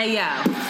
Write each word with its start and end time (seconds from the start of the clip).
Hey 0.00 0.14
yo. 0.14 0.69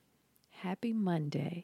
Happy 0.61 0.93
Monday. 0.93 1.63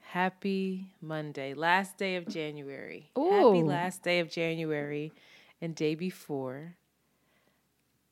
Happy 0.00 0.88
Monday. 1.00 1.54
Last 1.54 1.98
day 1.98 2.16
of 2.16 2.26
January. 2.26 3.12
Ooh. 3.16 3.30
Happy 3.30 3.62
last 3.62 4.02
day 4.02 4.18
of 4.18 4.28
January 4.28 5.12
and 5.60 5.72
day 5.76 5.94
before. 5.94 6.74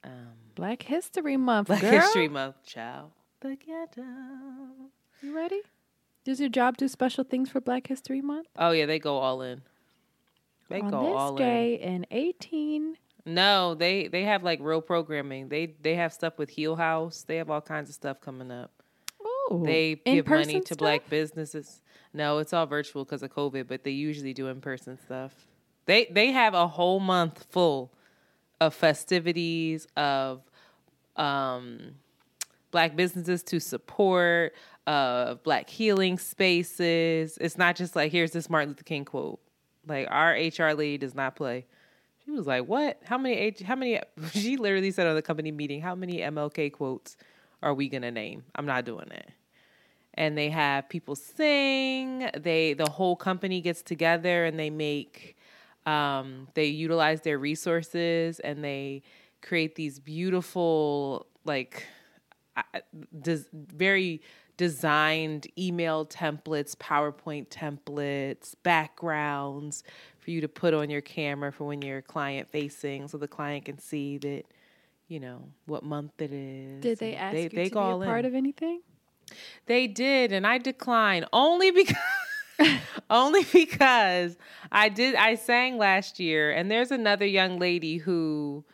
Um, 0.05 0.37
Black 0.55 0.83
History 0.85 1.37
Month, 1.37 1.67
Black 1.67 1.81
girl. 1.81 1.91
History 1.91 2.29
Month. 2.29 2.55
Ciao. 2.65 3.11
Together. 3.41 4.07
You 5.23 5.35
ready? 5.35 5.61
Does 6.25 6.39
your 6.39 6.51
job 6.51 6.77
do 6.77 6.87
special 6.87 7.25
things 7.25 7.51
for 7.51 7.61
Black 7.61 7.89
History 7.89 8.21
Month? 8.21 8.47
Oh, 8.57 8.71
yeah, 8.71 8.87
they 8.87 9.01
go 9.01 9.19
all 9.19 9.43
in. 9.43 9.63
They 10.69 10.83
On 10.83 10.89
go 10.89 11.03
this 11.03 11.15
all 11.17 11.35
day 11.35 11.75
in 11.75 12.07
18. 12.13 12.97
in. 13.27 13.35
No, 13.35 13.75
they 13.75 14.07
they 14.07 14.23
have 14.23 14.45
like 14.45 14.61
real 14.63 14.81
programming. 14.81 15.49
They 15.49 15.75
they 15.83 15.97
have 15.97 16.13
stuff 16.13 16.39
with 16.39 16.51
Heal 16.51 16.77
House. 16.77 17.25
They 17.27 17.37
have 17.39 17.51
all 17.51 17.61
kinds 17.61 17.89
of 17.89 17.97
stuff 17.97 18.21
coming 18.21 18.53
up. 18.53 18.80
Ooh. 19.53 19.63
They 19.65 19.97
give 19.97 20.29
money 20.29 20.61
to 20.61 20.67
stuff? 20.67 20.79
black 20.79 21.11
businesses. 21.11 21.81
No, 22.13 22.39
it's 22.39 22.53
all 22.53 22.67
virtual 22.67 23.05
because 23.05 23.23
of 23.23 23.31
COVID, 23.31 23.67
but 23.69 23.85
they 23.85 23.91
usually 23.91 24.33
do 24.33 24.49
in 24.49 24.61
person 24.61 24.99
stuff. 25.05 25.33
They 25.87 26.07
they 26.11 26.31
have 26.33 26.55
a 26.55 26.69
whole 26.69 27.01
month 27.01 27.47
full 27.51 27.93
of 28.61 28.75
festivities 28.75 29.87
of 29.97 30.43
um, 31.17 31.95
black 32.71 32.95
businesses 32.95 33.43
to 33.45 33.61
support, 33.61 34.55
of 34.87 35.43
black 35.43 35.69
healing 35.69 36.19
spaces. 36.19 37.39
It's 37.41 37.59
not 37.59 37.77
just 37.77 37.97
like 37.97 38.13
here's 38.13 38.33
this 38.33 38.49
Martin 38.49 38.71
Luther 38.71 38.85
King 38.85 39.05
quote. 39.05 39.41
Like 39.87 40.07
our 40.11 40.33
HR 40.33 40.75
lady 40.75 40.99
does 40.99 41.15
not 41.15 41.37
play. 41.37 41.67
She 42.25 42.31
was 42.31 42.47
like, 42.47 42.67
"What? 42.67 43.01
How 43.05 43.19
many? 43.19 43.37
H- 43.37 43.63
how 43.63 43.75
many?" 43.75 43.99
She 44.33 44.57
literally 44.57 44.91
said 44.91 45.07
on 45.07 45.15
the 45.15 45.23
company 45.23 45.51
meeting, 45.51 45.81
"How 45.81 45.95
many 45.95 46.19
MLK 46.19 46.73
quotes 46.73 47.17
are 47.63 47.75
we 47.75 47.89
gonna 47.89 48.11
name?" 48.11 48.45
I'm 48.55 48.67
not 48.67 48.85
doing 48.85 49.11
it 49.11 49.31
and 50.21 50.37
they 50.37 50.51
have 50.51 50.87
people 50.91 51.17
sing 51.17 52.29
they 52.39 52.75
the 52.75 52.91
whole 52.91 53.17
company 53.17 53.63
gets 53.63 53.83
together 53.83 54.45
and 54.45 54.59
they 54.59 54.69
make 54.69 55.35
um, 55.87 56.47
they 56.53 56.67
utilize 56.67 57.23
their 57.23 57.39
resources 57.39 58.39
and 58.41 58.63
they 58.63 59.03
create 59.41 59.75
these 59.77 59.99
beautiful 59.99 61.27
like 61.47 61.87
des- 63.23 63.49
very 63.53 64.21
designed 64.59 65.47
email 65.59 66.05
templates 66.05 66.77
powerpoint 66.77 67.49
templates 67.49 68.55
backgrounds 68.63 69.83
for 70.19 70.31
you 70.33 70.43
to 70.43 70.49
put 70.49 70.75
on 70.75 70.91
your 70.91 71.01
camera 71.01 71.51
for 71.51 71.65
when 71.65 71.81
you're 71.81 72.03
client 72.03 72.47
facing 72.47 73.09
so 73.09 73.17
the 73.17 73.27
client 73.27 73.65
can 73.65 73.79
see 73.79 74.19
that 74.19 74.43
you 75.09 75.19
know 75.19 75.43
what 75.65 75.83
month 75.83 76.13
it 76.21 76.31
is 76.31 76.83
Did 76.83 76.99
they 76.99 77.17
ask 77.17 77.33
they, 77.33 77.45
you 77.45 77.49
they 77.49 77.69
to 77.71 77.75
be 77.75 77.81
a 77.81 77.99
part 78.05 78.21
in. 78.21 78.27
of 78.27 78.35
anything? 78.35 78.83
They 79.67 79.87
did, 79.87 80.33
and 80.33 80.47
I 80.47 80.59
declined 80.59 81.27
only 81.33 81.71
because 81.71 81.97
only 83.11 83.45
because 83.53 84.37
I 84.71 84.89
did 84.89 85.15
I 85.15 85.35
sang 85.35 85.79
last 85.79 86.21
year, 86.21 86.51
and 86.51 86.71
there's 86.71 86.91
another 86.91 87.27
young 87.27 87.59
lady 87.59 87.99
who 87.99 88.65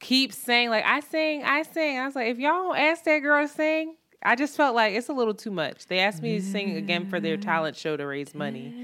keeps 0.00 0.36
saying 0.36 0.70
like 0.70 0.84
I 0.84 1.00
sing, 1.00 1.42
I 1.44 1.62
sing. 1.62 1.98
I 1.98 2.06
was 2.06 2.14
like, 2.14 2.28
if 2.28 2.38
y'all 2.38 2.52
don't 2.52 2.76
ask 2.78 3.04
that 3.04 3.20
girl 3.20 3.46
to 3.46 3.52
sing, 3.52 3.96
I 4.22 4.36
just 4.36 4.56
felt 4.56 4.74
like 4.74 4.94
it's 4.94 5.08
a 5.08 5.12
little 5.12 5.34
too 5.34 5.50
much. 5.50 5.86
They 5.86 5.98
asked 5.98 6.22
me 6.22 6.38
to 6.38 6.44
sing 6.44 6.76
again 6.76 7.06
for 7.08 7.20
their 7.20 7.36
talent 7.36 7.76
show 7.76 7.96
to 7.96 8.06
raise 8.06 8.34
money. 8.34 8.74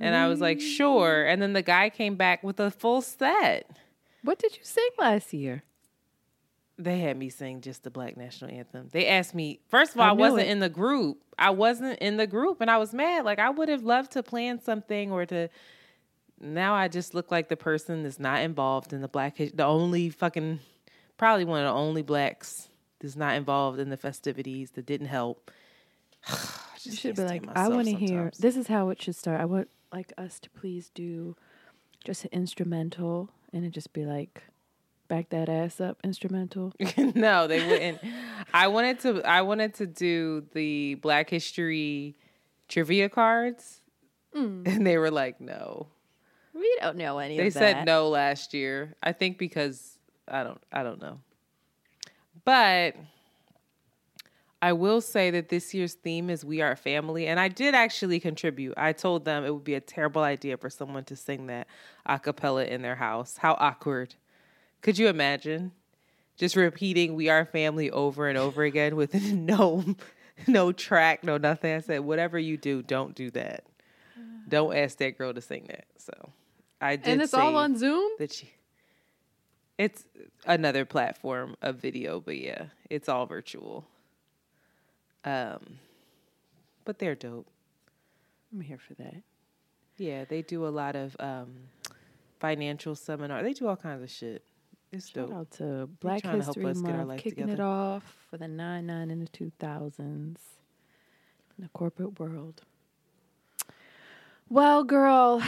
And 0.00 0.14
I 0.16 0.28
was 0.28 0.40
like, 0.40 0.60
sure. 0.60 1.26
And 1.26 1.42
then 1.42 1.52
the 1.52 1.62
guy 1.62 1.90
came 1.90 2.16
back 2.16 2.42
with 2.42 2.58
a 2.58 2.70
full 2.70 3.02
set. 3.02 3.70
What 4.22 4.38
did 4.38 4.56
you 4.56 4.64
sing 4.64 4.88
last 4.98 5.32
year? 5.34 5.62
They 6.82 7.00
had 7.00 7.16
me 7.18 7.28
sing 7.28 7.60
just 7.60 7.82
the 7.82 7.90
Black 7.90 8.16
National 8.16 8.50
Anthem. 8.50 8.88
They 8.90 9.06
asked 9.06 9.34
me, 9.34 9.60
first 9.68 9.94
of 9.94 10.00
all, 10.00 10.06
I 10.06 10.10
I, 10.10 10.12
wasn't 10.12 10.42
it. 10.42 10.48
in 10.48 10.60
the 10.60 10.68
group. 10.70 11.18
I 11.38 11.50
wasn't 11.50 11.98
in 11.98 12.16
the 12.16 12.26
group 12.26 12.60
and 12.60 12.70
I 12.70 12.78
was 12.78 12.94
mad. 12.94 13.24
Like, 13.24 13.38
I 13.38 13.50
would 13.50 13.68
have 13.68 13.82
loved 13.82 14.12
to 14.12 14.22
plan 14.22 14.60
something 14.60 15.12
or 15.12 15.26
to. 15.26 15.48
Now 16.40 16.74
I 16.74 16.88
just 16.88 17.12
look 17.12 17.30
like 17.30 17.48
the 17.48 17.56
person 17.56 18.02
that's 18.02 18.18
not 18.18 18.40
involved 18.40 18.94
in 18.94 19.02
the 19.02 19.08
Black, 19.08 19.36
the 19.36 19.64
only 19.64 20.08
fucking, 20.08 20.60
probably 21.18 21.44
one 21.44 21.60
of 21.60 21.66
the 21.66 21.78
only 21.78 22.00
blacks 22.00 22.70
that's 22.98 23.14
not 23.16 23.34
involved 23.36 23.78
in 23.78 23.90
the 23.90 23.96
festivities 23.98 24.70
that 24.70 24.86
didn't 24.86 25.08
help. 25.08 25.50
I 26.26 26.34
You 26.82 26.92
should 26.92 27.16
be 27.16 27.24
like, 27.24 27.44
I 27.54 27.68
want 27.68 27.88
to 27.88 27.94
hear. 27.94 28.30
This 28.38 28.56
is 28.56 28.68
how 28.68 28.88
it 28.88 29.02
should 29.02 29.16
start. 29.16 29.38
I 29.38 29.44
want 29.44 29.68
like 29.92 30.14
us 30.16 30.40
to 30.40 30.50
please 30.50 30.90
do 30.94 31.36
just 32.04 32.24
an 32.24 32.30
instrumental, 32.32 33.28
and 33.52 33.64
it 33.66 33.70
just 33.70 33.92
be 33.92 34.06
like, 34.06 34.44
back 35.10 35.28
that 35.30 35.50
ass 35.50 35.80
up 35.80 35.98
instrumental. 36.02 36.72
no, 36.96 37.46
they 37.46 37.66
wouldn't. 37.66 37.98
I 38.54 38.68
wanted 38.68 39.00
to. 39.00 39.22
I 39.28 39.42
wanted 39.42 39.74
to 39.74 39.86
do 39.86 40.46
the 40.54 40.94
Black 40.94 41.28
History 41.28 42.16
trivia 42.68 43.10
cards, 43.10 43.82
mm. 44.34 44.66
and 44.66 44.86
they 44.86 44.96
were 44.96 45.10
like, 45.10 45.40
"No." 45.40 45.88
we 46.54 46.78
don't 46.80 46.96
know 46.96 47.18
any 47.18 47.36
They 47.36 47.48
of 47.48 47.54
that. 47.54 47.60
said 47.60 47.86
no 47.86 48.08
last 48.08 48.54
year. 48.54 48.94
I 49.02 49.12
think 49.12 49.36
because 49.36 49.98
I 50.28 50.42
don't. 50.42 50.62
I 50.72 50.82
don't 50.82 51.00
know. 51.00 51.20
But 52.44 52.96
I 54.62 54.72
will 54.72 55.00
say 55.00 55.30
that 55.30 55.48
this 55.48 55.74
year's 55.74 55.94
theme 55.94 56.30
is 56.30 56.44
"We 56.44 56.60
Are 56.60 56.76
Family," 56.76 57.26
and 57.26 57.40
I 57.40 57.48
did 57.48 57.74
actually 57.74 58.20
contribute. 58.20 58.74
I 58.76 58.92
told 58.92 59.24
them 59.24 59.44
it 59.44 59.52
would 59.52 59.64
be 59.64 59.74
a 59.74 59.80
terrible 59.80 60.22
idea 60.22 60.56
for 60.56 60.70
someone 60.70 61.04
to 61.04 61.16
sing 61.16 61.46
that 61.48 61.66
a 62.06 62.18
cappella 62.18 62.64
in 62.64 62.82
their 62.82 62.96
house. 62.96 63.36
How 63.38 63.54
awkward! 63.54 64.14
Could 64.82 64.98
you 64.98 65.08
imagine? 65.08 65.72
Just 66.36 66.56
repeating 66.56 67.14
"We 67.14 67.28
Are 67.28 67.44
Family" 67.44 67.90
over 67.90 68.28
and 68.28 68.38
over 68.38 68.62
again 68.62 68.96
with 68.96 69.14
no, 69.32 69.84
no 70.46 70.72
track, 70.72 71.22
no 71.22 71.36
nothing. 71.36 71.74
I 71.74 71.80
said, 71.80 72.00
whatever 72.00 72.38
you 72.38 72.56
do, 72.56 72.82
don't 72.82 73.14
do 73.14 73.30
that. 73.32 73.64
Don't 74.48 74.74
ask 74.74 74.98
that 74.98 75.16
girl 75.18 75.32
to 75.34 75.40
sing 75.40 75.66
that. 75.68 75.84
So 75.98 76.12
I 76.80 76.96
did. 76.96 77.08
and 77.08 77.22
it's 77.22 77.34
all 77.34 77.56
on 77.56 77.76
Zoom. 77.76 78.10
that 78.18 78.32
she. 78.32 78.50
It's 79.78 80.04
another 80.46 80.84
platform 80.84 81.56
of 81.62 81.76
video, 81.76 82.20
but 82.20 82.36
yeah, 82.36 82.64
it's 82.90 83.08
all 83.08 83.24
virtual. 83.26 83.86
Um, 85.24 85.78
but 86.84 86.98
they're 86.98 87.14
dope. 87.14 87.46
I'm 88.52 88.60
here 88.60 88.78
for 88.78 88.94
that. 88.94 89.22
Yeah, 89.96 90.24
they 90.24 90.42
do 90.42 90.66
a 90.66 90.68
lot 90.68 90.96
of 90.96 91.16
um, 91.20 91.54
financial 92.40 92.94
seminar. 92.94 93.42
They 93.42 93.52
do 93.52 93.68
all 93.68 93.76
kinds 93.76 94.02
of 94.02 94.10
shit. 94.10 94.42
It's 94.92 95.08
Shout 95.10 95.28
dope. 95.28 95.36
out 95.36 95.50
to 95.52 95.88
Black 96.00 96.22
to 96.22 96.30
History 96.30 96.64
our 96.64 96.74
Month, 96.74 97.20
kicking 97.20 97.48
it 97.48 97.60
off 97.60 98.16
for 98.28 98.36
the 98.36 98.48
nine 98.48 98.86
nine 98.86 99.10
in 99.10 99.20
the 99.20 99.28
two 99.28 99.52
thousands 99.58 100.40
in 101.56 101.62
the 101.62 101.70
corporate 101.70 102.18
world. 102.18 102.62
Well, 104.48 104.82
girl, 104.82 105.42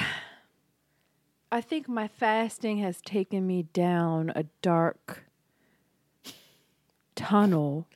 I 1.51 1.61
think 1.61 1.89
my 1.89 2.07
fasting 2.07 2.79
has 2.79 3.01
taken 3.01 3.45
me 3.45 3.65
down 3.73 4.31
a 4.37 4.45
dark 4.63 5.25
tunnel, 7.17 7.89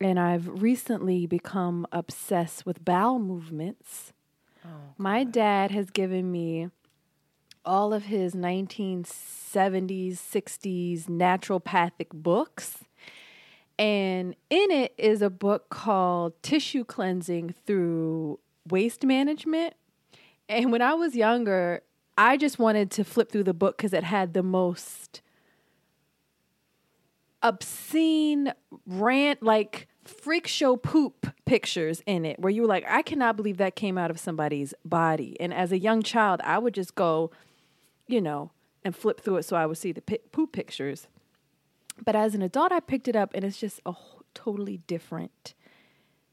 and 0.00 0.20
I've 0.20 0.62
recently 0.62 1.26
become 1.26 1.88
obsessed 1.90 2.64
with 2.64 2.84
bowel 2.84 3.18
movements. 3.18 4.12
Oh, 4.64 4.94
my 4.96 5.24
dad 5.24 5.72
has 5.72 5.90
given 5.90 6.30
me 6.30 6.70
all 7.64 7.92
of 7.92 8.04
his 8.04 8.34
1970s, 8.34 10.14
60s 10.14 11.04
naturopathic 11.06 12.08
books. 12.12 12.84
And 13.78 14.34
in 14.50 14.70
it 14.70 14.94
is 14.98 15.22
a 15.22 15.30
book 15.30 15.70
called 15.70 16.34
Tissue 16.42 16.84
Cleansing 16.84 17.54
Through 17.66 18.40
Waste 18.68 19.04
Management. 19.04 19.74
And 20.48 20.72
when 20.72 20.82
I 20.82 20.94
was 20.94 21.14
younger, 21.14 21.82
I 22.16 22.36
just 22.36 22.58
wanted 22.58 22.90
to 22.92 23.04
flip 23.04 23.30
through 23.30 23.44
the 23.44 23.54
book 23.54 23.76
because 23.76 23.92
it 23.92 24.02
had 24.04 24.34
the 24.34 24.42
most 24.42 25.22
obscene 27.42 28.52
rant 28.86 29.42
like 29.42 29.86
freak 30.04 30.48
show 30.48 30.76
poop 30.76 31.28
pictures 31.44 32.02
in 32.06 32.24
it 32.24 32.40
where 32.40 32.50
you 32.50 32.62
were 32.62 32.68
like 32.68 32.84
I 32.88 33.02
cannot 33.02 33.36
believe 33.36 33.58
that 33.58 33.76
came 33.76 33.96
out 33.96 34.10
of 34.10 34.18
somebody's 34.18 34.74
body 34.84 35.36
and 35.38 35.54
as 35.54 35.70
a 35.70 35.78
young 35.78 36.02
child 36.02 36.40
I 36.42 36.58
would 36.58 36.74
just 36.74 36.96
go 36.96 37.30
you 38.08 38.20
know 38.20 38.50
and 38.84 38.96
flip 38.96 39.20
through 39.20 39.36
it 39.36 39.44
so 39.44 39.56
I 39.56 39.66
would 39.66 39.78
see 39.78 39.92
the 39.92 40.00
pi- 40.00 40.18
poop 40.32 40.52
pictures 40.52 41.06
but 42.04 42.16
as 42.16 42.34
an 42.34 42.42
adult 42.42 42.72
I 42.72 42.80
picked 42.80 43.06
it 43.06 43.14
up 43.14 43.32
and 43.34 43.44
it's 43.44 43.58
just 43.58 43.80
a 43.86 43.92
whole, 43.92 44.22
totally 44.34 44.78
different 44.86 45.54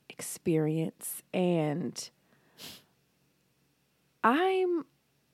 experience 0.09 1.21
and 1.33 2.09
I'm 4.23 4.85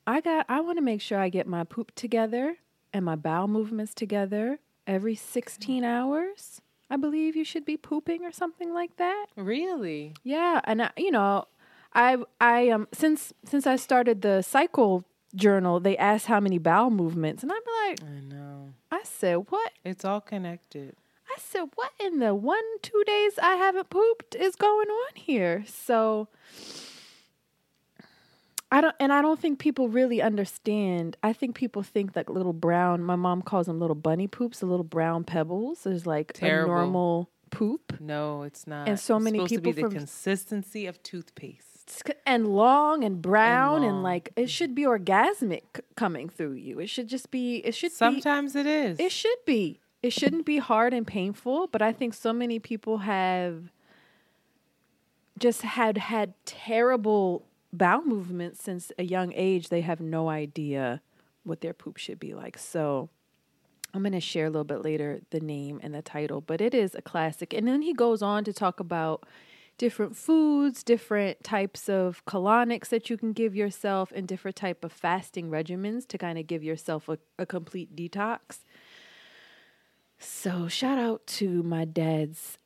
I 0.05 0.19
got 0.19 0.45
I 0.49 0.59
want 0.61 0.77
to 0.77 0.81
make 0.81 1.01
sure 1.01 1.19
I 1.19 1.29
get 1.29 1.47
my 1.47 1.63
poop 1.63 1.93
together 1.95 2.57
and 2.93 3.05
my 3.05 3.15
bowel 3.15 3.47
movements 3.47 3.93
together 3.93 4.59
every 4.87 5.15
16 5.15 5.83
hours. 5.83 6.61
I 6.89 6.97
believe 6.97 7.35
you 7.35 7.45
should 7.45 7.63
be 7.63 7.77
pooping 7.77 8.25
or 8.25 8.31
something 8.33 8.73
like 8.73 8.97
that. 8.97 9.27
Really? 9.37 10.13
Yeah, 10.23 10.59
and 10.65 10.81
I, 10.81 10.91
you 10.97 11.11
know, 11.11 11.45
I 11.93 12.17
I 12.41 12.69
um 12.69 12.87
since 12.91 13.33
since 13.45 13.65
I 13.65 13.77
started 13.77 14.21
the 14.21 14.41
cycle 14.41 15.05
journal, 15.35 15.79
they 15.79 15.97
asked 15.97 16.25
how 16.27 16.39
many 16.39 16.57
bowel 16.57 16.89
movements, 16.89 17.43
and 17.43 17.51
I'm 17.51 17.89
like, 17.89 17.99
I 18.03 18.19
know. 18.33 18.73
I 18.91 19.01
said, 19.03 19.35
what? 19.49 19.71
It's 19.85 20.03
all 20.05 20.21
connected. 20.21 20.95
I 21.29 21.39
said, 21.39 21.69
what 21.75 21.91
in 21.99 22.19
the 22.19 22.35
one 22.35 22.61
two 22.81 23.03
days 23.07 23.39
I 23.41 23.55
haven't 23.55 23.89
pooped 23.89 24.35
is 24.35 24.55
going 24.55 24.89
on 24.89 25.11
here? 25.15 25.63
So 25.67 26.27
I 28.73 28.79
don't, 28.81 28.95
and 28.99 29.11
I 29.11 29.21
don't 29.21 29.39
think 29.39 29.59
people 29.59 29.89
really 29.89 30.21
understand. 30.21 31.17
I 31.23 31.33
think 31.33 31.55
people 31.55 31.83
think 31.83 32.13
that 32.13 32.29
little 32.29 32.53
brown. 32.53 33.03
My 33.03 33.15
mom 33.17 33.41
calls 33.41 33.67
them 33.67 33.79
little 33.79 33.95
bunny 33.95 34.27
poops. 34.27 34.59
The 34.59 34.65
little 34.65 34.83
brown 34.85 35.23
pebbles 35.25 35.85
is 35.85 36.05
like 36.05 36.33
Terrible. 36.33 36.73
a 36.73 36.77
normal 36.77 37.29
poop, 37.49 37.99
No, 37.99 38.43
it's 38.43 38.65
not. 38.65 38.87
And 38.87 38.97
so 38.97 39.17
It's 39.17 39.23
many 39.25 39.39
supposed 39.39 39.53
to 39.55 39.61
be 39.61 39.69
people 39.73 39.89
the 39.89 39.95
from- 39.95 39.97
consistency 39.99 40.85
of 40.85 41.03
toothpaste. 41.03 41.70
And 42.25 42.47
long 42.47 43.03
and 43.03 43.21
brown 43.21 43.83
and, 43.83 43.95
long. 43.95 44.03
like 44.03 44.31
it 44.35 44.49
should 44.49 44.73
be 44.73 44.83
orgasmic 44.83 45.81
coming 45.95 46.29
through 46.29 46.53
you. 46.53 46.79
It 46.79 46.89
should 46.89 47.07
just 47.07 47.31
be. 47.31 47.57
It 47.57 47.75
should 47.75 47.91
be. 47.91 47.95
Sometimes 47.95 48.55
it 48.55 48.65
is. 48.65 48.99
It 48.99 49.11
should 49.11 49.45
be. 49.45 49.79
It 50.01 50.13
shouldn't 50.13 50.45
be 50.45 50.57
hard 50.57 50.93
and 50.93 51.05
painful, 51.05 51.67
but 51.67 51.81
I 51.81 51.93
think 51.93 52.13
so 52.13 52.33
many 52.33 52.57
people 52.59 52.99
have 52.99 53.71
just 55.37 55.61
had 55.61 55.97
had 55.97 56.33
terrible 56.45 57.45
bowel 57.71 58.03
movements 58.03 58.63
since 58.63 58.91
a 58.97 59.03
young 59.03 59.31
age. 59.35 59.69
They 59.69 59.81
have 59.81 59.99
no 59.99 60.29
idea 60.29 61.01
what 61.43 61.61
their 61.61 61.73
poop 61.73 61.97
should 61.97 62.19
be 62.19 62.33
like. 62.33 62.57
So 62.57 63.09
I'm 63.93 64.01
going 64.01 64.13
to 64.13 64.19
share 64.19 64.45
a 64.45 64.49
little 64.49 64.63
bit 64.63 64.83
later 64.83 65.21
the 65.31 65.39
name 65.39 65.79
and 65.83 65.93
the 65.93 66.01
title, 66.01 66.41
but 66.41 66.61
it 66.61 66.73
is 66.73 66.95
a 66.95 67.01
classic. 67.01 67.53
And 67.53 67.67
then 67.67 67.81
he 67.81 67.93
goes 67.93 68.21
on 68.21 68.43
to 68.45 68.53
talk 68.53 68.79
about 68.79 69.25
different 69.81 70.15
foods, 70.15 70.83
different 70.83 71.43
types 71.43 71.89
of 71.89 72.23
colonics 72.25 72.89
that 72.89 73.09
you 73.09 73.17
can 73.17 73.33
give 73.33 73.55
yourself, 73.55 74.11
and 74.15 74.27
different 74.27 74.55
type 74.55 74.85
of 74.85 74.91
fasting 74.91 75.49
regimens 75.49 76.07
to 76.07 76.19
kind 76.19 76.37
of 76.37 76.45
give 76.45 76.63
yourself 76.63 77.09
a, 77.09 77.17
a 77.39 77.47
complete 77.47 77.95
detox. 77.95 78.59
So 80.19 80.67
shout 80.67 80.99
out 80.99 81.25
to 81.39 81.63
my 81.63 81.85
dad's 81.85 82.59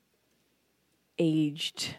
aged 1.18 1.96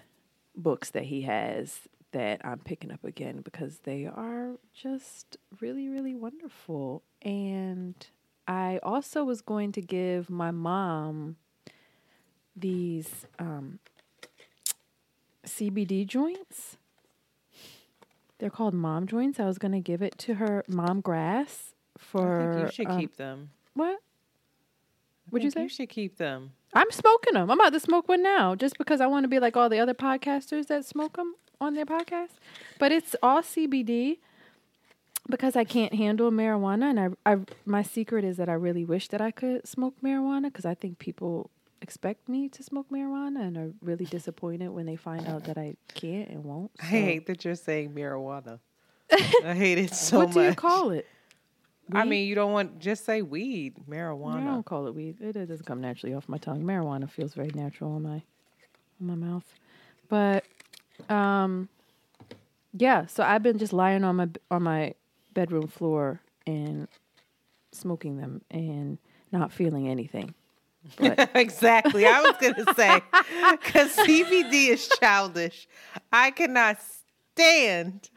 books 0.55 0.91
that 0.91 1.05
he 1.05 1.23
has 1.23 1.79
that 2.11 2.39
I'm 2.45 2.59
picking 2.59 2.91
up 2.91 3.03
again 3.03 3.41
because 3.41 3.79
they 3.85 4.05
are 4.05 4.51
just 4.71 5.37
really, 5.59 5.89
really 5.89 6.13
wonderful. 6.13 7.01
And 7.23 7.95
I 8.47 8.79
also 8.83 9.23
was 9.23 9.41
going 9.41 9.71
to 9.71 9.81
give 9.81 10.29
my 10.29 10.51
mom 10.51 11.37
these 12.55 13.25
um, 13.39 13.79
CBD 15.47 16.05
joints. 16.05 16.77
They're 18.39 18.49
called 18.49 18.73
mom 18.73 19.07
joints. 19.07 19.39
I 19.39 19.45
was 19.45 19.57
going 19.57 19.71
to 19.71 19.79
give 19.79 20.01
it 20.01 20.17
to 20.19 20.35
her, 20.35 20.63
mom 20.67 21.01
grass, 21.01 21.73
for. 21.97 22.41
I 22.41 22.53
think 22.53 22.65
you 22.65 22.71
should 22.71 22.91
um, 22.91 22.99
keep 22.99 23.17
them. 23.17 23.49
What? 23.73 23.99
What'd 25.29 25.43
you 25.43 25.51
say? 25.51 25.63
You 25.63 25.69
should 25.69 25.89
keep 25.89 26.17
them. 26.17 26.51
I'm 26.73 26.91
smoking 26.91 27.33
them. 27.33 27.49
I'm 27.49 27.59
about 27.59 27.73
to 27.73 27.79
smoke 27.79 28.07
one 28.07 28.21
now, 28.21 28.55
just 28.55 28.77
because 28.77 29.01
I 29.01 29.07
want 29.07 29.23
to 29.23 29.27
be 29.27 29.39
like 29.39 29.57
all 29.57 29.69
the 29.69 29.79
other 29.79 29.93
podcasters 29.93 30.67
that 30.67 30.85
smoke 30.85 31.17
them 31.17 31.35
on 31.59 31.73
their 31.73 31.85
podcast. 31.85 32.31
But 32.79 32.91
it's 32.91 33.15
all 33.23 33.41
CBD 33.41 34.19
because 35.29 35.55
I 35.55 35.63
can't 35.63 35.93
handle 35.93 36.31
marijuana, 36.31 36.89
and 36.89 36.99
I, 37.25 37.33
I, 37.33 37.37
my 37.65 37.81
secret 37.81 38.23
is 38.23 38.37
that 38.37 38.47
I 38.47 38.53
really 38.53 38.85
wish 38.85 39.07
that 39.09 39.21
I 39.21 39.31
could 39.31 39.67
smoke 39.67 39.95
marijuana 40.03 40.43
because 40.43 40.65
I 40.65 40.75
think 40.75 40.99
people 40.99 41.49
expect 41.81 42.27
me 42.27 42.49
to 42.49 42.63
smoke 42.63 42.89
marijuana 42.89 43.41
and 43.47 43.57
are 43.57 43.71
really 43.81 44.05
disappointed 44.05 44.69
when 44.69 44.85
they 44.85 44.95
find 44.95 45.27
out 45.27 45.45
that 45.45 45.57
I 45.57 45.75
can't 45.93 46.29
and 46.29 46.43
won't. 46.43 46.71
I 46.81 46.85
hate 46.85 47.27
that 47.27 47.45
you're 47.45 47.55
saying 47.55 47.93
marijuana. 47.93 48.59
I 49.43 49.53
hate 49.55 49.77
it 49.77 49.93
so 49.93 50.17
what 50.19 50.27
much. 50.29 50.33
do 50.35 50.41
you 50.43 50.53
call 50.55 50.91
it? 50.91 51.07
I 51.93 52.03
mean, 52.03 52.27
you 52.27 52.35
don't 52.35 52.51
want 52.51 52.79
just 52.79 53.05
say 53.05 53.21
weed, 53.21 53.75
I 53.77 53.89
marijuana. 53.89 54.43
don't 54.45 54.65
call 54.65 54.87
it 54.87 54.95
weed. 54.95 55.21
It, 55.21 55.37
it 55.37 55.45
doesn't 55.45 55.65
come 55.65 55.79
naturally 55.79 56.13
off 56.13 56.27
my 56.27 56.37
tongue. 56.37 56.63
Marijuana 56.63 57.09
feels 57.09 57.33
very 57.33 57.51
natural 57.55 57.93
on 57.93 58.03
my 58.03 58.21
on 58.99 59.07
my 59.07 59.15
mouth. 59.15 59.45
But 60.09 60.43
um 61.09 61.69
yeah, 62.73 63.05
so 63.05 63.23
I've 63.23 63.41
been 63.43 63.57
just 63.57 63.71
lying 63.73 64.03
on 64.03 64.17
my 64.17 64.27
on 64.51 64.63
my 64.63 64.93
bedroom 65.33 65.67
floor 65.67 66.19
and 66.45 66.87
smoking 67.71 68.17
them 68.17 68.41
and 68.51 68.97
not 69.31 69.51
feeling 69.53 69.87
anything. 69.87 70.33
Exactly. 71.35 72.05
I 72.05 72.21
was 72.21 72.35
gonna 72.41 72.73
say 72.75 73.01
because 73.51 73.95
CBD 73.95 74.69
is 74.69 74.87
childish. 74.99 75.67
I 76.11 76.31
cannot 76.31 76.77
stand 77.33 78.09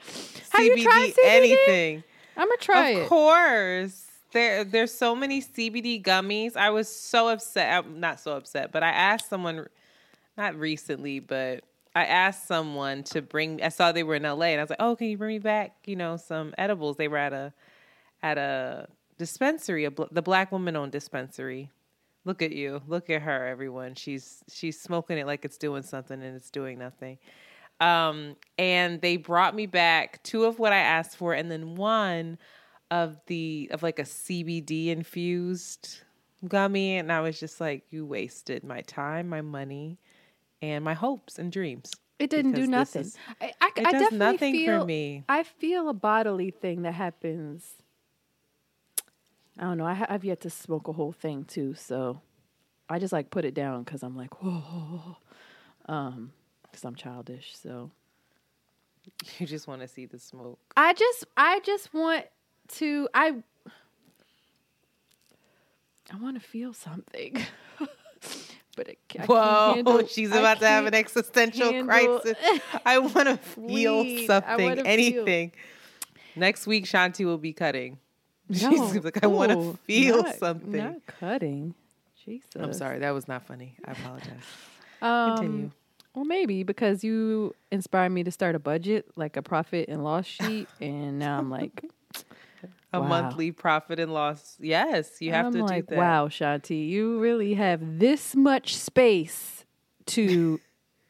Have 0.51 0.65
you 0.65 0.77
CBD, 0.77 0.83
tried 0.83 1.11
CBD? 1.13 1.17
anything. 1.25 2.05
I'm 2.37 2.49
gonna 2.49 2.57
try 2.59 2.89
of 2.91 3.03
it. 3.03 3.09
course. 3.09 4.07
There, 4.33 4.63
there's 4.65 4.95
so 4.95 5.17
many 5.17 5.43
CBD 5.43 6.03
gummies. 6.03 6.57
I 6.57 6.71
was 6.71 6.89
so 6.89 7.29
upset. 7.29 7.85
I'm 7.85 7.99
not 7.99 8.21
so 8.21 8.37
upset, 8.37 8.71
but 8.71 8.83
I 8.85 8.91
asked 8.91 9.29
someone, 9.29 9.67
not 10.39 10.55
recently, 10.55 11.19
but 11.19 11.65
I 11.97 12.05
asked 12.05 12.47
someone 12.47 13.03
to 13.05 13.23
bring. 13.23 13.61
I 13.63 13.71
saw 13.71 13.91
they 13.91 14.05
were 14.05 14.15
in 14.15 14.23
LA, 14.23 14.47
and 14.47 14.61
I 14.61 14.63
was 14.63 14.71
like, 14.71 14.81
"Oh, 14.81 14.95
can 14.95 15.09
you 15.09 15.19
bring 15.19 15.35
me 15.35 15.39
back? 15.41 15.75
You 15.85 15.97
know, 15.97 16.17
some 16.17 16.55
edibles." 16.57 16.97
They 16.97 17.09
were 17.09 17.17
at 17.17 17.33
a, 17.33 17.53
at 18.23 18.39
a 18.39 18.87
dispensary, 19.19 19.85
a 19.85 19.91
bl- 19.91 20.05
the 20.13 20.23
black 20.23 20.53
woman 20.53 20.77
owned 20.77 20.93
dispensary. 20.93 21.69
Look 22.25 22.43
at 22.43 22.53
you. 22.53 22.83
Look 22.87 23.09
at 23.11 23.23
her, 23.23 23.47
everyone. 23.47 23.95
She's 23.95 24.43
she's 24.53 24.81
smoking 24.81 25.19
it 25.19 25.27
like 25.27 25.45
it's 25.45 25.57
doing 25.57 25.83
something, 25.83 26.23
and 26.23 26.37
it's 26.37 26.51
doing 26.51 26.79
nothing. 26.79 27.19
Um, 27.81 28.37
and 28.59 29.01
they 29.01 29.17
brought 29.17 29.55
me 29.55 29.65
back 29.67 30.23
two 30.23 30.45
of 30.45 30.59
what 30.59 30.73
I 30.73 30.79
asked 30.79 31.17
for, 31.17 31.33
and 31.33 31.51
then 31.51 31.77
one 31.77 32.39
of 32.91 33.17
the 33.27 33.69
of 33.73 33.83
like 33.83 33.99
a 33.99 34.03
CBD 34.05 34.89
infused 34.89 36.03
gummy, 36.47 36.99
and 36.99 37.11
I 37.11 37.21
was 37.21 37.41
just 37.41 37.61
like, 37.61 37.85
"You 37.91 38.05
wasted 38.05 38.65
my 38.65 38.83
time, 38.83 39.29
my 39.29 39.41
money, 39.41 39.99
and 40.61 40.85
my 40.85 40.95
hopes 40.95 41.39
and 41.39 41.51
dreams." 41.51 41.91
It 42.19 42.29
didn't 42.29 42.53
do 42.53 42.67
nothing. 42.67 43.03
is- 43.03 43.17
I, 43.41 43.53
I, 43.63 43.71
it 43.77 43.87
I 43.87 43.93
does 43.93 44.03
definitely 44.03 44.19
nothing 44.19 44.55
for 44.67 44.77
feel, 44.77 44.85
me. 44.85 45.25
I 45.27 45.43
feel 45.43 45.89
a 45.89 45.95
bodily 45.95 46.51
thing 46.51 46.83
that 46.83 46.93
happens. 46.93 47.77
I 49.61 49.65
don't 49.65 49.77
know. 49.79 49.85
I, 49.87 49.93
ha- 49.95 50.07
I've 50.09 50.25
yet 50.25 50.41
to 50.41 50.51
smoke 50.51 50.89
a 50.89 50.93
whole 50.93 51.13
thing 51.13 51.45
too, 51.45 51.75
so 51.75 52.21
I 52.89 52.99
just 52.99 53.13
like 53.13 53.31
put 53.31 53.45
it 53.45 53.53
down 53.55 53.83
because 53.83 54.03
I'm 54.03 54.17
like, 54.17 54.43
whoa, 54.43 55.19
um, 55.87 56.33
because 56.63 56.83
I'm 56.85 56.95
childish. 56.95 57.53
So 57.57 57.91
You 59.39 59.47
just 59.47 59.69
want 59.69 59.83
to 59.83 59.89
see 59.89 60.07
the 60.07 60.19
smoke. 60.19 60.59
I 60.77 60.95
just, 60.95 61.27
I 61.37 61.61
just 61.61 61.93
want 61.93 62.25
to, 62.79 63.09
I, 63.13 63.35
I 66.11 66.17
want 66.17 66.41
to 66.41 66.47
feel 66.49 66.73
something. 66.73 67.37
but 68.77 68.89
it, 68.89 68.99
I 69.11 69.17
can't 69.19 69.29
Whoa, 69.29 69.73
handle- 69.75 70.07
she's 70.09 70.31
about 70.31 70.61
to 70.61 70.67
have 70.69 70.87
an 70.87 70.95
existential 70.95 71.71
handle- 71.71 72.21
crisis. 72.21 72.39
I 72.87 72.99
want 72.99 73.29
to 73.29 73.37
feel 73.37 74.27
something, 74.27 74.65
wanna 74.65 74.77
feel- 74.77 74.87
anything. 74.87 75.53
Next 76.35 76.67
week, 76.67 76.87
Shanti 76.87 77.27
will 77.27 77.37
be 77.39 77.53
cutting. 77.53 77.99
She's 78.53 78.63
No. 78.95 79.01
like, 79.05 79.23
I 79.23 79.27
want 79.27 79.53
to 79.53 79.79
feel 79.85 80.23
not- 80.23 80.35
something. 80.37 80.73
Not 80.73 81.07
cutting. 81.07 81.75
Jesus. 82.25 82.51
I'm 82.59 82.73
sorry, 82.73 82.99
that 82.99 83.11
was 83.13 83.27
not 83.29 83.47
funny. 83.47 83.77
I 83.85 83.93
apologize. 83.93 84.31
Um, 85.01 85.37
Continue. 85.37 85.71
Well, 86.15 86.25
maybe 86.25 86.65
because 86.65 87.03
you 87.05 87.55
inspired 87.71 88.11
me 88.11 88.25
to 88.25 88.31
start 88.31 88.55
a 88.55 88.59
budget, 88.59 89.07
like 89.17 89.37
a 89.37 89.43
profit 89.43 89.89
and 89.89 90.03
loss 90.05 90.27
sheet, 90.27 90.69
and 90.81 91.19
now 91.19 91.39
I'm 91.39 91.51
like, 91.51 91.85
A 92.93 93.01
Wow. 93.01 93.07
monthly 93.09 93.53
profit 93.53 93.99
and 94.01 94.13
loss. 94.13 94.57
Yes, 94.61 95.21
you 95.23 95.31
have 95.33 95.47
I'm 95.47 95.53
to 95.55 95.65
like, 95.65 95.87
do 95.87 95.95
that. 95.95 95.99
wow, 95.99 96.29
Shanti, 96.29 96.89
you 96.89 97.19
really 97.21 97.55
have 97.55 97.99
this 98.01 98.35
much 98.37 98.77
space 98.77 99.65
to 100.07 100.61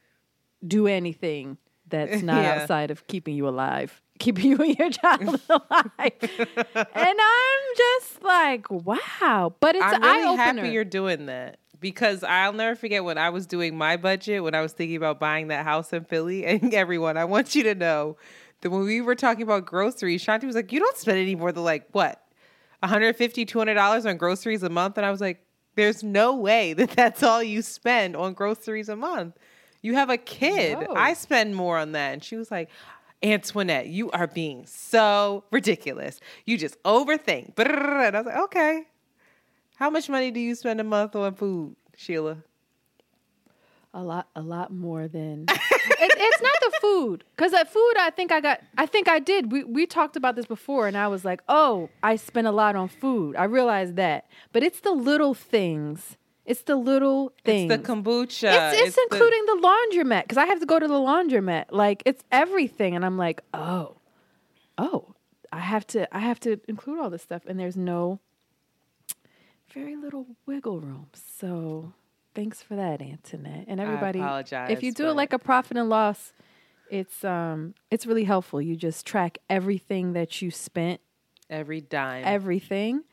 do 0.65 0.87
anything 0.87 1.57
that's 1.89 2.21
not 2.21 2.43
Yeah. 2.43 2.61
outside 2.61 2.91
of 2.91 3.05
keeping 3.07 3.35
you 3.35 3.47
alive, 3.49 4.01
keeping 4.21 4.45
you 4.51 4.57
and 4.57 4.77
your 4.79 4.89
child 4.89 5.41
alive. 5.49 6.11
and 6.75 6.95
I'm 6.95 7.63
just 7.77 8.23
like, 8.23 8.69
wow, 8.71 9.53
but 9.59 9.75
it's 9.75 9.83
I'm 9.85 10.01
really 10.01 10.37
happy 10.37 10.69
you're 10.69 10.85
doing 10.85 11.25
that 11.25 11.57
because 11.81 12.23
I'll 12.23 12.53
never 12.53 12.75
forget 12.75 13.03
when 13.03 13.17
I 13.17 13.31
was 13.31 13.45
doing 13.45 13.75
my 13.77 13.97
budget 13.97 14.43
when 14.43 14.55
I 14.55 14.61
was 14.61 14.71
thinking 14.71 14.95
about 14.95 15.19
buying 15.19 15.47
that 15.47 15.65
house 15.65 15.91
in 15.91 16.05
Philly. 16.05 16.45
And 16.51 16.73
everyone, 16.73 17.17
I 17.17 17.25
want 17.25 17.55
you 17.55 17.63
to 17.63 17.75
know 17.75 18.17
that 18.61 18.69
when 18.69 18.81
we 18.83 19.01
were 19.01 19.15
talking 19.15 19.41
about 19.41 19.65
groceries, 19.65 20.23
Shanti 20.23 20.45
was 20.45 20.55
like, 20.55 20.71
"You 20.71 20.79
don't 20.79 20.97
spend 20.97 21.17
any 21.17 21.35
more 21.35 21.51
than 21.51 21.63
like 21.63 21.87
what, 21.91 22.21
150 22.79 23.45
200 23.45 23.73
dollars 23.73 24.05
on 24.05 24.17
groceries 24.17 24.63
a 24.63 24.69
month." 24.69 24.97
And 24.97 25.05
I 25.05 25.11
was 25.11 25.19
like, 25.19 25.43
"There's 25.75 26.03
no 26.03 26.35
way 26.35 26.73
that 26.73 26.91
that's 26.91 27.23
all 27.23 27.41
you 27.43 27.61
spend 27.61 28.15
on 28.15 28.33
groceries 28.33 28.87
a 28.87 28.95
month. 28.95 29.37
You 29.81 29.95
have 29.95 30.11
a 30.11 30.17
kid. 30.17 30.77
No. 30.79 30.93
I 30.95 31.13
spend 31.15 31.55
more 31.55 31.77
on 31.79 31.91
that." 31.93 32.13
And 32.13 32.23
she 32.23 32.37
was 32.37 32.51
like. 32.51 32.69
Antoinette, 33.23 33.87
you 33.87 34.09
are 34.11 34.27
being 34.27 34.65
so 34.65 35.43
ridiculous. 35.51 36.19
You 36.45 36.57
just 36.57 36.81
overthink. 36.83 37.53
And 37.57 38.15
I 38.15 38.19
was 38.19 38.25
like, 38.25 38.37
okay. 38.37 38.87
How 39.75 39.89
much 39.89 40.09
money 40.09 40.31
do 40.31 40.39
you 40.39 40.55
spend 40.55 40.79
a 40.79 40.83
month 40.83 41.15
on 41.15 41.33
food, 41.35 41.75
Sheila? 41.95 42.37
A 43.93 44.01
lot, 44.01 44.27
a 44.35 44.41
lot 44.41 44.71
more 44.71 45.07
than. 45.07 45.45
it, 45.49 45.59
it's 46.17 46.41
not 46.41 46.53
the 46.61 46.77
food, 46.79 47.23
because 47.35 47.51
that 47.51 47.71
food, 47.73 47.93
I 47.97 48.09
think 48.09 48.31
I 48.31 48.39
got. 48.39 48.61
I 48.77 48.85
think 48.85 49.09
I 49.09 49.19
did. 49.19 49.51
We 49.51 49.65
we 49.65 49.85
talked 49.85 50.15
about 50.15 50.37
this 50.37 50.45
before, 50.45 50.87
and 50.87 50.95
I 50.95 51.09
was 51.09 51.25
like, 51.25 51.41
oh, 51.49 51.89
I 52.01 52.15
spend 52.15 52.47
a 52.47 52.51
lot 52.51 52.77
on 52.77 52.87
food. 52.87 53.35
I 53.35 53.43
realized 53.43 53.97
that, 53.97 54.27
but 54.53 54.63
it's 54.63 54.79
the 54.79 54.91
little 54.91 55.33
things. 55.33 56.15
It's 56.45 56.63
the 56.63 56.75
little 56.75 57.31
things. 57.45 57.71
It's 57.71 57.81
the 57.87 57.93
kombucha. 57.93 58.71
It's, 58.73 58.81
it's, 58.81 58.95
the- 58.95 59.07
including 59.11 59.45
the, 59.45 59.61
laundromat 59.61 60.23
because 60.23 60.37
I 60.37 60.45
have 60.47 60.59
to 60.59 60.65
go 60.65 60.79
to 60.79 60.87
the 60.87 60.93
laundromat. 60.95 61.65
Like 61.71 62.01
it's 62.05 62.23
everything, 62.31 62.95
and 62.95 63.05
I'm 63.05 63.17
like, 63.17 63.41
oh, 63.53 63.97
oh, 64.77 65.13
I 65.51 65.59
have 65.59 65.85
to, 65.87 66.13
I 66.15 66.19
have 66.19 66.39
to 66.41 66.59
include 66.67 66.99
all 66.99 67.09
this 67.09 67.21
stuff, 67.21 67.43
and 67.45 67.59
there's 67.59 67.77
no 67.77 68.19
very 69.73 69.95
little 69.95 70.25
wiggle 70.45 70.79
room. 70.79 71.07
So 71.13 71.93
thanks 72.35 72.61
for 72.61 72.75
that, 72.75 73.01
Antoinette, 73.01 73.65
and 73.67 73.79
everybody. 73.79 74.19
apologize 74.19 74.71
If 74.71 74.83
you 74.83 74.91
do 74.91 75.09
it 75.09 75.13
like 75.13 75.33
a 75.33 75.39
profit 75.39 75.77
and 75.77 75.89
loss, 75.89 76.33
it's 76.89 77.23
um, 77.23 77.73
it's 77.89 78.05
really 78.05 78.25
helpful. 78.25 78.61
You 78.61 78.75
just 78.75 79.05
track 79.05 79.37
everything 79.49 80.13
that 80.13 80.41
you 80.41 80.51
spent, 80.51 80.99
every 81.49 81.81
dime. 81.81 82.23
everything. 82.25 83.03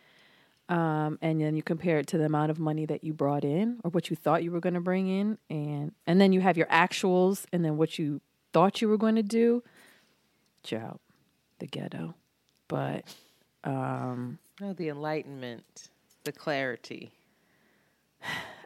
Um, 0.68 1.18
and 1.22 1.40
then 1.40 1.56
you 1.56 1.62
compare 1.62 1.98
it 1.98 2.06
to 2.08 2.18
the 2.18 2.26
amount 2.26 2.50
of 2.50 2.58
money 2.58 2.84
that 2.86 3.02
you 3.02 3.14
brought 3.14 3.42
in 3.42 3.80
or 3.84 3.90
what 3.90 4.10
you 4.10 4.16
thought 4.16 4.42
you 4.42 4.50
were 4.50 4.60
going 4.60 4.74
to 4.74 4.80
bring 4.80 5.08
in 5.08 5.38
and 5.48 5.92
and 6.06 6.20
then 6.20 6.32
you 6.32 6.42
have 6.42 6.58
your 6.58 6.66
actuals 6.66 7.46
and 7.54 7.64
then 7.64 7.78
what 7.78 7.98
you 7.98 8.20
thought 8.52 8.82
you 8.82 8.88
were 8.88 8.98
going 8.98 9.14
to 9.14 9.22
do 9.22 9.62
ciao 10.62 11.00
the 11.58 11.66
ghetto 11.66 12.14
but 12.68 13.16
um 13.64 14.38
no, 14.60 14.74
the 14.74 14.88
enlightenment, 14.88 15.88
the 16.24 16.32
clarity. 16.32 17.12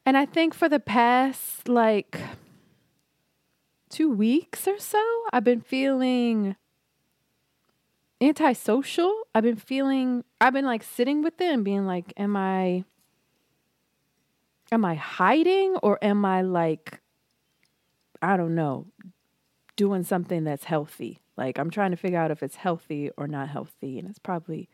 and 0.05 0.17
i 0.17 0.27
think 0.27 0.55
for 0.55 0.69
the 0.69 0.81
past 0.81 1.69
like 1.69 2.19
2 3.91 4.11
weeks 4.11 4.67
or 4.67 4.79
so 4.81 5.01
i've 5.33 5.45
been 5.45 5.61
feeling 5.61 6.57
antisocial. 8.23 9.13
I've 9.35 9.43
been 9.43 9.57
feeling 9.57 10.25
i've 10.41 10.53
been 10.53 10.65
like 10.65 10.83
sitting 10.83 11.23
with 11.23 11.41
it 11.41 11.53
and 11.53 11.65
being 11.65 11.87
like 11.87 12.13
am 12.17 12.37
i 12.37 12.85
am 14.71 14.85
i 14.85 14.95
hiding 14.95 15.77
or 15.83 15.99
am 16.03 16.25
i 16.25 16.43
like 16.43 17.01
i 18.21 18.37
don't 18.37 18.55
know 18.55 18.87
doing 19.75 20.05
something 20.05 20.45
that's 20.45 20.65
healthy? 20.65 21.19
Like 21.37 21.59
i'm 21.59 21.71
trying 21.71 21.91
to 21.91 21.97
figure 21.97 22.19
out 22.19 22.31
if 22.31 22.43
it's 22.43 22.57
healthy 22.57 23.11
or 23.17 23.27
not 23.27 23.49
healthy 23.49 23.99
and 23.99 24.09
it's 24.09 24.19
probably 24.19 24.69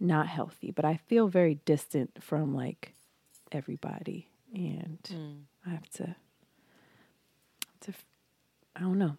not 0.00 0.26
healthy 0.26 0.70
but 0.70 0.84
i 0.84 0.96
feel 1.06 1.28
very 1.28 1.54
distant 1.64 2.22
from 2.22 2.54
like 2.54 2.92
everybody 3.52 4.28
and 4.54 4.98
mm. 5.04 5.38
i 5.66 5.70
have 5.70 5.88
to 5.90 6.14
to 7.80 7.92
i 8.74 8.80
don't 8.80 8.98
know 8.98 9.16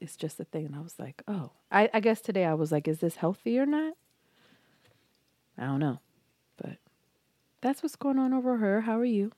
it's 0.00 0.16
just 0.16 0.40
a 0.40 0.44
thing. 0.44 0.66
And 0.66 0.74
I 0.74 0.80
was 0.80 0.98
like, 0.98 1.22
oh, 1.28 1.50
I, 1.70 1.88
I 1.92 2.00
guess 2.00 2.20
today 2.20 2.44
I 2.44 2.54
was 2.54 2.72
like, 2.72 2.88
is 2.88 2.98
this 2.98 3.16
healthy 3.16 3.58
or 3.58 3.66
not? 3.66 3.94
I 5.58 5.66
don't 5.66 5.80
know. 5.80 6.00
But 6.56 6.78
that's 7.60 7.82
what's 7.82 7.96
going 7.96 8.18
on 8.18 8.32
over 8.32 8.56
her. 8.56 8.80
How 8.80 8.98
are 8.98 9.04
you? 9.04 9.30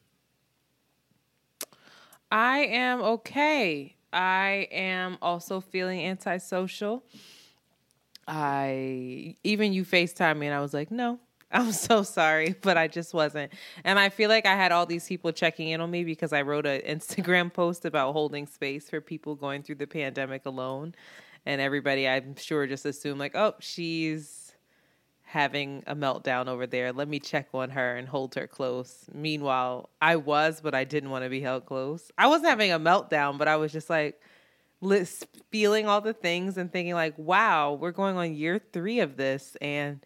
I 2.31 2.61
am 2.61 3.03
okay. 3.03 3.97
I 4.13 4.69
am 4.71 5.19
also 5.21 5.61
feeling 5.61 6.01
antisocial. 6.05 7.05
I 8.27 9.37
even 9.43 9.73
you 9.73 9.85
FaceTime 9.85 10.39
me 10.39 10.47
and 10.47 10.55
I 10.55 10.61
was 10.61 10.73
like, 10.73 10.91
no, 10.91 11.19
I'm 11.55 11.73
so 11.73 12.03
sorry, 12.03 12.55
but 12.63 12.79
I 12.79 12.89
just 12.89 13.13
wasn't. 13.13 13.53
And 13.85 13.99
I 13.99 14.09
feel 14.09 14.31
like 14.31 14.47
I 14.47 14.57
had 14.57 14.73
all 14.73 14.87
these 14.87 15.07
people 15.07 15.33
checking 15.33 15.69
in 15.69 15.83
on 15.83 15.91
me 15.91 16.03
because 16.03 16.33
I 16.33 16.43
wrote 16.43 16.65
an 16.65 16.81
Instagram 16.99 17.53
post 17.53 17.85
about 17.85 18.13
holding 18.15 18.47
space 18.47 18.89
for 18.89 19.03
people 19.03 19.35
going 19.35 19.63
through 19.63 19.75
the 19.77 19.87
pandemic 19.87 20.47
alone. 20.47 20.95
And 21.45 21.61
everybody, 21.61 22.09
I'm 22.09 22.37
sure, 22.37 22.67
just 22.67 22.87
assumed, 22.87 23.19
like, 23.19 23.35
oh, 23.35 23.55
she's 23.59 24.55
having 25.25 25.83
a 25.87 25.95
meltdown 25.95 26.47
over 26.47 26.67
there. 26.67 26.93
Let 26.93 27.09
me 27.09 27.19
check 27.19 27.49
on 27.53 27.71
her 27.71 27.97
and 27.97 28.09
hold 28.09 28.35
her 28.37 28.47
close. 28.47 29.07
Meanwhile, 29.13 29.91
I 30.01 30.17
was, 30.17 30.61
but 30.63 30.75
I 30.75 30.85
didn't 30.85 31.11
want 31.11 31.25
to 31.25 31.31
be 31.31 31.41
held 31.41 31.67
close. 31.67 32.11
I 32.17 32.29
wasn't 32.29 32.51
having 32.51 32.73
a 32.73 32.79
meltdown, 32.79 33.39
but 33.39 33.49
I 33.49 33.57
was 33.57 33.73
just 33.73 33.91
like, 33.91 34.21
feeling 35.51 35.87
all 35.87 36.01
the 36.01 36.13
things 36.13 36.57
and 36.57 36.73
thinking, 36.73 36.95
like, 36.95 37.17
wow, 37.17 37.73
we're 37.73 37.93
going 37.93 38.17
on 38.17 38.35
year 38.35 38.61
three 38.73 39.01
of 39.01 39.17
this. 39.17 39.57
And 39.61 40.05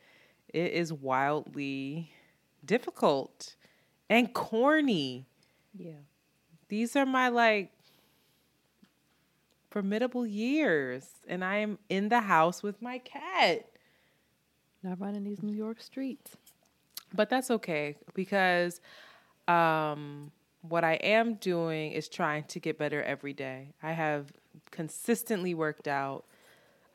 it 0.48 0.72
is 0.72 0.92
wildly 0.92 2.10
difficult 2.64 3.54
and 4.08 4.32
corny. 4.32 5.26
Yeah. 5.76 5.92
These 6.68 6.96
are 6.96 7.06
my 7.06 7.28
like 7.28 7.72
formidable 9.70 10.26
years, 10.26 11.06
and 11.28 11.44
I 11.44 11.58
am 11.58 11.78
in 11.88 12.08
the 12.08 12.20
house 12.20 12.62
with 12.62 12.80
my 12.80 12.98
cat. 12.98 13.68
Not 14.82 15.00
running 15.00 15.24
these 15.24 15.42
New 15.42 15.54
York 15.54 15.80
streets. 15.80 16.36
But 17.14 17.30
that's 17.30 17.50
okay 17.50 17.96
because 18.14 18.80
um, 19.48 20.32
what 20.62 20.84
I 20.84 20.94
am 20.94 21.34
doing 21.34 21.92
is 21.92 22.08
trying 22.08 22.44
to 22.44 22.60
get 22.60 22.78
better 22.78 23.02
every 23.02 23.32
day. 23.32 23.74
I 23.82 23.92
have 23.92 24.32
consistently 24.70 25.54
worked 25.54 25.88
out. 25.88 26.24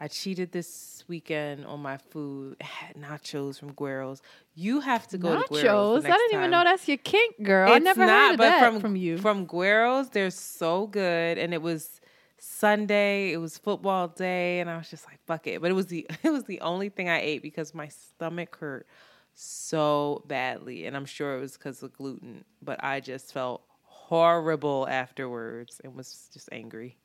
I 0.02 0.08
cheated 0.08 0.52
this 0.52 1.04
weekend 1.08 1.64
on 1.68 1.80
my 1.80 1.98
food. 1.98 2.58
I 2.60 2.66
had 2.66 2.96
nachos 2.96 3.60
from 3.60 3.72
Guero's. 3.74 4.24
You 4.56 4.80
have 4.80 5.08
to 5.10 5.20
go 5.20 5.40
to 5.40 5.48
Guero's. 5.48 6.04
Nachos. 6.04 6.08
I 6.08 6.18
didn't 6.18 6.32
even 6.32 6.42
time. 6.42 6.50
know 6.52 6.64
that's 6.64 6.88
your 6.88 6.98
kink, 6.98 7.44
girl. 7.44 7.72
I 7.72 7.76
It's 7.76 7.84
never 7.84 8.08
heard 8.08 8.32
of 8.32 8.38
but 8.38 8.46
that 8.46 8.72
from, 8.72 8.82
from, 8.82 8.96
you. 8.96 9.20
From 9.20 9.46
Guero's, 9.46 10.10
they're 10.10 10.32
so 10.32 10.88
good, 10.88 11.38
and 11.38 11.54
it 11.54 11.62
was 11.62 12.02
Sunday. 12.40 13.32
It 13.32 13.38
was 13.38 13.60
football 13.60 14.08
day, 14.08 14.60
and 14.60 14.72
I 14.72 14.78
was 14.78 14.90
just 14.90 15.06
like, 15.06 15.20
"Fuck 15.28 15.46
it!" 15.46 15.62
But 15.62 15.70
it 15.70 15.76
was 15.76 15.86
the 15.86 16.08
it 16.24 16.32
was 16.32 16.46
the 16.46 16.62
only 16.62 16.90
thing 16.90 17.08
I 17.08 17.22
ate 17.22 17.44
because 17.44 17.76
my 17.76 17.88
stomach 17.88 18.58
hurt 18.60 18.88
so 19.36 20.24
badly, 20.26 20.88
and 20.88 20.98
I'm 20.98 21.06
sure 21.06 21.38
it 21.38 21.42
was 21.42 21.54
because 21.54 21.84
of 21.84 21.94
gluten. 21.94 22.44
But 22.60 22.84
I 22.84 23.02
just 23.02 23.32
felt 23.34 23.62
horrible 23.84 24.88
afterwards 24.90 25.80
and 25.84 25.96
was 25.96 26.28
just 26.34 26.50
angry, 26.52 26.98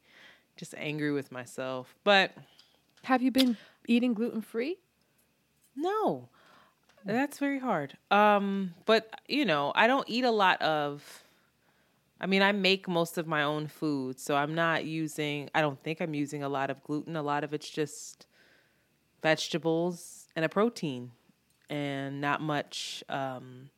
just 0.56 0.74
angry 0.78 1.12
with 1.12 1.30
myself. 1.30 1.94
But 2.02 2.32
Have 3.06 3.22
you 3.22 3.30
been 3.30 3.56
eating 3.86 4.14
gluten 4.14 4.42
free? 4.42 4.78
no, 7.04 7.14
that's 7.14 7.38
very 7.38 7.60
hard. 7.60 7.96
Um, 8.10 8.74
but 8.84 9.20
you 9.28 9.44
know, 9.44 9.70
I 9.76 9.86
don't 9.86 10.08
eat 10.08 10.24
a 10.24 10.30
lot 10.32 10.60
of. 10.60 11.22
I 12.20 12.26
mean, 12.26 12.42
I 12.42 12.50
make 12.50 12.88
most 12.88 13.16
of 13.16 13.28
my 13.28 13.44
own 13.44 13.68
food, 13.68 14.18
so 14.18 14.34
I'm 14.34 14.56
not 14.56 14.86
using. 14.86 15.48
I 15.54 15.60
don't 15.60 15.80
think 15.84 16.00
I'm 16.00 16.14
using 16.14 16.42
a 16.42 16.48
lot 16.48 16.68
of 16.68 16.82
gluten. 16.82 17.14
A 17.14 17.22
lot 17.22 17.44
of 17.44 17.54
it's 17.54 17.70
just 17.70 18.26
vegetables 19.22 20.26
and 20.34 20.44
a 20.44 20.48
protein, 20.48 21.12
and 21.70 22.20
not 22.20 22.40
much. 22.40 23.04
Um, 23.08 23.70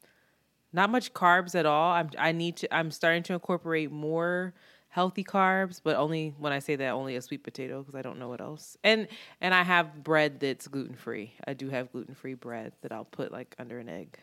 not 0.72 0.88
much 0.88 1.12
carbs 1.12 1.54
at 1.54 1.66
all. 1.66 1.92
I'm. 1.92 2.08
I 2.18 2.32
need 2.32 2.56
to. 2.58 2.74
I'm 2.74 2.90
starting 2.90 3.24
to 3.24 3.34
incorporate 3.34 3.92
more 3.92 4.54
healthy 4.98 5.22
carbs, 5.22 5.80
but 5.80 5.94
only 5.94 6.34
when 6.40 6.52
I 6.52 6.58
say 6.58 6.74
that, 6.74 6.90
only 6.90 7.14
a 7.14 7.22
sweet 7.22 7.44
potato 7.44 7.84
because 7.84 7.94
I 7.94 8.02
don't 8.02 8.18
know 8.18 8.28
what 8.28 8.40
else. 8.40 8.76
And 8.82 9.06
and 9.40 9.54
I 9.54 9.62
have 9.62 10.02
bread 10.02 10.40
that's 10.40 10.66
gluten 10.66 10.96
free. 10.96 11.34
I 11.46 11.54
do 11.54 11.68
have 11.68 11.92
gluten 11.92 12.16
free 12.16 12.34
bread 12.34 12.72
that 12.82 12.90
I'll 12.90 13.04
put 13.04 13.30
like 13.30 13.54
under 13.60 13.78
an 13.78 13.88
egg. 13.88 14.18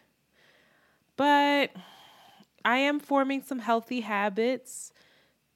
But 1.16 1.72
I 2.66 2.80
am 2.80 3.00
forming 3.00 3.42
some 3.42 3.60
healthy 3.60 4.02
habits. 4.02 4.92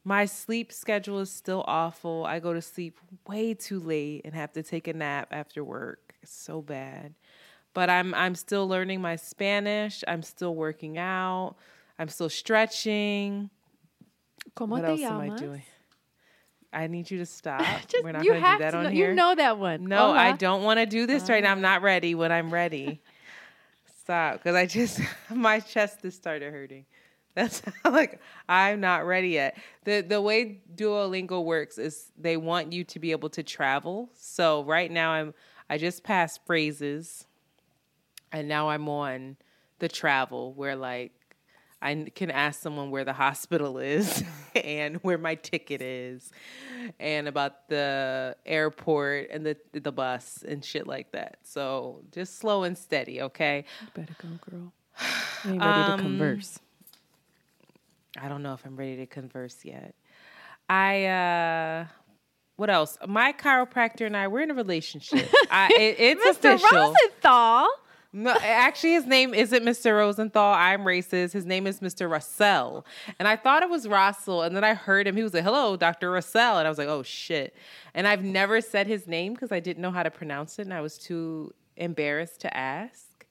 My 0.05 0.23
sleep 0.23 0.71
schedule 0.71 1.19
is 1.19 1.29
still 1.29 1.65
awful. 1.67 2.25
I 2.25 2.39
go 2.39 2.53
to 2.53 2.61
sleep 2.61 2.97
way 3.27 3.53
too 3.53 3.81
late 3.81 4.21
and 4.23 4.33
have 4.33 4.53
to 4.53 4.63
take 4.63 4.87
a 4.87 4.93
nap 4.93 5.27
after 5.31 5.65
work. 5.65 6.13
It's 6.21 6.31
so 6.31 6.61
bad. 6.61 7.13
But 7.73 7.89
I'm 7.89 8.13
I'm 8.13 8.35
still 8.35 8.69
learning 8.69 9.01
my 9.01 9.17
Spanish. 9.17 10.01
I'm 10.07 10.23
still 10.23 10.55
working 10.55 10.97
out. 10.97 11.55
I'm 11.99 12.07
still 12.07 12.29
stretching. 12.29 13.49
Como 14.55 14.75
what 14.75 14.85
te 14.85 15.03
else 15.03 15.11
am 15.11 15.19
I 15.19 15.35
doing? 15.35 15.63
I 16.71 16.87
need 16.87 17.09
you 17.09 17.17
to 17.19 17.25
stop. 17.39 17.61
Just, 17.87 18.03
We're 18.03 18.11
not 18.11 18.23
going 18.23 18.39
to 18.39 18.45
have 18.45 18.59
do 18.59 18.63
that 18.63 18.75
on 18.75 18.83
know, 18.85 18.89
here. 18.89 19.09
You 19.09 19.15
know 19.15 19.35
that 19.35 19.57
one. 19.57 19.85
No, 19.85 20.11
I 20.11 20.33
don't 20.33 20.63
want 20.63 20.79
to 20.79 20.85
do 20.85 21.05
this 21.05 21.29
right 21.29 21.43
now. 21.43 21.51
I'm 21.51 21.61
not 21.61 21.81
ah. 21.81 21.85
ready 21.85 22.15
when 22.15 22.31
I'm 22.31 22.51
ready. 22.51 23.01
Stop, 24.01 24.37
because 24.37 24.55
I 24.55 24.65
just 24.65 24.99
my 25.29 25.59
chest 25.59 26.01
just 26.01 26.17
started 26.17 26.51
hurting. 26.51 26.85
That's 27.35 27.61
like 27.85 28.19
I'm 28.47 28.79
not 28.79 29.05
ready 29.05 29.29
yet. 29.29 29.55
The 29.83 30.01
the 30.01 30.19
way 30.19 30.61
Duolingo 30.75 31.43
works 31.43 31.77
is 31.77 32.11
they 32.17 32.35
want 32.35 32.73
you 32.73 32.83
to 32.85 32.97
be 32.99 33.11
able 33.11 33.29
to 33.29 33.43
travel. 33.43 34.09
So 34.15 34.63
right 34.63 34.89
now 34.89 35.11
I'm 35.11 35.35
I 35.69 35.77
just 35.77 36.03
passed 36.03 36.43
phrases 36.47 37.27
and 38.31 38.47
now 38.47 38.69
I'm 38.69 38.89
on 38.89 39.37
the 39.77 39.87
travel 39.87 40.53
where 40.53 40.75
like 40.75 41.11
I 41.81 42.07
can 42.13 42.29
ask 42.29 42.61
someone 42.61 42.91
where 42.91 43.05
the 43.05 43.13
hospital 43.13 43.77
is 43.77 44.23
and 44.55 44.97
where 44.97 45.17
my 45.17 45.35
ticket 45.35 45.81
is 45.81 46.31
and 46.99 47.27
about 47.27 47.69
the 47.69 48.35
airport 48.45 49.29
and 49.31 49.45
the 49.45 49.57
the 49.71 49.91
bus 49.91 50.43
and 50.47 50.63
shit 50.63 50.87
like 50.87 51.11
that. 51.13 51.39
So 51.43 52.01
just 52.11 52.37
slow 52.39 52.63
and 52.63 52.77
steady, 52.77 53.21
okay? 53.21 53.65
better 53.93 54.15
go, 54.21 54.27
girl. 54.49 54.73
You 55.45 55.51
ready 55.51 55.63
um, 55.63 55.97
to 55.97 56.03
converse. 56.03 56.59
I 58.17 58.27
don't 58.27 58.43
know 58.43 58.53
if 58.53 58.65
I'm 58.65 58.75
ready 58.75 58.97
to 58.97 59.05
converse 59.05 59.63
yet. 59.63 59.95
I 60.67 61.05
uh 61.05 61.85
what 62.57 62.69
else? 62.69 62.97
My 63.07 63.31
chiropractor 63.31 64.05
and 64.05 64.17
I 64.17 64.27
we're 64.27 64.41
in 64.41 64.51
a 64.51 64.53
relationship. 64.53 65.29
I, 65.51 65.69
it, 65.79 65.95
it's 65.97 66.25
Mr. 66.25 66.55
official. 66.55 66.77
Rosenthal. 66.77 67.67
No, 68.11 68.35
actually, 68.41 68.93
his 68.93 69.05
name 69.05 69.35
isn't 69.35 69.63
Mr. 69.63 69.95
Rosenthal. 69.97 70.53
I'm 70.53 70.81
racist. 70.81 71.31
His 71.31 71.45
name 71.45 71.67
is 71.67 71.79
Mr. 71.79 72.09
Russell. 72.09 72.83
And 73.19 73.27
I 73.27 73.35
thought 73.35 73.61
it 73.61 73.69
was 73.69 73.87
Russell. 73.87 74.41
And 74.41 74.55
then 74.55 74.63
I 74.63 74.73
heard 74.73 75.07
him. 75.07 75.15
He 75.15 75.21
was 75.21 75.33
like, 75.33 75.43
hello, 75.43 75.77
Dr. 75.77 76.09
Russell. 76.09 76.57
And 76.57 76.65
I 76.65 76.69
was 76.69 76.79
like, 76.79 76.87
oh, 76.87 77.03
shit. 77.03 77.55
And 77.93 78.07
I've 78.07 78.23
never 78.23 78.61
said 78.61 78.87
his 78.87 79.05
name 79.05 79.33
because 79.33 79.51
I 79.51 79.59
didn't 79.59 79.81
know 79.81 79.91
how 79.91 80.01
to 80.01 80.09
pronounce 80.09 80.57
it. 80.57 80.63
And 80.63 80.73
I 80.73 80.81
was 80.81 80.97
too 80.97 81.53
embarrassed 81.77 82.41
to 82.41 82.57
ask. 82.57 83.27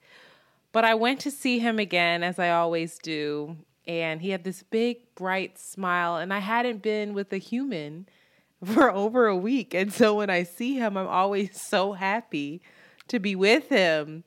But 0.70 0.84
I 0.84 0.94
went 0.94 1.18
to 1.20 1.30
see 1.32 1.58
him 1.58 1.80
again, 1.80 2.22
as 2.22 2.38
I 2.38 2.50
always 2.50 2.98
do. 2.98 3.56
And 3.88 4.20
he 4.20 4.30
had 4.30 4.44
this 4.44 4.62
big, 4.62 4.98
bright 5.16 5.58
smile. 5.58 6.18
And 6.18 6.32
I 6.32 6.38
hadn't 6.38 6.82
been 6.82 7.14
with 7.14 7.32
a 7.32 7.38
human 7.38 8.06
for 8.64 8.92
over 8.92 9.26
a 9.26 9.36
week. 9.36 9.74
And 9.74 9.92
so 9.92 10.14
when 10.14 10.30
I 10.30 10.44
see 10.44 10.74
him, 10.74 10.96
I'm 10.96 11.08
always 11.08 11.60
so 11.60 11.94
happy 11.94 12.62
to 13.08 13.18
be 13.18 13.34
with 13.34 13.70
him. 13.70 14.22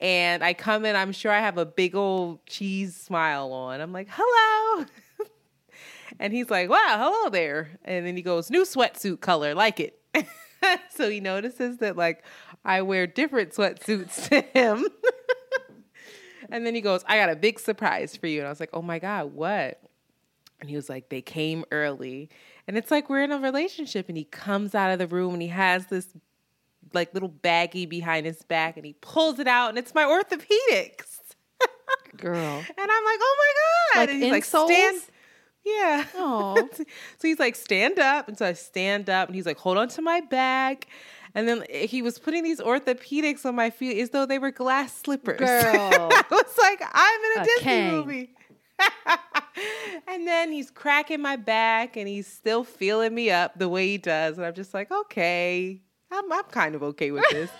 And 0.00 0.44
I 0.44 0.52
come 0.52 0.84
in, 0.84 0.94
I'm 0.94 1.12
sure 1.12 1.32
I 1.32 1.40
have 1.40 1.56
a 1.56 1.64
big 1.64 1.94
old 1.94 2.44
cheese 2.46 2.94
smile 2.94 3.52
on. 3.52 3.80
I'm 3.80 3.92
like, 3.92 4.08
hello. 4.10 4.86
and 6.18 6.32
he's 6.32 6.50
like, 6.50 6.68
wow, 6.68 6.96
hello 6.98 7.30
there. 7.30 7.78
And 7.84 8.06
then 8.06 8.16
he 8.16 8.22
goes, 8.22 8.50
new 8.50 8.62
sweatsuit 8.62 9.20
color, 9.20 9.54
like 9.54 9.80
it. 9.80 9.98
so 10.90 11.08
he 11.08 11.20
notices 11.20 11.78
that 11.78 11.96
like 11.96 12.24
I 12.64 12.82
wear 12.82 13.06
different 13.06 13.52
sweatsuits 13.52 14.28
to 14.28 14.40
him. 14.40 14.86
and 16.50 16.66
then 16.66 16.74
he 16.74 16.80
goes, 16.80 17.02
I 17.06 17.16
got 17.16 17.30
a 17.30 17.36
big 17.36 17.58
surprise 17.58 18.16
for 18.16 18.26
you. 18.26 18.40
And 18.40 18.46
I 18.46 18.50
was 18.50 18.60
like, 18.60 18.70
oh 18.72 18.82
my 18.82 18.98
God, 18.98 19.32
what? 19.32 19.80
And 20.60 20.68
he 20.68 20.76
was 20.76 20.88
like, 20.88 21.08
they 21.08 21.22
came 21.22 21.64
early. 21.70 22.28
And 22.66 22.76
it's 22.76 22.90
like 22.90 23.08
we're 23.08 23.22
in 23.22 23.32
a 23.32 23.38
relationship. 23.38 24.08
And 24.08 24.16
he 24.16 24.24
comes 24.24 24.74
out 24.74 24.90
of 24.90 24.98
the 24.98 25.06
room 25.06 25.34
and 25.34 25.42
he 25.42 25.48
has 25.48 25.86
this 25.86 26.08
like 26.96 27.14
little 27.14 27.28
baggie 27.30 27.88
behind 27.88 28.26
his 28.26 28.42
back 28.42 28.76
and 28.76 28.84
he 28.84 28.94
pulls 29.00 29.38
it 29.38 29.46
out 29.46 29.68
and 29.68 29.78
it's 29.78 29.94
my 29.94 30.02
orthopedics. 30.04 31.20
Girl. 32.16 32.36
and 32.36 32.78
I'm 32.78 33.04
like, 33.04 33.18
oh 33.20 33.36
my 33.38 33.52
God. 33.94 34.00
Like 34.00 34.08
and 34.10 34.22
he's 34.22 34.32
like, 34.32 34.44
stand. 34.44 35.00
Yeah. 35.64 36.04
So 37.18 37.28
he's 37.28 37.38
like, 37.38 37.54
stand 37.56 37.98
up. 37.98 38.28
And 38.28 38.36
so 38.38 38.46
I 38.46 38.52
stand 38.54 39.08
up 39.10 39.28
and 39.28 39.34
he's 39.36 39.46
like, 39.46 39.58
hold 39.58 39.78
on 39.78 39.88
to 39.88 40.02
my 40.02 40.20
bag. 40.20 40.86
And 41.34 41.46
then 41.46 41.64
he 41.70 42.00
was 42.02 42.18
putting 42.18 42.42
these 42.44 42.60
orthopedics 42.60 43.44
on 43.44 43.54
my 43.54 43.68
feet 43.70 44.00
as 44.00 44.10
though 44.10 44.24
they 44.26 44.38
were 44.38 44.50
glass 44.50 44.94
slippers. 44.96 45.38
Girl. 45.38 45.48
I 46.12 46.22
was 46.30 46.58
like, 46.62 46.82
I'm 46.92 47.20
in 47.24 47.38
a, 47.38 47.42
A 47.42 47.44
Disney 47.44 47.62
king. 47.62 47.90
movie. 47.92 48.30
and 50.08 50.26
then 50.26 50.52
he's 50.52 50.70
cracking 50.70 51.20
my 51.20 51.36
back 51.36 51.96
and 51.96 52.06
he's 52.08 52.26
still 52.26 52.64
feeling 52.64 53.14
me 53.14 53.30
up 53.30 53.58
the 53.58 53.68
way 53.68 53.86
he 53.88 53.98
does. 53.98 54.36
And 54.38 54.46
I'm 54.46 54.54
just 54.54 54.72
like, 54.74 54.90
okay, 54.90 55.82
I'm, 56.10 56.32
I'm 56.32 56.44
kind 56.44 56.74
of 56.74 56.82
okay 56.82 57.10
with 57.10 57.24
this. 57.30 57.50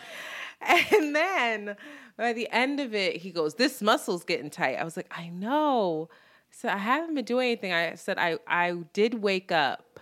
and 0.61 1.15
then 1.15 1.77
by 2.17 2.33
the 2.33 2.49
end 2.51 2.81
of 2.81 2.95
it, 2.95 3.17
he 3.17 3.31
goes, 3.31 3.55
This 3.55 3.83
muscle's 3.83 4.25
getting 4.25 4.51
tight. 4.51 4.77
I 4.77 4.85
was 4.85 4.97
like, 4.97 5.13
I 5.17 5.29
know. 5.29 6.09
So 6.51 6.69
I 6.69 6.79
haven't 6.79 7.15
been 7.15 7.25
doing 7.25 7.49
anything. 7.49 7.73
I 7.73 7.97
said, 7.97 8.19
I, 8.19 8.39
I 8.47 8.73
did 8.93 9.15
wake 9.23 9.53
up 9.53 10.01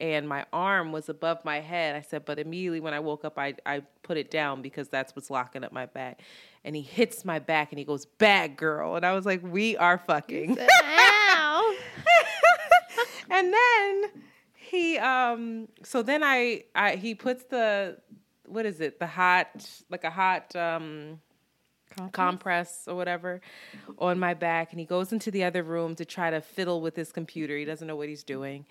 and 0.00 0.28
my 0.28 0.46
arm 0.52 0.92
was 0.92 1.08
above 1.08 1.44
my 1.44 1.60
head. 1.60 1.94
I 1.94 2.00
said, 2.00 2.24
but 2.24 2.38
immediately 2.38 2.80
when 2.80 2.94
I 2.94 3.00
woke 3.00 3.24
up, 3.24 3.38
I, 3.38 3.54
I 3.66 3.82
put 4.02 4.16
it 4.16 4.30
down 4.30 4.62
because 4.62 4.88
that's 4.88 5.14
what's 5.14 5.30
locking 5.30 5.62
up 5.62 5.72
my 5.72 5.86
back. 5.86 6.20
And 6.64 6.74
he 6.74 6.82
hits 6.82 7.24
my 7.24 7.38
back 7.38 7.70
and 7.72 7.78
he 7.78 7.84
goes, 7.84 8.06
Bad 8.06 8.56
girl. 8.56 8.96
And 8.96 9.04
I 9.04 9.12
was 9.12 9.26
like, 9.26 9.42
We 9.42 9.76
are 9.76 9.98
fucking. 9.98 10.58
Ow. 10.60 11.76
and 13.30 13.52
then 13.52 14.10
he 14.70 14.98
um 14.98 15.68
so 15.82 16.02
then 16.02 16.22
I 16.22 16.64
I 16.74 16.96
he 16.96 17.14
puts 17.14 17.44
the 17.44 17.98
what 18.46 18.66
is 18.66 18.80
it? 18.80 18.98
The 18.98 19.06
hot 19.06 19.68
like 19.90 20.04
a 20.04 20.10
hot 20.10 20.54
um 20.54 21.20
compress 22.12 22.84
or 22.86 22.94
whatever 22.94 23.40
on 23.98 24.18
my 24.18 24.32
back 24.32 24.70
and 24.70 24.78
he 24.78 24.86
goes 24.86 25.12
into 25.12 25.30
the 25.30 25.42
other 25.42 25.62
room 25.64 25.96
to 25.96 26.04
try 26.04 26.30
to 26.30 26.40
fiddle 26.40 26.80
with 26.80 26.94
his 26.94 27.10
computer. 27.10 27.56
He 27.58 27.64
doesn't 27.64 27.86
know 27.86 27.96
what 27.96 28.08
he's 28.08 28.22
doing. 28.22 28.64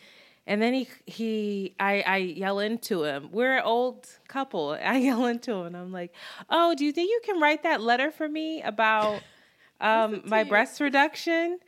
And 0.47 0.61
then 0.61 0.73
he 0.73 0.87
he 1.05 1.75
I, 1.79 2.01
I 2.07 2.17
yell 2.17 2.59
into 2.59 3.03
him. 3.03 3.29
We're 3.31 3.57
an 3.57 3.63
old 3.63 4.07
couple. 4.27 4.69
I 4.83 4.97
yell 4.97 5.25
into 5.25 5.51
him 5.51 5.67
and 5.67 5.77
I'm 5.77 5.91
like, 5.91 6.13
Oh, 6.49 6.75
do 6.75 6.85
you 6.85 6.93
think 6.93 7.09
you 7.09 7.21
can 7.25 7.41
write 7.41 7.63
that 7.63 7.81
letter 7.81 8.09
for 8.09 8.27
me 8.27 8.61
about 8.61 9.21
um 9.81 10.21
my 10.25 10.43
breast 10.45 10.79
reduction? 10.79 11.59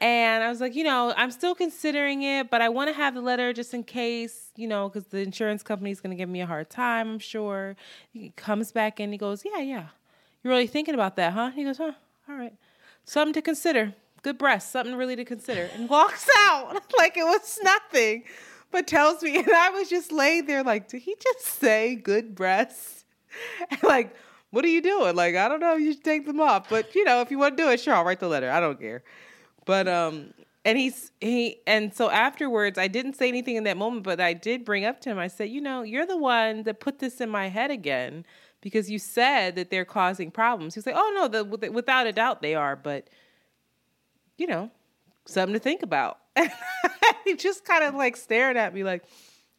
And 0.00 0.42
I 0.42 0.48
was 0.48 0.62
like, 0.62 0.74
you 0.74 0.84
know, 0.84 1.12
I'm 1.14 1.30
still 1.30 1.54
considering 1.54 2.22
it, 2.22 2.50
but 2.50 2.62
I 2.62 2.70
want 2.70 2.88
to 2.88 2.94
have 2.94 3.14
the 3.14 3.20
letter 3.20 3.52
just 3.52 3.74
in 3.74 3.84
case, 3.84 4.50
you 4.56 4.66
know, 4.66 4.88
because 4.88 5.06
the 5.08 5.18
insurance 5.18 5.62
company 5.62 5.90
is 5.90 6.00
going 6.00 6.10
to 6.10 6.16
give 6.16 6.28
me 6.28 6.40
a 6.40 6.46
hard 6.46 6.70
time, 6.70 7.10
I'm 7.10 7.18
sure. 7.18 7.76
He 8.10 8.32
comes 8.34 8.72
back 8.72 8.98
in, 8.98 9.12
he 9.12 9.18
goes, 9.18 9.44
yeah, 9.44 9.60
yeah. 9.60 9.86
You're 10.42 10.52
really 10.52 10.66
thinking 10.66 10.94
about 10.94 11.16
that, 11.16 11.34
huh? 11.34 11.50
He 11.50 11.64
goes, 11.64 11.76
huh, 11.76 11.92
all 12.28 12.34
right. 12.34 12.54
Something 13.04 13.34
to 13.34 13.42
consider. 13.42 13.94
Good 14.22 14.38
breast, 14.38 14.72
something 14.72 14.94
really 14.94 15.16
to 15.16 15.24
consider. 15.24 15.68
And 15.74 15.88
walks 15.88 16.26
out 16.38 16.72
like 16.98 17.18
it 17.18 17.24
was 17.24 17.58
nothing, 17.62 18.24
but 18.70 18.86
tells 18.86 19.22
me, 19.22 19.36
and 19.38 19.50
I 19.50 19.68
was 19.68 19.90
just 19.90 20.12
laying 20.12 20.46
there 20.46 20.62
like, 20.62 20.88
did 20.88 21.02
he 21.02 21.14
just 21.22 21.44
say 21.44 21.94
good 21.94 22.34
breasts? 22.34 23.04
And 23.70 23.82
like, 23.82 24.16
what 24.50 24.64
are 24.64 24.68
you 24.68 24.80
doing? 24.80 25.14
Like, 25.14 25.36
I 25.36 25.46
don't 25.46 25.60
know, 25.60 25.76
you 25.76 25.92
should 25.92 26.04
take 26.04 26.26
them 26.26 26.40
off. 26.40 26.70
But, 26.70 26.94
you 26.94 27.04
know, 27.04 27.20
if 27.20 27.30
you 27.30 27.38
want 27.38 27.58
to 27.58 27.62
do 27.62 27.68
it, 27.68 27.80
sure, 27.80 27.94
I'll 27.94 28.04
write 28.04 28.20
the 28.20 28.28
letter. 28.28 28.50
I 28.50 28.60
don't 28.60 28.80
care. 28.80 29.04
But 29.70 29.86
um 29.86 30.34
and 30.64 30.76
he's 30.76 31.12
he 31.20 31.60
and 31.64 31.94
so 31.94 32.10
afterwards 32.10 32.76
I 32.76 32.88
didn't 32.88 33.14
say 33.14 33.28
anything 33.28 33.54
in 33.54 33.62
that 33.64 33.76
moment, 33.76 34.02
but 34.02 34.20
I 34.20 34.32
did 34.32 34.64
bring 34.64 34.84
up 34.84 35.00
to 35.02 35.10
him. 35.10 35.16
I 35.16 35.28
said, 35.28 35.48
"You 35.48 35.60
know, 35.60 35.82
you're 35.82 36.06
the 36.06 36.16
one 36.16 36.64
that 36.64 36.80
put 36.80 36.98
this 36.98 37.20
in 37.20 37.28
my 37.28 37.46
head 37.46 37.70
again 37.70 38.24
because 38.62 38.90
you 38.90 38.98
said 38.98 39.54
that 39.54 39.70
they're 39.70 39.84
causing 39.84 40.32
problems." 40.32 40.74
He's 40.74 40.86
like, 40.86 40.96
"Oh 40.98 41.12
no, 41.14 41.28
the, 41.28 41.70
without 41.70 42.08
a 42.08 42.12
doubt 42.12 42.42
they 42.42 42.56
are, 42.56 42.74
but 42.74 43.10
you 44.38 44.48
know, 44.48 44.72
something 45.24 45.52
to 45.52 45.60
think 45.60 45.84
about." 45.84 46.18
he 47.24 47.36
just 47.36 47.64
kind 47.64 47.84
of 47.84 47.94
like 47.94 48.16
stared 48.16 48.56
at 48.56 48.74
me 48.74 48.82
like, 48.82 49.04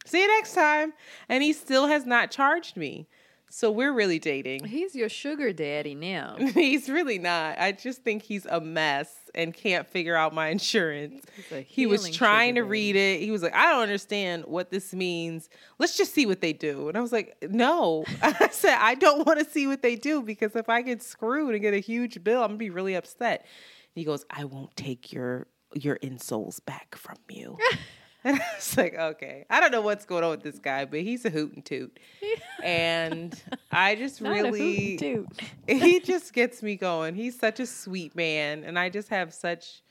"See 0.04 0.20
you 0.20 0.28
next 0.28 0.52
time." 0.52 0.92
And 1.30 1.42
he 1.42 1.54
still 1.54 1.86
has 1.86 2.04
not 2.04 2.30
charged 2.30 2.76
me. 2.76 3.06
So 3.54 3.70
we're 3.70 3.92
really 3.92 4.18
dating. 4.18 4.64
He's 4.64 4.94
your 4.94 5.10
sugar 5.10 5.52
daddy 5.52 5.94
now. 5.94 6.36
he's 6.54 6.88
really 6.88 7.18
not. 7.18 7.58
I 7.58 7.72
just 7.72 8.02
think 8.02 8.22
he's 8.22 8.46
a 8.46 8.62
mess 8.62 9.14
and 9.34 9.52
can't 9.52 9.86
figure 9.86 10.16
out 10.16 10.32
my 10.32 10.48
insurance. 10.48 11.22
He 11.66 11.84
was 11.84 12.08
trying 12.08 12.54
to 12.54 12.62
read 12.62 12.96
it. 12.96 13.20
He 13.20 13.30
was 13.30 13.42
like, 13.42 13.54
I 13.54 13.70
don't 13.70 13.82
understand 13.82 14.46
what 14.46 14.70
this 14.70 14.94
means. 14.94 15.50
Let's 15.78 15.98
just 15.98 16.14
see 16.14 16.24
what 16.24 16.40
they 16.40 16.54
do. 16.54 16.88
And 16.88 16.96
I 16.96 17.02
was 17.02 17.12
like, 17.12 17.36
no. 17.50 18.06
I 18.22 18.48
said, 18.48 18.78
I 18.80 18.94
don't 18.94 19.26
want 19.26 19.38
to 19.38 19.44
see 19.44 19.66
what 19.66 19.82
they 19.82 19.96
do 19.96 20.22
because 20.22 20.56
if 20.56 20.70
I 20.70 20.80
get 20.80 21.02
screwed 21.02 21.52
and 21.52 21.60
get 21.60 21.74
a 21.74 21.78
huge 21.78 22.24
bill, 22.24 22.40
I'm 22.40 22.48
gonna 22.48 22.56
be 22.56 22.70
really 22.70 22.94
upset. 22.94 23.40
And 23.42 24.00
he 24.00 24.04
goes, 24.04 24.24
I 24.30 24.44
won't 24.44 24.74
take 24.76 25.12
your 25.12 25.46
your 25.74 25.98
insoles 25.98 26.64
back 26.64 26.94
from 26.96 27.18
you. 27.28 27.58
And 28.24 28.36
I 28.36 28.44
was 28.54 28.76
like, 28.76 28.94
okay, 28.94 29.46
I 29.50 29.58
don't 29.58 29.72
know 29.72 29.80
what's 29.80 30.04
going 30.04 30.22
on 30.22 30.30
with 30.30 30.42
this 30.42 30.60
guy, 30.60 30.84
but 30.84 31.00
he's 31.00 31.24
a 31.24 31.30
hoot 31.30 31.54
and 31.54 31.64
toot. 31.64 31.98
And 32.62 33.34
I 33.72 33.96
just 33.96 34.20
really, 34.20 34.96
he 35.66 35.98
just 35.98 36.32
gets 36.32 36.62
me 36.62 36.76
going. 36.76 37.16
He's 37.16 37.36
such 37.36 37.58
a 37.58 37.66
sweet 37.66 38.14
man. 38.14 38.62
And 38.62 38.78
I 38.78 38.88
just 38.88 39.08
have 39.08 39.34
such 39.34 39.82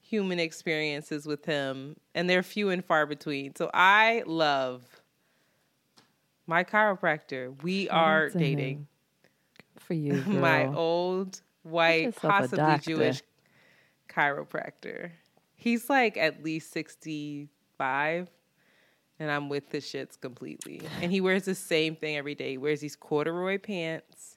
human 0.00 0.38
experiences 0.38 1.26
with 1.26 1.44
him. 1.44 1.96
And 2.14 2.30
they're 2.30 2.42
few 2.42 2.70
and 2.70 2.82
far 2.82 3.04
between. 3.04 3.54
So 3.54 3.70
I 3.74 4.22
love 4.26 4.82
my 6.46 6.64
chiropractor. 6.64 7.62
We 7.62 7.90
are 7.90 8.30
dating. 8.30 8.86
For 9.78 9.92
you, 9.92 10.22
girl. 10.22 10.34
My 10.36 10.66
old 10.66 11.42
white, 11.62 12.16
possibly. 12.16 12.78
Jewish 12.78 13.20
chiropractor. 14.08 15.10
He's 15.54 15.90
like 15.90 16.16
at 16.16 16.42
least 16.42 16.72
65 17.78 18.28
and 19.18 19.30
I'm 19.30 19.48
with 19.48 19.70
the 19.70 19.78
shits 19.78 20.20
completely. 20.20 20.80
And 21.00 21.10
he 21.10 21.20
wears 21.20 21.44
the 21.44 21.54
same 21.54 21.96
thing 21.96 22.16
every 22.16 22.34
day. 22.34 22.50
He 22.50 22.58
wears 22.58 22.80
these 22.80 22.96
corduroy 22.96 23.58
pants, 23.58 24.36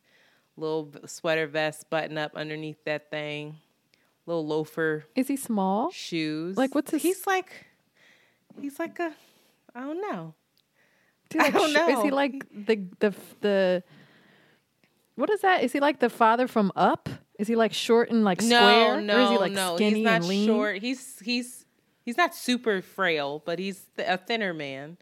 little 0.55 0.91
sweater 1.05 1.47
vest 1.47 1.89
button 1.89 2.17
up 2.17 2.31
underneath 2.35 2.83
that 2.85 3.09
thing, 3.11 3.57
little 4.25 4.45
loafer 4.45 5.05
Is 5.15 5.27
he 5.27 5.35
small? 5.35 5.91
shoes. 5.91 6.55
Like, 6.57 6.73
what's 6.75 6.91
his- 6.91 7.01
He's 7.01 7.27
like, 7.27 7.65
he's 8.61 8.79
like 8.79 8.99
a, 8.99 9.13
I 9.75 9.81
don't 9.81 10.01
know. 10.01 10.33
I 11.39 11.49
don't 11.51 11.69
sh- 11.71 11.89
Is 11.97 12.01
he 12.03 12.09
like 12.09 12.43
the 12.65 12.81
the 12.99 13.13
the? 13.41 13.83
What 15.15 15.29
is 15.29 15.41
that? 15.41 15.63
Is 15.63 15.71
he 15.71 15.79
like 15.79 15.99
the 15.99 16.09
father 16.09 16.47
from 16.47 16.71
Up? 16.75 17.07
Is 17.37 17.47
he 17.47 17.55
like 17.55 17.71
short 17.71 18.09
and 18.09 18.23
like 18.23 18.41
No, 18.41 18.47
square, 18.47 19.01
no, 19.01 19.15
or 19.15 19.19
is 19.19 19.29
he 19.29 19.37
like 19.37 19.51
no. 19.51 19.75
skinny 19.75 19.97
he's 19.99 20.05
not 20.05 20.13
and 20.15 20.25
lean? 20.27 20.47
short. 20.47 20.77
He's 20.79 21.19
he's 21.19 21.65
he's 22.09 22.17
not 22.17 22.33
super 22.33 22.81
frail, 22.81 23.43
but 23.45 23.59
he's 23.59 23.85
th- 23.95 24.07
a 24.09 24.17
thinner 24.17 24.51
man, 24.51 24.97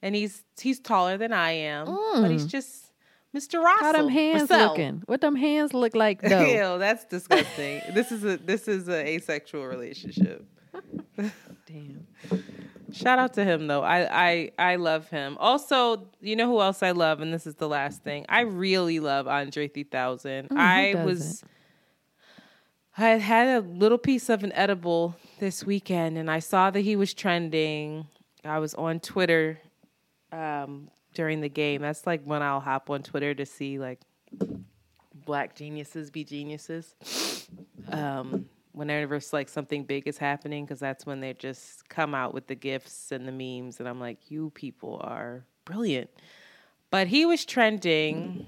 and 0.00 0.14
he's 0.14 0.42
he's 0.58 0.80
taller 0.80 1.18
than 1.18 1.30
I 1.30 1.50
am. 1.50 1.86
But 2.14 2.30
he's 2.30 2.46
just 2.46 2.92
Mr. 3.36 3.62
Russell. 3.62 3.62
Mm. 3.62 3.80
How 3.80 3.92
them 3.92 4.08
hands 4.08 4.50
Russell. 4.50 4.68
looking? 4.68 5.02
What 5.04 5.20
them 5.20 5.36
hands 5.36 5.74
look 5.74 5.94
like 5.94 6.22
though? 6.30 6.40
Ew, 6.40 6.78
that's 6.78 7.04
disgusting. 7.04 7.82
this 7.92 8.10
is 8.10 8.24
a 8.24 8.38
this 8.38 8.68
is 8.68 8.88
a 8.88 9.06
asexual 9.06 9.66
relationship. 9.66 10.46
Damn. 11.66 12.06
Shout 12.90 13.18
out 13.18 13.34
to 13.34 13.44
him 13.44 13.66
though. 13.66 13.82
I, 13.82 14.08
I 14.28 14.52
I 14.58 14.76
love 14.76 15.10
him. 15.10 15.36
Also, 15.38 16.08
you 16.22 16.36
know 16.36 16.46
who 16.46 16.58
else 16.62 16.82
I 16.82 16.92
love, 16.92 17.20
and 17.20 17.34
this 17.34 17.46
is 17.46 17.56
the 17.56 17.68
last 17.68 18.02
thing. 18.02 18.24
I 18.30 18.40
really 18.40 18.98
love 18.98 19.28
Andre 19.28 19.68
3000. 19.68 20.48
I 20.52 20.94
was? 21.04 21.44
I 22.96 23.10
had 23.10 23.58
a 23.58 23.60
little 23.60 23.98
piece 23.98 24.30
of 24.30 24.42
an 24.42 24.52
edible 24.52 25.16
this 25.38 25.64
weekend, 25.64 26.18
and 26.18 26.30
I 26.30 26.38
saw 26.38 26.70
that 26.70 26.80
he 26.80 26.96
was 26.96 27.14
trending. 27.14 28.06
I 28.44 28.58
was 28.58 28.74
on 28.74 29.00
Twitter 29.00 29.58
um, 30.32 30.88
during 31.14 31.40
the 31.40 31.48
game. 31.48 31.82
That's 31.82 32.06
like 32.06 32.22
when 32.24 32.42
I'll 32.42 32.60
hop 32.60 32.90
on 32.90 33.02
Twitter 33.02 33.34
to 33.34 33.46
see 33.46 33.78
like 33.78 34.00
black 35.24 35.54
geniuses 35.54 36.10
be 36.10 36.24
geniuses. 36.24 36.94
Um, 37.90 38.46
whenever 38.72 39.16
it's 39.16 39.32
like 39.32 39.48
something 39.48 39.84
big 39.84 40.06
is 40.06 40.18
happening, 40.18 40.64
because 40.64 40.80
that's 40.80 41.06
when 41.06 41.20
they 41.20 41.32
just 41.32 41.88
come 41.88 42.14
out 42.14 42.34
with 42.34 42.46
the 42.46 42.54
gifts 42.54 43.12
and 43.12 43.26
the 43.26 43.32
memes, 43.32 43.80
and 43.80 43.88
I'm 43.88 44.00
like, 44.00 44.30
you 44.30 44.50
people 44.50 45.00
are 45.02 45.44
brilliant. 45.64 46.10
But 46.90 47.08
he 47.08 47.26
was 47.26 47.44
trending, 47.44 48.46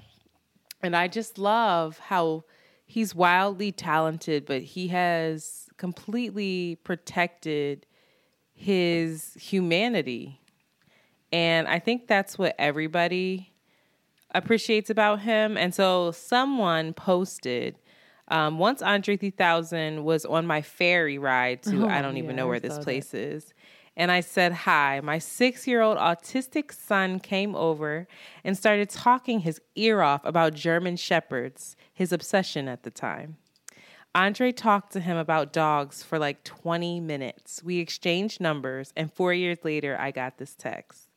and 0.82 0.94
I 0.94 1.08
just 1.08 1.38
love 1.38 1.98
how 1.98 2.44
he's 2.86 3.14
wildly 3.14 3.72
talented, 3.72 4.46
but 4.46 4.62
he 4.62 4.88
has 4.88 5.67
completely 5.78 6.78
protected 6.84 7.86
his 8.52 9.34
humanity. 9.34 10.40
And 11.32 11.66
I 11.68 11.78
think 11.78 12.08
that's 12.08 12.36
what 12.36 12.54
everybody 12.58 13.52
appreciates 14.34 14.90
about 14.90 15.20
him. 15.20 15.56
And 15.56 15.74
so 15.74 16.10
someone 16.10 16.92
posted 16.92 17.78
um, 18.30 18.58
once 18.58 18.82
Andre 18.82 19.16
3000 19.16 20.04
was 20.04 20.26
on 20.26 20.46
my 20.46 20.60
ferry 20.60 21.18
ride 21.18 21.62
to, 21.62 21.86
Oh, 21.86 21.88
I 21.88 22.02
don't 22.02 22.18
even 22.18 22.36
know 22.36 22.46
where 22.46 22.60
this 22.60 22.78
place 22.78 23.14
is. 23.14 23.54
And 23.96 24.12
I 24.12 24.20
said, 24.20 24.52
Hi, 24.52 25.00
my 25.00 25.18
six 25.18 25.66
year 25.66 25.80
old 25.80 25.96
autistic 25.96 26.72
son 26.72 27.20
came 27.20 27.56
over 27.56 28.06
and 28.44 28.56
started 28.56 28.90
talking 28.90 29.40
his 29.40 29.60
ear 29.76 30.02
off 30.02 30.24
about 30.24 30.52
German 30.54 30.96
Shepherds, 30.96 31.74
his 31.94 32.12
obsession 32.12 32.68
at 32.68 32.82
the 32.82 32.90
time. 32.90 33.38
Andre 34.18 34.50
talked 34.50 34.92
to 34.94 35.00
him 35.00 35.16
about 35.16 35.52
dogs 35.52 36.02
for 36.02 36.18
like 36.18 36.42
20 36.42 36.98
minutes. 36.98 37.62
We 37.62 37.78
exchanged 37.78 38.40
numbers, 38.40 38.92
and 38.96 39.12
four 39.12 39.32
years 39.32 39.58
later, 39.62 39.96
I 39.96 40.10
got 40.10 40.38
this 40.38 40.56
text. 40.56 41.08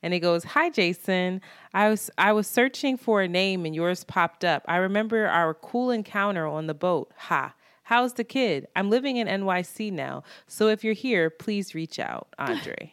And 0.00 0.14
it 0.14 0.20
goes, 0.20 0.44
"Hi 0.44 0.70
Jason, 0.70 1.40
I 1.72 1.88
was 1.88 2.12
I 2.16 2.32
was 2.32 2.46
searching 2.46 2.96
for 2.96 3.22
a 3.22 3.26
name 3.26 3.66
and 3.66 3.74
yours 3.74 4.04
popped 4.04 4.44
up. 4.44 4.62
I 4.68 4.76
remember 4.76 5.26
our 5.26 5.52
cool 5.52 5.90
encounter 5.90 6.46
on 6.46 6.68
the 6.68 6.74
boat. 6.74 7.10
Ha. 7.16 7.54
How's 7.84 8.12
the 8.12 8.22
kid? 8.22 8.68
I'm 8.76 8.88
living 8.88 9.16
in 9.16 9.26
NYC 9.26 9.90
now. 9.90 10.22
So 10.46 10.68
if 10.68 10.84
you're 10.84 10.94
here, 10.94 11.30
please 11.30 11.74
reach 11.74 11.98
out, 11.98 12.28
Andre." 12.38 12.92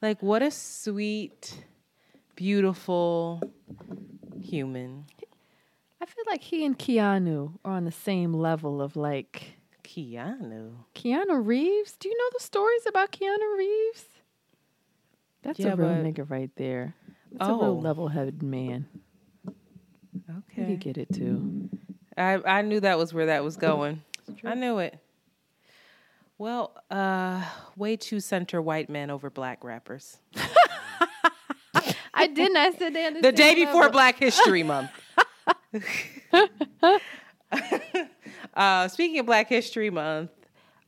like 0.00 0.22
what 0.22 0.42
a 0.42 0.52
sweet, 0.52 1.64
beautiful 2.36 3.42
human. 4.40 5.06
I 6.02 6.04
feel 6.04 6.24
like 6.26 6.42
he 6.42 6.64
and 6.66 6.76
Keanu 6.76 7.58
are 7.64 7.74
on 7.74 7.84
the 7.84 7.92
same 7.92 8.34
level 8.34 8.82
of 8.82 8.96
like 8.96 9.54
Keanu. 9.84 10.72
Keanu 10.96 11.46
Reeves. 11.46 11.92
Do 12.00 12.08
you 12.08 12.18
know 12.18 12.28
the 12.36 12.42
stories 12.42 12.82
about 12.88 13.12
Keanu 13.12 13.56
Reeves? 13.56 14.04
That's 15.42 15.60
Yeah, 15.60 15.74
a 15.74 15.76
real 15.76 15.88
nigga 15.90 16.28
right 16.28 16.50
there. 16.56 16.94
That's 17.30 17.48
a 17.48 17.52
Oh. 17.52 17.60
real 17.62 17.80
level-headed 17.80 18.42
man. 18.42 18.86
You 19.46 19.54
Okay. 20.50 20.66
could 20.72 20.80
get 20.80 20.98
it 20.98 21.12
too. 21.12 21.70
I 22.16 22.40
I 22.44 22.62
knew 22.62 22.80
that 22.80 22.98
was 22.98 23.14
where 23.14 23.26
that 23.26 23.44
was 23.44 23.56
going. 23.56 24.02
I 24.44 24.54
knew 24.54 24.78
it. 24.78 24.98
Well, 26.36 26.76
uh, 26.90 27.44
way 27.76 27.96
too 27.96 28.18
center 28.18 28.60
white 28.60 28.90
men 28.90 29.08
over 29.08 29.30
black 29.30 29.62
rappers. 29.62 30.18
I 32.14 32.26
didn't. 32.26 32.56
I 32.56 32.72
said 32.72 32.92
they 32.92 33.20
The 33.20 33.32
day 33.32 33.54
before 33.54 33.88
Black 33.88 34.16
History 34.18 34.62
Month. 34.64 34.90
uh, 38.54 38.88
speaking 38.88 39.18
of 39.18 39.26
Black 39.26 39.48
History 39.48 39.90
Month, 39.90 40.30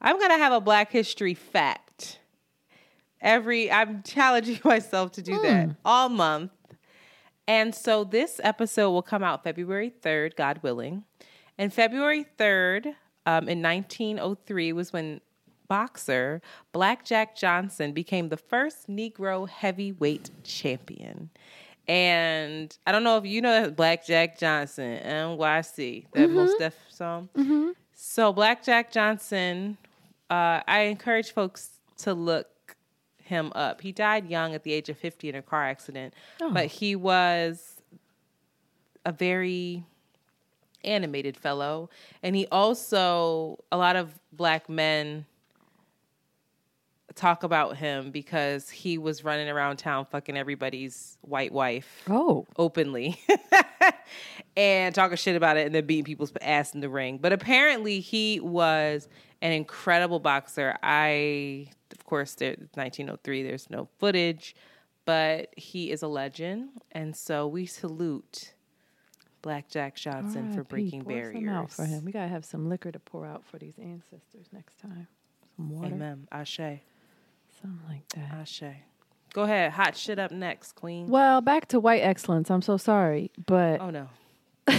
I'm 0.00 0.18
gonna 0.18 0.38
have 0.38 0.52
a 0.52 0.60
Black 0.60 0.90
History 0.90 1.34
fact. 1.34 2.18
Every 3.20 3.70
I'm 3.70 4.02
challenging 4.02 4.60
myself 4.64 5.12
to 5.12 5.22
do 5.22 5.40
that 5.42 5.70
all 5.84 6.08
month. 6.08 6.50
And 7.46 7.74
so 7.74 8.04
this 8.04 8.40
episode 8.42 8.90
will 8.90 9.02
come 9.02 9.22
out 9.22 9.44
February 9.44 9.92
3rd, 10.02 10.36
God 10.36 10.60
willing. 10.62 11.04
And 11.58 11.72
February 11.72 12.26
3rd, 12.38 12.94
um, 13.26 13.48
in 13.48 13.62
1903, 13.62 14.72
was 14.72 14.92
when 14.92 15.20
boxer 15.68 16.40
Blackjack 16.72 17.36
Johnson 17.36 17.92
became 17.92 18.28
the 18.28 18.36
first 18.36 18.88
Negro 18.88 19.48
heavyweight 19.48 20.30
champion. 20.42 21.30
And 21.86 22.76
I 22.86 22.92
don't 22.92 23.04
know 23.04 23.18
if 23.18 23.26
you 23.26 23.40
know 23.42 23.62
that 23.62 23.76
Blackjack 23.76 24.38
Johnson, 24.38 24.98
NYC, 25.04 26.06
that 26.12 26.30
Mos 26.30 26.54
Def 26.58 26.74
song. 26.88 27.28
So 27.94 28.32
Blackjack 28.32 28.90
Johnson, 28.90 29.76
uh, 30.30 30.60
I 30.66 30.80
encourage 30.90 31.32
folks 31.32 31.70
to 31.98 32.14
look 32.14 32.48
him 33.18 33.52
up. 33.54 33.80
He 33.80 33.92
died 33.92 34.28
young 34.30 34.54
at 34.54 34.62
the 34.64 34.72
age 34.72 34.88
of 34.88 34.98
50 34.98 35.28
in 35.30 35.34
a 35.34 35.42
car 35.42 35.64
accident, 35.64 36.14
but 36.52 36.66
he 36.66 36.96
was 36.96 37.82
a 39.04 39.12
very 39.12 39.84
animated 40.84 41.36
fellow. 41.36 41.90
And 42.22 42.34
he 42.36 42.46
also, 42.50 43.58
a 43.72 43.76
lot 43.76 43.96
of 43.96 44.18
black 44.32 44.68
men 44.68 45.26
talk 47.14 47.42
about 47.44 47.76
him 47.76 48.10
because 48.10 48.68
he 48.70 48.98
was 48.98 49.22
running 49.24 49.48
around 49.48 49.76
town 49.76 50.04
fucking 50.10 50.36
everybody's 50.36 51.16
white 51.22 51.52
wife 51.52 52.02
Oh, 52.08 52.46
openly 52.56 53.20
and 54.56 54.94
talking 54.94 55.16
shit 55.16 55.36
about 55.36 55.56
it 55.56 55.66
and 55.66 55.74
then 55.74 55.86
beating 55.86 56.04
people's 56.04 56.32
ass 56.40 56.74
in 56.74 56.80
the 56.80 56.88
ring. 56.88 57.18
But 57.18 57.32
apparently 57.32 58.00
he 58.00 58.40
was 58.40 59.08
an 59.42 59.52
incredible 59.52 60.18
boxer. 60.20 60.76
I, 60.82 61.68
of 61.92 62.04
course, 62.04 62.34
there, 62.34 62.50
1903, 62.74 63.42
there's 63.42 63.70
no 63.70 63.88
footage, 63.98 64.54
but 65.04 65.50
he 65.56 65.90
is 65.90 66.02
a 66.02 66.08
legend. 66.08 66.70
And 66.92 67.14
so 67.14 67.46
we 67.46 67.66
salute 67.66 68.54
Black 69.42 69.68
Jack 69.68 69.96
Johnson 69.96 70.50
for 70.52 70.58
R.I.P. 70.60 70.68
breaking 70.68 71.02
Pour 71.04 71.12
some 71.24 71.32
barriers. 71.32 71.48
out 71.50 71.70
for 71.70 71.84
him. 71.84 72.04
We 72.04 72.12
gotta 72.12 72.28
have 72.28 72.44
some 72.44 72.68
liquor 72.68 72.90
to 72.90 72.98
pour 72.98 73.26
out 73.26 73.44
for 73.44 73.58
these 73.58 73.74
ancestors 73.78 74.46
next 74.52 74.78
time. 74.80 75.06
Some 75.56 75.70
water, 75.70 75.94
Amen. 75.94 76.26
Ashe. 76.32 76.60
Something 77.64 77.88
like 77.88 78.08
that. 78.10 78.32
Ashe. 78.40 78.62
Go 79.32 79.42
ahead. 79.42 79.72
Hot 79.72 79.96
shit 79.96 80.18
up 80.18 80.30
next, 80.30 80.72
Queen. 80.74 81.08
Well, 81.08 81.40
back 81.40 81.66
to 81.68 81.80
white 81.80 82.02
excellence. 82.02 82.50
I'm 82.50 82.62
so 82.62 82.76
sorry, 82.76 83.30
but 83.46 83.80
Oh, 83.80 83.90
no. 83.90 84.08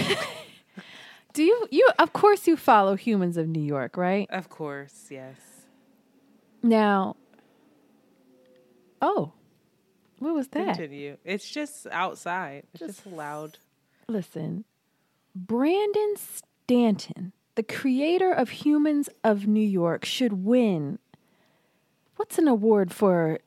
do 1.34 1.42
you 1.42 1.66
you 1.70 1.88
of 1.98 2.12
course 2.12 2.46
you 2.46 2.56
follow 2.56 2.96
Humans 2.96 3.36
of 3.36 3.48
New 3.48 3.62
York, 3.62 3.96
right? 3.96 4.26
Of 4.30 4.48
course, 4.48 5.08
yes. 5.10 5.36
Now, 6.62 7.16
oh, 9.02 9.32
what 10.18 10.34
was 10.34 10.48
that? 10.48 10.76
Continue. 10.78 11.18
It's 11.24 11.48
just 11.48 11.86
outside. 11.92 12.64
It's 12.72 12.80
just, 12.80 13.04
Just- 13.04 13.14
loud. 13.16 13.58
Listen, 14.08 14.64
Brandon 15.34 16.14
Stanton, 16.16 17.32
the 17.56 17.62
creator 17.64 18.32
of 18.32 18.50
Humans 18.50 19.08
of 19.24 19.46
New 19.46 19.60
York, 19.66 20.04
should 20.04 20.44
win. 20.44 20.98
What's 22.16 22.38
an 22.38 22.48
award 22.48 22.92
for 22.92 23.38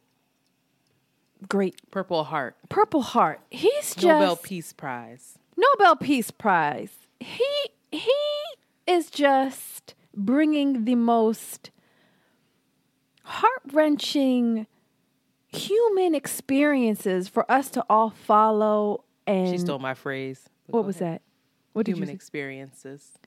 great 1.47 1.79
Purple 1.91 2.23
Heart. 2.25 2.55
Purple 2.69 3.01
Heart? 3.01 3.41
He's 3.49 3.95
just 3.95 4.03
Nobel 4.03 4.35
Peace 4.35 4.73
Prize. 4.73 5.37
Nobel 5.57 5.95
Peace 5.95 6.31
Prize. 6.31 6.91
He 7.19 7.45
he 7.91 8.11
is 8.87 9.09
just 9.09 9.95
bringing 10.15 10.85
the 10.85 10.95
most 10.95 11.71
heart 13.23 13.61
wrenching 13.71 14.67
human 15.47 16.15
experiences 16.15 17.27
for 17.27 17.49
us 17.51 17.69
to 17.71 17.85
all 17.89 18.09
follow. 18.09 19.03
And 19.27 19.49
She 19.49 19.57
stole 19.59 19.79
my 19.79 19.93
phrase. 19.93 20.49
what 20.67 20.85
was 20.85 20.97
that? 20.97 21.21
What 21.73 21.85
did 21.85 21.95
Human 21.95 22.09
experiences. 22.09 23.18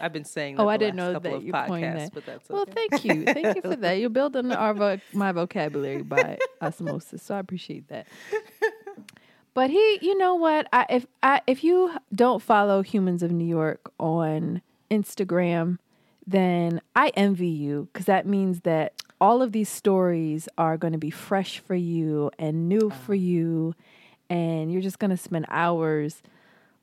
I've 0.00 0.12
been 0.12 0.24
saying. 0.24 0.56
Oh, 0.56 0.58
that 0.58 0.64
Oh, 0.64 0.68
I 0.68 0.76
didn't 0.76 0.96
know 0.96 1.18
that 1.18 1.42
you 1.42 1.52
podcasts, 1.52 1.66
coined 1.66 1.98
that. 1.98 2.14
But 2.14 2.26
that's 2.26 2.50
okay. 2.50 2.54
Well, 2.54 2.66
thank 2.66 3.04
you, 3.04 3.24
thank 3.24 3.56
you 3.56 3.62
for 3.62 3.76
that. 3.76 3.92
You're 3.92 4.10
building 4.10 4.52
our 4.52 4.74
vo- 4.74 5.00
my 5.12 5.32
vocabulary 5.32 6.02
by 6.02 6.38
osmosis, 6.60 7.22
so 7.22 7.34
I 7.34 7.38
appreciate 7.38 7.88
that. 7.88 8.06
But 9.54 9.70
he, 9.70 9.98
you 10.02 10.18
know 10.18 10.34
what? 10.34 10.66
I, 10.72 10.84
if 10.90 11.06
I, 11.22 11.40
if 11.46 11.62
you 11.62 11.96
don't 12.12 12.42
follow 12.42 12.82
Humans 12.82 13.22
of 13.22 13.30
New 13.30 13.46
York 13.46 13.92
on 14.00 14.60
Instagram, 14.90 15.78
then 16.26 16.80
I 16.96 17.12
envy 17.16 17.48
you 17.48 17.88
because 17.92 18.06
that 18.06 18.26
means 18.26 18.62
that 18.62 19.00
all 19.20 19.42
of 19.42 19.52
these 19.52 19.68
stories 19.68 20.48
are 20.58 20.76
going 20.76 20.92
to 20.92 20.98
be 20.98 21.10
fresh 21.10 21.60
for 21.60 21.76
you 21.76 22.32
and 22.36 22.68
new 22.68 22.90
ah. 22.90 22.94
for 23.06 23.14
you, 23.14 23.74
and 24.28 24.72
you're 24.72 24.82
just 24.82 24.98
going 24.98 25.12
to 25.12 25.16
spend 25.16 25.46
hours 25.48 26.20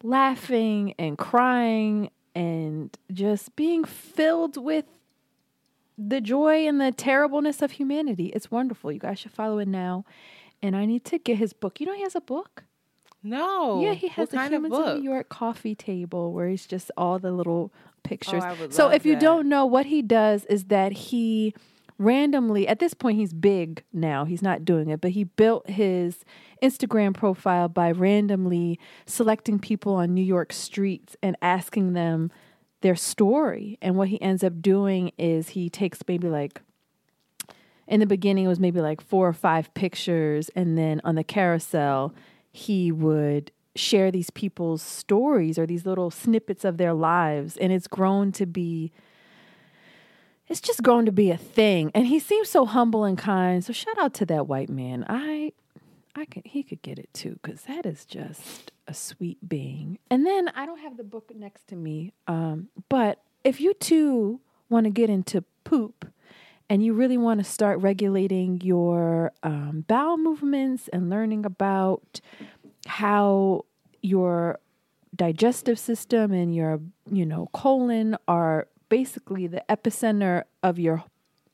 laughing 0.02 0.94
and 0.98 1.18
crying 1.18 2.10
and 2.36 2.98
just 3.12 3.56
being 3.56 3.84
filled 3.84 4.58
with 4.58 4.86
the 5.98 6.22
joy 6.22 6.68
and 6.68 6.80
the 6.82 6.92
terribleness 6.92 7.62
of 7.62 7.72
humanity. 7.72 8.28
It's 8.28 8.50
wonderful. 8.50 8.92
You 8.92 9.00
guys 9.00 9.20
should 9.20 9.32
follow 9.32 9.60
it 9.60 9.68
now. 9.68 10.06
And 10.62 10.76
I 10.76 10.86
need 10.86 11.06
to 11.06 11.18
get 11.18 11.38
his 11.38 11.54
book. 11.54 11.80
You 11.80 11.88
know, 11.88 11.94
he 11.94 12.04
has 12.04 12.16
a 12.16 12.22
book. 12.22 12.64
no. 13.24 13.82
yeah, 13.82 13.94
he 13.94 14.08
has 14.08 14.30
Oh, 14.34 14.38
what 14.38 14.50
the 14.50 14.56
Humans 14.56 14.74
of. 14.74 14.98
New 14.98 15.04
York 15.04 15.30
coffee 15.30 15.76
table 15.76 16.34
where 16.34 16.48
he's 16.48 16.66
just 16.66 16.92
all 16.98 17.20
the 17.20 17.32
little 17.32 17.72
pictures. 18.04 18.44
Oh, 18.44 18.48
I 18.48 18.54
would 18.54 18.74
so 18.74 18.90
if 18.90 19.06
you 19.06 19.16
don't 19.16 19.48
know 19.48 19.66
what 19.66 19.86
he 19.88 20.02
does 20.02 20.46
is 20.46 20.66
that 20.66 20.92
he 20.92 21.54
randomly 22.02 22.68
at 22.68 22.80
this 22.80 22.94
point 22.94 23.18
he's 23.18 23.34
big 23.34 23.84
now. 23.94 24.26
He's 24.26 24.42
not 24.42 24.66
doing 24.66 24.90
it 24.90 25.02
but 25.02 25.12
he 25.12 25.24
built 25.24 25.70
his 25.70 26.24
instagram 26.62 27.14
profile 27.14 27.68
by 27.68 27.92
randomly 27.92 28.80
selecting 29.06 29.60
people 29.60 29.96
on 29.96 30.14
new 30.14 30.24
york 30.24 30.54
streets 30.54 31.16
and 31.24 31.36
asking 31.42 31.94
them 31.94 32.32
their 32.82 32.96
story. 32.96 33.78
And 33.82 33.96
what 33.96 34.10
he 34.10 34.22
ends 34.22 34.44
up 34.44 34.62
doing 34.62 35.12
is 35.18 35.50
he 35.50 35.70
takes 35.70 36.00
maybe 36.08 36.28
like 36.28 36.62
in 37.88 38.00
the 38.00 38.06
beginning 38.06 38.46
it 38.46 38.50
was 38.50 38.60
maybe 38.60 38.82
like 38.82 39.02
four 39.02 39.28
or 39.28 39.34
five 39.34 39.74
pictures 39.74 40.50
and 40.56 40.78
then 40.78 41.02
on 41.04 41.16
the 41.16 41.24
carousel 41.24 42.14
he 42.52 42.92
would 42.92 43.52
share 43.76 44.12
these 44.12 44.30
people's 44.30 44.82
stories 44.82 45.58
or 45.58 45.66
these 45.66 45.86
little 45.86 46.12
snippets 46.12 46.66
of 46.66 46.78
their 46.78 46.94
lives. 46.94 47.58
And 47.58 47.72
it's 47.72 47.88
grown 47.88 48.32
to 48.34 48.46
be 48.46 48.92
it's 50.52 50.60
just 50.60 50.84
grown 50.84 51.06
to 51.06 51.14
be 51.14 51.32
a 51.32 51.38
thing. 51.38 51.92
And 51.96 52.06
he 52.08 52.20
seems 52.20 52.50
so 52.50 52.66
humble 52.66 53.06
and 53.06 53.18
kind. 53.18 53.64
So 53.64 53.72
shout 53.72 53.98
out 53.98 54.14
to 54.16 54.26
that 54.28 54.48
white 54.48 54.70
man. 54.70 55.06
I 55.08 55.54
i 56.14 56.26
could 56.26 56.46
he 56.46 56.62
could 56.62 56.82
get 56.82 57.00
it 57.00 57.08
too 57.14 57.40
because 57.42 57.62
that 57.64 57.86
is 57.86 58.04
just 58.04 58.74
a 58.86 58.94
sweet 58.94 59.38
being. 59.48 59.98
And 60.10 60.26
then 60.26 60.50
i 60.50 60.66
don't 60.66 60.80
have 60.80 60.98
the 60.98 61.06
book 61.06 61.32
next 61.34 61.68
to 61.70 61.76
me 61.76 62.12
um, 62.28 62.68
but 62.90 63.22
if 63.46 63.62
you 63.62 63.74
too 63.74 64.42
want 64.70 64.84
to 64.84 64.90
get 64.90 65.10
into 65.10 65.46
poop 65.64 66.06
and 66.70 66.84
you 66.84 66.94
really 66.94 67.18
want 67.18 67.40
to 67.40 67.44
start 67.46 67.80
regulating 67.80 68.60
your 68.62 69.32
um, 69.44 69.86
bowel 69.88 70.18
movements 70.18 70.90
and 70.90 71.10
learning 71.10 71.46
about 71.46 72.20
how 72.88 73.64
your 74.02 74.60
digestive 75.16 75.80
system 75.80 76.34
and 76.34 76.54
your 76.54 76.82
you 77.10 77.26
know 77.26 77.48
colon 77.54 78.18
are 78.28 78.68
basically 78.92 79.48
the 79.48 79.64
epicenter 79.70 80.44
of 80.62 80.78
your 80.78 81.04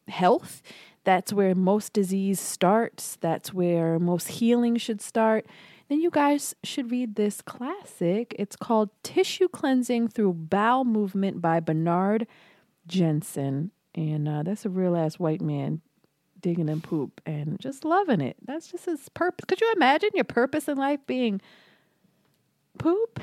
health. 0.10 0.62
That's 1.06 1.32
where 1.32 1.54
most 1.56 1.94
disease 1.94 2.40
starts. 2.42 3.18
That's 3.22 3.54
where 3.54 4.00
most 4.00 4.28
healing 4.28 4.76
should 4.78 5.02
start. 5.02 5.46
Then 5.88 6.02
you 6.02 6.10
guys 6.10 6.54
should 6.64 6.92
read 6.92 7.16
this 7.16 7.42
classic. 7.42 8.36
It's 8.38 8.58
called 8.58 8.90
tissue 9.04 9.48
cleansing 9.48 10.10
through 10.10 10.34
bowel 10.34 10.84
movement 10.84 11.42
by 11.42 11.62
bernard 11.62 12.28
jensen. 12.88 13.72
And 13.96 14.28
uh, 14.28 14.44
that's 14.44 14.66
a 14.66 14.70
real 14.70 14.98
ass 14.98 15.18
white 15.18 15.42
man 15.42 15.82
digging 16.42 16.70
in 16.70 16.82
poop 16.82 17.22
and 17.26 17.58
just 17.60 17.86
loving 17.86 18.20
it. 18.22 18.36
That's 18.46 18.70
just 18.72 18.86
his 18.86 19.08
purpose 19.10 19.46
could 19.48 19.62
you 19.62 19.72
imagine 19.76 20.10
your 20.14 20.24
purpose 20.26 20.68
in 20.68 20.78
life 20.78 21.00
being 21.08 21.40
poop? 22.80 23.22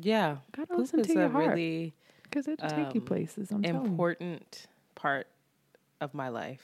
Yeah, 0.00 0.36
Gotta 0.52 0.68
poop 0.68 0.78
listen 0.78 1.00
is 1.00 1.06
to 1.08 1.14
your 1.14 1.24
a 1.24 1.28
heart. 1.30 1.48
really 1.48 1.94
because 2.36 2.48
it'll 2.48 2.68
take 2.68 2.94
you 2.94 3.00
Um, 3.00 3.06
places 3.06 3.50
i'm 3.50 3.64
important 3.64 4.66
part 4.94 5.26
of 6.00 6.12
my 6.12 6.28
life. 6.28 6.60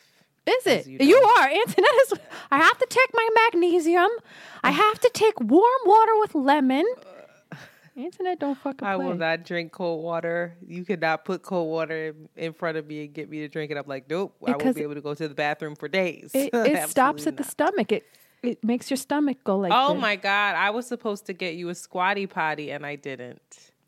Is 0.46 0.66
it? 0.66 0.86
you 0.86 0.98
You, 1.00 1.16
are. 1.16 1.48
Antoinette. 1.48 2.20
I 2.50 2.58
have 2.58 2.76
to 2.78 2.86
take 2.90 3.10
my 3.14 3.28
magnesium. 3.44 4.10
I 4.62 4.70
have 4.72 4.98
to 5.00 5.10
take 5.14 5.40
warm 5.40 5.80
water 5.86 6.12
with 6.18 6.34
lemon. 6.34 6.84
Antoinette 7.96 8.40
don't 8.40 8.58
fucking 8.58 8.86
I 8.86 8.96
play. 8.96 9.04
will 9.06 9.14
not 9.14 9.44
drink 9.44 9.72
cold 9.72 10.02
water. 10.02 10.56
You 10.66 10.84
cannot 10.84 11.24
put 11.24 11.42
cold 11.42 11.70
water 11.70 12.14
in- 12.36 12.52
front 12.54 12.76
of 12.76 12.86
me 12.86 13.04
and 13.04 13.14
get 13.14 13.30
me 13.30 13.38
to 13.40 13.48
drink 13.48 13.70
it. 13.70 13.76
I'm 13.78 13.84
like, 13.86 14.10
nope, 14.10 14.34
I 14.46 14.56
won't 14.56 14.74
be 14.76 14.82
able 14.82 14.94
to 14.94 15.00
go 15.00 15.14
to 15.14 15.28
the 15.28 15.34
bathroom 15.34 15.76
for 15.76 15.88
days. 15.88 16.32
It, 16.34 16.50
it 16.54 16.90
stops 16.90 17.26
at 17.26 17.36
the 17.36 17.44
stomach. 17.44 17.92
It 17.92 18.04
it 18.42 18.62
makes 18.64 18.90
your 18.90 18.96
stomach 18.96 19.38
go 19.44 19.58
like. 19.58 19.72
Oh 19.74 19.92
this. 19.94 20.02
my 20.02 20.16
god, 20.16 20.56
I 20.56 20.70
was 20.70 20.86
supposed 20.86 21.26
to 21.26 21.32
get 21.32 21.54
you 21.54 21.68
a 21.68 21.74
squatty 21.74 22.26
potty 22.26 22.72
and 22.72 22.84
I 22.84 22.96
didn't. 22.96 23.40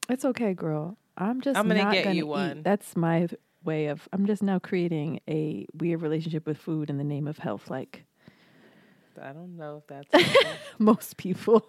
It's 0.08 0.24
okay, 0.24 0.54
girl. 0.54 0.96
I'm 1.16 1.40
just. 1.40 1.58
I'm 1.58 1.68
gonna 1.68 1.84
not 1.84 1.92
get 1.92 2.04
gonna 2.04 2.16
you 2.16 2.24
eat. 2.24 2.28
one. 2.28 2.62
That's 2.62 2.96
my 2.96 3.28
way 3.64 3.86
of. 3.86 4.08
I'm 4.12 4.26
just 4.26 4.42
now 4.42 4.58
creating 4.58 5.20
a 5.28 5.66
weird 5.74 6.02
relationship 6.02 6.46
with 6.46 6.58
food 6.58 6.90
in 6.90 6.98
the 6.98 7.04
name 7.04 7.26
of 7.26 7.38
health, 7.38 7.70
like 7.70 8.04
I 9.20 9.32
don't 9.32 9.56
know 9.56 9.82
if 9.82 9.86
that's 10.08 10.36
most 10.78 11.16
people. 11.16 11.64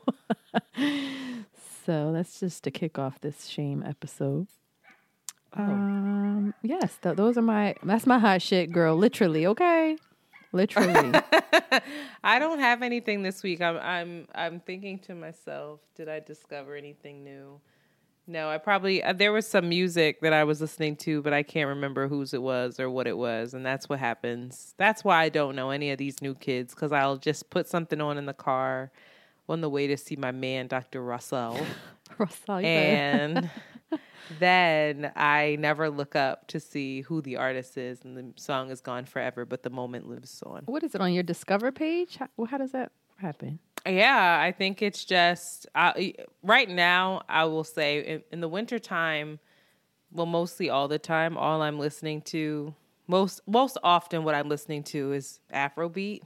so 1.86 2.12
that's 2.12 2.40
just 2.40 2.64
to 2.64 2.72
kick 2.72 2.98
off 2.98 3.22
this 3.22 3.46
shame 3.48 3.84
episode. 3.86 4.48
Oh. 5.58 5.64
Um. 5.64 6.54
Yes, 6.64 6.98
th- 7.02 7.16
those 7.16 7.38
are 7.38 7.42
my. 7.44 7.76
That's 7.84 8.06
my 8.06 8.20
hot 8.20 8.42
shit, 8.42 8.72
girl. 8.72 8.96
Literally, 8.96 9.46
okay. 9.48 9.98
Literally. 10.52 11.20
I 12.24 12.40
don't 12.40 12.60
have 12.60 12.82
anything 12.82 13.24
this 13.24 13.44
week. 13.44 13.62
I'm 13.62 13.78
I'm 13.78 14.28
I'm 14.34 14.60
thinking 14.62 15.00
to 15.00 15.16
myself, 15.16 15.82
did 15.96 16.08
I 16.10 16.20
discover 16.20 16.76
anything 16.76 17.24
new? 17.24 17.60
No, 18.28 18.50
I 18.50 18.58
probably 18.58 19.04
uh, 19.04 19.14
there 19.14 19.32
was 19.32 19.48
some 19.48 19.70
music 19.70 20.22
that 20.22 20.34
I 20.34 20.44
was 20.44 20.60
listening 20.60 20.96
to, 20.98 21.22
but 21.22 21.32
I 21.32 21.44
can't 21.44 21.70
remember 21.70 22.08
whose 22.08 22.34
it 22.34 22.42
was 22.42 22.80
or 22.80 22.90
what 22.90 23.06
it 23.06 23.18
was, 23.18 23.54
and 23.54 23.66
that's 23.66 23.88
what 23.88 24.00
happens. 24.00 24.74
That's 24.78 25.04
why 25.04 25.22
I 25.22 25.30
don't 25.30 25.56
know 25.56 25.70
any 25.70 25.92
of 25.92 26.00
these 26.00 26.22
new 26.22 26.34
kids 26.34 26.74
because 26.74 26.92
I'll 26.92 27.18
just 27.18 27.50
put 27.52 27.68
something 27.68 28.02
on 28.02 28.18
in 28.18 28.26
the 28.26 28.34
car 28.34 28.92
on 29.48 29.62
the 29.62 29.70
way 29.70 29.86
to 29.88 29.98
see 29.98 30.16
my 30.16 30.32
man, 30.32 30.68
Dr. 30.68 31.04
Russell, 31.04 31.60
Russell, 32.18 32.58
and 32.66 33.48
then 34.40 35.12
I 35.16 35.58
never 35.60 35.92
look 35.92 36.16
up 36.16 36.48
to 36.48 36.60
see 36.60 37.02
who 37.02 37.22
the 37.22 37.38
artist 37.38 37.78
is, 37.78 38.04
and 38.04 38.18
the 38.18 38.42
song 38.42 38.72
is 38.72 38.82
gone 38.82 39.06
forever, 39.06 39.46
but 39.46 39.62
the 39.62 39.70
moment 39.70 40.10
lives 40.10 40.42
on. 40.44 40.64
what 40.66 40.84
is 40.84 40.96
it 40.96 41.02
on 41.02 41.14
your 41.14 41.24
Discover 41.24 41.72
page? 41.72 42.18
How, 42.18 42.46
how 42.46 42.58
does 42.58 42.72
that 42.72 42.92
happen? 43.18 43.60
Yeah, 43.86 44.40
I 44.42 44.52
think 44.52 44.82
it's 44.82 45.06
just 45.06 45.68
I, 45.76 46.16
right 46.42 46.70
now. 46.70 47.22
I 47.30 47.46
will 47.46 47.64
say 47.64 48.00
in, 48.00 48.24
in 48.32 48.42
the 48.42 48.48
wintertime, 48.48 49.40
well, 50.12 50.26
mostly 50.26 50.70
all 50.70 50.88
the 50.88 50.98
time, 50.98 51.38
all 51.38 51.62
I'm 51.62 51.78
listening 51.78 52.22
to 52.24 52.74
most 53.08 53.42
most 53.48 53.78
often 53.84 54.24
what 54.24 54.34
I'm 54.34 54.50
listening 54.50 54.84
to 54.84 55.14
is 55.14 55.40
Afrobeat, 55.54 56.22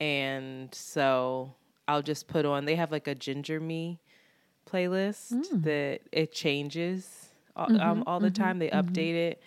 and 0.00 0.74
so 0.74 1.54
I'll 1.86 2.02
just 2.02 2.28
put 2.28 2.46
on. 2.46 2.64
They 2.64 2.76
have 2.76 2.90
like 2.90 3.08
a 3.08 3.14
Ginger 3.14 3.60
Me 3.60 4.00
playlist 4.70 5.32
mm. 5.32 5.62
that 5.64 6.00
it 6.12 6.32
changes 6.32 7.28
all, 7.56 7.66
um, 7.66 7.78
mm-hmm, 7.78 8.02
all 8.06 8.20
the 8.20 8.28
mm-hmm, 8.28 8.42
time. 8.42 8.58
They 8.58 8.68
mm-hmm. 8.68 8.88
update 8.88 9.14
it. 9.14 9.42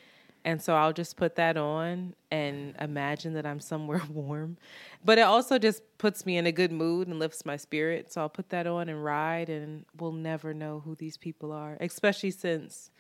And 0.46 0.62
so 0.62 0.76
I'll 0.76 0.94
just 0.94 1.18
put 1.18 1.36
that 1.38 1.58
on 1.58 2.14
and 2.30 2.76
imagine 2.80 3.34
that 3.34 3.48
I'm 3.48 3.60
somewhere 3.60 4.04
warm. 4.10 4.58
But 5.04 5.18
it 5.18 5.24
also 5.24 5.58
just 5.58 5.82
puts 5.98 6.24
me 6.24 6.38
in 6.38 6.46
a 6.46 6.52
good 6.52 6.72
mood 6.72 7.08
and 7.08 7.18
lifts 7.18 7.46
my 7.46 7.58
spirit. 7.58 8.14
So 8.14 8.22
I'll 8.22 8.30
put 8.30 8.50
that 8.50 8.68
on 8.68 8.88
and 8.88 9.04
ride, 9.04 9.50
and 9.50 9.86
we'll 10.00 10.12
never 10.12 10.54
know 10.54 10.84
who 10.86 10.94
these 10.94 11.18
people 11.18 11.52
are, 11.52 11.78
especially 11.82 12.30
since 12.30 12.92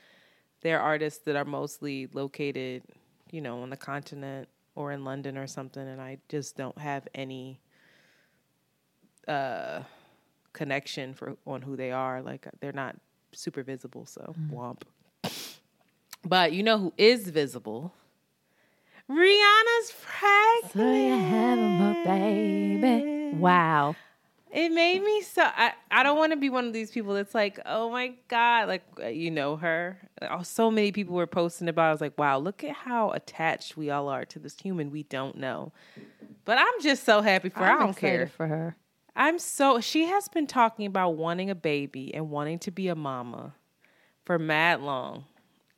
they're 0.62 0.82
artists 0.82 1.20
that 1.26 1.36
are 1.36 1.46
mostly 1.46 2.08
located, 2.14 2.82
you 3.32 3.42
know, 3.42 3.62
on 3.62 3.70
the 3.70 3.78
continent 3.78 4.50
or 4.74 4.92
in 4.92 5.06
London 5.06 5.38
or 5.38 5.46
something. 5.46 5.88
And 5.88 6.02
I 6.02 6.18
just 6.30 6.58
don't 6.58 6.78
have 6.80 7.08
any 7.14 7.60
uh, 9.28 9.84
connection 10.52 11.14
for 11.14 11.38
on 11.46 11.62
who 11.62 11.76
they 11.76 11.92
are. 11.92 12.24
Like 12.24 12.48
they're 12.60 12.72
not 12.72 12.96
super 13.34 13.62
visible. 13.62 14.08
So 14.08 14.34
womp. 14.52 14.82
But 16.26 16.54
you 16.54 16.64
know 16.64 16.78
who 16.78 16.94
is 16.98 17.30
visible? 17.30 17.94
Rihanna's 19.10 19.94
pregnant. 20.02 20.74
So 20.74 20.92
you 20.92 21.16
have 21.18 22.06
baby. 22.06 23.38
Wow. 23.38 23.96
It 24.52 24.70
made 24.72 25.04
me 25.04 25.22
so. 25.22 25.44
I, 25.44 25.74
I 25.92 26.02
don't 26.02 26.18
want 26.18 26.32
to 26.32 26.38
be 26.38 26.50
one 26.50 26.66
of 26.66 26.72
these 26.74 26.90
people 26.90 27.14
that's 27.14 27.36
like, 27.36 27.60
oh 27.66 27.90
my 27.90 28.14
god, 28.30 28.70
like 28.70 28.84
uh, 29.04 29.08
you 29.08 29.30
know 29.30 29.58
her. 29.58 30.00
Oh, 30.22 30.44
so 30.44 30.72
many 30.72 30.94
people 30.94 31.14
were 31.14 31.28
posting 31.28 31.68
about. 31.68 31.86
it. 31.86 31.90
I 31.90 31.92
was 31.92 32.02
like, 32.02 32.18
wow, 32.18 32.38
look 32.38 32.64
at 32.64 32.72
how 32.72 33.12
attached 33.12 33.76
we 33.76 33.90
all 33.90 34.08
are 34.08 34.24
to 34.26 34.40
this 34.40 34.56
human 34.60 34.92
we 34.92 35.04
don't 35.04 35.38
know. 35.38 35.74
But 36.46 36.58
I'm 36.58 36.82
just 36.82 37.04
so 37.04 37.22
happy 37.22 37.50
for. 37.50 37.60
her. 37.60 37.66
I 37.66 37.74
I'm 37.74 37.80
don't 37.80 37.98
care. 37.98 38.28
for 38.28 38.48
her. 38.48 38.78
I'm 39.14 39.40
so. 39.40 39.82
She 39.82 40.06
has 40.06 40.30
been 40.30 40.48
talking 40.48 40.86
about 40.86 41.12
wanting 41.12 41.50
a 41.50 41.56
baby 41.56 42.16
and 42.16 42.30
wanting 42.30 42.60
to 42.60 42.72
be 42.72 42.88
a 42.88 42.96
mama 42.96 43.56
for 44.24 44.40
mad 44.40 44.80
long. 44.82 45.26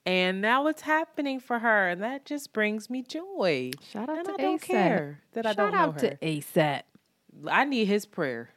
And 0.07 0.41
now 0.41 0.67
it's 0.67 0.83
happening 0.83 1.41
for 1.41 1.59
her, 1.59 1.89
and 1.89 2.01
that 2.01 2.23
just 2.23 2.53
brings 2.53 2.89
me 2.89 3.01
joy. 3.03 3.71
Shout 3.91 4.07
out 4.09 4.19
and 4.19 4.25
to 4.27 4.33
I 4.33 4.37
don't 4.37 4.61
ASAP. 4.61 4.65
care 4.65 5.19
that 5.33 5.45
I 5.45 5.51
don't 5.53 5.73
know 5.73 5.77
out 5.77 6.01
her. 6.01 6.09
to 6.11 6.15
ASAP. 6.17 6.83
I 7.45 7.65
need 7.65 7.85
his 7.85 8.05
prayer. 8.05 8.49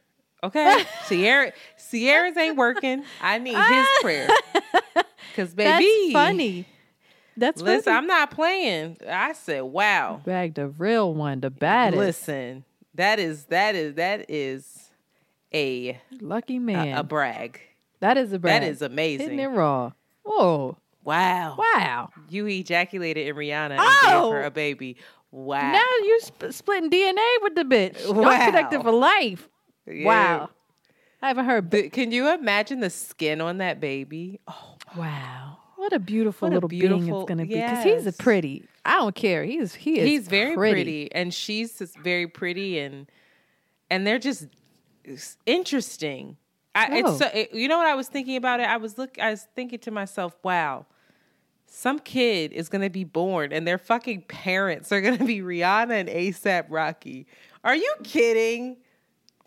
Okay, 0.43 0.85
Sierra, 1.05 1.51
Sierra's 1.75 2.37
ain't 2.37 2.55
working. 2.55 3.03
I 3.21 3.37
need 3.37 3.57
his 3.57 3.87
prayer. 4.01 4.29
Cause 5.35 5.53
baby, 5.53 5.85
That's 5.85 6.13
funny. 6.13 6.65
That's 7.35 7.61
Listen, 7.61 7.83
funny. 7.83 7.97
I'm 7.97 8.07
not 8.07 8.31
playing. 8.31 8.97
I 9.07 9.33
said, 9.33 9.61
wow. 9.63 10.21
bagged 10.25 10.57
a 10.57 10.67
real 10.69 11.13
one, 11.13 11.41
the 11.41 11.49
baddest. 11.49 11.97
Listen, 11.99 12.63
that 12.95 13.19
is 13.19 13.45
that 13.45 13.75
is 13.75 13.95
that 13.95 14.25
is 14.29 14.89
a 15.53 15.99
Lucky 16.21 16.59
man. 16.59 16.97
a 16.97 17.03
brag. 17.03 17.59
that 17.99 18.17
is 18.17 18.31
a 18.31 18.39
brag. 18.39 18.61
That 18.61 18.67
is 18.69 18.79
Hitting 18.79 18.93
amazing. 18.93 19.39
it 19.39 19.47
raw. 19.47 19.91
Whoa. 20.23 20.77
Wow. 21.03 21.55
Wow. 21.57 22.09
You 22.29 22.45
ejaculated 22.47 23.27
in 23.27 23.35
Rihanna 23.35 23.71
and 23.71 23.79
Oh! 23.79 24.29
gave 24.29 24.33
her 24.33 24.43
a 24.43 24.51
baby. 24.51 24.97
Wow. 25.31 25.71
Now 25.71 25.79
you 26.03 26.19
sp- 26.21 26.51
splitting 26.51 26.89
DNA 26.89 27.27
with 27.41 27.55
the 27.55 27.63
bitch. 27.63 28.03
Y'all 28.03 28.13
Wow. 28.15 28.45
connected 28.45 28.81
for 28.81 28.91
life. 28.91 29.47
Yeah. 29.87 30.05
Wow. 30.05 30.49
I 31.21 31.27
haven't 31.29 31.45
heard. 31.45 31.91
Can 31.91 32.11
you 32.11 32.29
imagine 32.33 32.79
the 32.79 32.89
skin 32.89 33.41
on 33.41 33.57
that 33.59 33.79
baby? 33.79 34.39
Oh, 34.47 34.75
wow. 34.97 35.57
What 35.77 35.93
a 35.93 35.99
beautiful 35.99 36.47
What 36.47 36.51
a 36.53 36.55
little 36.55 36.69
being 36.69 36.83
it's 36.91 37.07
going 37.09 37.37
to 37.39 37.45
be. 37.45 37.55
Because 37.55 37.83
he's 37.83 38.05
a 38.07 38.13
pretty. 38.13 38.65
I 38.85 38.97
don't 38.97 39.15
care. 39.15 39.43
He's 39.43 39.73
he 39.73 39.99
is. 39.99 40.05
he's 40.07 40.27
very 40.27 40.55
pretty. 40.55 41.11
and 41.11 41.33
she's 41.33 41.79
very 42.03 42.27
pretty, 42.27 42.79
and 42.79 43.07
and 43.89 44.05
they're 44.05 44.19
just 44.19 44.47
interesting. 45.45 46.37
I, 46.73 47.01
Oh. 47.03 47.09
it's 47.09 47.17
so, 47.19 47.27
it, 47.33 47.53
you 47.53 47.67
know 47.67 47.77
what 47.77 47.87
I 47.87 47.95
was 47.95 48.07
thinking 48.07 48.37
about 48.37 48.59
it. 48.59 48.67
I 48.67 48.77
was 48.77 48.97
look. 48.97 49.19
I 49.19 49.31
was 49.31 49.47
thinking 49.55 49.79
to 49.79 49.91
myself, 49.91 50.35
wow, 50.43 50.85
some 51.65 51.99
kid 51.99 52.51
is 52.53 52.69
gonna 52.69 52.89
be 52.89 53.03
born, 53.03 53.51
and 53.51 53.67
their 53.67 53.77
fucking 53.77 54.23
parents 54.23 54.91
are 54.91 55.01
gonna 55.01 55.25
be 55.25 55.41
Rihanna 55.41 55.91
and 55.99 56.09
ASAP 56.09 56.65
Rocky. 56.69 57.27
Are 57.63 57.75
you 57.75 57.93
kidding? 58.03 58.77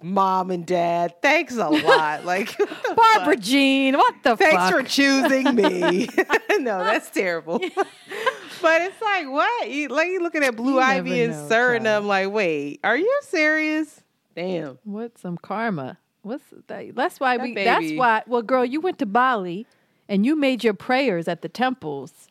Mom 0.02 0.50
and 0.50 0.66
dad, 0.66 1.14
thanks 1.22 1.56
a 1.56 1.68
lot. 1.68 2.24
Like 2.26 2.54
what 2.58 2.96
Barbara 2.96 3.34
fuck? 3.36 3.40
Jean. 3.40 3.96
What 3.96 4.14
the 4.22 4.36
Thanks 4.36 4.56
fuck? 4.56 4.74
for 4.74 4.82
choosing 4.82 5.54
me. 5.54 6.08
no, 6.58 6.84
that's 6.84 7.08
terrible. 7.10 7.58
but 7.58 8.82
it's 8.82 9.00
like, 9.00 9.30
what? 9.30 9.70
You, 9.70 9.88
like 9.88 10.08
you 10.08 10.20
looking 10.20 10.44
at 10.44 10.56
Blue 10.56 10.74
You 10.74 10.80
Ivy 10.80 11.22
and 11.22 11.32
Suriname, 11.32 12.04
like, 12.04 12.30
wait, 12.30 12.80
are 12.84 12.96
you 12.98 13.20
serious? 13.22 14.02
Damn. 14.36 14.78
What's 14.84 15.22
some 15.22 15.38
karma? 15.38 15.96
What's 16.24 16.44
that? 16.66 16.94
That's 16.94 17.20
why 17.20 17.36
That 17.36 17.42
we. 17.44 17.54
That's 17.54 17.92
why. 17.92 18.22
Well, 18.26 18.42
girl, 18.42 18.64
you 18.64 18.80
went 18.80 18.98
to 18.98 19.06
Bali, 19.06 19.66
and 20.08 20.26
you 20.26 20.36
made 20.36 20.64
your 20.64 20.74
prayers 20.74 21.28
at 21.28 21.42
the 21.42 21.48
temples. 21.48 22.28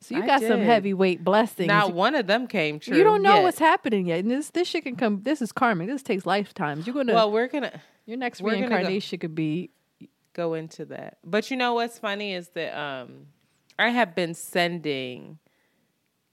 So 0.00 0.16
you 0.16 0.22
I 0.22 0.26
got 0.26 0.40
some 0.42 0.58
did. 0.58 0.66
heavyweight 0.66 1.24
blessings. 1.24 1.66
Not 1.68 1.94
one 1.94 2.14
of 2.14 2.26
them 2.26 2.46
came 2.46 2.78
true. 2.78 2.96
you 2.96 3.04
don't 3.04 3.22
know 3.22 3.36
yet. 3.36 3.42
what's 3.42 3.58
happening 3.58 4.06
yet. 4.06 4.18
And 4.20 4.30
this 4.30 4.50
this 4.50 4.68
shit 4.68 4.84
can 4.84 4.96
come. 4.96 5.22
This 5.22 5.40
is 5.40 5.52
karmic. 5.52 5.88
This 5.88 6.02
takes 6.02 6.26
lifetimes. 6.26 6.86
You're 6.86 6.94
gonna. 6.94 7.14
Well, 7.14 7.30
we're 7.32 7.48
gonna 7.48 7.80
your 8.04 8.18
next 8.18 8.42
we're 8.42 8.50
go- 8.50 8.56
reincarnation 8.58 9.18
could 9.20 9.34
be. 9.34 9.70
go 10.34 10.54
into 10.54 10.84
that. 10.86 11.18
But 11.24 11.50
you 11.50 11.56
know 11.56 11.74
what's 11.74 11.98
funny 11.98 12.34
is 12.34 12.48
that 12.50 12.78
um 12.78 13.26
I 13.78 13.88
have 13.90 14.14
been 14.14 14.34
sending 14.34 15.38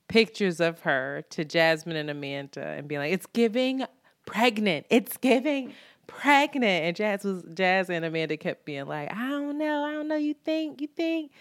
pictures 0.08 0.60
of 0.60 0.82
her 0.82 1.24
to 1.30 1.45
Jasmine 1.45 1.95
and 1.95 2.10
Amanda 2.10 2.65
and 2.65 2.88
being 2.88 3.00
like, 3.00 3.13
it's 3.13 3.26
giving 3.28 3.86
pregnant. 4.26 4.86
It's 4.89 5.17
giving 5.17 5.74
pregnant. 6.17 6.86
And 6.86 6.95
Jazz 6.95 7.24
was 7.24 7.43
Jazz 7.54 7.89
and 7.89 8.04
Amanda 8.06 8.38
kept 8.38 8.65
being 8.65 8.86
like, 8.86 9.12
I 9.12 9.30
don't 9.30 9.58
know, 9.58 9.84
I 9.84 9.91
don't 9.93 10.08
know. 10.08 10.15
You 10.15 10.34
think, 10.34 10.82
you 10.82 10.88
think. 10.88 11.32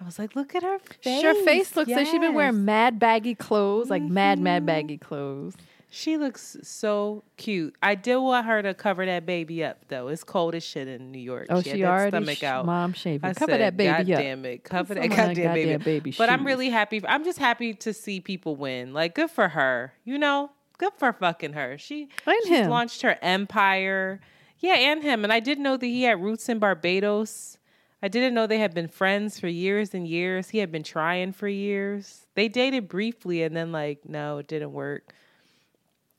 I 0.00 0.04
was 0.04 0.18
like, 0.18 0.34
look 0.34 0.54
at 0.54 0.62
her 0.62 0.78
face. 0.78 1.22
Her 1.22 1.34
face 1.44 1.76
looks 1.76 1.90
like 1.90 2.06
she's 2.06 2.18
been 2.20 2.32
wearing 2.34 2.64
mad 2.64 2.98
baggy 2.98 3.34
clothes, 3.34 3.90
like 3.90 4.02
mad 4.02 4.38
Mm-hmm. 4.38 4.44
mad 4.44 4.66
baggy 4.66 4.96
clothes. 4.96 5.54
She 5.92 6.16
looks 6.16 6.56
so 6.62 7.24
cute. 7.36 7.74
I 7.82 7.96
did 7.96 8.16
want 8.16 8.46
her 8.46 8.62
to 8.62 8.72
cover 8.74 9.04
that 9.04 9.26
baby 9.26 9.62
up 9.64 9.88
though. 9.88 10.06
It's 10.08 10.22
cold 10.24 10.54
as 10.54 10.62
shit 10.62 10.86
in 10.88 11.10
New 11.10 11.18
York. 11.18 11.48
Oh, 11.50 11.60
she, 11.60 11.70
she, 11.72 11.84
already 11.84 12.10
stomach 12.12 12.38
sh- 12.38 12.44
out. 12.44 12.64
mom 12.64 12.92
shaving. 12.92 13.28
I 13.28 13.34
Cover 13.34 13.52
said, 13.52 13.60
that 13.60 13.76
baby 13.76 13.90
God 13.90 14.00
up. 14.12 14.18
damn 14.22 14.44
it. 14.46 14.62
Cover 14.64 14.94
that 14.94 15.02
someone 15.02 15.34
goddamn, 15.34 15.52
baby. 15.54 15.76
baby 15.84 16.14
but 16.16 16.30
I'm 16.30 16.46
really 16.46 16.70
happy. 16.70 17.02
I'm 17.06 17.24
just 17.24 17.38
happy 17.40 17.74
to 17.74 17.92
see 17.92 18.20
people 18.20 18.54
win. 18.56 18.94
Like, 18.94 19.16
good 19.16 19.30
for 19.32 19.48
her. 19.48 19.92
You 20.04 20.16
know, 20.16 20.50
good 20.80 20.94
for 20.96 21.12
fucking 21.12 21.52
her. 21.52 21.76
She 21.76 22.08
And 22.26 22.36
she's 22.42 22.48
him. 22.60 22.70
launched 22.70 23.02
her 23.02 23.18
empire. 23.20 24.20
Yeah, 24.58 24.74
and 24.74 25.02
him. 25.02 25.24
And 25.24 25.32
I 25.32 25.38
didn't 25.38 25.62
know 25.62 25.76
that 25.76 25.86
he 25.86 26.04
had 26.04 26.22
roots 26.22 26.48
in 26.48 26.58
Barbados. 26.58 27.58
I 28.02 28.08
didn't 28.08 28.32
know 28.32 28.46
they 28.46 28.58
had 28.58 28.74
been 28.74 28.88
friends 28.88 29.38
for 29.38 29.46
years 29.46 29.92
and 29.92 30.08
years. 30.08 30.48
He 30.48 30.58
had 30.58 30.72
been 30.72 30.82
trying 30.82 31.32
for 31.32 31.48
years. 31.48 32.26
They 32.34 32.48
dated 32.48 32.88
briefly 32.88 33.42
and 33.42 33.54
then 33.54 33.72
like, 33.72 34.08
no, 34.08 34.38
it 34.38 34.48
didn't 34.48 34.72
work. 34.72 35.12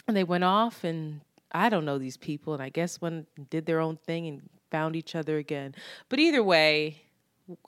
And 0.08 0.16
they 0.16 0.24
went 0.24 0.44
off 0.44 0.84
and 0.84 1.22
I 1.52 1.70
don't 1.70 1.86
know 1.86 1.98
these 1.98 2.18
people 2.18 2.54
and 2.54 2.62
I 2.62 2.70
guess 2.70 3.02
when 3.02 3.26
did 3.50 3.66
their 3.66 3.80
own 3.80 3.98
thing 3.98 4.28
and 4.28 4.42
found 4.70 4.96
each 4.96 5.16
other 5.16 5.38
again. 5.38 5.74
But 6.08 6.20
either 6.20 6.44
way, 6.44 7.02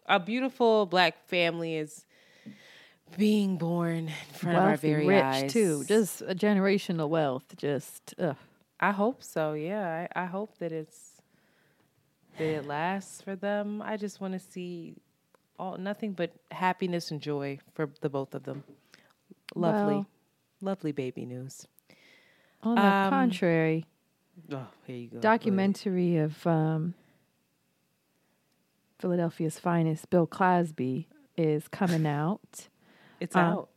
a 0.06 0.20
beautiful 0.20 0.86
black 0.86 1.28
family 1.28 1.76
is 1.76 2.06
being 3.18 3.58
born 3.58 4.08
in 4.10 4.34
front 4.34 4.58
of 4.58 4.64
our 4.64 4.70
Wealthy, 4.70 4.90
very 4.90 5.08
rich 5.08 5.24
eyes. 5.24 5.54
too. 5.54 5.84
Just 5.88 6.22
a 6.22 6.36
generational 6.36 7.10
wealth. 7.10 7.46
Just 7.58 8.14
ugh. 8.20 8.36
I 8.80 8.92
hope 8.92 9.24
so. 9.24 9.54
Yeah, 9.54 10.08
I, 10.16 10.24
I 10.24 10.26
hope 10.26 10.58
that 10.60 10.72
it's 10.72 11.22
that 12.38 12.46
it 12.46 12.66
lasts 12.68 13.22
for 13.22 13.36
them. 13.36 13.82
I 13.82 13.96
just 13.98 14.20
want 14.20 14.34
to 14.34 14.40
see 14.40 14.96
all 15.60 15.78
nothing 15.78 16.14
but 16.14 16.32
happiness 16.52 17.12
and 17.12 17.22
joy 17.22 17.60
for 17.76 17.90
the 18.02 18.10
both 18.10 18.34
of 18.34 18.44
them. 18.44 18.64
Lovely, 19.56 19.94
Well- 19.96 20.08
lovely 20.62 20.92
baby 20.92 21.26
news. 21.26 21.68
on 22.64 22.76
the 22.76 22.82
Um, 22.86 23.10
contrary, 23.10 23.86
Oh, 24.52 24.66
here 24.88 24.96
you 24.98 25.08
go. 25.08 25.12
Go 25.12 25.16
ahead. 25.18 25.22
documentary 25.22 26.18
of 26.18 26.46
um, 26.48 26.96
Philadelphia's 29.00 29.60
finest, 29.60 30.10
Bill 30.10 30.26
Cosby, 30.26 31.08
is 31.38 31.68
coming 31.68 32.06
out. 32.08 32.68
It's 33.24 33.36
uh, 33.36 33.40
out. 33.40 33.70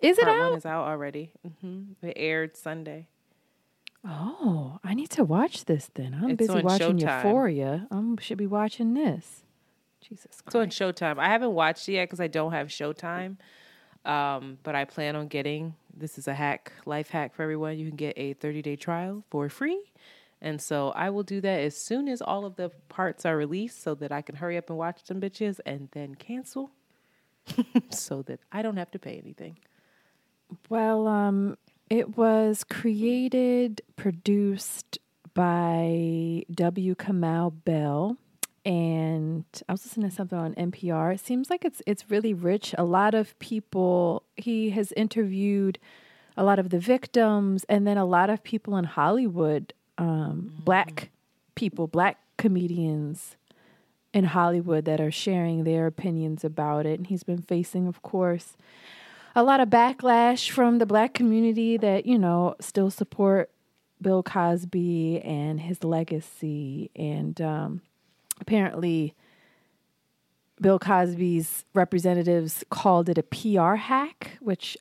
Is 0.00 0.18
it 0.18 0.24
Part 0.24 0.38
one 0.38 0.52
out? 0.52 0.56
is 0.58 0.66
out 0.66 0.84
already. 0.84 1.32
hmm 1.62 1.82
It 2.02 2.12
aired 2.16 2.56
Sunday. 2.56 3.08
Oh, 4.04 4.78
I 4.82 4.94
need 4.94 5.10
to 5.10 5.24
watch 5.24 5.64
this 5.64 5.88
then. 5.94 6.18
I'm 6.20 6.30
It's 6.30 6.38
busy 6.46 6.60
watching 6.60 6.98
Showtime. 6.98 7.24
Euphoria. 7.24 7.86
I 7.90 8.14
should 8.20 8.38
be 8.38 8.46
watching 8.46 8.94
this. 8.94 9.42
Jesus 10.00 10.24
It's 10.46 10.54
on 10.54 10.66
Christ. 10.70 10.80
Showtime. 10.80 11.18
I 11.18 11.28
haven't 11.28 11.54
watched 11.54 11.88
it 11.88 11.92
yet 11.92 12.04
because 12.08 12.20
I 12.20 12.26
don't 12.26 12.52
have 12.52 12.66
Showtime. 12.68 13.36
Um, 14.04 14.58
but 14.64 14.74
I 14.74 14.84
plan 14.84 15.14
on 15.14 15.28
getting 15.28 15.74
this 15.96 16.18
is 16.18 16.26
a 16.26 16.34
hack, 16.34 16.72
life 16.84 17.10
hack 17.10 17.34
for 17.34 17.44
everyone. 17.44 17.78
You 17.78 17.86
can 17.86 17.96
get 17.96 18.14
a 18.18 18.32
30 18.34 18.60
day 18.62 18.76
trial 18.76 19.24
for 19.30 19.48
free. 19.48 19.80
And 20.40 20.60
so 20.60 20.90
I 20.90 21.10
will 21.10 21.22
do 21.22 21.40
that 21.40 21.60
as 21.60 21.76
soon 21.76 22.08
as 22.08 22.20
all 22.20 22.44
of 22.44 22.56
the 22.56 22.70
parts 22.88 23.24
are 23.24 23.36
released 23.36 23.80
so 23.80 23.94
that 23.94 24.10
I 24.10 24.20
can 24.22 24.34
hurry 24.34 24.56
up 24.56 24.68
and 24.68 24.76
watch 24.76 25.04
them 25.04 25.20
bitches 25.20 25.60
and 25.64 25.88
then 25.92 26.16
cancel 26.16 26.72
so 27.90 28.22
that 28.22 28.40
I 28.50 28.62
don't 28.62 28.76
have 28.76 28.90
to 28.92 28.98
pay 28.98 29.20
anything. 29.22 29.58
Well, 30.68 31.06
um, 31.06 31.56
it 31.88 32.16
was 32.16 32.64
created, 32.64 33.82
produced 33.96 34.98
by 35.34 36.44
W. 36.50 36.94
Kamau 36.94 37.52
Bell, 37.64 38.16
and 38.64 39.44
I 39.68 39.72
was 39.72 39.84
listening 39.84 40.10
to 40.10 40.14
something 40.14 40.38
on 40.38 40.54
NPR. 40.54 41.14
It 41.14 41.20
seems 41.20 41.50
like 41.50 41.64
it's 41.64 41.82
it's 41.86 42.10
really 42.10 42.34
rich. 42.34 42.74
A 42.78 42.84
lot 42.84 43.14
of 43.14 43.38
people. 43.38 44.22
He 44.36 44.70
has 44.70 44.92
interviewed 44.92 45.78
a 46.36 46.44
lot 46.44 46.58
of 46.58 46.70
the 46.70 46.78
victims, 46.78 47.64
and 47.68 47.86
then 47.86 47.98
a 47.98 48.04
lot 48.04 48.30
of 48.30 48.42
people 48.42 48.76
in 48.76 48.84
Hollywood, 48.84 49.72
um, 49.98 50.52
black 50.64 51.10
people, 51.54 51.86
black 51.86 52.18
comedians 52.38 53.36
in 54.12 54.24
Hollywood 54.24 54.84
that 54.84 55.00
are 55.00 55.10
sharing 55.10 55.64
their 55.64 55.86
opinions 55.86 56.44
about 56.44 56.86
it. 56.86 56.98
And 56.98 57.06
he's 57.06 57.22
been 57.22 57.42
facing, 57.42 57.86
of 57.86 58.02
course, 58.02 58.56
a 59.34 59.42
lot 59.42 59.60
of 59.60 59.68
backlash 59.68 60.50
from 60.50 60.78
the 60.78 60.86
black 60.86 61.14
community 61.14 61.76
that, 61.78 62.04
you 62.04 62.18
know, 62.18 62.54
still 62.60 62.90
support 62.90 63.50
Bill 64.00 64.22
Cosby 64.22 65.22
and 65.22 65.60
his 65.60 65.82
legacy. 65.84 66.90
And 66.94 67.40
um, 67.40 67.80
apparently, 68.40 69.14
Bill 70.60 70.78
Cosby's 70.78 71.64
representatives 71.74 72.64
called 72.70 73.08
it 73.08 73.18
a 73.18 73.22
PR 73.22 73.74
hack, 73.74 74.38
which 74.40 74.76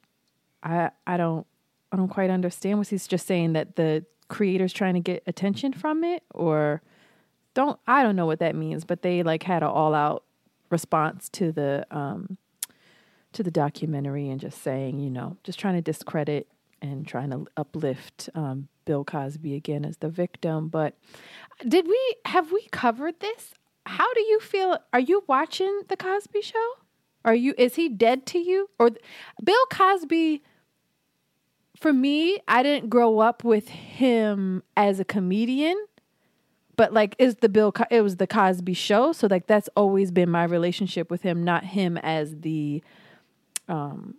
I 0.64 0.92
I 1.08 1.18
don't 1.18 1.48
I 1.92 1.98
don't 1.98 2.10
quite 2.10 2.30
understand. 2.30 2.80
Was 2.80 2.90
he 2.90 2.98
just 2.98 3.26
saying 3.26 3.54
that 3.54 3.76
the 3.76 4.06
creator's 4.28 4.74
trying 4.74 4.94
to 4.94 5.00
get 5.00 5.24
attention 5.26 5.74
from 5.74 6.04
it, 6.04 6.24
or 6.34 6.82
don't 7.54 7.80
I 7.88 8.04
don't 8.04 8.16
know 8.16 8.26
what 8.26 8.40
that 8.40 8.56
means? 8.56 8.84
But 8.86 9.02
they 9.02 9.24
like 9.24 9.44
had 9.44 9.64
an 9.64 9.70
all 9.70 9.94
out 9.94 10.24
response 10.70 11.30
to 11.30 11.52
the 11.52 11.86
um, 11.92 12.38
to 13.34 13.44
the 13.44 13.52
documentary 13.52 14.30
and 14.30 14.40
just 14.40 14.62
saying, 14.62 15.00
you 15.00 15.10
know, 15.10 15.38
just 15.44 15.60
trying 15.60 15.76
to 15.76 15.82
discredit 15.82 16.48
and 16.82 17.08
trying 17.08 17.30
to 17.30 17.46
uplift 17.58 18.30
um, 18.34 18.68
Bill 18.86 19.04
Cosby 19.04 19.56
again 19.56 19.86
as 19.86 19.98
the 19.98 20.10
victim. 20.10 20.68
But 20.68 20.96
did 21.68 21.88
we 21.88 22.16
have 22.26 22.52
we 22.52 22.68
covered 22.72 23.20
this 23.20 23.54
how 23.86 24.14
do 24.14 24.22
you 24.22 24.40
feel? 24.40 24.78
Are 24.94 25.00
you 25.00 25.24
watching 25.28 25.82
the 25.88 25.98
Cosby 25.98 26.42
Show? 26.42 26.74
Are 27.26 27.36
you? 27.36 27.54
Is 27.58 27.76
he 27.76 27.90
dead 27.90 28.26
to 28.28 28.40
you? 28.40 28.70
Or 28.80 28.92
Bill 29.44 29.66
Cosby? 29.72 30.44
For 31.78 31.94
me, 31.94 32.40
I 32.48 32.62
didn't 32.62 32.90
grow 32.90 33.20
up 33.20 33.44
with 33.44 33.70
him 33.70 34.62
as 34.78 35.00
a 35.00 35.06
comedian, 35.06 35.84
but 36.76 36.94
like, 36.94 37.16
is 37.20 37.36
the 37.36 37.50
Bill? 37.50 37.74
It 37.90 38.02
was 38.02 38.18
the 38.18 38.28
Cosby 38.28 38.74
Show, 38.74 39.12
so 39.12 39.28
like 39.30 39.48
that's 39.48 39.70
always 39.76 40.12
been 40.12 40.30
my 40.30 40.44
relationship 40.44 41.10
with 41.10 41.22
him, 41.22 41.44
not 41.44 41.64
him 41.64 41.98
as 41.98 42.38
the, 42.42 42.84
um, 43.68 44.16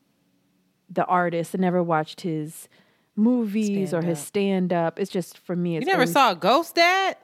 the 0.90 1.05
artist. 1.05 1.55
I 1.55 1.59
never 1.59 1.82
watched 1.82 2.22
his 2.22 2.68
movies 3.16 3.90
stand 3.90 4.05
or 4.05 4.07
his 4.07 4.18
stand 4.18 4.72
up. 4.72 4.98
It's 4.98 5.11
just 5.11 5.38
for 5.38 5.57
me. 5.57 5.74
you 5.74 5.80
never 5.80 6.00
always, 6.00 6.12
saw 6.12 6.34
Ghost 6.34 6.74
Dad? 6.74 7.16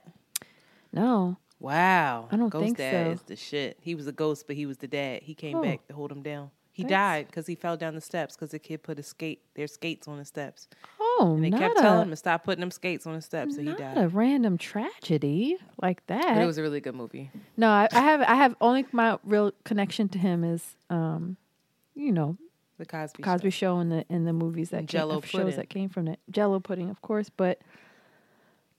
No. 0.93 1.37
Wow. 1.61 2.29
I 2.31 2.37
don't 2.37 2.51
ghost 2.51 2.65
think 2.65 2.77
dad 2.79 3.07
so. 3.07 3.11
is 3.13 3.23
the 3.23 3.37
shit. 3.37 3.79
He 3.81 3.95
was 3.95 4.07
a 4.07 4.13
ghost, 4.13 4.47
but 4.47 4.57
he 4.57 4.67
was 4.67 4.79
the 4.79 4.87
dad. 4.87 5.23
He 5.23 5.35
came 5.35 5.57
oh. 5.57 5.63
back 5.63 5.87
to 5.89 5.95
hold 5.95 6.13
him 6.13 6.23
down. 6.23 6.51
He 6.79 6.85
That's... 6.85 6.93
died 6.93 7.27
because 7.27 7.49
he 7.49 7.57
fell 7.57 7.77
down 7.77 7.97
the 7.97 8.01
steps 8.01 8.37
because 8.37 8.53
the 8.53 8.61
kid 8.61 8.85
put 8.85 8.99
his 8.99 9.09
skate 9.09 9.43
their 9.55 9.67
skates 9.67 10.07
on 10.07 10.17
the 10.17 10.25
steps. 10.25 10.69
Oh, 11.01 11.33
and 11.35 11.43
they 11.43 11.51
kept 11.51 11.77
a, 11.77 11.83
telling 11.83 12.03
him 12.03 12.11
to 12.11 12.17
stop 12.17 12.45
putting 12.45 12.61
them 12.61 12.71
skates 12.71 13.05
on 13.05 13.15
the 13.15 13.21
steps, 13.21 13.57
so 13.57 13.63
he 13.63 13.73
died. 13.73 13.99
a 13.99 14.07
random 14.07 14.57
tragedy 14.59 15.57
like 15.83 16.07
that. 16.07 16.23
But 16.23 16.39
it 16.41 16.47
was 16.47 16.57
a 16.57 16.63
really 16.63 16.79
good 16.81 16.95
movie. 16.95 17.33
No, 17.57 17.69
I, 17.69 17.89
I 17.91 17.99
have 17.99 18.21
I 18.21 18.37
have 18.37 18.55
only 18.61 18.87
my 18.93 19.19
real 19.25 19.51
connection 19.65 20.09
to 20.11 20.19
him 20.19 20.45
is, 20.45 20.77
um, 20.89 21.37
you 21.97 22.13
know, 22.13 22.37
the 22.79 22.87
Cosby 22.87 23.25
Cosby 23.25 23.51
show, 23.51 23.75
show 23.75 23.79
and 23.79 23.91
the 23.91 24.05
and 24.09 24.25
the 24.25 24.33
movies 24.33 24.71
that 24.71 24.87
Jello 24.87 25.21
came, 25.21 25.41
shows 25.41 25.57
that 25.57 25.69
came 25.69 25.89
from 25.89 26.07
it. 26.07 26.21
Jello 26.31 26.61
pudding, 26.61 26.91
of 26.91 27.03
course, 27.03 27.29
but 27.29 27.61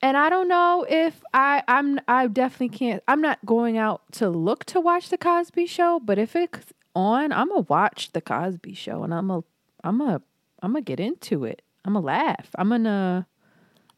and 0.01 0.15
I 0.15 0.29
don't 0.29 0.47
know 0.47 0.85
if 0.87 1.21
I 1.33 1.63
I'm 1.67 1.99
I 2.07 2.27
definitely 2.27 2.69
can't. 2.69 3.03
I'm 3.09 3.19
not 3.19 3.45
going 3.45 3.77
out 3.77 4.03
to 4.13 4.29
look 4.29 4.63
to 4.67 4.79
watch 4.79 5.09
the 5.09 5.17
Cosby 5.17 5.65
Show, 5.65 5.99
but 5.99 6.17
if 6.17 6.33
it's 6.33 6.71
on, 6.95 7.31
I'm 7.31 7.49
gonna 7.49 7.61
watch 7.61 8.11
the 8.11 8.21
Cosby 8.21 8.73
Show, 8.73 9.03
and 9.03 9.13
I'm 9.13 9.31
a 9.31 9.43
I'm 9.83 10.01
a 10.01 10.21
I'm 10.61 10.73
gonna 10.73 10.81
get 10.81 10.99
into 10.99 11.45
it. 11.45 11.61
I'm 11.85 11.93
gonna 11.93 12.05
laugh. 12.05 12.49
I'm 12.55 12.69
gonna 12.69 13.27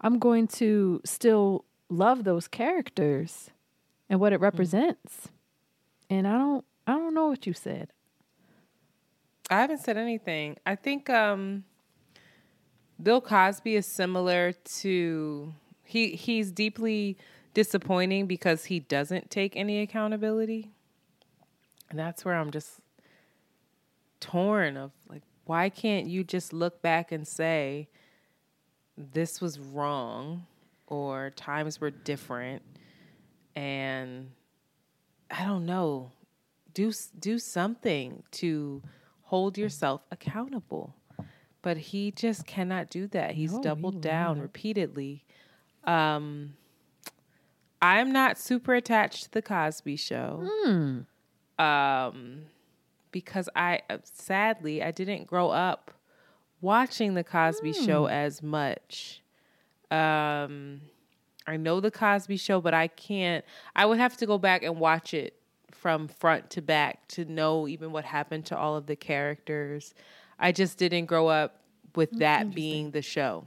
I'm 0.01 0.17
going 0.17 0.47
to 0.47 1.01
still 1.05 1.65
love 1.89 2.23
those 2.23 2.47
characters 2.47 3.51
and 4.09 4.19
what 4.19 4.33
it 4.33 4.39
mm. 4.39 4.43
represents. 4.43 5.29
And 6.09 6.27
I 6.27 6.37
don't 6.37 6.65
I 6.87 6.93
don't 6.93 7.13
know 7.13 7.27
what 7.27 7.45
you 7.47 7.53
said. 7.53 7.89
I 9.49 9.61
haven't 9.61 9.79
said 9.79 9.97
anything. 9.97 10.57
I 10.65 10.75
think 10.75 11.09
um, 11.09 11.65
Bill 13.01 13.21
Cosby 13.21 13.75
is 13.75 13.85
similar 13.85 14.53
to 14.53 15.53
he 15.83 16.11
he's 16.11 16.51
deeply 16.51 17.17
disappointing 17.53 18.27
because 18.27 18.65
he 18.65 18.79
doesn't 18.79 19.29
take 19.29 19.55
any 19.55 19.81
accountability. 19.81 20.71
And 21.91 21.99
that's 21.99 22.25
where 22.25 22.35
I'm 22.35 22.51
just 22.51 22.79
torn 24.19 24.77
of 24.77 24.91
like 25.09 25.23
why 25.45 25.69
can't 25.69 26.07
you 26.07 26.23
just 26.23 26.53
look 26.53 26.81
back 26.81 27.11
and 27.11 27.27
say 27.27 27.89
this 28.95 29.41
was 29.41 29.59
wrong 29.59 30.45
or 30.87 31.31
times 31.31 31.81
were 31.81 31.89
different 31.89 32.61
and 33.55 34.29
I 35.31 35.43
don't 35.43 35.65
know 35.65 36.11
do 36.73 36.93
do 37.19 37.39
something 37.39 38.23
to 38.31 38.81
hold 39.23 39.57
yourself 39.57 40.01
accountable. 40.11 40.95
But 41.61 41.77
he 41.77 42.11
just 42.11 42.47
cannot 42.47 42.89
do 42.89 43.07
that. 43.07 43.35
He's 43.35 43.53
no, 43.53 43.61
doubled 43.61 43.95
he 43.95 44.01
down 44.01 44.41
repeatedly. 44.41 45.25
Um, 45.83 46.55
I'm 47.81 48.11
not 48.11 48.39
super 48.39 48.73
attached 48.73 49.25
to 49.25 49.31
the 49.31 49.41
Cosby 49.41 49.95
Show. 49.95 50.49
Mm. 50.65 51.05
Um, 51.61 52.43
because 53.11 53.49
I 53.55 53.81
uh, 53.89 53.97
sadly 54.03 54.81
I 54.81 54.91
didn't 54.91 55.27
grow 55.27 55.49
up 55.49 55.91
watching 56.61 57.13
the 57.13 57.23
Cosby 57.23 57.71
mm. 57.73 57.85
Show 57.85 58.07
as 58.07 58.41
much. 58.41 59.21
Um, 59.89 60.81
I 61.45 61.57
know 61.57 61.79
the 61.79 61.91
Cosby 61.91 62.37
Show, 62.37 62.61
but 62.61 62.73
I 62.73 62.87
can't. 62.87 63.43
I 63.75 63.85
would 63.85 63.97
have 63.97 64.15
to 64.17 64.25
go 64.25 64.37
back 64.37 64.63
and 64.63 64.79
watch 64.79 65.13
it 65.13 65.35
from 65.71 66.07
front 66.07 66.49
to 66.51 66.61
back 66.61 67.07
to 67.09 67.25
know 67.25 67.67
even 67.67 67.91
what 67.91 68.05
happened 68.05 68.45
to 68.45 68.57
all 68.57 68.75
of 68.75 68.85
the 68.85 68.95
characters. 68.95 69.93
I 70.39 70.51
just 70.51 70.77
didn't 70.77 71.05
grow 71.05 71.27
up 71.27 71.57
with 71.95 72.11
that 72.19 72.53
being 72.55 72.91
the 72.91 73.01
show. 73.01 73.45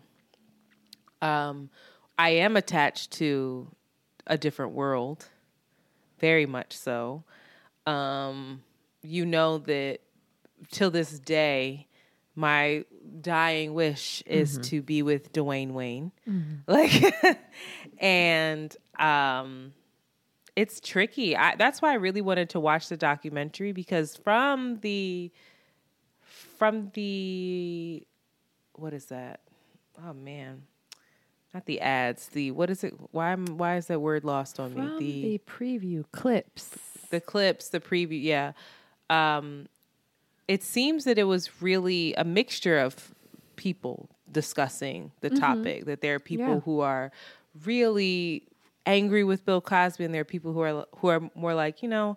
Um, 1.23 1.71
I 2.19 2.31
am 2.31 2.57
attached 2.57 3.13
to 3.13 3.69
a 4.27 4.37
different 4.37 4.73
world, 4.73 5.27
very 6.19 6.47
much 6.47 6.77
so. 6.77 7.25
Um, 7.87 8.63
you 9.03 9.27
know 9.27 9.59
that 9.59 9.99
till 10.71 10.91
this 10.91 11.19
day, 11.19 11.87
my 12.35 12.85
dying 13.21 13.75
wish 13.75 14.23
is 14.27 14.53
mm-hmm. 14.53 14.63
to 14.63 14.83
be 14.83 15.03
with 15.03 15.33
Dwayne 15.33 15.73
Wayne. 15.73 16.13
Mm-hmm. 16.29 16.55
Like, 16.67 17.39
and 17.99 18.77
um, 18.99 19.73
it's 20.57 20.81
tricky. 20.81 21.37
I, 21.37 21.57
that's 21.57 21.83
why 21.83 21.93
I 21.93 21.95
really 21.95 22.21
wanted 22.21 22.51
to 22.51 22.61
watch 22.61 22.89
the 22.89 22.97
documentary 22.97 23.73
because 23.73 24.17
from 24.17 24.81
the 24.81 25.31
from 26.59 26.91
the 26.95 28.07
what 28.75 28.93
is 28.93 29.07
that? 29.07 29.41
Oh 30.07 30.13
man. 30.13 30.63
Not 31.53 31.67
the 31.67 31.81
ads. 31.81 32.29
The 32.29 32.51
what 32.51 32.69
is 32.69 32.83
it? 32.83 32.95
Why 33.13 33.35
why 33.37 33.77
is 33.77 33.87
that 33.87 34.01
word 34.01 34.25
lost 34.25 34.59
on 34.59 34.73
from 34.75 34.99
me? 34.99 34.99
The, 34.99 35.23
the 35.23 35.41
preview 35.47 36.05
clips. 36.11 36.94
The 37.11 37.21
clips, 37.21 37.69
the 37.69 37.81
preview, 37.81 38.23
yeah. 38.23 38.53
Um 39.11 39.69
it 40.47 40.63
seems 40.63 41.05
that 41.05 41.19
it 41.19 41.25
was 41.25 41.63
really 41.63 42.15
a 42.15 42.25
mixture 42.25 42.79
of 42.79 43.15
people 43.57 44.11
discussing 44.31 45.11
the 45.21 45.31
mm-hmm. 45.31 45.39
topic 45.39 45.85
that 45.87 46.01
there 46.03 46.17
are 46.17 46.19
people 46.19 46.55
yeah. 46.55 46.61
who 46.61 46.81
are 46.81 47.11
really 47.65 48.43
angry 48.87 49.25
with 49.25 49.47
Bill 49.47 49.61
Cosby, 49.61 50.05
and 50.05 50.13
there 50.13 50.21
are 50.21 50.25
people 50.25 50.53
who 50.53 50.61
are 50.61 50.87
who 50.97 51.09
are 51.09 51.31
more 51.35 51.55
like, 51.55 51.83
you 51.83 51.89
know, 51.89 52.17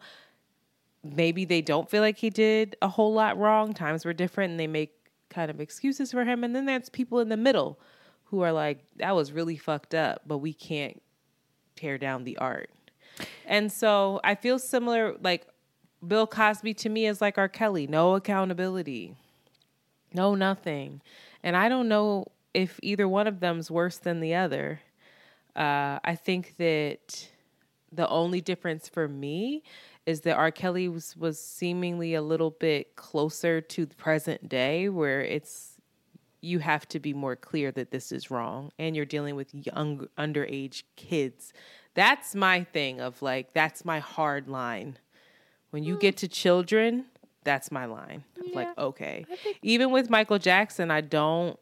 maybe 1.03 1.45
they 1.45 1.61
don't 1.61 1.89
feel 1.89 2.01
like 2.01 2.17
he 2.17 2.29
did 2.29 2.75
a 2.81 2.87
whole 2.87 3.13
lot 3.13 3.37
wrong. 3.37 3.73
Times 3.73 4.03
were 4.03 4.13
different, 4.13 4.51
and 4.51 4.59
they 4.59 4.67
make 4.67 4.93
kind 5.29 5.49
of 5.49 5.61
excuses 5.61 6.11
for 6.11 6.23
him. 6.25 6.43
And 6.43 6.55
then 6.55 6.65
there's 6.65 6.89
people 6.89 7.19
in 7.19 7.29
the 7.29 7.37
middle 7.37 7.79
who 8.25 8.41
are 8.41 8.51
like, 8.51 8.79
that 8.97 9.15
was 9.15 9.31
really 9.31 9.57
fucked 9.57 9.93
up, 9.93 10.21
but 10.27 10.39
we 10.39 10.53
can't 10.53 11.01
tear 11.75 11.97
down 11.97 12.23
the 12.23 12.37
art. 12.37 12.69
And 13.47 13.71
so 13.71 14.19
I 14.23 14.35
feel 14.35 14.59
similar, 14.59 15.15
like 15.23 15.47
Bill 16.05 16.27
Cosby 16.27 16.73
to 16.75 16.89
me 16.89 17.07
is 17.07 17.21
like 17.21 17.37
R. 17.37 17.47
Kelly, 17.47 17.87
no 17.87 18.15
accountability, 18.15 19.15
no 20.13 20.35
nothing. 20.35 21.01
And 21.41 21.55
I 21.55 21.69
don't 21.69 21.87
know 21.87 22.25
if 22.53 22.79
either 22.83 23.07
one 23.07 23.25
of 23.25 23.39
them's 23.39 23.71
worse 23.71 23.97
than 23.97 24.19
the 24.19 24.35
other. 24.35 24.81
Uh, 25.55 25.97
I 26.03 26.15
think 26.15 26.55
that 26.57 27.29
the 27.91 28.07
only 28.09 28.41
difference 28.41 28.89
for 28.89 29.07
me 29.07 29.63
is 30.05 30.21
that 30.21 30.35
R. 30.35 30.51
Kelly 30.51 30.89
was, 30.89 31.15
was 31.15 31.39
seemingly 31.39 32.15
a 32.15 32.21
little 32.21 32.51
bit 32.51 32.95
closer 32.95 33.61
to 33.61 33.85
the 33.85 33.95
present 33.95 34.49
day, 34.49 34.89
where 34.89 35.21
it's 35.21 35.73
you 36.41 36.59
have 36.59 36.87
to 36.89 36.99
be 36.99 37.13
more 37.13 37.35
clear 37.35 37.71
that 37.71 37.91
this 37.91 38.11
is 38.11 38.29
wrong, 38.29 38.71
and 38.77 38.95
you're 38.95 39.05
dealing 39.05 39.35
with 39.35 39.53
young 39.53 40.07
underage 40.17 40.83
kids. 40.95 41.53
That's 41.97 42.35
my 42.35 42.63
thing 42.63 43.01
of 43.01 43.23
like 43.23 43.53
that's 43.53 43.83
my 43.83 43.97
hard 43.97 44.47
line. 44.47 44.99
When 45.71 45.83
you 45.83 45.97
get 45.97 46.17
to 46.17 46.27
children, 46.27 47.05
that's 47.43 47.71
my 47.71 47.85
line. 47.85 48.23
Yeah, 48.39 48.55
like 48.55 48.77
okay, 48.77 49.25
even 49.63 49.89
with 49.89 50.07
Michael 50.07 50.37
Jackson, 50.37 50.91
I 50.91 51.01
don't 51.01 51.59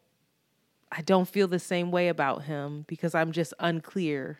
I 0.92 1.00
don't 1.00 1.26
feel 1.26 1.48
the 1.48 1.58
same 1.58 1.90
way 1.90 2.08
about 2.08 2.42
him 2.42 2.84
because 2.86 3.14
I'm 3.14 3.32
just 3.32 3.54
unclear 3.58 4.38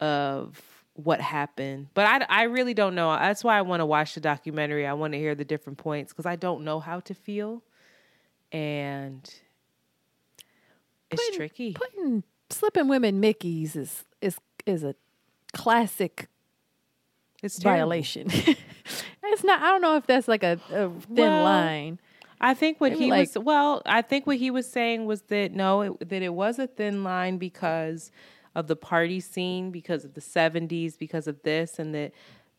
of 0.00 0.60
what 0.94 1.20
happened. 1.20 1.86
But 1.94 2.06
I, 2.28 2.40
I 2.40 2.42
really 2.44 2.74
don't 2.74 2.96
know. 2.96 3.10
That's 3.12 3.44
why 3.44 3.56
I 3.56 3.62
want 3.62 3.78
to 3.78 3.86
watch 3.86 4.14
the 4.14 4.20
documentary. 4.20 4.88
I 4.88 4.92
want 4.94 5.12
to 5.12 5.20
hear 5.20 5.36
the 5.36 5.44
different 5.44 5.78
points 5.78 6.12
because 6.12 6.26
I 6.26 6.34
don't 6.34 6.64
know 6.64 6.80
how 6.80 6.98
to 6.98 7.14
feel. 7.14 7.62
And 8.50 9.22
it's 11.12 11.22
putting, 11.22 11.36
tricky. 11.36 11.72
Putting 11.74 12.24
slipping 12.50 12.88
women 12.88 13.22
Mickeys 13.22 13.76
is 13.76 14.04
is 14.20 14.38
is 14.66 14.82
a 14.82 14.96
classic 15.52 16.28
it's 17.42 17.62
violation. 17.62 18.28
it's 19.24 19.44
not 19.44 19.60
I 19.62 19.66
don't 19.66 19.82
know 19.82 19.96
if 19.96 20.06
that's 20.06 20.28
like 20.28 20.42
a, 20.42 20.60
a 20.70 20.88
thin 20.88 21.16
well, 21.16 21.44
line. 21.44 21.98
I 22.40 22.54
think 22.54 22.80
what 22.80 22.92
Maybe 22.92 23.04
he 23.04 23.10
like, 23.10 23.34
was 23.34 23.44
well, 23.44 23.82
I 23.86 24.02
think 24.02 24.26
what 24.26 24.36
he 24.36 24.50
was 24.50 24.68
saying 24.68 25.06
was 25.06 25.22
that 25.22 25.52
no, 25.52 25.82
it, 25.82 26.08
that 26.08 26.22
it 26.22 26.34
was 26.34 26.58
a 26.58 26.66
thin 26.66 27.04
line 27.04 27.38
because 27.38 28.10
of 28.54 28.66
the 28.66 28.76
party 28.76 29.20
scene, 29.20 29.70
because 29.70 30.04
of 30.04 30.14
the 30.14 30.20
'70s, 30.20 30.98
because 30.98 31.26
of 31.26 31.42
this, 31.42 31.78
and 31.78 31.94
that 31.94 32.12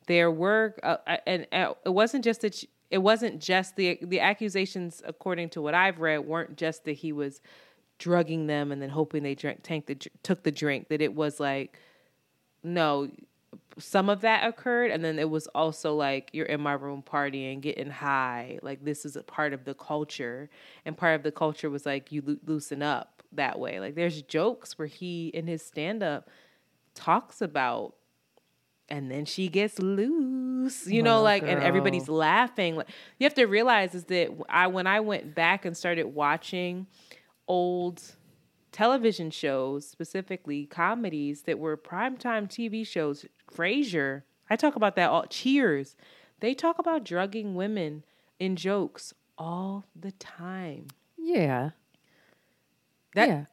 there 0.07 0.31
were, 0.31 0.75
uh, 0.83 0.97
and 1.25 1.47
uh, 1.51 1.73
it 1.85 1.89
wasn't 1.89 2.23
just 2.23 2.41
that. 2.41 2.63
it 2.89 2.99
wasn't 2.99 3.41
just 3.41 3.75
the 3.75 3.99
the 4.01 4.19
accusations, 4.19 5.01
according 5.05 5.49
to 5.49 5.61
what 5.61 5.73
I've 5.73 5.99
read, 5.99 6.19
weren't 6.19 6.57
just 6.57 6.85
that 6.85 6.93
he 6.93 7.11
was 7.11 7.41
drugging 7.99 8.47
them 8.47 8.71
and 8.71 8.81
then 8.81 8.89
hoping 8.89 9.23
they 9.23 9.35
drank, 9.35 9.59
tank 9.63 9.85
the, 9.85 9.95
took 10.23 10.43
the 10.43 10.51
drink. 10.51 10.89
That 10.89 11.01
it 11.01 11.13
was 11.13 11.39
like, 11.39 11.79
no, 12.63 13.09
some 13.77 14.09
of 14.09 14.21
that 14.21 14.47
occurred 14.47 14.91
and 14.91 15.03
then 15.03 15.17
it 15.17 15.29
was 15.29 15.47
also 15.47 15.95
like 15.95 16.29
you're 16.31 16.45
in 16.45 16.61
my 16.61 16.73
room 16.73 17.03
partying 17.03 17.59
getting 17.59 17.89
high 17.89 18.59
like 18.61 18.83
this 18.85 19.03
is 19.03 19.15
a 19.15 19.23
part 19.23 19.51
of 19.51 19.65
the 19.65 19.73
culture 19.73 20.47
and 20.85 20.95
part 20.95 21.15
of 21.15 21.23
the 21.23 21.31
culture 21.31 21.71
was 21.71 21.83
like 21.85 22.11
you 22.11 22.21
lo- 22.23 22.37
loosen 22.45 22.83
up 22.83 23.13
that 23.35 23.59
way. 23.59 23.79
Like 23.79 23.95
there's 23.95 24.21
jokes 24.21 24.77
where 24.77 24.87
he 24.87 25.27
in 25.27 25.47
his 25.47 25.65
stand 25.65 26.03
up 26.03 26.29
talks 26.93 27.41
about 27.41 27.95
and 28.89 29.09
then 29.09 29.25
she 29.25 29.47
gets 29.47 29.79
loose 29.79 30.85
you 30.85 31.01
know 31.01 31.21
like 31.21 31.43
and 31.43 31.61
everybody's 31.61 32.09
laughing. 32.09 32.75
Like 32.75 32.89
you 33.17 33.25
have 33.25 33.33
to 33.35 33.45
realize 33.45 33.95
is 33.95 34.05
that 34.05 34.29
i 34.49 34.67
when 34.67 34.87
i 34.87 34.99
went 34.99 35.33
back 35.33 35.65
and 35.65 35.75
started 35.75 36.05
watching 36.05 36.87
old 37.47 38.01
television 38.73 39.31
shows, 39.31 39.87
specifically 39.87 40.65
comedies 40.65 41.43
that 41.43 41.59
were 41.59 41.77
primetime 41.77 42.49
TV 42.49 42.85
shows. 42.85 43.25
Frasier, 43.49 44.23
I 44.49 44.55
talk 44.57 44.75
about 44.75 44.95
that 44.97 45.09
all. 45.09 45.25
Cheers, 45.27 45.95
they 46.41 46.53
talk 46.53 46.79
about 46.79 47.05
drugging 47.05 47.55
women 47.55 48.03
in 48.39 48.57
jokes 48.57 49.13
all 49.37 49.85
the 49.95 50.11
time. 50.13 50.87
Yeah. 51.17 51.71
That 53.15 53.27
yeah. 53.27 53.45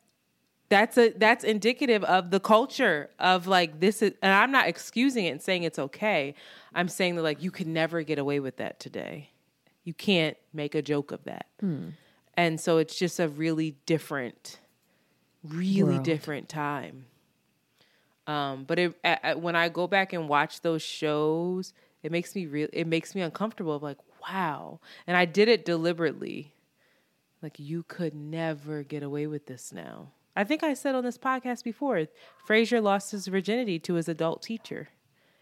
that's 0.70 0.96
a 0.96 1.10
that's 1.10 1.44
indicative 1.44 2.02
of 2.04 2.30
the 2.30 2.40
culture 2.40 3.10
of 3.18 3.46
like 3.46 3.80
this 3.80 4.02
is, 4.02 4.14
and 4.22 4.32
I'm 4.32 4.50
not 4.50 4.68
excusing 4.68 5.26
it 5.26 5.30
and 5.30 5.42
saying 5.42 5.64
it's 5.64 5.78
okay. 5.78 6.34
I'm 6.74 6.88
saying 6.88 7.16
that 7.16 7.22
like 7.22 7.42
you 7.42 7.50
could 7.50 7.66
never 7.66 8.02
get 8.02 8.18
away 8.18 8.40
with 8.40 8.56
that 8.56 8.80
today. 8.80 9.30
You 9.84 9.94
can't 9.94 10.36
make 10.52 10.74
a 10.74 10.82
joke 10.82 11.12
of 11.12 11.24
that. 11.24 11.46
Hmm. 11.60 11.90
And 12.34 12.58
so 12.58 12.78
it's 12.78 12.98
just 12.98 13.20
a 13.20 13.28
really 13.28 13.76
different, 13.84 14.59
really 15.44 15.94
World. 15.94 16.04
different 16.04 16.48
time. 16.48 17.06
Um, 18.26 18.64
but 18.64 18.78
it, 18.78 18.94
when 19.40 19.56
I 19.56 19.68
go 19.68 19.86
back 19.86 20.12
and 20.12 20.28
watch 20.28 20.60
those 20.60 20.82
shows, 20.82 21.72
it 22.02 22.12
makes 22.12 22.34
me 22.34 22.46
real. 22.46 22.68
It 22.72 22.86
makes 22.86 23.14
me 23.14 23.22
uncomfortable. 23.22 23.74
Of 23.74 23.82
like, 23.82 23.98
wow. 24.28 24.80
And 25.06 25.16
I 25.16 25.24
did 25.24 25.48
it 25.48 25.64
deliberately. 25.64 26.54
Like 27.42 27.58
you 27.58 27.82
could 27.84 28.14
never 28.14 28.82
get 28.82 29.02
away 29.02 29.26
with 29.26 29.46
this 29.46 29.72
now. 29.72 30.08
I 30.36 30.44
think 30.44 30.62
I 30.62 30.74
said 30.74 30.94
on 30.94 31.02
this 31.04 31.18
podcast 31.18 31.64
before, 31.64 32.06
Frasier 32.48 32.82
lost 32.82 33.10
his 33.10 33.26
virginity 33.26 33.78
to 33.80 33.94
his 33.94 34.08
adult 34.08 34.42
teacher 34.42 34.88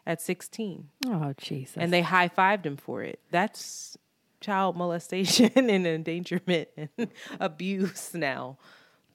at 0.07 0.23
16 0.23 0.89
Oh 1.07 1.35
Jesus. 1.37 1.77
and 1.77 1.93
they 1.93 2.01
high 2.01 2.29
fived 2.29 2.65
him 2.65 2.77
for 2.79 3.03
it. 3.03 3.21
That's 3.31 3.99
child 4.41 4.77
molestation 4.77 5.51
and 5.57 5.69
endangerment 5.71 6.69
and 6.77 7.09
abuse 7.41 8.15
now. 8.15 8.57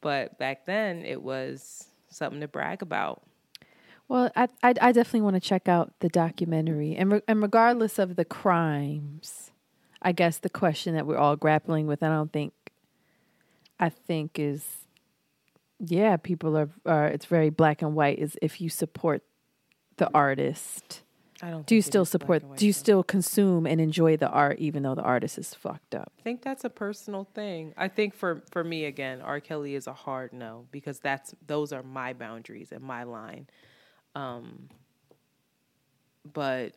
But 0.04 0.38
back 0.38 0.66
then, 0.66 1.06
it 1.06 1.24
was 1.24 1.88
something 2.10 2.42
to 2.42 2.48
brag 2.48 2.82
about. 2.82 3.24
Well, 4.10 4.30
I 4.36 4.50
I, 4.62 4.74
I 4.82 4.92
definitely 4.92 5.22
want 5.22 5.38
to 5.38 5.40
check 5.40 5.70
out 5.70 5.94
the 6.02 6.10
documentary, 6.10 6.96
and 6.96 7.14
re- 7.14 7.22
and 7.26 7.42
regardless 7.42 7.98
of 7.98 8.18
the 8.18 8.26
crimes, 8.26 9.52
I 10.02 10.12
guess 10.12 10.38
the 10.38 10.50
question 10.50 10.94
that 10.96 11.08
we're 11.08 11.18
all 11.18 11.38
grappling 11.38 11.88
with, 11.88 12.04
I 12.04 12.10
don't 12.10 12.34
think, 12.34 12.54
I 13.80 13.88
think 13.88 14.38
is, 14.38 14.68
yeah, 15.80 16.18
people 16.18 16.58
are 16.58 16.70
are 16.86 17.08
it's 17.08 17.26
very 17.26 17.50
black 17.50 17.82
and 17.82 17.96
white. 17.96 18.20
Is 18.20 18.38
if 18.42 18.60
you 18.60 18.68
support 18.68 19.24
the 19.96 20.12
artist, 20.14 21.02
I 21.42 21.50
don't. 21.50 21.66
do 21.66 21.76
you 21.76 21.82
still 21.82 22.06
support? 22.06 22.44
Do 22.58 22.66
you 22.66 22.74
still 22.74 23.04
consume 23.04 23.66
and 23.66 23.82
enjoy 23.82 24.18
the 24.18 24.30
art, 24.30 24.60
even 24.60 24.84
though 24.84 24.96
the 24.96 25.02
artist 25.02 25.38
is 25.38 25.54
fucked 25.54 25.96
up? 25.96 26.12
I 26.20 26.22
think 26.22 26.42
that's 26.42 26.64
a 26.64 26.70
personal 26.70 27.28
thing. 27.34 27.74
I 27.78 27.88
think 27.88 28.14
for 28.14 28.44
for 28.52 28.64
me 28.64 28.86
again, 28.86 29.22
R. 29.22 29.40
Kelly 29.40 29.76
is 29.76 29.88
a 29.88 29.94
hard 29.94 30.34
no 30.34 30.68
because 30.72 31.00
that's 31.00 31.34
those 31.46 31.74
are 31.74 31.84
my 31.84 32.14
boundaries 32.14 32.72
and 32.72 32.84
my 32.84 33.04
line. 33.04 33.48
Um, 34.16 34.70
but 36.32 36.74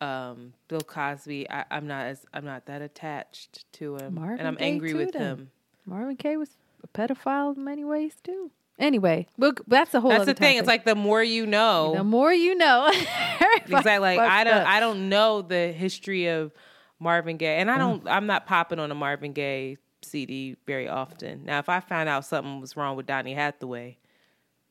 um, 0.00 0.52
Bill 0.68 0.80
Cosby, 0.80 1.48
I, 1.48 1.64
I'm 1.70 1.86
not 1.86 2.06
as 2.06 2.26
I'm 2.34 2.44
not 2.44 2.66
that 2.66 2.82
attached 2.82 3.70
to 3.74 3.96
him, 3.96 4.14
Marvin 4.16 4.38
and 4.40 4.48
I'm 4.48 4.56
Gaye 4.56 4.64
angry 4.64 4.94
with 4.94 5.12
then. 5.12 5.22
him. 5.22 5.50
Marvin 5.86 6.16
Gaye 6.16 6.36
was 6.36 6.50
a 6.82 6.88
pedophile 6.88 7.56
in 7.56 7.64
many 7.64 7.84
ways 7.84 8.16
too. 8.22 8.50
Anyway, 8.78 9.26
we'll, 9.38 9.52
that's 9.66 9.94
a 9.94 10.00
whole. 10.00 10.10
That's 10.10 10.26
the 10.26 10.34
thing. 10.34 10.58
It's 10.58 10.68
like 10.68 10.84
the 10.84 10.94
more 10.94 11.22
you 11.22 11.46
know, 11.46 11.94
the 11.96 12.04
more 12.04 12.32
you 12.32 12.54
know. 12.54 12.88
exactly. 13.56 13.98
Like 13.98 14.18
I 14.18 14.44
don't 14.44 14.54
up. 14.54 14.68
I 14.68 14.80
don't 14.80 15.08
know 15.08 15.40
the 15.42 15.72
history 15.72 16.26
of 16.26 16.52
Marvin 17.00 17.38
Gaye, 17.38 17.58
and 17.58 17.70
I 17.70 17.78
don't. 17.78 18.04
Mm. 18.04 18.10
I'm 18.10 18.26
not 18.26 18.46
popping 18.46 18.78
on 18.78 18.90
a 18.90 18.94
Marvin 18.94 19.32
Gaye 19.32 19.78
CD 20.02 20.56
very 20.66 20.88
often. 20.88 21.46
Now, 21.46 21.58
if 21.58 21.70
I 21.70 21.80
found 21.80 22.08
out 22.08 22.26
something 22.26 22.60
was 22.60 22.76
wrong 22.76 22.96
with 22.96 23.06
Donny 23.06 23.32
Hathaway, 23.32 23.96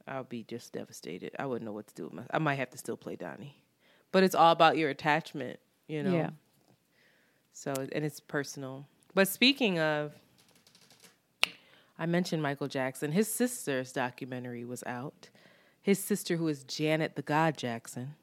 I'll 0.08 0.24
be 0.24 0.44
just 0.44 0.74
devastated. 0.74 1.32
I 1.40 1.48
wouldn't 1.48 1.66
know 1.66 1.74
what 1.74 1.88
to 1.88 1.96
do 1.96 2.04
with 2.04 2.14
my. 2.14 2.24
I 2.32 2.38
might 2.38 2.56
have 2.56 2.70
to 2.72 2.78
still 2.78 2.98
play 2.98 3.16
Donny, 3.16 3.64
but 4.12 4.24
it's 4.24 4.36
all 4.36 4.52
about 4.52 4.78
your 4.78 4.92
attachment, 4.92 5.60
you 5.88 6.04
know. 6.04 6.16
Yeah. 6.16 6.30
So 7.54 7.74
and 7.92 8.06
it's 8.06 8.20
personal. 8.20 8.86
But 9.16 9.28
speaking 9.30 9.80
of, 9.80 10.14
I 11.98 12.06
mentioned 12.06 12.44
Michael 12.44 12.68
Jackson. 12.68 13.12
His 13.12 13.28
sister's 13.32 13.92
documentary 13.92 14.66
was 14.66 14.84
out. 14.86 15.30
His 15.82 16.00
sister, 16.04 16.36
who 16.38 16.48
is 16.48 16.64
Janet 16.64 17.16
the 17.16 17.22
God 17.22 17.58
Jackson. 17.58 18.16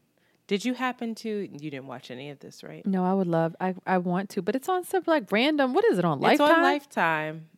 Did 0.46 0.64
you 0.64 0.74
happen 0.74 1.14
to? 1.16 1.28
You 1.50 1.70
didn't 1.70 1.86
watch 1.86 2.10
any 2.10 2.28
of 2.30 2.40
this, 2.40 2.62
right? 2.62 2.84
No, 2.84 3.04
I 3.04 3.14
would 3.14 3.28
love. 3.28 3.54
I 3.60 3.74
I 3.86 3.98
want 3.98 4.28
to, 4.30 4.42
but 4.42 4.54
it's 4.56 4.68
on 4.68 4.84
stuff 4.84 5.06
like 5.08 5.30
random. 5.32 5.72
What 5.72 5.84
is 5.86 5.98
it 5.98 6.04
on 6.04 6.20
Lifetime? 6.20 6.46
It's 6.48 6.56
on 6.56 6.62
Lifetime. 6.62 7.48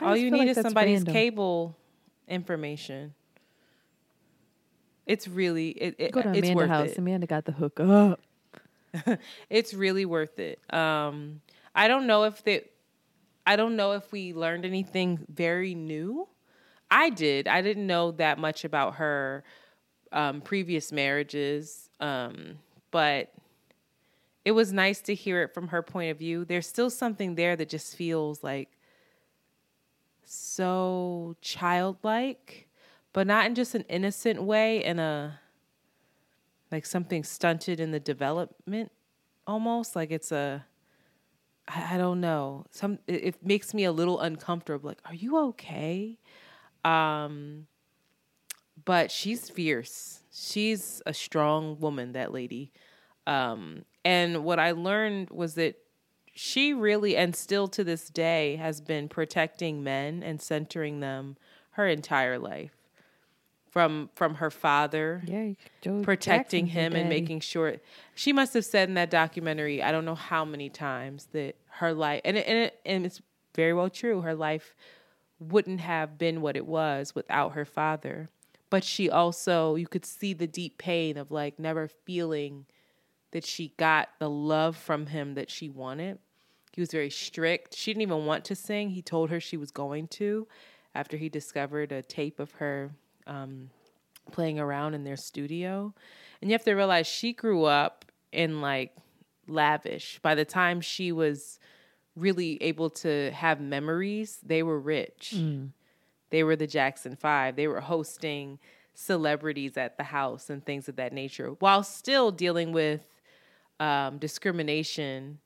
I 0.00 0.04
All 0.06 0.16
you 0.16 0.30
need 0.30 0.48
like 0.48 0.48
is 0.56 0.60
somebody's 0.60 0.98
random. 1.00 1.12
cable 1.14 1.76
information. 2.26 3.14
It's 5.06 5.28
really 5.28 5.70
it, 5.70 5.94
it 5.98 6.12
Go 6.12 6.22
to 6.22 6.30
it's 6.30 6.38
Amanda 6.38 6.56
worth 6.56 6.68
house. 6.68 6.88
it. 6.90 6.98
Amanda 6.98 7.26
got 7.26 7.44
the 7.44 7.52
hook 7.52 7.78
up. 7.80 8.20
It's 9.50 9.74
really 9.74 10.06
worth 10.06 10.38
it. 10.38 10.60
Um, 10.72 11.42
I 11.74 11.88
don't 11.88 12.06
know 12.06 12.24
if 12.24 12.42
they, 12.42 12.64
I 13.48 13.56
don't 13.56 13.76
know 13.76 13.92
if 13.92 14.12
we 14.12 14.34
learned 14.34 14.66
anything 14.66 15.24
very 15.32 15.74
new. 15.74 16.28
I 16.90 17.08
did. 17.08 17.48
I 17.48 17.62
didn't 17.62 17.86
know 17.86 18.10
that 18.12 18.38
much 18.38 18.62
about 18.66 18.96
her 18.96 19.42
um, 20.12 20.42
previous 20.42 20.92
marriages, 20.92 21.88
um, 21.98 22.58
but 22.90 23.32
it 24.44 24.52
was 24.52 24.70
nice 24.70 25.00
to 25.00 25.14
hear 25.14 25.42
it 25.42 25.54
from 25.54 25.68
her 25.68 25.82
point 25.82 26.10
of 26.10 26.18
view. 26.18 26.44
There's 26.44 26.66
still 26.66 26.90
something 26.90 27.36
there 27.36 27.56
that 27.56 27.70
just 27.70 27.96
feels 27.96 28.44
like 28.44 28.68
so 30.24 31.34
childlike, 31.40 32.68
but 33.14 33.26
not 33.26 33.46
in 33.46 33.54
just 33.54 33.74
an 33.74 33.86
innocent 33.88 34.42
way, 34.42 34.84
in 34.84 34.98
a 34.98 35.40
like 36.70 36.84
something 36.84 37.24
stunted 37.24 37.80
in 37.80 37.92
the 37.92 38.00
development 38.00 38.92
almost 39.48 39.96
like 39.96 40.10
it's 40.10 40.30
a 40.30 40.66
I, 41.68 41.94
I 41.94 41.98
don't 41.98 42.20
know. 42.20 42.64
Some 42.70 42.98
it, 43.06 43.24
it 43.24 43.46
makes 43.46 43.74
me 43.74 43.84
a 43.84 43.92
little 43.92 44.20
uncomfortable 44.20 44.88
like 44.88 45.02
are 45.04 45.14
you 45.14 45.38
okay? 45.48 46.18
Um 46.84 47.66
but 48.84 49.10
she's 49.10 49.50
fierce. 49.50 50.20
She's 50.32 51.02
a 51.04 51.12
strong 51.12 51.78
woman 51.78 52.12
that 52.12 52.32
lady. 52.32 52.72
Um 53.26 53.84
and 54.04 54.44
what 54.44 54.58
i 54.58 54.70
learned 54.70 55.28
was 55.30 55.54
that 55.54 55.76
she 56.34 56.72
really 56.72 57.16
and 57.16 57.34
still 57.34 57.68
to 57.68 57.82
this 57.84 58.08
day 58.08 58.56
has 58.56 58.80
been 58.80 59.08
protecting 59.08 59.82
men 59.82 60.22
and 60.22 60.40
centering 60.40 61.00
them 61.00 61.36
her 61.72 61.86
entire 61.88 62.38
life 62.38 62.77
from 63.70 64.10
from 64.14 64.34
her 64.36 64.50
father 64.50 65.22
Yeah, 65.26 65.52
Joe 65.80 66.02
protecting 66.02 66.66
Jackson's 66.66 66.74
your 66.74 66.84
him 66.84 66.96
and 66.96 67.08
making 67.08 67.40
sure 67.40 67.76
she 68.14 68.32
must 68.32 68.54
have 68.54 68.64
said 68.64 68.88
in 68.88 68.94
that 68.94 69.10
documentary 69.10 69.82
i 69.82 69.92
don't 69.92 70.04
know 70.04 70.14
how 70.14 70.44
many 70.44 70.68
times 70.68 71.28
that 71.32 71.56
her 71.66 71.92
life 71.92 72.20
and 72.24 72.36
it, 72.36 72.46
and, 72.46 72.58
it, 72.58 72.80
and 72.84 73.06
it's 73.06 73.20
very 73.54 73.72
well 73.72 73.90
true 73.90 74.20
her 74.22 74.34
life 74.34 74.74
wouldn't 75.40 75.80
have 75.80 76.18
been 76.18 76.40
what 76.40 76.56
it 76.56 76.66
was 76.66 77.14
without 77.14 77.52
her 77.52 77.64
father. 77.64 78.28
But 78.70 78.84
she 78.84 79.08
also 79.08 79.76
you 79.76 79.86
could 79.86 80.04
see 80.04 80.32
the 80.32 80.46
deep 80.46 80.78
pain 80.78 81.16
of 81.16 81.30
like 81.30 81.58
never 81.58 81.88
feeling 81.88 82.66
that 83.30 83.44
she 83.44 83.74
got 83.76 84.08
the 84.18 84.28
love 84.30 84.76
from 84.76 85.06
him 85.06 85.34
that 85.34 85.50
she 85.50 85.68
wanted. 85.68 86.18
He 86.72 86.80
was 86.80 86.90
very 86.90 87.10
strict. 87.10 87.76
She 87.76 87.92
didn't 87.92 88.02
even 88.02 88.26
want 88.26 88.44
to 88.46 88.54
sing. 88.54 88.90
He 88.90 89.02
told 89.02 89.30
her 89.30 89.40
she 89.40 89.56
was 89.56 89.70
going 89.70 90.08
to 90.08 90.46
after 90.94 91.16
he 91.16 91.28
discovered 91.28 91.92
a 91.92 92.02
tape 92.02 92.40
of 92.40 92.52
her 92.52 92.92
um, 93.28 93.70
playing 94.32 94.58
around 94.58 94.94
in 94.94 95.04
their 95.04 95.16
studio. 95.16 95.94
And 96.40 96.50
you 96.50 96.54
have 96.54 96.64
to 96.64 96.74
realize 96.74 97.06
she 97.06 97.32
grew 97.32 97.64
up 97.64 98.04
in 98.32 98.60
like 98.60 98.94
lavish. 99.46 100.18
By 100.22 100.34
the 100.34 100.44
time 100.44 100.80
she 100.80 101.12
was 101.12 101.58
really 102.16 102.60
able 102.62 102.90
to 102.90 103.30
have 103.32 103.60
memories, 103.60 104.38
they 104.44 104.62
were 104.62 104.80
rich. 104.80 105.34
They 106.30 106.42
were 106.42 106.56
the 106.56 106.66
Jackson 106.66 107.16
Five. 107.16 107.56
They 107.56 107.68
were 107.68 107.80
hosting 107.80 108.58
celebrities 108.94 109.76
at 109.76 109.96
the 109.96 110.02
house 110.02 110.50
and 110.50 110.64
things 110.64 110.88
of 110.88 110.96
that 110.96 111.12
nature 111.12 111.50
while 111.60 111.84
still 111.84 112.32
dealing 112.32 112.72
with 112.72 113.06
um, 113.78 114.18
discrimination 114.18 115.38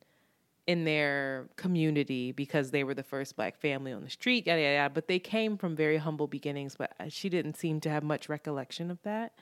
in 0.67 0.85
their 0.85 1.49
community 1.57 2.33
because 2.33 2.71
they 2.71 2.85
were 2.85 2.95
the 2.95 3.03
first 3.03 3.37
black 3.37 3.59
family 3.59 3.93
on 3.93 4.03
the 4.03 4.11
street, 4.11 4.47
yada, 4.47 4.61
yada, 4.61 4.75
yada. 4.75 4.95
But 4.95 5.09
they 5.09 5.19
came 5.19 5.57
from 5.57 5.75
very 5.75 5.97
humble 5.97 6.29
beginnings, 6.29 6.77
but 6.77 6.93
she 7.09 7.29
didn't 7.29 7.57
seem 7.57 7.81
to 7.81 7.91
have 7.91 8.03
much 8.03 8.29
recollection 8.29 8.91
of 8.91 9.03
that. 9.03 9.33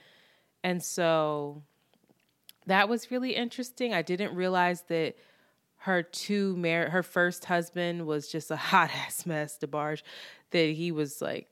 And 0.64 0.82
so 0.82 1.62
that 2.66 2.88
was 2.88 3.10
really 3.10 3.34
interesting. 3.34 3.92
I 3.92 4.02
didn't 4.02 4.34
realize 4.34 4.82
that 4.88 5.16
her 5.78 6.02
two 6.02 6.56
mar- 6.56 6.90
her 6.90 7.02
first 7.02 7.44
husband 7.46 8.06
was 8.06 8.28
just 8.28 8.50
a 8.50 8.56
hot 8.70 8.90
ass 8.90 9.26
mess, 9.26 9.58
DeBarge, 9.58 10.02
that 10.52 10.70
he 10.70 10.92
was 10.92 11.20
like 11.20 11.48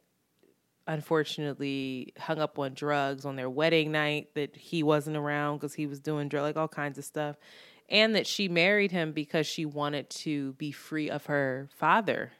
unfortunately 0.86 2.14
hung 2.18 2.38
up 2.38 2.58
on 2.58 2.72
drugs 2.72 3.26
on 3.26 3.36
their 3.36 3.50
wedding 3.50 3.92
night 3.92 4.34
that 4.34 4.56
he 4.56 4.82
wasn't 4.82 5.14
around 5.14 5.58
because 5.58 5.74
he 5.74 5.86
was 5.86 6.00
doing 6.00 6.28
drug 6.28 6.42
like 6.42 6.56
all 6.56 6.66
kinds 6.66 6.96
of 6.96 7.04
stuff 7.04 7.36
and 7.89 8.14
that 8.14 8.26
she 8.26 8.49
married 8.49 8.93
him 8.93 9.12
because 9.12 9.47
she 9.47 9.64
wanted 9.64 10.09
to 10.11 10.53
be 10.55 10.70
free 10.72 11.09
of 11.11 11.26
her 11.26 11.68
father 11.76 12.32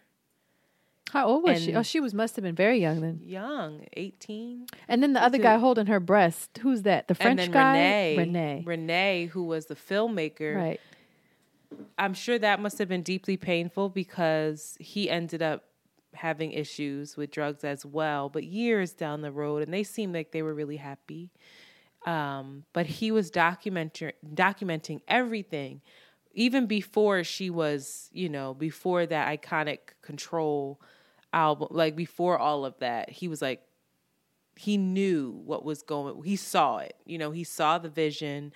How 1.13 1.27
old 1.27 1.43
was 1.45 1.57
And- 1.57 1.65
she? 1.65 1.75
Oh, 1.75 1.83
she 1.83 2.01
was 2.01 2.13
must 2.13 2.37
have 2.37 2.43
been 2.43 2.55
very 2.55 2.79
young 2.81 3.01
then. 3.01 3.21
young 3.25 3.87
18 3.95 4.67
And 4.89 5.03
then 5.03 5.15
the 5.15 5.23
other 5.23 5.39
guy 5.39 5.57
holding 5.59 5.87
her 5.87 6.01
breast. 6.01 6.59
Who's 6.63 6.83
that? 6.83 7.09
The 7.09 7.15
French 7.15 7.51
guy. 7.51 7.73
renee 7.73 8.17
Renee. 8.19 8.63
renee 8.67 9.27
who 9.27 9.45
was 9.45 9.67
the 9.67 9.75
filmmaker 9.75 10.55
Right. 10.55 10.81
I'm 11.99 12.15
sure 12.15 12.39
that 12.39 12.61
must 12.61 12.79
have 12.79 12.89
been 12.89 13.03
deeply 13.03 13.37
painful 13.37 13.89
because 13.91 14.77
he 14.81 15.09
ended 15.11 15.43
up 15.43 15.65
having 16.15 16.53
issues 16.53 17.17
with 17.17 17.31
drugs 17.31 17.63
as 17.63 17.85
well, 17.85 18.29
but 18.31 18.43
years 18.45 18.93
down 18.95 19.21
the 19.21 19.31
road, 19.31 19.63
and 19.63 19.73
they 19.73 19.83
seemed 19.85 20.15
like 20.15 20.33
they 20.33 20.41
were 20.43 20.55
really 20.55 20.79
happy. 20.79 21.31
Um, 22.09 22.65
but 22.73 22.87
he 22.87 23.11
was 23.13 23.31
documenting 23.31 24.13
documenting 24.35 25.03
everything, 25.09 25.83
even 26.33 26.65
before 26.65 27.23
she 27.23 27.51
was, 27.51 28.09
you 28.13 28.31
know, 28.31 28.55
before 28.55 29.05
that 29.05 29.29
iconic 29.29 29.79
Control 30.01 30.81
album, 31.35 31.69
like 31.71 31.95
before 31.97 32.39
all 32.39 32.65
of 32.65 32.79
that, 32.79 33.11
he 33.11 33.29
was 33.29 33.43
like, 33.43 33.61
he 34.57 34.79
knew 34.79 35.43
what 35.45 35.67
was 35.67 35.83
going. 35.83 36.23
He 36.25 36.37
saw 36.37 36.79
it, 36.79 36.97
you 37.05 37.19
know, 37.19 37.31
he 37.31 37.45
saw 37.45 37.77
the 37.77 37.91
vision, 37.91 38.55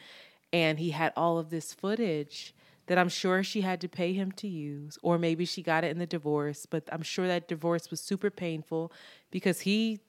and 0.50 0.78
he 0.78 0.90
had 0.90 1.12
all 1.14 1.36
of 1.38 1.50
this 1.50 1.74
footage 1.74 2.54
that 2.86 2.96
I'm 2.96 3.10
sure 3.10 3.42
she 3.42 3.60
had 3.60 3.82
to 3.82 3.88
pay 3.88 4.14
him 4.14 4.32
to 4.32 4.48
use, 4.48 4.98
or 5.02 5.18
maybe 5.18 5.44
she 5.44 5.62
got 5.62 5.84
it 5.84 5.90
in 5.90 5.98
the 5.98 6.06
divorce. 6.06 6.64
But 6.64 6.88
I'm 6.90 7.02
sure 7.02 7.28
that 7.28 7.48
divorce 7.48 7.90
was 7.90 8.00
super 8.00 8.30
painful 8.30 8.92
because 9.30 9.60
he, 9.60 10.00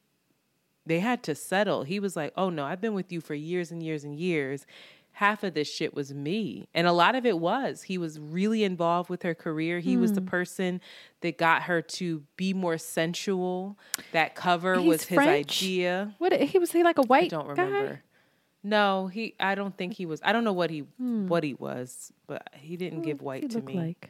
they 0.86 1.00
had 1.00 1.24
to 1.24 1.36
settle. 1.36 1.84
He 1.84 2.00
was 2.00 2.16
like, 2.16 2.34
"Oh 2.36 2.50
no, 2.50 2.66
I've 2.66 2.82
been 2.82 2.94
with 2.94 3.12
you 3.12 3.22
for 3.22 3.34
years 3.36 3.72
and 3.72 3.82
years 3.84 4.04
and 4.04 4.16
years." 4.16 4.66
Half 5.18 5.44
of 5.44 5.54
this 5.54 5.72
shit 5.72 5.94
was 5.94 6.12
me, 6.12 6.68
and 6.74 6.88
a 6.88 6.92
lot 6.92 7.14
of 7.14 7.24
it 7.24 7.38
was. 7.38 7.84
He 7.84 8.00
was 8.00 8.20
really 8.20 8.64
involved 8.64 9.12
with 9.12 9.22
her 9.22 9.36
career. 9.36 9.78
He 9.80 9.96
was 9.96 10.14
the 10.14 10.22
Hmm. 10.22 10.26
person 10.28 10.82
that 11.22 11.38
got 11.38 11.64
her 11.64 11.84
to 11.84 12.24
be 12.36 12.52
more 12.52 12.80
sensual. 12.80 13.78
That 14.12 14.34
cover 14.34 14.80
He's 14.80 14.88
was 14.88 15.04
his 15.04 15.16
French? 15.18 15.62
idea. 15.62 16.16
What 16.18 16.34
he 16.42 16.58
was 16.58 16.72
he 16.72 16.82
like 16.84 16.98
a 16.98 17.04
white 17.04 17.26
I 17.26 17.28
don't 17.28 17.54
guy? 17.56 17.64
remember. 17.64 18.02
No, 18.64 19.06
he. 19.06 19.36
I 19.40 19.54
don't 19.54 19.78
think 19.78 19.94
he 19.94 20.08
was. 20.08 20.20
I 20.24 20.32
don't 20.34 20.44
know 20.44 20.52
what 20.54 20.72
he 20.72 20.80
Hmm. 20.80 21.28
what 21.28 21.44
he 21.44 21.54
was, 21.54 22.12
but 22.26 22.50
he 22.56 22.76
didn't 22.76 23.04
give 23.04 23.22
white 23.22 23.52
to 23.52 23.62
me. 23.62 23.76
Like? 23.76 24.10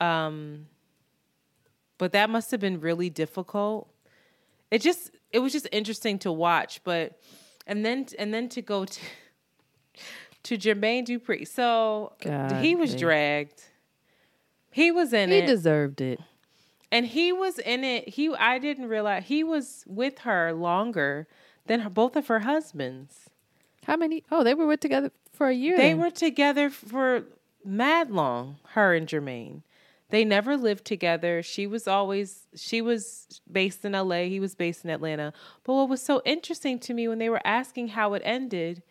Um, 0.00 0.66
but 1.98 2.12
that 2.12 2.30
must 2.30 2.50
have 2.52 2.60
been 2.60 2.80
really 2.80 3.10
difficult. 3.10 3.88
It 4.70 4.80
just 4.80 5.10
it 5.32 5.38
was 5.38 5.52
just 5.52 5.68
interesting 5.72 6.18
to 6.20 6.32
watch, 6.32 6.80
but 6.84 7.20
and 7.66 7.84
then 7.84 8.06
and 8.18 8.32
then 8.32 8.48
to 8.50 8.62
go 8.62 8.84
to 8.84 9.00
to 10.44 10.56
Jermaine 10.56 11.06
Dupri. 11.06 11.46
So 11.46 12.14
God 12.20 12.62
he 12.62 12.74
was 12.74 12.90
damn. 12.90 13.00
dragged. 13.00 13.62
He 14.70 14.90
was 14.90 15.12
in 15.12 15.30
He 15.30 15.38
it. 15.38 15.40
He 15.42 15.46
deserved 15.46 16.00
it. 16.00 16.20
And 16.92 17.06
he 17.06 17.32
was 17.32 17.58
in 17.58 17.84
it. 17.84 18.08
He 18.08 18.34
I 18.34 18.58
didn't 18.58 18.88
realize 18.88 19.24
he 19.26 19.44
was 19.44 19.84
with 19.86 20.20
her 20.20 20.52
longer 20.52 21.28
than 21.66 21.80
her, 21.80 21.90
both 21.90 22.16
of 22.16 22.26
her 22.28 22.40
husbands. 22.40 23.30
How 23.84 23.96
many? 23.96 24.24
Oh, 24.30 24.42
they 24.44 24.54
were 24.54 24.66
with 24.66 24.80
together 24.80 25.12
for 25.32 25.48
a 25.48 25.54
year. 25.54 25.76
They 25.76 25.94
were 25.94 26.10
together 26.10 26.70
for 26.70 27.24
mad 27.64 28.10
long, 28.10 28.56
her 28.70 28.94
and 28.94 29.06
Jermaine. 29.06 29.62
They 30.10 30.24
never 30.24 30.56
lived 30.56 30.84
together. 30.84 31.42
She 31.42 31.66
was 31.66 31.86
always 31.88 32.46
she 32.56 32.82
was 32.82 33.40
based 33.50 33.84
in 33.84 33.92
LA, 33.92 34.22
he 34.24 34.40
was 34.40 34.54
based 34.54 34.84
in 34.84 34.90
Atlanta. 34.90 35.32
But 35.64 35.74
what 35.74 35.88
was 35.88 36.02
so 36.02 36.20
interesting 36.24 36.78
to 36.80 36.94
me 36.94 37.08
when 37.08 37.18
they 37.18 37.28
were 37.28 37.40
asking 37.44 37.88
how 37.88 38.14
it 38.14 38.22
ended, 38.24 38.82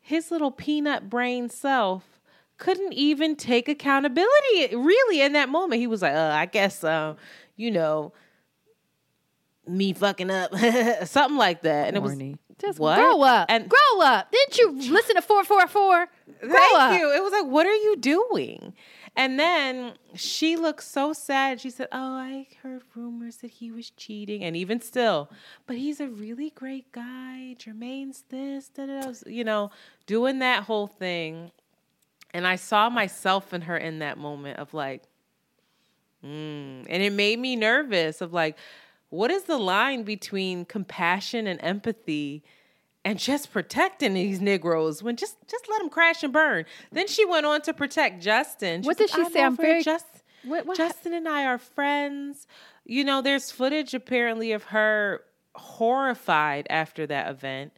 his 0.00 0.30
little 0.30 0.50
peanut 0.50 1.08
brain 1.10 1.48
self 1.48 2.04
couldn't 2.58 2.92
even 2.92 3.36
take 3.36 3.68
accountability 3.68 4.74
really 4.76 5.22
in 5.22 5.32
that 5.32 5.48
moment. 5.48 5.80
He 5.80 5.86
was 5.86 6.02
like, 6.02 6.14
uh, 6.14 6.32
I 6.34 6.46
guess 6.46 6.84
uh, 6.84 7.14
you 7.56 7.70
know, 7.70 8.12
me 9.66 9.92
fucking 9.92 10.30
up. 10.30 10.54
Something 11.06 11.38
like 11.38 11.62
that. 11.62 11.94
And 11.94 12.02
Corny. 12.02 12.30
it 12.32 12.38
was 12.48 12.58
Just 12.60 12.78
what? 12.78 12.96
grow 12.96 13.22
up. 13.22 13.46
And 13.50 13.68
grow 13.68 14.00
up. 14.02 14.30
Didn't 14.30 14.58
you 14.58 14.92
listen 14.92 15.16
to 15.16 15.22
four 15.22 15.44
four 15.44 15.66
four? 15.68 16.06
Grow 16.40 16.50
Thank 16.52 16.78
up. 16.78 16.98
you. 16.98 17.12
It 17.14 17.22
was 17.22 17.32
like, 17.32 17.46
what 17.46 17.66
are 17.66 17.74
you 17.74 17.96
doing? 17.96 18.74
And 19.20 19.38
then 19.38 19.92
she 20.14 20.56
looked 20.56 20.82
so 20.82 21.12
sad. 21.12 21.60
She 21.60 21.68
said, 21.68 21.88
Oh, 21.92 22.14
I 22.14 22.46
heard 22.62 22.80
rumors 22.94 23.36
that 23.38 23.50
he 23.50 23.70
was 23.70 23.90
cheating. 23.90 24.42
And 24.42 24.56
even 24.56 24.80
still, 24.80 25.28
but 25.66 25.76
he's 25.76 26.00
a 26.00 26.08
really 26.08 26.48
great 26.48 26.90
guy. 26.90 27.54
Jermaine's 27.58 28.24
this, 28.30 28.70
da, 28.70 28.86
da, 28.86 29.02
da. 29.02 29.12
you 29.26 29.44
know, 29.44 29.72
doing 30.06 30.38
that 30.38 30.62
whole 30.62 30.86
thing. 30.86 31.50
And 32.32 32.46
I 32.46 32.56
saw 32.56 32.88
myself 32.88 33.52
in 33.52 33.60
her 33.60 33.76
in 33.76 33.98
that 33.98 34.16
moment 34.16 34.58
of 34.58 34.72
like, 34.72 35.02
mm. 36.24 36.86
and 36.88 37.02
it 37.02 37.12
made 37.12 37.38
me 37.38 37.56
nervous 37.56 38.22
of 38.22 38.32
like, 38.32 38.56
what 39.10 39.30
is 39.30 39.42
the 39.42 39.58
line 39.58 40.02
between 40.02 40.64
compassion 40.64 41.46
and 41.46 41.62
empathy 41.62 42.42
and 43.04 43.18
just 43.18 43.52
protecting 43.52 44.14
these 44.14 44.40
Negroes 44.40 45.02
when 45.02 45.16
just 45.16 45.36
just 45.48 45.68
let 45.68 45.78
them 45.80 45.88
crash 45.90 46.22
and 46.22 46.32
burn? 46.32 46.64
Then 46.92 47.06
she 47.06 47.24
went 47.24 47.46
on 47.46 47.62
to 47.62 47.74
protect 47.74 48.22
Justin. 48.22 48.82
What 48.82 48.98
She's 48.98 49.10
did 49.10 49.16
she 49.16 49.30
say? 49.30 49.40
"I'm 49.40 49.52
I'm 49.52 49.56
very- 49.56 49.82
Just, 49.82 50.06
What, 50.44 50.66
what 50.66 50.76
Justin 50.76 51.14
and 51.14 51.28
I 51.28 51.44
are 51.44 51.58
friends. 51.58 52.46
You 52.84 53.04
know, 53.04 53.22
there's 53.22 53.50
footage 53.50 53.94
apparently 53.94 54.52
of 54.52 54.64
her 54.64 55.22
horrified 55.54 56.66
after 56.70 57.06
that 57.06 57.30
event 57.30 57.72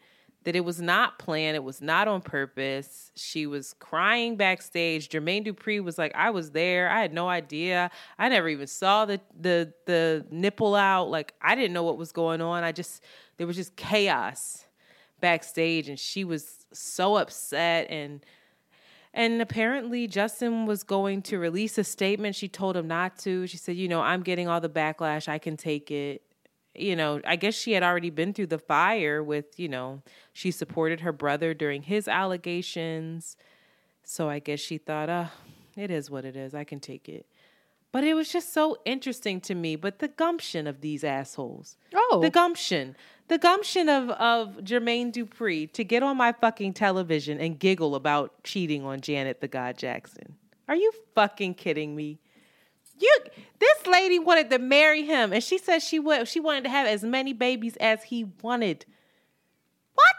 that 0.44 0.56
it 0.56 0.64
was 0.64 0.80
not 0.80 1.18
planned, 1.18 1.54
it 1.54 1.62
was 1.62 1.80
not 1.80 2.08
on 2.08 2.20
purpose. 2.20 3.12
She 3.14 3.46
was 3.46 3.74
crying 3.78 4.36
backstage. 4.36 5.08
Jermaine 5.08 5.46
Dupri 5.46 5.82
was 5.82 5.98
like, 5.98 6.12
"I 6.16 6.30
was 6.30 6.50
there. 6.50 6.88
I 6.90 7.00
had 7.00 7.12
no 7.14 7.28
idea. 7.28 7.90
I 8.18 8.28
never 8.28 8.48
even 8.48 8.66
saw 8.66 9.04
the 9.04 9.20
the 9.38 9.72
the 9.86 10.26
nipple 10.30 10.74
out. 10.74 11.10
Like 11.10 11.34
I 11.40 11.54
didn't 11.54 11.72
know 11.72 11.84
what 11.84 11.96
was 11.96 12.10
going 12.12 12.40
on. 12.40 12.64
I 12.64 12.72
just 12.72 13.02
there 13.36 13.46
was 13.46 13.56
just 13.56 13.76
chaos 13.76 14.64
backstage 15.22 15.88
and 15.88 15.98
she 15.98 16.24
was 16.24 16.66
so 16.72 17.16
upset 17.16 17.86
and 17.90 18.26
and 19.14 19.42
apparently 19.42 20.06
Justin 20.06 20.64
was 20.64 20.82
going 20.82 21.20
to 21.22 21.38
release 21.38 21.76
a 21.76 21.84
statement. 21.84 22.34
She 22.34 22.48
told 22.48 22.76
him 22.76 22.88
not 22.88 23.18
to. 23.18 23.46
She 23.46 23.58
said, 23.58 23.76
"You 23.76 23.88
know, 23.88 24.00
I'm 24.00 24.22
getting 24.22 24.48
all 24.48 24.60
the 24.60 24.70
backlash. 24.70 25.28
I 25.28 25.38
can 25.38 25.56
take 25.56 25.90
it." 25.90 26.22
You 26.74 26.96
know, 26.96 27.20
I 27.26 27.36
guess 27.36 27.54
she 27.54 27.72
had 27.72 27.82
already 27.82 28.08
been 28.08 28.32
through 28.32 28.46
the 28.46 28.58
fire 28.58 29.22
with, 29.22 29.60
you 29.60 29.68
know, 29.68 30.00
she 30.32 30.50
supported 30.50 31.00
her 31.00 31.12
brother 31.12 31.52
during 31.52 31.82
his 31.82 32.08
allegations. 32.08 33.36
So 34.02 34.30
I 34.30 34.38
guess 34.38 34.60
she 34.60 34.78
thought, 34.78 35.10
"Uh, 35.10 35.26
it 35.76 35.90
is 35.90 36.10
what 36.10 36.24
it 36.24 36.34
is. 36.34 36.54
I 36.54 36.64
can 36.64 36.80
take 36.80 37.06
it." 37.10 37.26
But 37.92 38.04
it 38.04 38.14
was 38.14 38.32
just 38.32 38.54
so 38.54 38.78
interesting 38.86 39.40
to 39.42 39.54
me, 39.54 39.76
but 39.76 39.98
the 39.98 40.08
gumption 40.08 40.66
of 40.66 40.80
these 40.80 41.04
assholes. 41.04 41.76
Oh. 41.94 42.20
The 42.22 42.30
gumption. 42.30 42.96
The 43.28 43.36
gumption 43.36 43.90
of, 43.90 44.08
of 44.10 44.56
Jermaine 44.64 45.12
Dupri 45.12 45.70
to 45.72 45.84
get 45.84 46.02
on 46.02 46.16
my 46.16 46.32
fucking 46.32 46.72
television 46.72 47.38
and 47.38 47.58
giggle 47.58 47.94
about 47.94 48.42
cheating 48.44 48.84
on 48.84 49.02
Janet 49.02 49.42
the 49.42 49.48
God 49.48 49.76
Jackson. 49.76 50.36
Are 50.68 50.74
you 50.74 50.90
fucking 51.14 51.54
kidding 51.54 51.94
me? 51.94 52.18
You 52.98 53.14
this 53.58 53.86
lady 53.86 54.18
wanted 54.18 54.48
to 54.50 54.58
marry 54.58 55.04
him 55.04 55.32
and 55.32 55.42
she 55.42 55.58
said 55.58 55.80
she 55.80 55.98
would 55.98 56.28
she 56.28 56.40
wanted 56.40 56.64
to 56.64 56.70
have 56.70 56.86
as 56.86 57.02
many 57.02 57.32
babies 57.32 57.76
as 57.76 58.04
he 58.04 58.24
wanted. 58.42 58.84
What? 59.94 60.14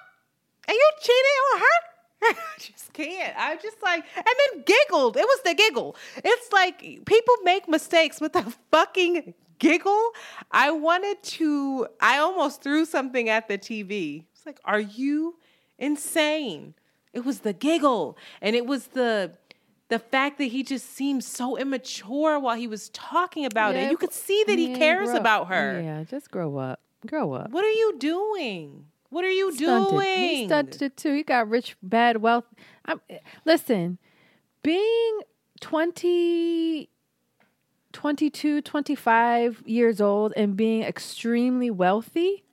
Are 0.67 0.73
you 0.73 0.91
cheating 1.01 1.39
on 1.53 1.59
her? 1.59 1.92
I 2.23 2.35
just 2.59 2.93
can't. 2.93 3.33
I 3.37 3.55
just 3.57 3.81
like 3.83 4.03
and 4.15 4.25
then 4.25 4.63
giggled. 4.65 5.17
It 5.17 5.25
was 5.25 5.39
the 5.43 5.53
giggle. 5.53 5.95
It's 6.17 6.51
like 6.51 6.79
people 7.05 7.33
make 7.43 7.67
mistakes 7.67 8.21
with 8.21 8.35
a 8.35 8.43
fucking 8.71 9.33
giggle. 9.59 10.09
I 10.51 10.71
wanted 10.71 11.21
to 11.23 11.87
I 11.99 12.17
almost 12.19 12.61
threw 12.61 12.85
something 12.85 13.29
at 13.29 13.47
the 13.47 13.57
TV. 13.57 14.23
It's 14.33 14.45
like, 14.45 14.59
are 14.65 14.79
you 14.79 15.35
insane? 15.77 16.73
It 17.13 17.23
was 17.25 17.39
the 17.41 17.53
giggle. 17.53 18.17
And 18.41 18.55
it 18.55 18.65
was 18.65 18.87
the 18.87 19.31
the 19.89 19.99
fact 19.99 20.37
that 20.39 20.45
he 20.45 20.63
just 20.63 20.89
seemed 20.95 21.23
so 21.23 21.55
immature 21.57 22.39
while 22.39 22.55
he 22.55 22.67
was 22.67 22.89
talking 22.89 23.45
about 23.45 23.75
Yeah, 23.75 23.81
it. 23.87 23.91
You 23.91 23.97
could 23.97 24.13
see 24.13 24.43
that 24.47 24.57
he 24.57 24.71
Yeah, 24.71 24.77
cares 24.77 25.09
grow- 25.09 25.19
about 25.19 25.47
her. 25.49 25.81
Yeah, 25.83 26.03
just 26.03 26.31
grow 26.31 26.57
up. 26.57 26.79
Grow 27.05 27.33
up. 27.33 27.51
What 27.51 27.63
are 27.65 27.69
you 27.71 27.95
doing? 27.99 28.85
What 29.13 29.23
are 29.25 29.31
you 29.31 29.51
Stunted. 29.53 29.89
doing? 29.89 30.17
He 30.29 30.45
stunted 30.47 30.97
too. 30.97 31.13
He 31.13 31.23
got 31.23 31.47
rich, 31.47 31.75
bad 31.83 32.17
wealth. 32.17 32.45
I'm, 32.85 32.99
listen, 33.45 33.99
being 34.63 35.19
20, 35.61 36.89
22, 37.91 38.61
25 38.61 39.63
years 39.65 40.01
old 40.01 40.33
and 40.35 40.57
being 40.57 40.81
extremely 40.81 41.69
wealthy 41.69 42.43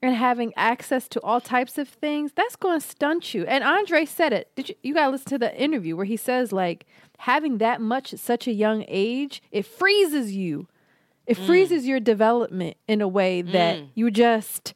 and 0.00 0.14
having 0.14 0.52
access 0.56 1.08
to 1.08 1.20
all 1.22 1.40
types 1.40 1.78
of 1.78 1.88
things, 1.88 2.32
that's 2.34 2.54
going 2.56 2.80
to 2.80 2.86
stunt 2.86 3.34
you. 3.34 3.44
And 3.46 3.64
Andre 3.64 4.04
said 4.04 4.32
it. 4.32 4.50
Did 4.54 4.68
you 4.68 4.74
you 4.82 4.94
got 4.94 5.06
to 5.06 5.10
listen 5.10 5.28
to 5.30 5.38
the 5.38 5.60
interview 5.60 5.96
where 5.96 6.04
he 6.04 6.16
says 6.16 6.52
like 6.52 6.86
having 7.18 7.58
that 7.58 7.80
much 7.80 8.12
at 8.12 8.20
such 8.20 8.46
a 8.46 8.52
young 8.52 8.84
age, 8.88 9.42
it 9.50 9.66
freezes 9.66 10.34
you. 10.34 10.68
It 11.26 11.36
Mm. 11.38 11.46
freezes 11.46 11.86
your 11.86 12.00
development 12.00 12.76
in 12.88 13.00
a 13.00 13.06
way 13.08 13.42
that 13.42 13.80
you 13.94 14.10
just 14.10 14.74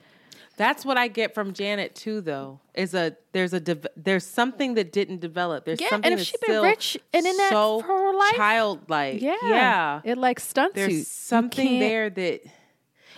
That's 0.56 0.86
what 0.86 0.96
I 0.96 1.08
get 1.08 1.34
from 1.34 1.52
Janet 1.52 1.94
too, 1.94 2.22
though. 2.22 2.60
Is 2.74 2.94
a 2.94 3.14
there's 3.32 3.52
a 3.52 3.60
there's 3.94 4.26
something 4.26 4.74
that 4.74 4.90
didn't 4.90 5.20
develop. 5.20 5.66
There's 5.66 5.80
Yeah, 5.80 5.90
something 5.90 6.12
and 6.12 6.20
if 6.20 6.20
that's 6.20 6.28
she'd 6.30 6.40
been 6.40 6.54
still 6.54 6.62
rich 6.64 6.98
and 7.12 7.26
in 7.26 7.36
that 7.36 7.50
so 7.52 7.80
for 7.80 7.86
her 7.88 8.14
life, 8.14 8.36
childlike. 8.36 9.20
yeah, 9.20 9.36
yeah. 9.42 10.00
it 10.04 10.16
like 10.16 10.40
stunts 10.40 10.78
you. 10.78 10.86
there's 10.86 11.08
something 11.08 11.78
there 11.78 12.08
that 12.08 12.40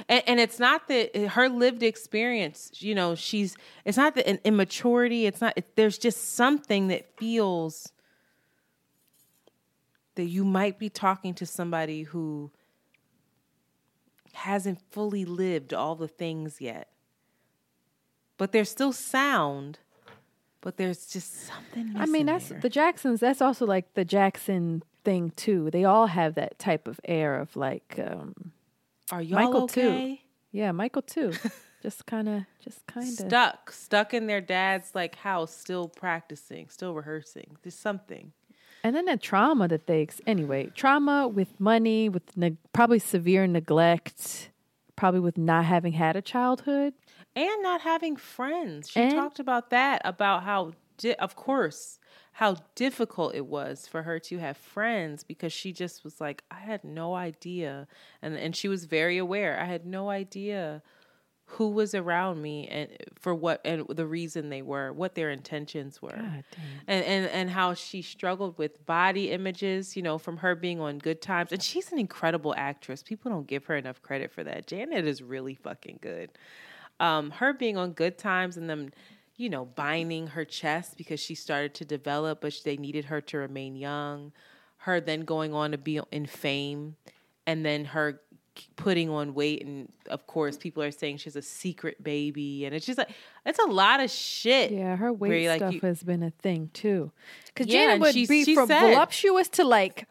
and, 0.08 0.22
and 0.26 0.40
it's 0.40 0.58
not 0.58 0.88
that 0.88 1.16
her 1.16 1.48
lived 1.48 1.82
experience 1.82 2.70
you 2.74 2.94
know 2.94 3.14
she's 3.14 3.56
it's 3.84 3.96
not 3.96 4.14
that 4.16 4.28
an 4.28 4.38
immaturity 4.44 5.26
it's 5.26 5.40
not 5.40 5.52
it, 5.56 5.74
there's 5.76 5.98
just 5.98 6.34
something 6.34 6.88
that 6.88 7.16
feels 7.16 7.92
that 10.16 10.24
you 10.26 10.44
might 10.44 10.78
be 10.78 10.88
talking 10.88 11.34
to 11.34 11.46
somebody 11.46 12.02
who 12.02 12.50
hasn't 14.32 14.80
fully 14.90 15.24
lived 15.24 15.72
all 15.74 15.94
the 15.96 16.08
things 16.08 16.60
yet 16.60 16.88
but 18.38 18.52
they're 18.52 18.64
still 18.64 18.92
sound 18.92 19.78
but 20.60 20.76
there's 20.76 21.06
just 21.06 21.46
something 21.46 21.94
I 21.96 22.06
mean, 22.06 22.26
that's 22.26 22.48
there. 22.48 22.58
the 22.58 22.68
Jacksons. 22.68 23.20
That's 23.20 23.40
also 23.40 23.64
like 23.64 23.94
the 23.94 24.04
Jackson 24.04 24.82
thing 25.04 25.30
too. 25.36 25.70
They 25.70 25.84
all 25.84 26.08
have 26.08 26.34
that 26.34 26.58
type 26.58 26.88
of 26.88 26.98
air 27.04 27.36
of 27.38 27.54
like, 27.54 27.94
um, 28.04 28.50
are 29.12 29.22
y'all 29.22 29.38
Michael, 29.44 29.68
too. 29.68 29.80
okay 29.80 30.22
yeah, 30.50 30.72
Michael 30.72 31.02
too. 31.02 31.32
just 31.82 32.06
kind 32.06 32.28
of, 32.28 32.42
just 32.62 32.86
kind 32.86 33.06
of. 33.06 33.14
stuck 33.14 33.70
stuck 33.70 34.12
in 34.14 34.26
their 34.26 34.40
dad's 34.40 34.94
like 34.94 35.16
house 35.16 35.54
still 35.54 35.88
practicing 35.88 36.68
still 36.68 36.94
rehearsing 36.94 37.56
there's 37.62 37.74
something 37.74 38.32
And 38.82 38.96
then 38.96 39.04
the 39.04 39.16
trauma 39.16 39.68
that 39.68 39.86
they, 39.86 40.02
ex- 40.02 40.20
anyway, 40.26 40.70
trauma 40.74 41.28
with 41.28 41.58
money, 41.60 42.08
with 42.08 42.36
neg- 42.36 42.56
probably 42.72 42.98
severe 42.98 43.46
neglect, 43.46 44.50
probably 44.96 45.20
with 45.20 45.36
not 45.38 45.64
having 45.64 45.92
had 45.92 46.16
a 46.16 46.22
childhood. 46.22 46.94
And 47.38 47.62
not 47.62 47.80
having 47.82 48.16
friends 48.16 48.90
she 48.90 49.00
And- 49.00 49.14
talked 49.14 49.38
about 49.38 49.70
that 49.70 50.02
about 50.04 50.42
how 50.42 50.72
di- 50.98 51.14
of 51.14 51.36
course 51.36 51.98
how 52.32 52.56
difficult 52.76 53.34
it 53.34 53.46
was 53.46 53.86
for 53.88 54.02
her 54.02 54.18
to 54.20 54.38
have 54.38 54.56
friends 54.56 55.24
because 55.24 55.52
she 55.52 55.72
just 55.72 56.04
was 56.04 56.20
like 56.20 56.42
i 56.50 56.60
had 56.60 56.82
no 56.84 57.14
idea 57.14 57.86
and 58.22 58.36
and 58.36 58.54
she 58.56 58.68
was 58.68 58.84
very 58.86 59.18
aware 59.18 59.58
i 59.60 59.64
had 59.64 59.84
no 59.86 60.10
idea 60.10 60.82
who 61.52 61.70
was 61.70 61.94
around 61.94 62.42
me 62.42 62.68
and 62.68 62.90
for 63.18 63.34
what 63.34 63.58
and 63.64 63.86
the 63.88 64.06
reason 64.06 64.50
they 64.50 64.60
were 64.60 64.92
what 64.92 65.14
their 65.14 65.30
intentions 65.30 66.02
were 66.02 66.10
and 66.86 67.02
and 67.04 67.26
and 67.38 67.48
how 67.50 67.72
she 67.72 68.02
struggled 68.02 68.58
with 68.58 68.84
body 68.84 69.30
images, 69.30 69.96
you 69.96 70.02
know, 70.02 70.18
from 70.18 70.36
her 70.38 70.54
being 70.54 70.78
on 70.78 70.98
Good 70.98 71.22
Times. 71.22 71.50
And 71.50 71.62
she's 71.62 71.90
an 71.90 71.98
incredible 71.98 72.54
actress. 72.56 73.02
People 73.02 73.30
don't 73.30 73.46
give 73.46 73.64
her 73.64 73.76
enough 73.76 74.02
credit 74.02 74.30
for 74.30 74.44
that. 74.44 74.66
Janet 74.66 75.06
is 75.06 75.22
really 75.22 75.54
fucking 75.54 76.00
good. 76.02 76.28
Um, 77.00 77.30
her 77.32 77.52
being 77.52 77.76
on 77.76 77.92
Good 77.92 78.18
Times 78.18 78.56
and 78.56 78.68
them, 78.68 78.90
you 79.36 79.48
know, 79.48 79.64
binding 79.66 80.28
her 80.28 80.44
chest 80.44 80.96
because 80.96 81.20
she 81.20 81.34
started 81.34 81.74
to 81.74 81.84
develop, 81.84 82.40
but 82.40 82.54
they 82.64 82.76
needed 82.76 83.04
her 83.06 83.20
to 83.22 83.38
remain 83.38 83.76
young. 83.76 84.32
Her 84.78 85.00
then 85.00 85.20
going 85.20 85.54
on 85.54 85.70
to 85.72 85.78
be 85.78 86.00
in 86.10 86.26
fame, 86.26 86.96
and 87.46 87.64
then 87.64 87.84
her 87.86 88.20
putting 88.74 89.08
on 89.08 89.34
weight 89.34 89.64
and 89.64 89.88
of 90.10 90.26
course 90.26 90.56
people 90.56 90.82
are 90.82 90.90
saying 90.90 91.16
she's 91.16 91.36
a 91.36 91.42
secret 91.42 92.02
baby 92.02 92.64
and 92.64 92.74
it's 92.74 92.84
just 92.84 92.98
like 92.98 93.08
it's 93.46 93.60
a 93.60 93.66
lot 93.66 94.00
of 94.00 94.10
shit 94.10 94.72
Yeah, 94.72 94.96
her 94.96 95.12
weight 95.12 95.42
you're 95.42 95.52
like, 95.52 95.60
stuff 95.60 95.74
you- 95.74 95.80
has 95.84 96.02
been 96.02 96.24
a 96.24 96.30
thing 96.30 96.68
too. 96.74 97.12
Because 97.46 97.68
Yeah, 97.68 97.82
Janet 97.82 97.92
and 97.92 98.00
would 98.02 98.14
she- 98.14 98.26
be 98.26 98.44
she 98.44 98.56
from 98.56 98.66
said- 98.66 98.80
voluptuous 98.80 99.48
to 99.50 99.64
like 99.64 100.08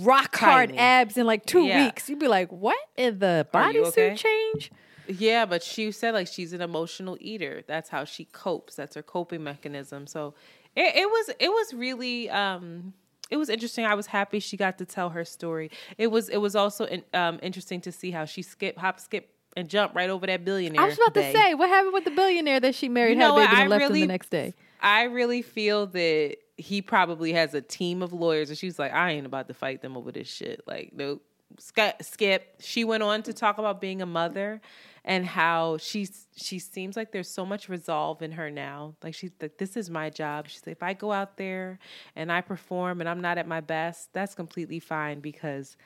rock 0.00 0.34
hard 0.34 0.70
Tiny. 0.70 0.78
abs 0.78 1.16
in 1.16 1.24
like 1.26 1.46
two 1.46 1.66
Yeah. 1.66 1.84
weeks. 1.84 2.08
You'd 2.10 2.18
be 2.18 2.26
like, 2.26 2.50
what 2.50 2.76
in 2.96 3.20
the 3.20 3.46
bodysuit 3.54 3.86
okay? 4.12 4.16
change? 4.16 4.72
Yeah, 5.08 5.46
but 5.46 5.62
she 5.62 5.90
said 5.92 6.12
like 6.14 6.26
she's 6.26 6.52
an 6.52 6.60
emotional 6.60 7.16
eater. 7.20 7.62
That's 7.66 7.88
how 7.88 8.04
she 8.04 8.26
copes. 8.26 8.74
That's 8.76 8.94
her 8.94 9.02
coping 9.02 9.42
mechanism. 9.42 10.06
So 10.06 10.34
it, 10.76 10.94
it 10.96 11.08
was 11.08 11.30
it 11.40 11.48
was 11.48 11.74
really 11.74 12.28
um 12.30 12.92
it 13.30 13.36
was 13.36 13.48
interesting. 13.48 13.84
I 13.84 13.94
was 13.94 14.06
happy 14.06 14.38
she 14.40 14.56
got 14.56 14.78
to 14.78 14.84
tell 14.84 15.10
her 15.10 15.24
story. 15.24 15.70
It 15.96 16.08
was 16.08 16.28
it 16.28 16.38
was 16.38 16.54
also 16.54 16.84
in, 16.84 17.04
um 17.14 17.38
interesting 17.42 17.80
to 17.82 17.92
see 17.92 18.10
how 18.10 18.24
she 18.24 18.42
skip 18.42 18.76
hop 18.78 19.00
skip 19.00 19.30
and 19.56 19.68
jump 19.68 19.94
right 19.94 20.10
over 20.10 20.26
that 20.26 20.44
billionaire. 20.44 20.82
I 20.82 20.86
was 20.86 20.94
about 20.96 21.14
day. 21.14 21.32
to 21.32 21.38
say, 21.38 21.54
what 21.54 21.68
happened 21.68 21.94
with 21.94 22.04
the 22.04 22.10
billionaire 22.10 22.60
that 22.60 22.74
she 22.74 22.88
married, 22.88 23.16
You 23.16 23.22
had 23.24 23.30
a 23.30 23.34
baby, 23.34 23.40
what? 23.46 23.50
and 23.50 23.58
I 23.58 23.66
left 23.66 23.82
him 23.82 23.88
really- 23.88 24.00
the 24.02 24.06
next 24.06 24.30
day? 24.30 24.54
I 24.80 25.04
really 25.04 25.42
feel 25.42 25.86
that 25.88 26.36
he 26.56 26.82
probably 26.82 27.32
has 27.32 27.52
a 27.54 27.60
team 27.60 28.00
of 28.00 28.12
lawyers, 28.12 28.48
and 28.50 28.56
she's 28.56 28.78
like, 28.78 28.92
I 28.92 29.10
ain't 29.10 29.26
about 29.26 29.48
to 29.48 29.54
fight 29.54 29.82
them 29.82 29.96
over 29.96 30.12
this 30.12 30.28
shit. 30.28 30.62
Like, 30.68 30.92
nope. 30.94 31.20
Sk- 31.58 32.00
Skip. 32.00 32.56
She 32.60 32.84
went 32.84 33.02
on 33.02 33.24
to 33.24 33.32
talk 33.32 33.58
about 33.58 33.80
being 33.80 34.02
a 34.02 34.06
mother 34.06 34.60
and 35.04 35.24
how 35.26 35.78
she's 35.78 36.26
she 36.36 36.58
seems 36.58 36.96
like 36.96 37.12
there's 37.12 37.30
so 37.30 37.44
much 37.44 37.68
resolve 37.68 38.22
in 38.22 38.32
her 38.32 38.50
now. 38.50 38.94
Like 39.02 39.14
she's 39.14 39.30
like, 39.40 39.58
this 39.58 39.76
is 39.76 39.90
my 39.90 40.10
job. 40.10 40.48
She's 40.48 40.66
like, 40.66 40.76
if 40.76 40.82
I 40.82 40.94
go 40.94 41.12
out 41.12 41.36
there 41.36 41.78
and 42.16 42.30
I 42.30 42.40
perform 42.40 43.00
and 43.00 43.08
I'm 43.08 43.20
not 43.20 43.38
at 43.38 43.46
my 43.46 43.60
best, 43.60 44.12
that's 44.12 44.34
completely 44.34 44.80
fine 44.80 45.20
because 45.20 45.76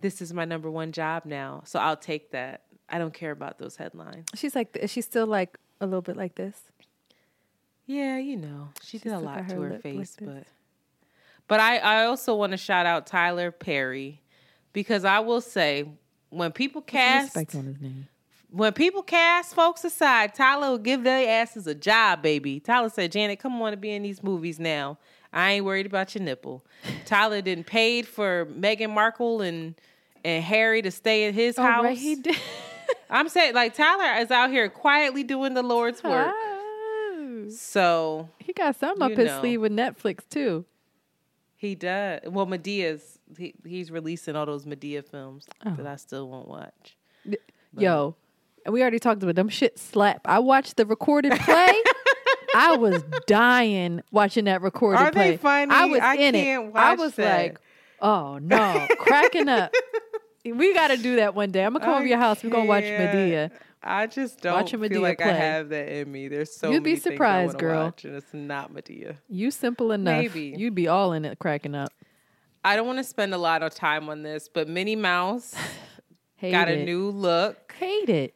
this 0.00 0.20
is 0.22 0.32
my 0.32 0.44
number 0.44 0.70
one 0.70 0.92
job 0.92 1.24
now. 1.24 1.62
So 1.64 1.78
I'll 1.78 1.96
take 1.96 2.32
that. 2.32 2.62
I 2.88 2.98
don't 2.98 3.14
care 3.14 3.30
about 3.30 3.58
those 3.58 3.76
headlines. 3.76 4.26
She's 4.34 4.54
like, 4.54 4.76
is 4.76 4.90
she 4.90 5.00
still 5.00 5.26
like 5.26 5.56
a 5.80 5.86
little 5.86 6.02
bit 6.02 6.16
like 6.16 6.34
this? 6.34 6.56
Yeah, 7.86 8.18
you 8.18 8.36
know, 8.36 8.68
she 8.82 8.98
She 8.98 9.04
did 9.04 9.12
a 9.12 9.18
lot 9.18 9.38
got 9.38 9.48
to 9.48 9.54
her 9.54 9.62
her 9.62 9.70
lip 9.70 9.84
like 9.84 9.94
face, 9.96 10.16
but 10.20 10.44
but 11.48 11.60
I 11.60 11.78
I 11.78 12.04
also 12.06 12.36
want 12.36 12.52
to 12.52 12.56
shout 12.56 12.86
out 12.86 13.06
Tyler 13.06 13.50
Perry 13.50 14.22
because 14.72 15.04
I 15.04 15.18
will 15.20 15.40
say 15.40 15.88
when 16.30 16.52
people 16.52 16.82
cast 16.82 17.34
Respect 17.34 17.54
on 17.56 17.66
his 17.66 17.80
name. 17.80 18.08
When 18.52 18.72
people 18.72 19.02
cast 19.02 19.54
folks 19.54 19.84
aside, 19.84 20.34
Tyler 20.34 20.70
will 20.70 20.78
give 20.78 21.04
their 21.04 21.40
asses 21.40 21.66
a 21.66 21.74
job, 21.74 22.22
baby. 22.22 22.58
Tyler 22.60 22.88
said, 22.88 23.12
"Janet, 23.12 23.38
come 23.38 23.60
on 23.62 23.70
to 23.70 23.76
be 23.76 23.90
in 23.92 24.02
these 24.02 24.22
movies 24.22 24.58
now. 24.58 24.98
I 25.32 25.52
ain't 25.52 25.64
worried 25.64 25.86
about 25.86 26.14
your 26.14 26.24
nipple." 26.24 26.64
Tyler 27.04 27.40
didn't 27.42 27.66
paid 27.66 28.06
for 28.08 28.46
Meghan 28.46 28.90
Markle 28.90 29.40
and 29.42 29.74
and 30.24 30.42
Harry 30.44 30.82
to 30.82 30.90
stay 30.90 31.26
at 31.28 31.34
his 31.34 31.58
Oh, 31.58 31.62
house. 31.62 31.84
right, 31.84 31.96
he 31.96 32.16
did. 32.16 32.36
I'm 33.10 33.28
saying 33.28 33.54
like 33.54 33.74
Tyler 33.74 34.20
is 34.20 34.30
out 34.30 34.50
here 34.50 34.68
quietly 34.68 35.22
doing 35.22 35.54
the 35.54 35.62
Lord's 35.62 36.02
work. 36.02 36.32
Oh. 36.34 37.46
So 37.50 38.28
He 38.38 38.52
got 38.52 38.76
something 38.76 39.02
up 39.02 39.10
You 39.10 39.16
his 39.16 39.32
sleeve 39.40 39.60
with 39.60 39.72
Netflix 39.72 40.28
too. 40.28 40.64
He 41.56 41.74
does. 41.74 42.20
Well, 42.26 42.46
Madea's 42.46 43.18
he, 43.38 43.54
he's 43.64 43.90
releasing 43.90 44.34
all 44.36 44.46
those 44.46 44.64
Madea 44.66 45.04
films 45.04 45.46
Oh. 45.64 45.74
that 45.76 45.86
I 45.86 45.96
still 45.96 46.28
won't 46.28 46.48
watch. 46.48 46.96
Yo, 47.78 48.06
and 48.06 48.14
we 48.66 48.80
already 48.82 48.98
talked 48.98 49.22
about 49.22 49.34
them 49.36 49.48
shit 49.48 49.78
slap. 49.78 50.20
I 50.24 50.38
watched 50.40 50.76
the 50.76 50.86
recorded 50.86 51.32
play. 51.32 51.72
I 52.54 52.76
was 52.76 53.02
dying 53.26 54.02
watching 54.10 54.46
that 54.46 54.60
recorded 54.62 54.98
Are 55.00 55.12
play. 55.12 55.30
they 55.32 55.36
funny? 55.36 55.72
I 55.72 55.84
was 55.86 56.00
I 56.00 56.16
in 56.16 56.34
it. 56.34 56.72
I 56.74 56.94
was 56.94 57.14
that. 57.14 57.36
like, 57.38 57.60
oh 58.00 58.38
no, 58.38 58.86
cracking 58.98 59.48
up. 59.48 59.72
We 60.42 60.72
got 60.72 60.88
to 60.88 60.96
do 60.96 61.16
that 61.16 61.34
one 61.34 61.50
day. 61.50 61.62
I'm 61.62 61.74
gonna 61.74 61.84
come 61.84 61.94
over 61.96 62.06
your 62.06 62.16
house. 62.16 62.42
We're 62.42 62.48
gonna 62.48 62.64
watch. 62.64 62.82
Madea. 62.84 63.50
I 63.82 64.06
just 64.06 64.40
don't 64.40 64.54
Watch 64.54 64.72
a 64.72 64.78
feel 64.78 64.88
Madea 64.88 65.00
like 65.02 65.20
I 65.20 65.24
play. 65.24 65.32
have 65.36 65.68
that 65.68 65.88
in 65.92 66.10
me. 66.10 66.28
There's 66.28 66.50
so 66.50 66.70
You'd 66.70 66.82
be 66.82 66.96
surprised, 66.96 67.58
girl. 67.58 67.84
watch, 67.84 68.06
and 68.06 68.16
it's 68.16 68.32
not 68.32 68.72
Madea. 68.72 69.16
You 69.28 69.50
simple 69.50 69.92
enough. 69.92 70.16
Maybe. 70.16 70.54
You'd 70.56 70.74
be 70.74 70.88
all 70.88 71.12
in 71.12 71.26
it, 71.26 71.38
cracking 71.38 71.74
up. 71.74 71.92
I 72.64 72.74
don't 72.74 72.86
want 72.86 72.96
to 72.98 73.04
spend 73.04 73.34
a 73.34 73.38
lot 73.38 73.62
of 73.62 73.74
time 73.74 74.08
on 74.08 74.22
this, 74.22 74.48
but 74.48 74.66
Minnie 74.66 74.96
Mouse 74.96 75.54
got 76.42 76.70
it. 76.70 76.78
a 76.78 76.84
new 76.86 77.10
look. 77.10 77.74
Hate 77.78 78.08
it. 78.08 78.34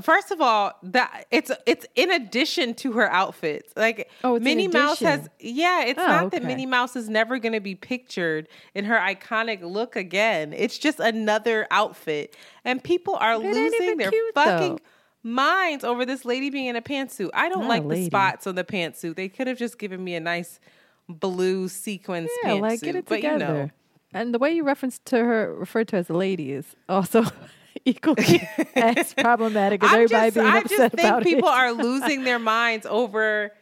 First 0.00 0.30
of 0.30 0.40
all, 0.40 0.72
that 0.82 1.26
it's 1.30 1.50
it's 1.66 1.86
in 1.94 2.10
addition 2.10 2.74
to 2.74 2.92
her 2.92 3.10
outfits. 3.10 3.72
Like 3.76 4.10
Oh, 4.24 4.38
Minnie 4.38 4.68
Mouse 4.68 5.00
has 5.00 5.28
yeah, 5.38 5.84
it's 5.84 5.98
Oh, 5.98 6.06
not 6.06 6.30
that. 6.32 6.42
Minnie 6.44 6.66
Mouse 6.66 6.96
is 6.96 7.08
never 7.08 7.38
going 7.38 7.52
to 7.54 7.60
be 7.60 7.74
pictured 7.74 8.48
in 8.74 8.84
her 8.86 8.96
iconic 8.96 9.62
look 9.62 9.96
again. 9.96 10.52
It's 10.52 10.78
just 10.78 11.00
another 11.00 11.66
outfit. 11.70 12.36
And 12.64 12.82
people 12.82 13.14
are 13.16 13.34
It 13.34 13.38
losing 13.38 13.96
their 13.96 14.10
cute, 14.10 14.34
fucking 14.34 14.76
though. 14.76 14.78
minds 15.22 15.84
over 15.84 16.04
this 16.06 16.24
lady 16.24 16.50
being 16.50 16.66
in 16.66 16.76
a 16.76 16.82
pantsuit. 16.82 17.30
I 17.34 17.48
don't 17.48 17.62
Not 17.62 17.68
like 17.68 17.88
the 17.88 18.04
spots 18.06 18.46
on 18.46 18.54
the 18.54 18.64
pantsuit. 18.64 19.16
They 19.16 19.28
could 19.28 19.46
have 19.46 19.58
just 19.58 19.78
given 19.78 20.02
me 20.02 20.14
a 20.14 20.20
nice 20.20 20.60
blue 21.08 21.68
sequence 21.68 22.30
Yeah, 22.44 22.50
pantsuit. 22.50 22.60
like 22.60 22.80
get 22.80 22.96
it 22.96 23.04
but 23.06 23.16
together. 23.16 23.34
you 23.44 23.50
know, 23.50 23.70
And 24.14 24.32
the 24.34 24.38
way 24.38 24.52
you 24.52 24.62
referenced 24.64 25.04
to 25.06 25.18
her, 25.18 25.54
referred 25.54 25.88
to 25.88 25.96
as 25.96 26.08
a 26.08 26.14
lady, 26.14 26.52
is 26.52 26.76
also 26.88 27.24
equally 27.84 28.48
as 28.74 29.14
problematic 29.18 29.82
as 29.82 29.90
I'm 29.90 30.02
everybody 30.02 30.26
just, 30.26 30.34
being 30.34 30.46
I 30.46 30.58
upset 30.58 30.78
just 30.78 30.94
think 30.94 31.08
about 31.08 31.22
people 31.22 31.48
it. 31.48 31.52
are 31.52 31.72
losing 31.88 32.24
their 32.24 32.38
minds 32.38 32.86
over 32.86 33.52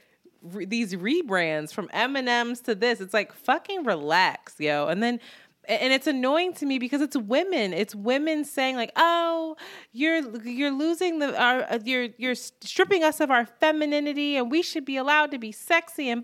re- 0.43 0.64
these 0.64 0.95
rebrands 0.95 1.73
from 1.73 1.89
M 1.93 2.16
and 2.16 2.29
M's 2.29 2.61
to 2.62 2.75
this. 2.75 3.01
It's 3.01 3.14
like 3.14 3.33
fucking 3.33 3.85
relax, 3.85 4.55
yo. 4.59 4.87
And 4.87 5.03
then 5.03 5.21
and 5.69 5.93
it's 5.93 6.07
annoying 6.07 6.55
to 6.55 6.66
me 6.66 6.79
because 6.79 7.03
it's 7.03 7.16
women. 7.16 7.75
It's 7.75 7.95
women 7.95 8.45
saying 8.45 8.77
like, 8.77 8.91
"Oh, 8.97 9.57
you're 9.93 10.41
you're 10.43 10.71
losing 10.71 11.19
the 11.19 11.39
our 11.39 11.61
uh, 11.64 11.79
you're 11.85 12.09
you're 12.16 12.35
stripping 12.35 13.05
us 13.05 13.21
of 13.21 13.31
our 13.31 13.45
femininity, 13.45 14.37
and 14.37 14.51
we 14.51 14.62
should 14.62 14.87
be 14.87 14.97
allowed 14.97 15.31
to 15.33 15.39
be 15.39 15.53
sexy." 15.53 16.09
And 16.09 16.23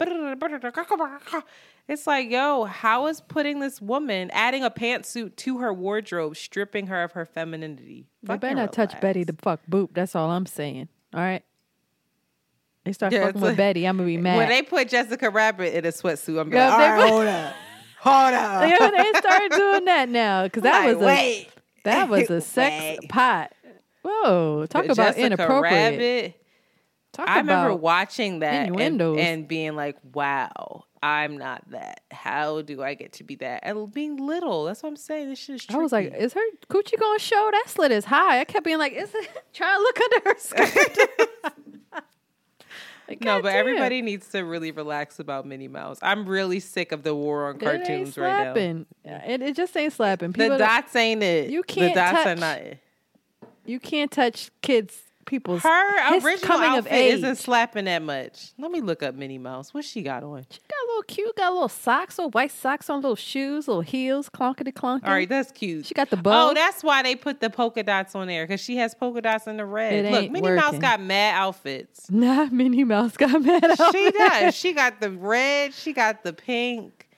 it's 1.89 2.07
like, 2.07 2.31
yo, 2.31 2.65
how 2.65 3.07
is 3.09 3.21
putting 3.21 3.61
this 3.61 3.81
woman 3.81 4.31
adding 4.33 4.65
a 4.65 4.71
pantsuit 4.71 5.37
to 5.37 5.59
her 5.59 5.73
wardrobe 5.73 6.37
stripping 6.37 6.87
her 6.87 7.03
of 7.03 7.13
her 7.13 7.27
femininity? 7.27 8.07
You 8.23 8.39
better 8.39 8.55
not 8.55 8.73
touch 8.73 8.99
Betty 9.01 9.25
the 9.25 9.35
fuck 9.35 9.61
boop. 9.71 9.91
That's 9.93 10.15
all 10.15 10.31
I'm 10.31 10.47
saying. 10.47 10.89
All 11.13 11.21
right. 11.21 11.45
They 12.85 12.93
start 12.93 13.13
yeah, 13.13 13.25
fucking 13.25 13.41
with 13.41 13.51
like, 13.51 13.57
Betty. 13.57 13.87
I'm 13.87 13.97
gonna 13.97 14.07
be 14.07 14.19
mad. 14.19 14.37
When 14.37 14.49
they 14.49 14.63
put 14.63 14.89
Jessica 14.89 15.31
Rabbit 15.31 15.75
in 15.75 15.85
a 15.87 15.89
sweatsuit, 15.89 16.41
I'm 16.41 16.51
gonna 16.51 16.51
be 16.51 16.57
like, 16.57 16.73
all 16.73 16.79
right, 16.79 17.11
hold 17.11 17.27
up. 17.27 17.55
Hold 18.01 18.35
on. 18.35 18.69
Yeah, 18.69 18.91
they 18.91 19.19
started 19.19 19.53
doing 19.53 19.85
that 19.87 20.09
now 20.11 20.45
because 20.45 20.63
that 20.65 20.85
like, 20.85 20.97
was 20.97 21.03
a 21.03 21.07
wait. 21.07 21.49
that 21.85 22.09
was 22.11 22.31
a 22.31 22.41
sex 22.43 22.99
wait. 23.01 23.09
pot. 23.09 23.53
Whoa, 24.03 24.67
talk 24.69 24.85
about 24.85 24.97
Jessica 24.97 25.25
inappropriate. 25.25 25.73
Rabbit. 25.73 26.41
Talk 27.13 27.29
I 27.29 27.39
remember 27.39 27.75
watching 27.75 28.41
that 28.41 28.69
and, 28.69 29.01
and, 29.01 29.49
being 29.49 29.77
like, 29.77 29.97
"Wow, 30.13 30.85
I'm 31.05 31.37
not 31.37 31.71
that. 31.71 32.01
How 32.11 32.63
do 32.63 32.83
I 32.83 32.95
get 32.95 33.13
to 33.15 33.25
be 33.25 33.35
that?" 33.37 33.61
And 33.63 33.93
being 33.93 34.17
little, 34.17 34.65
that's 34.65 34.83
what 34.83 34.89
I'm 34.89 34.97
saying. 34.97 35.29
This 35.29 35.39
shit. 35.39 35.67
I 35.69 35.77
was 35.77 35.93
like, 35.93 36.15
"Is 36.15 36.33
her 36.33 36.41
coochie 36.69 36.99
gonna 36.99 37.19
show? 37.19 37.51
That 37.53 37.65
slit 37.69 37.93
is 37.93 38.07
high." 38.07 38.41
I 38.41 38.45
kept 38.45 38.65
being 38.65 38.79
like, 38.79 38.95
"Is 38.95 39.15
it?" 39.15 39.29
Trying 39.53 39.77
to 39.77 39.83
look 39.83 40.01
under 40.01 40.31
her 40.31 40.37
skirt. 40.39 40.99
Like, 43.07 43.21
no, 43.21 43.43
but 43.43 43.51
damn. 43.51 43.59
everybody 43.59 44.01
needs 44.01 44.29
to 44.29 44.41
really 44.45 44.71
relax 44.71 45.19
about 45.19 45.47
Minnie 45.47 45.69
Mouse. 45.69 45.99
I'm 46.01 46.27
really 46.27 46.59
sick 46.59 46.91
of 46.91 47.03
the 47.03 47.15
war 47.15 47.51
on 47.51 47.59
cartoons 47.59 48.17
right 48.17 48.55
now. 48.55 48.85
Yeah, 49.05 49.25
it, 49.27 49.43
it 49.43 49.57
just 49.57 49.77
ain't 49.77 49.93
slapping. 49.93 50.33
People 50.33 50.57
the 50.57 50.57
dots 50.57 50.97
ain't 50.97 51.23
it. 51.23 51.51
You 51.51 51.63
can't 51.65 51.93
the 51.93 52.01
dots 52.01 52.23
touch, 52.23 52.27
are 52.29 52.41
not 52.41 52.59
it. 52.61 52.79
You 53.67 53.79
can't 53.79 54.11
touch 54.11 54.51
kids 54.63 55.03
people's 55.25 55.63
her 55.63 56.15
original 56.15 56.39
coming 56.39 56.71
outfit 56.71 56.87
of 56.87 56.93
age. 56.93 57.15
isn't 57.15 57.37
slapping 57.37 57.87
that 57.87 58.03
much. 58.03 58.53
Let 58.59 58.71
me 58.71 58.81
look 58.81 59.03
up 59.03 59.15
Minnie 59.15 59.39
Mouse. 59.39 59.75
What 59.75 59.85
she 59.85 60.03
got 60.03 60.23
on? 60.23 60.47
She 60.51 60.61
got 60.61 60.77
a 60.77 60.87
little 60.89 61.03
cute. 61.03 61.37
Got 61.37 61.51
a 61.51 61.55
little 61.55 61.69
socks, 61.69 62.19
little 62.19 62.31
white 62.31 62.53
socks 62.53 62.89
on, 62.91 63.01
little 63.01 63.17
shoes, 63.17 63.69
little 63.69 63.83
heels, 63.83 64.29
clonkety 64.29 64.73
clonky. 64.73 65.07
All 65.07 65.13
right, 65.15 65.29
that's 65.29 65.53
cute. 65.53 65.87
She 65.87 65.95
got 65.95 66.11
the 66.11 66.17
bow. 66.17 66.51
Oh, 66.51 66.55
that's 66.55 66.83
why 66.83 67.03
they 67.03 67.17
put 67.17 67.41
the 67.41 67.51
polka 67.51 67.83
dots 67.83 68.15
on 68.15 68.27
there 68.27 68.45
because 68.47 68.61
she 68.61 68.77
has 68.77 68.95
polka 68.95 69.21
dots 69.23 69.47
in 69.47 69.57
the 69.57 69.67
red. 69.67 70.05
It 70.05 70.13
look, 70.13 70.31
Minnie 70.31 70.43
working. 70.43 70.57
Mouse 70.57 70.79
got 70.79 71.01
mad 71.01 71.35
outfits. 71.35 72.11
Nah, 72.15 72.47
Minnie 72.47 72.85
Mouse 72.85 73.17
got 73.17 73.43
mad 73.43 73.65
outfits. 73.65 73.93
She 73.93 74.11
does. 74.11 74.55
She 74.55 74.73
got 74.73 75.01
the 75.01 75.11
red. 75.11 75.75
She 75.75 75.93
got 75.93 76.23
the 76.23 76.33
pink. 76.33 77.09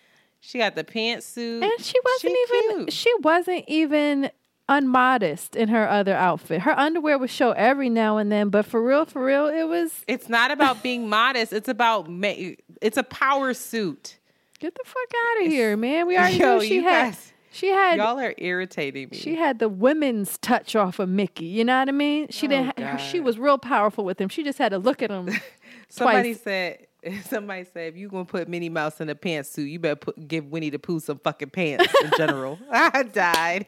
She 0.40 0.59
got 0.59 0.74
the 0.74 0.84
pantsuit. 0.84 1.62
And 1.62 1.84
she 1.84 1.98
wasn't 2.04 2.32
she 2.32 2.46
even. 2.54 2.76
Cute. 2.78 2.92
She 2.92 3.14
wasn't 3.20 3.64
even 3.66 4.30
unmodest 4.68 5.54
in 5.56 5.68
her 5.68 5.88
other 5.88 6.14
outfit. 6.14 6.62
Her 6.62 6.78
underwear 6.78 7.18
would 7.18 7.30
show 7.30 7.52
every 7.52 7.88
now 7.88 8.16
and 8.16 8.30
then, 8.30 8.48
but 8.48 8.66
for 8.66 8.82
real, 8.82 9.04
for 9.04 9.24
real, 9.24 9.46
it 9.46 9.64
was. 9.64 10.04
It's 10.06 10.28
not 10.28 10.50
about 10.50 10.82
being 10.82 11.08
modest. 11.08 11.52
It's 11.52 11.68
about 11.68 12.10
ma- 12.10 12.34
it's 12.80 12.96
a 12.96 13.04
power 13.04 13.54
suit. 13.54 14.18
Get 14.58 14.74
the 14.74 14.84
fuck 14.84 15.12
out 15.30 15.44
of 15.44 15.52
here, 15.52 15.76
man. 15.76 16.06
We 16.06 16.16
already 16.16 16.36
yo, 16.36 16.58
knew 16.58 16.64
she 16.64 16.82
had. 16.82 17.12
Guys, 17.12 17.32
she 17.52 17.68
had 17.68 17.96
y'all 17.96 18.18
are 18.18 18.34
irritating 18.36 19.08
me. 19.10 19.16
She 19.16 19.34
had 19.34 19.58
the 19.58 19.68
women's 19.68 20.36
touch 20.38 20.76
off 20.76 20.98
of 20.98 21.08
Mickey. 21.08 21.46
You 21.46 21.64
know 21.64 21.78
what 21.78 21.88
I 21.88 21.92
mean? 21.92 22.28
She 22.30 22.46
oh, 22.46 22.50
didn't. 22.50 22.76
God. 22.76 22.98
She 22.98 23.18
was 23.20 23.38
real 23.38 23.56
powerful 23.56 24.04
with 24.04 24.20
him. 24.20 24.28
She 24.28 24.42
just 24.42 24.58
had 24.58 24.70
to 24.70 24.78
look 24.78 25.02
at 25.02 25.10
him. 25.10 25.30
Somebody 25.88 26.34
twice. 26.34 26.42
said 26.42 26.86
somebody 27.24 27.64
said 27.64 27.88
if 27.88 27.96
you 27.96 28.09
gonna 28.09 28.24
put 28.24 28.48
Minnie 28.48 28.68
Mouse 28.68 29.00
in 29.00 29.09
a 29.09 29.14
pantsuit, 29.14 29.70
you 29.70 29.78
better 29.78 29.96
put, 29.96 30.28
give 30.28 30.46
Winnie 30.46 30.70
the 30.70 30.78
Pooh 30.78 31.00
some 31.00 31.18
fucking 31.18 31.50
pants 31.50 31.92
in 32.02 32.11
general. 32.16 32.59
I 32.70 33.02
died. 33.02 33.66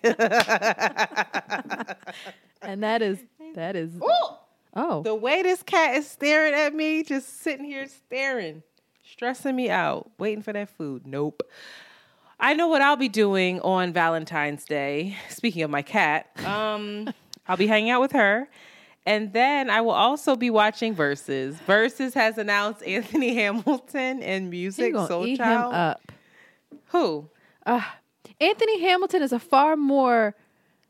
and 2.62 2.82
that 2.82 3.02
is 3.02 3.18
that 3.54 3.76
is 3.76 3.94
Ooh! 3.96 4.36
oh 4.74 5.02
the 5.02 5.14
way 5.14 5.42
this 5.42 5.62
cat 5.62 5.94
is 5.94 6.08
staring 6.08 6.54
at 6.54 6.74
me, 6.74 7.02
just 7.02 7.40
sitting 7.40 7.64
here 7.64 7.86
staring, 7.86 8.62
stressing 9.04 9.54
me 9.54 9.70
out, 9.70 10.10
waiting 10.18 10.42
for 10.42 10.52
that 10.52 10.70
food. 10.70 11.06
Nope. 11.06 11.42
I 12.40 12.54
know 12.54 12.68
what 12.68 12.82
I'll 12.82 12.94
be 12.94 13.08
doing 13.08 13.60
on 13.62 13.92
Valentine's 13.92 14.64
Day. 14.64 15.16
Speaking 15.28 15.62
of 15.62 15.70
my 15.70 15.82
cat, 15.82 16.30
um, 16.44 17.12
I'll 17.48 17.56
be 17.56 17.66
hanging 17.66 17.90
out 17.90 18.00
with 18.00 18.12
her 18.12 18.48
and 19.08 19.32
then 19.32 19.70
I 19.70 19.80
will 19.80 19.92
also 19.92 20.36
be 20.36 20.50
watching 20.50 20.94
Verzuz. 20.94 21.54
Verzuz 21.66 22.12
has 22.12 22.36
announced 22.36 22.82
Anthony 22.82 23.34
Hamilton 23.42 24.22
in 24.22 24.50
Musiq. 24.50 25.08
Soul 25.08 25.26
eat 25.26 25.38
Child. 25.38 25.72
him 25.72 25.80
up. 25.80 26.12
Who? 26.88 27.30
Uh, 27.64 27.80
Anthony 28.38 28.82
Hamilton 28.82 29.22
is 29.22 29.32
a 29.32 29.38
far 29.38 29.76
more. 29.76 30.34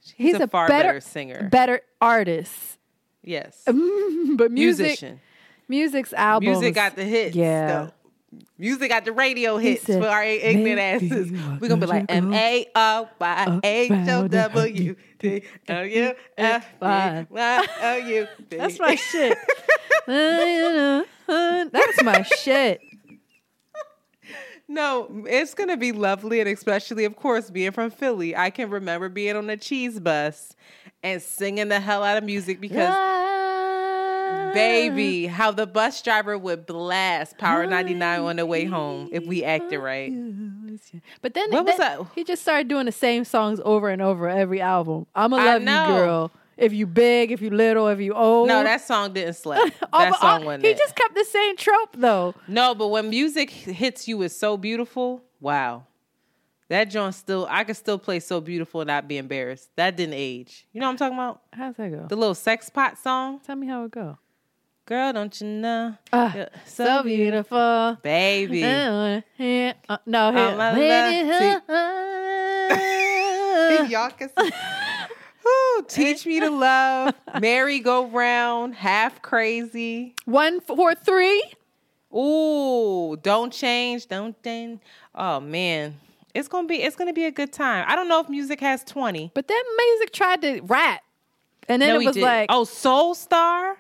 He's, 0.03 0.33
he's 0.33 0.41
a, 0.41 0.45
a, 0.45 0.47
far 0.49 0.67
better, 0.67 0.89
better, 0.89 1.01
singer, 1.01 1.49
better 1.49 1.81
artist. 2.01 2.79
Yes, 3.23 3.63
but 3.67 4.51
music, 4.51 4.87
musician. 4.87 5.21
Musiq's 5.71 6.13
album. 6.13 6.55
Musiq 6.55 6.75
got 6.75 6.97
the 6.97 7.05
hits. 7.05 7.37
Yeah. 7.37 7.91
Musiq 8.61 8.89
got 8.89 9.05
the 9.05 9.13
radio 9.13 9.57
hits 9.57 9.85
said, 9.85 10.03
for 10.03 10.09
our 10.09 10.23
ignorant 10.23 10.79
asses. 10.79 11.33
We're 11.33 11.69
gonna 11.69 11.81
be 11.81 11.87
like 11.87 12.07
M 12.09 12.35
A 12.35 12.67
R 12.75 13.09
Y 13.19 13.61
H 13.65 13.91
O 13.91 14.29
W 14.29 14.97
D 15.19 15.43
O 15.69 15.83
U 15.83 16.15
F 16.37 16.67
Y 16.81 17.27
O 17.83 17.97
U. 17.97 18.27
That's 18.51 18.79
my 18.79 18.95
shit. 18.97 19.39
That's 21.27 22.03
my 22.03 22.23
shit. 22.23 22.81
No, 24.71 25.25
it's 25.27 25.55
gonna 25.55 25.79
be 25.79 25.93
lovely, 25.93 26.41
and 26.41 26.49
especially, 26.51 27.07
of 27.07 27.17
course, 27.17 27.49
being 27.49 27.73
from 27.73 27.91
Philly, 27.91 28.37
I 28.37 28.51
can 28.51 28.69
remember 28.69 29.09
being 29.09 29.35
on 29.37 29.49
a 29.49 29.57
cheese 29.57 29.99
bus 29.99 30.55
and 31.03 31.23
singing 31.23 31.69
the 31.69 31.81
hell 31.81 32.03
out 32.05 32.19
of 32.19 32.25
Musiq 32.25 32.61
because 32.61 32.95
baby, 34.55 35.27
how 35.27 35.51
the 35.51 35.67
bus 35.67 36.03
driver 36.03 36.37
would 36.37 36.67
blast 36.67 37.39
Power 37.39 37.67
99 37.67 38.21
on 38.21 38.37
the 38.37 38.47
way 38.47 38.65
home 38.65 39.09
if 39.13 39.27
we 39.27 39.45
acted 39.45 39.79
right. 39.79 40.13
But 41.23 41.35
then, 41.35 41.51
what 41.51 41.65
was 41.65 41.77
that? 41.77 42.01
he 42.15 42.25
just 42.25 42.43
started 42.43 42.69
doing 42.69 42.87
the 42.87 42.93
same 42.93 43.25
songs 43.25 43.61
over 43.65 43.89
and 43.89 44.01
over 44.03 44.29
every 44.29 44.61
album. 44.61 45.07
I'm 45.15 45.33
a 45.33 45.37
love 45.37 45.63
you, 45.63 45.67
girl. 45.67 46.33
If 46.57 46.73
you 46.73 46.87
big, 46.87 47.31
if 47.31 47.41
you 47.41 47.51
little, 47.51 47.87
if 47.87 48.01
you 48.01 48.15
old. 48.15 48.49
No, 48.49 48.65
that 48.65 48.81
song 48.81 49.13
didn't 49.13 49.35
slap. 49.35 49.73
oh, 49.93 49.99
that 49.99 50.21
song 50.21 50.45
wasn't. 50.45 50.65
He 50.65 50.75
just 50.75 50.97
kept 50.97 51.15
the 51.15 51.25
same 51.25 51.57
trope 51.57 51.97
though. 51.97 52.35
No, 52.49 52.75
but 52.75 52.89
when 52.89 53.13
Musiq 53.13 53.51
hits 53.51 54.09
you 54.09 54.19
with 54.19 54.33
so 54.33 54.57
beautiful, 54.57 55.23
wow. 55.41 55.85
That 56.69 56.91
joint 56.91 57.15
still, 57.15 57.47
I 57.49 57.65
could 57.65 57.77
still 57.77 57.99
play 57.99 58.21
so 58.21 58.41
beautiful 58.41 58.83
and 58.83 58.89
not 58.89 59.09
be 59.09 59.17
embarrassed. 59.17 59.71
That 59.77 59.97
didn't 59.97 60.15
age. 60.15 60.67
You 60.73 60.81
know 60.81 60.87
what 60.87 60.93
I'm 60.93 60.97
talking 60.99 61.17
about? 61.17 61.41
How's 61.53 61.77
that 61.77 61.91
go? 61.91 62.07
The 62.09 62.17
little 62.17 62.35
sex 62.35 62.69
pot 62.69 62.99
song. 62.99 63.41
Tell 63.41 63.57
me 63.57 63.67
how 63.67 63.85
it 63.85 63.91
go. 63.91 64.19
Girl, 64.89 65.13
don't 65.13 65.39
you 65.39 65.47
know? 65.47 65.99
Uh, 66.11 66.47
so, 66.65 66.85
so, 66.87 67.03
beautiful. 67.03 67.99
Baby. 68.03 68.65
Uh, 68.65 69.21
uh, 69.87 69.99
no, 70.07 70.33
here. 70.33 71.63
Y'all 73.91 74.09
can 74.09 74.31
see. 74.31 74.51
Ooh, 75.47 75.85
teach 75.87 76.25
me 76.25 76.41
to 76.41 76.49
love. 76.49 77.13
Merry 77.39 77.81
go 77.81 78.07
round. 78.07 78.77
Half 78.77 79.21
crazy. 79.21 80.15
One, 80.25 80.63
four, 80.63 80.95
three. 80.95 81.45
Ooh, 82.17 83.19
don't 83.23 83.53
change. 83.53 84.07
Don't 84.07 84.43
change. 84.43 84.81
Oh 85.15 85.39
man. 85.39 86.01
It's 86.33 86.49
gonna 86.49 86.67
be 86.67 86.77
it's 86.83 86.97
gonna 86.97 87.13
be 87.13 87.27
a 87.27 87.31
good 87.31 87.53
time. 87.53 87.85
I 87.87 87.95
don't 87.95 88.09
know 88.09 88.21
if 88.21 88.29
Musiq 88.29 88.61
has 88.61 88.85
20. 88.85 89.33
But 89.35 89.49
then 89.49 89.61
Musiq 89.79 90.13
tried 90.13 90.41
to 90.41 90.63
rap. 90.63 91.03
And 91.69 91.83
then 91.83 91.91
no, 91.91 92.01
it 92.01 92.07
was 92.07 92.17
like 92.17 92.47
Oh, 92.49 92.65
Soul 92.65 93.15
Star? 93.15 93.77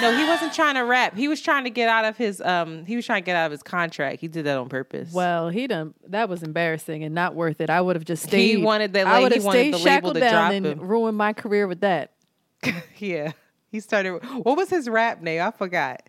No, 0.00 0.16
he 0.16 0.24
wasn't 0.24 0.52
trying 0.52 0.74
to 0.74 0.82
rap. 0.82 1.16
He 1.16 1.28
was 1.28 1.40
trying 1.40 1.64
to 1.64 1.70
get 1.70 1.88
out 1.88 2.04
of 2.04 2.16
his 2.16 2.40
um 2.40 2.84
he 2.84 2.96
was 2.96 3.06
trying 3.06 3.22
to 3.22 3.26
get 3.26 3.36
out 3.36 3.46
of 3.46 3.52
his 3.52 3.62
contract. 3.62 4.20
He 4.20 4.28
did 4.28 4.46
that 4.46 4.58
on 4.58 4.68
purpose. 4.68 5.12
Well, 5.12 5.48
he 5.48 5.66
done 5.66 5.94
that 6.08 6.28
was 6.28 6.42
embarrassing 6.42 7.04
and 7.04 7.14
not 7.14 7.34
worth 7.34 7.60
it. 7.60 7.70
I 7.70 7.80
would 7.80 7.96
have 7.96 8.04
just 8.04 8.24
stayed. 8.24 8.56
He 8.56 8.62
wanted 8.62 8.92
that 8.94 9.06
I 9.06 9.20
would 9.20 9.32
have 9.32 9.42
stayed 9.42 9.76
shackled 9.76 10.18
down 10.18 10.52
and 10.52 10.66
him. 10.66 10.80
ruined 10.80 11.16
my 11.16 11.32
career 11.32 11.66
with 11.66 11.80
that. 11.80 12.12
yeah. 12.98 13.32
He 13.70 13.80
started 13.80 14.24
what 14.42 14.56
was 14.56 14.70
his 14.70 14.88
rap 14.88 15.22
name? 15.22 15.42
I 15.42 15.50
forgot. 15.50 16.02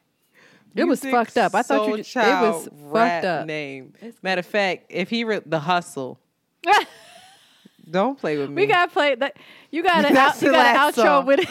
It 0.76 0.86
was 0.86 1.02
fucked 1.02 1.38
up. 1.38 1.56
I 1.56 1.64
thought 1.64 1.90
you 1.90 1.98
just, 1.98 2.16
it 2.16 2.20
was 2.20 2.70
fucked 2.92 3.26
up. 3.26 3.48
Name. 3.48 3.94
Matter 4.22 4.40
of 4.40 4.46
fact, 4.46 4.86
if 4.90 5.10
he 5.10 5.24
re- 5.24 5.42
the 5.46 5.60
hustle. 5.60 6.20
Don't 7.90 8.20
play 8.20 8.38
with 8.38 8.52
me. 8.52 8.64
We 8.64 8.68
gotta 8.68 8.92
play 8.92 9.16
that. 9.16 9.36
You 9.72 9.82
got 9.82 10.02
to 10.08 10.16
out, 10.16 10.42
you 10.42 10.52
got 10.52 10.76
an 10.76 10.94
outro 10.94 11.06
song. 11.06 11.26
with 11.26 11.50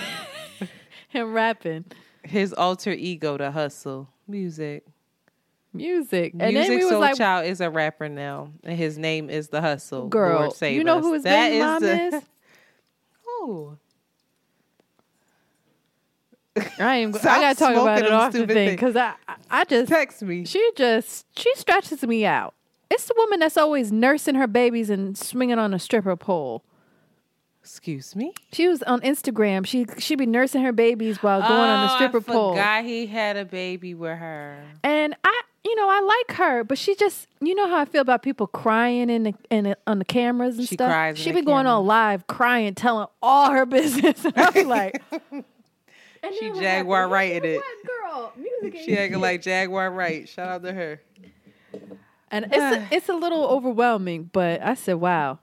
him 1.08 1.32
rapping 1.32 1.84
his 2.28 2.52
alter 2.52 2.92
ego 2.92 3.36
to 3.36 3.50
hustle 3.50 4.08
music. 4.26 4.84
Music. 5.72 6.32
And 6.32 6.56
Musiq 6.56 6.66
then 6.66 6.70
we 6.70 6.82
Soul 6.82 7.00
like, 7.00 7.16
Child 7.16 7.46
is 7.46 7.60
a 7.60 7.70
rapper 7.70 8.08
now, 8.08 8.50
and 8.64 8.76
his 8.76 8.98
name 8.98 9.28
is 9.28 9.48
the 9.48 9.60
Hustle. 9.60 10.08
Girl, 10.08 10.54
you 10.62 10.82
know 10.82 10.98
us. 10.98 11.04
who 11.04 11.12
his 11.12 11.22
that 11.24 11.48
baby 11.50 11.64
mom 11.64 11.84
is? 11.84 12.12
The, 12.12 12.22
oh. 13.28 13.78
I 16.80 16.96
ain't. 16.96 17.16
I 17.16 17.40
gotta 17.40 17.58
talk 17.58 17.76
about 17.76 18.02
it 18.02 18.10
off 18.10 18.32
the 18.32 18.46
thing 18.46 18.70
because 18.70 18.96
I, 18.96 19.14
I 19.50 19.64
just 19.64 19.88
text 19.90 20.22
me. 20.22 20.44
She 20.44 20.70
just 20.74 21.26
she 21.38 21.52
stretches 21.54 22.02
me 22.02 22.24
out. 22.24 22.54
It's 22.90 23.04
the 23.04 23.14
woman 23.16 23.40
that's 23.40 23.56
always 23.56 23.92
nursing 23.92 24.34
her 24.34 24.46
babies 24.46 24.90
and 24.90 25.16
swinging 25.16 25.58
on 25.58 25.74
a 25.74 25.78
stripper 25.78 26.16
pole. 26.16 26.64
Excuse 27.70 28.16
me. 28.16 28.32
She 28.52 28.66
was 28.66 28.82
on 28.84 29.00
Instagram. 29.02 29.66
She 29.66 29.84
she 29.98 30.16
be 30.16 30.24
nursing 30.24 30.62
her 30.62 30.72
babies 30.72 31.22
while 31.22 31.40
going 31.40 31.52
on 31.70 31.86
the 31.86 31.92
Oh, 31.92 31.96
stripper 31.96 32.18
I 32.18 32.20
pole. 32.32 32.52
forgot 32.54 32.84
he 32.84 33.06
had 33.06 33.36
a 33.36 33.44
baby 33.44 33.92
with 33.94 34.16
her. 34.18 34.62
And 34.82 35.14
I, 35.22 35.42
you 35.64 35.76
know, 35.76 35.86
I 35.90 36.00
like 36.00 36.36
her, 36.38 36.64
but 36.64 36.78
she 36.78 36.94
just, 36.94 37.26
you 37.42 37.54
know 37.54 37.68
how 37.68 37.76
I 37.78 37.84
feel 37.84 38.00
about 38.00 38.22
people 38.22 38.46
crying 38.46 39.10
in 39.10 39.24
the, 39.24 39.34
in 39.50 39.64
the, 39.64 39.76
on 39.86 39.98
the 39.98 40.06
cameras 40.06 40.56
and 40.56 40.66
She 40.66 40.76
stuff. 40.76 40.88
cries 40.90 41.16
in 41.18 41.22
she 41.22 41.30
the 41.30 41.40
be 41.40 41.44
going 41.44 41.66
on 41.66 41.84
live 41.86 42.26
crying, 42.26 42.74
telling 42.74 43.06
all 43.22 43.50
her 43.50 43.66
business. 43.66 44.24
And 44.24 44.34
I 44.38 44.50
be 44.50 44.64
like, 44.64 45.02
and 45.30 45.44
She 46.38 46.50
Jaguar 46.52 47.00
happened? 47.02 47.12
right 47.12 47.32
in 47.32 47.44
it. 47.44 47.56
What, 47.56 47.86
girl? 47.86 48.32
Musiq 48.62 48.84
She 48.84 48.96
acting 48.96 49.20
like 49.20 49.42
Jaguar 49.42 49.90
Wright. 49.90 50.26
Shout 50.26 50.48
out 50.48 50.62
to 50.62 50.72
her. 50.72 51.02
And 52.30 52.46
it's 52.50 52.56
a, 52.56 52.88
it's 52.96 53.08
a 53.10 53.14
little 53.14 53.44
overwhelming, 53.44 54.30
but 54.32 54.62
I 54.62 54.72
said, 54.74 54.94
wow, 54.94 55.38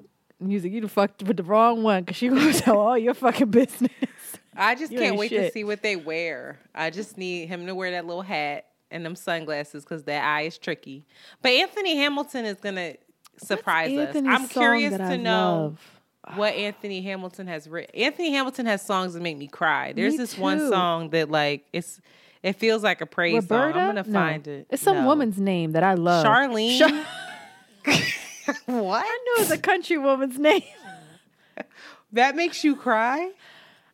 music, 0.48 0.72
you 0.74 0.88
fucked 0.88 1.24
with 1.24 1.38
the 1.38 1.44
wrong 1.44 1.84
one 1.84 2.04
because 2.04 2.18
she 2.18 2.28
gonna 2.30 2.54
tell 2.54 2.80
all 2.80 2.98
your 2.98 3.14
fucking 3.14 3.52
business. 3.52 3.92
I 4.56 4.76
just 4.76 4.92
You 4.92 5.00
can't 5.00 5.18
wait 5.18 5.30
to 5.30 5.52
see 5.52 5.64
what 5.64 5.82
they 5.84 5.96
wear. 5.96 6.60
I 6.74 6.90
just 6.90 7.18
need 7.18 7.48
him 7.48 7.66
to 7.68 7.76
wear 7.76 7.92
that 7.92 8.06
little 8.06 8.22
hat 8.22 8.66
and 8.92 9.06
them 9.06 9.16
sunglasses 9.16 9.84
because 9.84 10.04
that 10.04 10.24
eye 10.24 10.42
is 10.44 10.58
tricky. 10.58 11.06
But 11.42 11.50
Anthony 11.52 11.98
Hamilton 11.98 12.46
is 12.46 12.58
gonna 12.60 12.94
surprise 13.38 13.92
us. 13.98 14.08
Anthony's 14.08 14.34
I'm 14.34 14.48
curious 14.48 14.96
to 14.96 15.04
I 15.04 15.18
know 15.18 15.76
love? 16.24 16.38
what 16.38 16.54
Anthony 16.54 17.02
Hamilton 17.02 17.48
has 17.48 17.68
written. 17.68 17.94
Anthony 17.96 18.32
Hamilton 18.32 18.66
has 18.68 18.82
songs 18.82 19.14
that 19.14 19.22
make 19.22 19.38
me 19.38 19.48
cry. 19.48 19.92
There's 19.94 20.14
Me 20.14 20.18
this 20.20 20.38
one 20.38 20.60
song 20.70 21.10
that 21.10 21.30
like 21.30 21.66
it's 21.74 22.00
it 22.42 22.54
feels 22.54 22.84
like 22.84 23.02
a 23.02 23.06
praise 23.06 23.34
Roberta? 23.36 23.74
song. 23.74 23.82
I'm 23.82 23.88
gonna 23.96 24.04
No. 24.08 24.14
find 24.20 24.48
it. 24.48 24.68
It's 24.70 24.82
some 24.84 24.98
No. 24.98 25.06
woman's 25.08 25.40
name 25.40 25.74
that 25.74 25.84
I 25.84 25.96
love. 25.96 26.26
Charlene. 26.26 26.78
Char- 26.80 27.06
what? 28.66 29.06
I 29.06 29.10
knew 29.26 29.36
it 29.36 29.40
was 29.40 29.52
a 29.52 29.58
country 29.58 29.98
woman's 29.98 30.40
name. 30.40 30.64
That 32.12 32.38
makes 32.38 32.64
you 32.64 32.78
cry? 32.78 33.32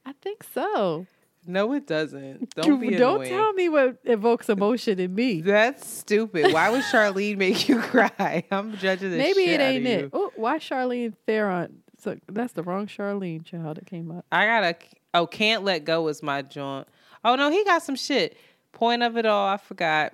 I 0.05 0.13
think 0.21 0.43
so. 0.53 1.07
No, 1.47 1.73
it 1.73 1.87
doesn't. 1.87 2.53
Don't 2.53 2.79
be 2.79 2.91
Don't 2.91 3.15
annoying. 3.15 3.29
tell 3.29 3.53
me 3.53 3.67
what 3.67 3.97
evokes 4.03 4.47
emotion 4.47 4.99
in 4.99 5.15
me. 5.15 5.41
That's 5.45 5.87
stupid. 5.87 6.53
Why 6.53 6.69
would 6.69 6.83
Charlene 6.83 7.37
make 7.37 7.67
you 7.67 7.79
cry? 7.79 8.43
I'm 8.51 8.77
judging 8.77 9.09
the 9.09 9.17
Maybe 9.17 9.45
it 9.45 9.59
ain't 9.59 9.87
it. 9.87 10.09
Oh, 10.13 10.31
why 10.35 10.59
Charlene 10.59 11.13
Theron? 11.25 11.81
So 11.97 12.17
that's 12.27 12.53
the 12.53 12.63
wrong 12.63 12.87
Charlene 12.87 13.43
child 13.45 13.77
that 13.77 13.85
came 13.85 14.11
up. 14.11 14.25
I 14.31 14.45
gotta. 14.45 14.75
Oh, 15.13 15.27
can't 15.27 15.63
let 15.63 15.83
go 15.83 16.07
is 16.07 16.21
my 16.23 16.41
joint. 16.41 16.87
Oh 17.23 17.35
no, 17.35 17.51
he 17.51 17.63
got 17.63 17.83
some 17.83 17.95
shit. 17.95 18.37
Point 18.71 19.03
of 19.03 19.17
it 19.17 19.25
all, 19.25 19.47
I 19.47 19.57
forgot. 19.57 20.13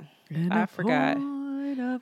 I 0.52 0.66
forgot. 0.66 1.18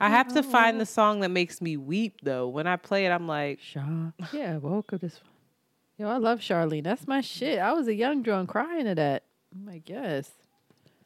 I 0.00 0.08
have 0.08 0.32
to 0.34 0.42
find 0.42 0.80
the 0.80 0.86
song 0.86 1.20
that 1.20 1.30
makes 1.30 1.60
me 1.60 1.76
weep 1.76 2.20
though. 2.22 2.48
When 2.48 2.66
I 2.66 2.76
play 2.76 3.06
it, 3.06 3.10
I'm 3.10 3.26
like, 3.26 3.60
Char- 3.60 4.12
yeah, 4.32 4.56
woke 4.56 4.92
up 4.92 5.00
this. 5.00 5.20
Yo, 5.98 6.08
I 6.08 6.18
love 6.18 6.40
Charlene. 6.40 6.84
That's 6.84 7.06
my 7.06 7.20
shit. 7.20 7.58
I 7.58 7.72
was 7.72 7.88
a 7.88 7.94
young 7.94 8.22
drunk 8.22 8.50
crying 8.50 8.84
to 8.84 8.94
that. 8.96 9.22
I'm 9.54 9.64
like, 9.66 9.88
yes. 9.88 10.30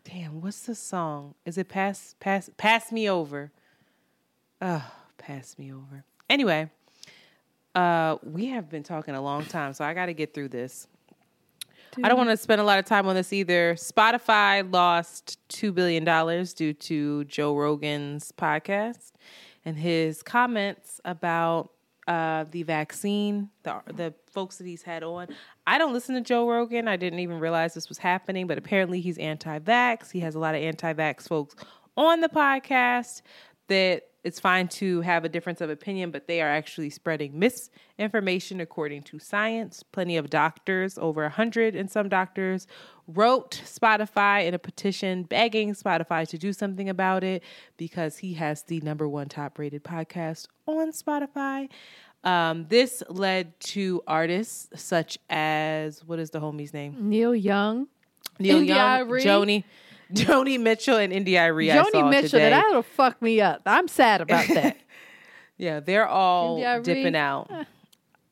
damn, 0.05 0.41
what's 0.41 0.63
the 0.63 0.75
song? 0.75 1.35
Is 1.45 1.59
it 1.59 1.69
pass 1.69 2.15
pass 2.21 2.51
pass 2.57 2.91
me 2.91 3.09
over? 3.09 3.53
Oh, 4.61 4.91
pass 5.19 5.57
me 5.59 5.73
over. 5.73 6.05
Anyway, 6.29 6.71
uh, 7.75 8.17
we 8.23 8.47
have 8.47 8.69
been 8.69 8.83
talking 8.83 9.15
a 9.15 9.23
long 9.23 9.45
time, 9.45 9.73
so 9.75 9.85
I 9.85 9.95
got 9.95 10.07
to 10.07 10.15
get 10.15 10.35
through 10.35 10.49
this. 10.49 10.87
I 12.03 12.09
don't 12.09 12.17
want 12.17 12.31
to 12.31 12.37
spend 12.37 12.61
a 12.61 12.65
lot 12.65 12.79
of 12.79 12.85
time 12.85 13.07
on 13.07 13.15
this 13.15 13.33
either. 13.33 13.75
Spotify 13.75 14.71
lost 14.71 15.39
$2 15.51 15.75
billion 15.75 16.05
due 16.57 16.73
to 16.73 17.25
Joe 17.25 17.57
Rogan's 17.57 18.33
podcast 18.33 19.13
and 19.65 19.77
his 19.77 20.23
comments 20.23 21.01
about 21.05 21.71
uh, 22.07 22.45
the 22.51 22.63
vaccine, 22.63 23.51
the, 23.63 23.81
the 23.93 24.15
folks 24.33 24.57
that 24.59 24.67
he's 24.67 24.83
had 24.83 25.03
on. 25.03 25.29
I 25.67 25.79
don't 25.79 25.93
listen 25.93 26.15
to 26.15 26.21
Joe 26.21 26.49
Rogan. 26.49 26.89
I 26.89 26.97
didn't 26.97 27.21
even 27.21 27.39
realize 27.39 27.75
this 27.75 27.89
was 27.89 27.99
happening, 27.99 28.47
but 28.47 28.59
apparently 28.59 29.01
he's 29.01 29.19
anti 29.19 29.59
vax. 29.59 30.11
He 30.11 30.21
has 30.21 30.35
a 30.35 30.39
lot 30.39 30.55
of 30.55 30.63
anti 30.63 30.93
vax 30.93 31.29
folks 31.29 31.55
on 31.97 32.21
the 32.21 32.29
podcast 32.29 33.23
that 33.71 34.03
it's 34.23 34.39
fine 34.39 34.69
to 34.69 35.01
have 35.01 35.25
a 35.25 35.29
difference 35.29 35.61
of 35.63 35.71
opinion, 35.71 36.11
but 36.11 36.27
they 36.27 36.43
are 36.43 36.49
actually 36.49 36.91
spreading 36.91 37.39
misinformation 37.39 38.61
according 38.61 39.03
to 39.05 39.19
science. 39.19 39.83
Plenty 39.83 40.19
of 40.19 40.29
doctors, 40.29 40.99
over 40.99 41.25
a 41.25 41.31
hundred 41.31 41.75
and 41.75 41.91
some 41.91 42.09
doctors, 42.09 42.67
wrote 43.07 43.63
Spotify 43.65 44.47
in 44.47 44.53
a 44.53 44.59
petition 44.59 45.23
begging 45.23 45.73
Spotify 45.75 46.29
to 46.29 46.37
do 46.37 46.53
something 46.53 46.89
about 46.89 47.25
it 47.25 47.43
because 47.79 48.19
he 48.19 48.35
has 48.35 48.63
the 48.65 48.81
number 48.81 49.09
one 49.09 49.29
top 49.29 49.59
rated 49.59 49.85
podcast 49.85 50.47
on 50.67 50.93
Spotify. 50.93 51.69
Um, 52.23 52.67
this 52.69 53.03
led 53.09 53.59
to 53.61 54.03
artists 54.07 54.69
such 54.83 55.19
as 55.31 56.05
what 56.05 56.19
is 56.19 56.31
the 56.31 56.41
homie's 56.41 56.75
name? 56.75 56.97
Neil 57.09 57.35
Young. 57.35 57.89
Neil 58.39 58.63
Young. 58.63 59.09
Joni, 59.09 59.65
Joni 60.15 60.61
Mitchell, 60.61 60.97
and 60.97 61.13
India 61.13 61.41
Arie. 61.41 61.71
I 61.71 61.83
saw 61.83 61.91
Joni 61.91 62.11
Mitchell, 62.11 62.31
today. 62.31 62.51
that 62.51 62.63
that'll 62.63 62.83
fuck 62.83 63.21
me 63.23 63.41
up. 63.41 63.63
I'm 63.67 63.89
sad 63.89 64.21
about 64.21 64.49
that. 64.55 64.77
Yeah, 65.57 65.81
they're 65.81 66.09
all 66.09 66.83
dipping 66.83 67.17
out. 67.17 67.51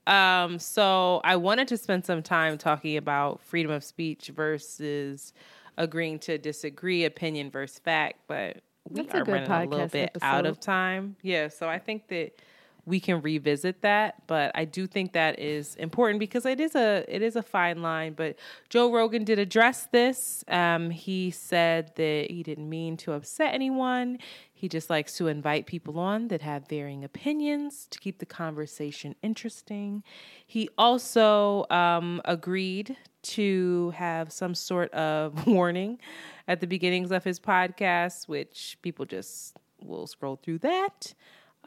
Um, 0.07 0.59
so 0.59 1.21
I 1.23 1.37
wanted 1.37 1.69
to 1.69 1.77
spend 1.77 2.07
some 2.07 2.23
time 2.23 2.57
talking 2.57 2.97
about 2.97 3.43
freedom 3.43 3.71
of 3.71 3.85
speech 3.85 4.29
versus 4.35 5.35
agreeing 5.77 6.19
to 6.21 6.39
disagree, 6.39 7.05
opinion 7.05 7.51
versus 7.51 7.79
fact, 7.79 8.21
but 8.27 8.63
we 8.89 9.03
That's 9.03 9.15
are 9.15 9.25
running 9.25 9.51
a 9.51 9.65
little 9.67 9.87
bit 9.87 10.17
out 10.23 10.47
of 10.47 10.59
time. 10.59 11.17
Yeah, 11.23 11.49
so 11.49 11.69
I 11.69 11.79
think 11.79 12.09
that 12.09 12.41
we 12.89 13.01
can 13.01 13.21
revisit 13.21 13.83
that, 13.83 14.27
but 14.27 14.51
I 14.55 14.65
do 14.65 14.87
think 14.87 15.13
that 15.13 15.39
is 15.39 15.75
important 15.77 16.21
because 16.21 16.47
it 16.47 16.59
is 16.59 16.75
a 16.75 17.05
it 17.07 17.21
is 17.21 17.37
a 17.37 17.43
fine 17.43 17.83
line. 17.83 18.15
But 18.15 18.37
Joe 18.71 18.91
Rogan 18.91 19.25
did 19.25 19.39
address 19.39 19.87
this. 19.93 20.43
Um, 20.49 20.89
he 20.89 21.31
said 21.31 21.93
that 21.97 22.31
he 22.31 22.43
didn't 22.43 22.69
mean 22.69 22.97
to 22.99 23.13
upset 23.13 23.53
anyone. 23.53 24.19
He 24.55 24.69
just 24.69 24.89
likes 24.89 25.17
to 25.19 25.29
invite 25.29 25.67
people 25.67 25.99
on 26.01 26.29
that 26.29 26.41
have 26.41 26.67
varying 26.67 27.05
opinions 27.05 27.87
to 27.91 27.99
keep 27.99 28.19
the 28.19 28.27
conversation 28.27 29.15
interesting. 29.23 30.03
He 30.47 30.71
also 30.79 31.67
um, 31.71 32.23
agreed 32.25 32.97
to 33.23 33.91
have 33.91 34.33
some 34.33 34.55
sort 34.55 34.91
of 34.93 35.47
warning 35.47 36.01
at 36.49 36.61
the 36.61 36.67
beginnings 36.67 37.13
of 37.13 37.23
his 37.23 37.39
podcast, 37.39 38.29
which 38.29 38.79
people 38.81 39.05
just 39.05 39.57
will 39.81 40.07
scroll 40.07 40.37
through 40.37 40.59
that. 40.59 41.15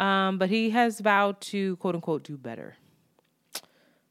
Um, 0.01 0.39
but 0.39 0.49
he 0.49 0.71
has 0.71 0.99
vowed 0.99 1.39
to 1.41 1.75
quote 1.77 1.93
unquote 1.93 2.23
do 2.23 2.35
better. 2.35 2.75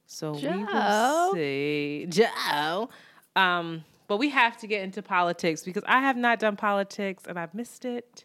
So 0.07 0.33
we 0.33 0.65
will 0.65 1.35
see. 1.35 2.07
Joe. 2.09 2.89
Um, 3.35 3.85
but 4.07 4.19
we 4.19 4.29
have 4.31 4.57
to 4.59 4.67
get 4.67 4.83
into 4.83 5.03
politics 5.03 5.63
because 5.65 5.83
I 5.87 6.01
have 6.01 6.17
not 6.17 6.39
done 6.39 6.57
politics 6.57 7.25
and 7.29 7.39
I've 7.39 7.55
missed 7.55 7.85
it. 7.85 8.25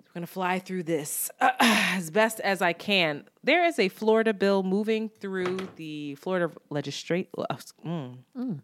We're 0.00 0.12
going 0.20 0.26
to 0.26 0.32
fly 0.32 0.58
through 0.58 0.82
this 0.84 1.30
as 1.40 2.10
best 2.10 2.40
as 2.40 2.60
I 2.60 2.74
can. 2.74 3.24
There 3.42 3.64
is 3.64 3.78
a 3.78 3.88
Florida 3.88 4.34
bill 4.34 4.62
moving 4.62 5.08
through 5.08 5.58
the 5.76 6.16
Florida 6.16 6.50
legislate. 6.68 7.30
Mm. 7.32 8.16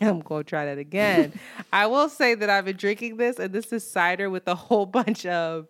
I'm 0.00 0.20
going 0.20 0.44
to 0.44 0.48
try 0.48 0.64
that 0.66 0.78
again. 0.78 1.38
I 1.72 1.86
will 1.86 2.08
say 2.08 2.34
that 2.34 2.48
I've 2.48 2.64
been 2.64 2.76
drinking 2.76 3.18
this, 3.18 3.38
and 3.38 3.52
this 3.52 3.72
is 3.72 3.88
cider 3.90 4.30
with 4.30 4.48
a 4.48 4.54
whole 4.54 4.86
bunch 4.86 5.26
of 5.26 5.68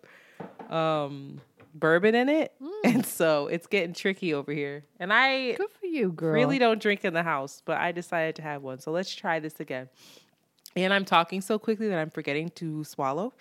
um, 0.69 1.41
bourbon 1.73 2.15
in 2.15 2.29
it. 2.29 2.53
And 2.83 3.05
so 3.05 3.47
it's 3.47 3.67
getting 3.67 3.93
tricky 3.93 4.33
over 4.33 4.51
here. 4.51 4.83
And 4.99 5.11
I 5.13 5.53
Good 5.53 5.69
for 5.79 5.85
you, 5.85 6.11
girl. 6.11 6.33
really 6.33 6.59
don't 6.59 6.81
drink 6.81 7.05
in 7.05 7.13
the 7.13 7.23
house, 7.23 7.61
but 7.65 7.77
I 7.77 7.91
decided 7.91 8.35
to 8.37 8.41
have 8.41 8.61
one. 8.63 8.79
So 8.79 8.91
let's 8.91 9.13
try 9.13 9.39
this 9.39 9.59
again. 9.59 9.89
And 10.75 10.93
I'm 10.93 11.05
talking 11.05 11.41
so 11.41 11.57
quickly 11.57 11.87
that 11.87 11.97
I'm 11.97 12.09
forgetting 12.11 12.49
to 12.55 12.83
swallow. 12.83 13.33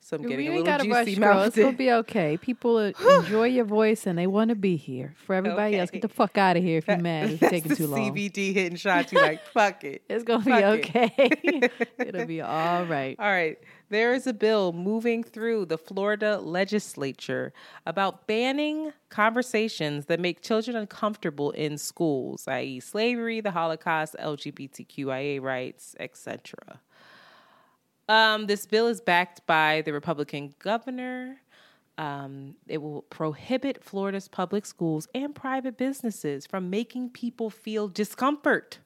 So 0.00 0.16
I'm 0.16 0.22
getting 0.22 0.46
a 0.48 0.60
little 0.62 0.78
juicy 0.78 1.16
rush, 1.16 1.16
girl. 1.16 1.42
It's 1.42 1.56
gonna 1.56 1.72
be 1.76 1.90
okay. 2.02 2.36
People 2.36 2.76
uh, 2.76 2.92
enjoy 3.18 3.46
your 3.48 3.64
voice 3.64 4.06
and 4.06 4.16
they 4.16 4.28
want 4.28 4.50
to 4.50 4.54
be 4.54 4.76
here. 4.76 5.14
For 5.26 5.34
everybody 5.34 5.76
else, 5.76 5.90
get 5.90 6.02
the 6.02 6.08
fuck 6.08 6.38
out 6.38 6.56
of 6.56 6.62
here 6.62 6.78
if 6.78 6.86
you're 6.86 6.98
mad. 6.98 7.30
It's 7.30 7.40
taking 7.50 7.74
too 7.74 7.88
long. 7.88 8.14
CBD 8.14 8.54
hitting 8.54 8.76
shots. 8.76 9.12
You 9.12 9.20
like 9.20 9.44
fuck 9.46 9.82
it. 9.84 10.02
It's 10.08 10.22
gonna 10.24 10.44
be 10.44 10.50
Fuck 10.52 10.94
it. 10.94 10.96
okay. 10.96 11.86
It'll 11.98 12.26
be 12.26 12.40
all 12.40 12.84
right. 12.84 13.16
All 13.18 13.30
right. 13.30 13.58
There 13.90 14.12
is 14.12 14.26
a 14.26 14.34
bill 14.34 14.72
moving 14.72 15.24
through 15.24 15.66
the 15.66 15.78
Florida 15.78 16.38
legislature 16.38 17.54
about 17.86 18.26
banning 18.26 18.92
conversations 19.08 20.06
that 20.06 20.20
make 20.20 20.42
children 20.42 20.76
uncomfortable 20.76 21.52
in 21.52 21.78
schools, 21.78 22.46
i.e., 22.48 22.80
slavery, 22.80 23.40
the 23.40 23.52
Holocaust, 23.52 24.14
LGBTQIA 24.20 25.40
rights, 25.40 25.96
etc. 25.98 26.80
Um, 28.10 28.46
this 28.46 28.66
bill 28.66 28.88
is 28.88 29.00
backed 29.00 29.46
by 29.46 29.82
the 29.82 29.92
Republican 29.92 30.54
governor. 30.58 31.40
Um, 31.96 32.56
it 32.68 32.82
will 32.82 33.02
prohibit 33.02 33.82
Florida's 33.82 34.28
public 34.28 34.66
schools 34.66 35.08
and 35.14 35.34
private 35.34 35.78
businesses 35.78 36.46
from 36.46 36.68
making 36.68 37.10
people 37.10 37.48
feel 37.48 37.88
discomfort 37.88 38.80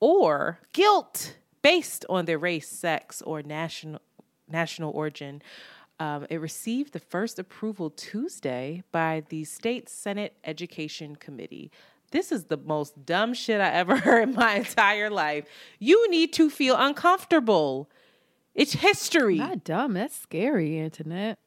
or 0.00 0.60
guilt 0.72 1.36
based 1.66 2.04
on 2.08 2.26
their 2.26 2.38
race, 2.38 2.68
sex, 2.68 3.22
or 3.22 3.42
national 3.42 4.00
national 4.48 4.92
origin. 4.92 5.42
Um, 5.98 6.26
it 6.30 6.40
received 6.40 6.92
the 6.92 7.00
first 7.00 7.38
approval 7.40 7.90
Tuesday 7.90 8.84
by 8.92 9.24
the 9.28 9.42
state 9.44 9.88
Senate 9.88 10.34
Education 10.44 11.16
Committee. 11.16 11.72
This 12.12 12.30
is 12.30 12.44
the 12.44 12.56
most 12.56 13.04
dumb 13.04 13.34
shit 13.34 13.60
I 13.60 13.70
ever 13.70 13.96
heard 14.06 14.28
in 14.28 14.34
my 14.34 14.54
entire 14.56 15.10
life. 15.10 15.44
You 15.80 16.08
need 16.08 16.32
to 16.34 16.48
feel 16.50 16.76
uncomfortable. 16.76 17.90
It's 18.54 18.74
history. 18.74 19.38
Not 19.38 19.64
dumb. 19.64 19.94
That's 19.94 20.14
scary, 20.16 20.78
Internet. 20.78 21.38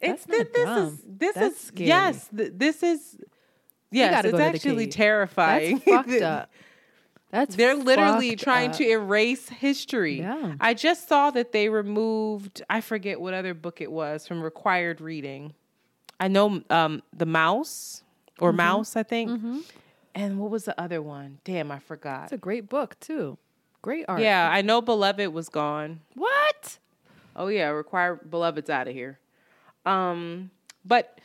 It's 0.00 0.24
That's 0.24 0.38
not 0.38 0.52
this 0.52 0.64
dumb. 0.64 0.88
is 0.88 1.02
this 1.06 1.34
That's 1.36 1.54
is 1.54 1.60
scary. 1.60 1.86
yes. 1.88 2.28
th- 2.36 2.52
this 2.56 2.82
is 2.82 3.16
yes. 3.92 4.12
It's 4.12 4.22
go 4.24 4.30
to 4.32 4.36
the 4.38 4.44
actually 4.44 4.88
terrifying. 4.88 5.74
That's 5.78 5.84
fucked 6.08 6.22
up. 6.22 6.50
That's 7.32 7.56
They're 7.56 7.74
literally 7.74 8.36
trying 8.36 8.70
up. 8.70 8.76
to 8.76 8.88
erase 8.88 9.48
history. 9.48 10.20
Yeah. 10.20 10.54
I 10.60 10.74
just 10.74 11.08
saw 11.08 11.30
that 11.32 11.50
they 11.52 11.68
removed, 11.70 12.62
I 12.70 12.80
forget 12.82 13.20
what 13.20 13.32
other 13.34 13.54
book 13.54 13.80
it 13.80 13.90
was 13.90 14.26
from 14.28 14.42
required 14.42 15.00
reading. 15.00 15.54
I 16.20 16.28
know 16.28 16.62
um, 16.70 17.02
The 17.16 17.26
Mouse 17.26 18.04
or 18.38 18.52
Mm-hmm. 18.52 18.60
Maus, 18.60 18.96
I 18.96 19.02
think. 19.02 19.64
And 20.14 20.38
what 20.38 20.50
was 20.50 20.66
the 20.66 20.78
other 20.80 21.00
one? 21.00 21.38
Damn, 21.42 21.70
I 21.72 21.78
forgot. 21.78 22.24
It's 22.24 22.32
a 22.32 22.36
great 22.38 22.68
book 22.68 23.00
too. 23.00 23.38
Great 23.80 24.04
art. 24.08 24.20
Yeah, 24.20 24.48
I 24.52 24.60
know 24.62 24.80
Beloved 24.82 25.28
was 25.32 25.48
gone. 25.48 26.00
What? 26.14 26.78
Oh 27.34 27.48
yeah, 27.48 27.68
required 27.68 28.30
Beloved's 28.30 28.68
out 28.70 28.88
of 28.88 28.94
here. 28.94 29.18
Um, 29.86 30.50
but 30.84 31.18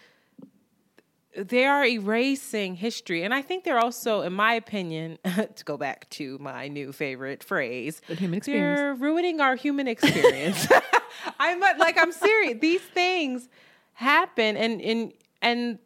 they 1.38 1.66
are 1.66 1.86
erasing 1.86 2.76
history, 2.76 3.24
and 3.24 3.34
I 3.34 3.42
think 3.42 3.64
they're 3.64 3.80
also, 3.80 4.22
in 4.22 4.34
my 4.34 4.54
opinion, 4.54 5.20
to 5.24 5.64
go 5.64 5.78
back 5.78 6.10
to 6.12 6.38
my 6.40 6.68
new 6.68 6.92
favorite 6.92 7.44
phrase, 7.44 8.02
The 8.08 8.16
human 8.16 8.38
experience. 8.40 8.80
they're 8.80 8.94
ruining 8.96 9.40
our 9.40 9.56
human 9.56 9.88
experience. 9.88 10.68
I'm 11.40 11.60
like, 11.60 11.98
I'm 12.00 12.12
serious. 12.12 12.58
These 12.60 12.82
things 12.82 13.48
happen, 13.94 14.58
and 14.58 14.82
and 14.82 15.14
and 15.42 15.80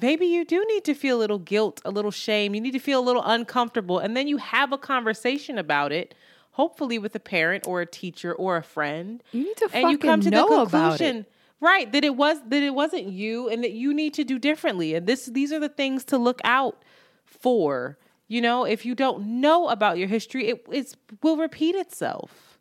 maybe 0.00 0.26
you 0.26 0.44
do 0.44 0.64
need 0.68 0.84
to 0.84 0.94
feel 0.94 1.16
a 1.18 1.20
little 1.20 1.38
guilt, 1.38 1.80
a 1.84 1.90
little 1.90 2.10
shame. 2.10 2.54
You 2.54 2.60
need 2.60 2.72
to 2.72 2.78
feel 2.78 3.00
a 3.00 3.06
little 3.06 3.22
uncomfortable, 3.24 3.98
and 3.98 4.16
then 4.16 4.28
you 4.28 4.38
have 4.38 4.72
a 4.72 4.78
conversation 4.78 5.58
about 5.58 5.92
it. 5.92 6.14
Hopefully, 6.52 6.98
with 6.98 7.14
a 7.14 7.20
parent 7.20 7.66
or 7.66 7.80
a 7.80 7.86
teacher 7.86 8.34
or 8.34 8.56
a 8.56 8.62
friend, 8.62 9.22
You 9.32 9.44
need 9.44 9.56
to 9.58 9.70
and 9.72 9.90
you 9.90 9.98
come 9.98 10.20
to 10.22 10.30
know 10.30 10.48
the 10.48 10.54
about 10.62 10.70
conclusion, 10.98 11.16
it. 11.18 11.32
Right, 11.60 11.90
that 11.92 12.04
it 12.04 12.16
was 12.16 12.38
that 12.48 12.62
it 12.62 12.74
wasn't 12.74 13.08
you, 13.08 13.48
and 13.48 13.62
that 13.62 13.72
you 13.72 13.94
need 13.94 14.14
to 14.14 14.24
do 14.24 14.38
differently. 14.38 14.94
And 14.94 15.06
this, 15.06 15.26
these 15.26 15.52
are 15.52 15.60
the 15.60 15.68
things 15.68 16.04
to 16.06 16.18
look 16.18 16.40
out 16.44 16.82
for. 17.24 17.98
You 18.28 18.40
know, 18.40 18.64
if 18.64 18.86
you 18.86 18.94
don't 18.94 19.40
know 19.40 19.68
about 19.68 19.98
your 19.98 20.08
history, 20.08 20.48
it 20.48 20.66
it's, 20.70 20.96
will 21.22 21.36
repeat 21.36 21.74
itself. 21.74 22.58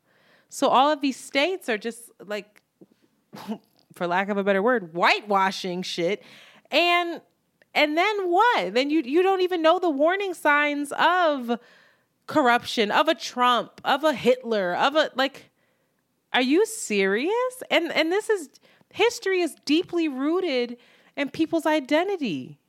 So 0.50 0.68
all 0.68 0.92
of 0.92 1.02
these 1.02 1.16
states 1.16 1.70
are 1.70 1.78
just 1.78 2.10
like, 2.26 2.62
for 3.94 4.08
lack 4.08 4.30
of 4.30 4.38
a 4.38 4.44
better 4.44 4.64
word, 4.64 4.94
whitewashing 4.94 5.84
shit, 5.84 6.24
and 6.72 7.22
and 7.76 7.98
then 7.98 8.32
what? 8.32 8.74
Then 8.74 8.90
you 8.90 9.02
you 9.02 9.22
don't 9.22 9.42
even 9.42 9.62
know 9.62 9.80
the 9.80 9.90
warning 9.90 10.34
signs 10.34 10.92
of 10.94 11.60
corruption, 12.28 12.92
of 12.92 13.08
a 13.08 13.16
Trump, 13.16 13.80
of 13.86 14.04
a 14.04 14.14
Hitler, 14.14 14.76
of 14.76 14.96
a 14.96 15.12
like. 15.16 15.52
Are 16.32 16.42
you 16.42 16.66
serious? 16.66 17.64
And 17.72 17.92
and 17.92 18.12
this 18.12 18.30
is 18.30 18.50
history 18.92 19.42
is 19.42 19.56
deeply 19.66 20.08
rooted 20.08 20.78
in 21.16 21.30
people's 21.30 21.66
identity, 21.66 22.60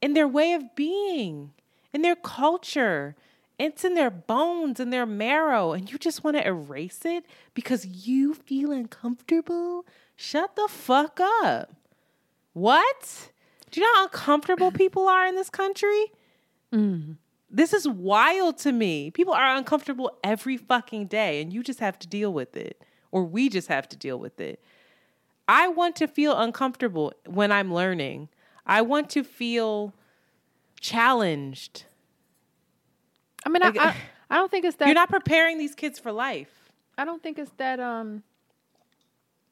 in 0.00 0.14
their 0.14 0.28
way 0.28 0.52
of 0.52 0.74
being, 0.74 1.52
in 1.92 2.02
their 2.02 2.16
culture. 2.16 3.14
It's 3.58 3.84
in 3.84 3.94
their 3.94 4.10
bones, 4.10 4.78
and 4.78 4.92
their 4.92 5.06
marrow, 5.06 5.72
and 5.72 5.90
you 5.90 5.98
just 5.98 6.22
want 6.22 6.36
to 6.36 6.46
erase 6.46 7.00
it 7.04 7.26
because 7.54 7.84
you 7.84 8.34
feel 8.34 8.70
uncomfortable? 8.70 9.84
Shut 10.14 10.54
the 10.54 10.68
fuck 10.68 11.18
up. 11.42 11.74
What? 12.52 13.30
Do 13.70 13.80
you 13.80 13.86
know 13.86 13.94
how 13.96 14.04
uncomfortable 14.04 14.70
people 14.70 15.08
are 15.08 15.26
in 15.26 15.34
this 15.34 15.50
country? 15.50 16.06
Mm. 16.72 17.16
This 17.50 17.72
is 17.72 17.88
wild 17.88 18.58
to 18.58 18.72
me. 18.72 19.10
People 19.10 19.34
are 19.34 19.56
uncomfortable 19.56 20.16
every 20.22 20.56
fucking 20.56 21.06
day, 21.06 21.40
and 21.40 21.52
you 21.52 21.62
just 21.62 21.80
have 21.80 21.98
to 22.00 22.06
deal 22.06 22.32
with 22.32 22.56
it, 22.56 22.82
or 23.10 23.24
we 23.24 23.48
just 23.48 23.68
have 23.68 23.88
to 23.88 23.96
deal 23.96 24.18
with 24.18 24.40
it. 24.40 24.62
I 25.48 25.68
want 25.68 25.96
to 25.96 26.06
feel 26.06 26.38
uncomfortable 26.38 27.14
when 27.26 27.50
I'm 27.50 27.72
learning. 27.72 28.28
I 28.66 28.82
want 28.82 29.08
to 29.10 29.24
feel 29.24 29.94
challenged. 30.78 31.84
I 33.46 33.48
mean, 33.48 33.62
Like, 33.62 33.78
I, 33.78 33.88
I, 33.88 33.96
I 34.30 34.36
don't 34.36 34.50
think 34.50 34.66
it's 34.66 34.76
that. 34.76 34.86
You're 34.86 34.94
not 34.94 35.08
preparing 35.08 35.56
these 35.56 35.74
kids 35.74 35.98
for 35.98 36.12
life. 36.12 36.70
I 36.98 37.04
don't 37.06 37.22
think 37.22 37.38
it's 37.38 37.52
that. 37.56 37.80
Um, 37.80 38.22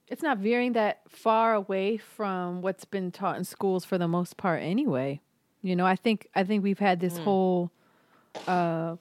it's 0.08 0.22
not 0.22 0.38
veering 0.38 0.74
that 0.74 1.00
far 1.08 1.54
away 1.54 1.96
from 1.96 2.60
what's 2.62 2.84
been 2.84 3.10
taught 3.10 3.38
in 3.38 3.44
schools 3.44 3.84
for 3.84 3.96
the 3.98 4.06
most 4.06 4.36
part, 4.36 4.62
anyway. 4.62 5.20
You 5.62 5.74
know, 5.74 5.86
I 5.86 5.96
think 5.96 6.28
I 6.34 6.44
think 6.44 6.62
we've 6.62 6.78
had 6.78 7.00
this 7.00 7.16
whole 7.24 7.70
uh, 8.46 8.96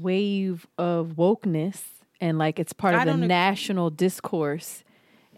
wave 0.00 0.66
of 0.78 1.14
wokeness, 1.16 1.82
and 2.20 2.38
like 2.38 2.58
it's 2.58 2.72
part 2.72 2.94
I 2.94 3.02
of 3.02 3.20
the 3.20 3.26
national 3.26 3.90
discourse. 3.90 4.82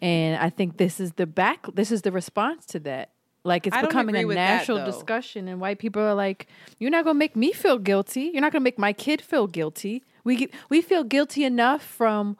And 0.04 0.36
I 0.42 0.50
think 0.50 0.76
this 0.76 1.00
is 1.00 1.12
the 1.12 1.26
back. 1.26 1.66
This 1.74 1.90
is 1.90 2.02
the 2.02 2.12
response 2.12 2.66
to 2.66 2.80
that. 2.80 3.10
Like 3.42 3.66
it's 3.66 3.76
becoming 3.88 4.14
a 4.16 4.24
with 4.26 4.36
that, 4.36 4.58
national 4.58 4.78
discussion, 4.86 5.48
and 5.48 5.60
white 5.60 5.78
people 5.78 6.00
are 6.02 6.14
like, 6.14 6.46
"You're 6.78 6.90
not 6.90 7.04
gonna 7.04 7.18
make 7.18 7.36
me 7.36 7.52
feel 7.52 7.78
guilty. 7.78 8.30
You're 8.32 8.40
not 8.40 8.52
gonna 8.52 8.62
make 8.62 8.78
my 8.78 8.92
kid 8.92 9.20
feel 9.20 9.46
guilty. 9.46 10.02
We 10.24 10.36
get- 10.36 10.50
we 10.70 10.80
feel 10.80 11.04
guilty 11.04 11.44
enough 11.44 11.82
from 11.82 12.36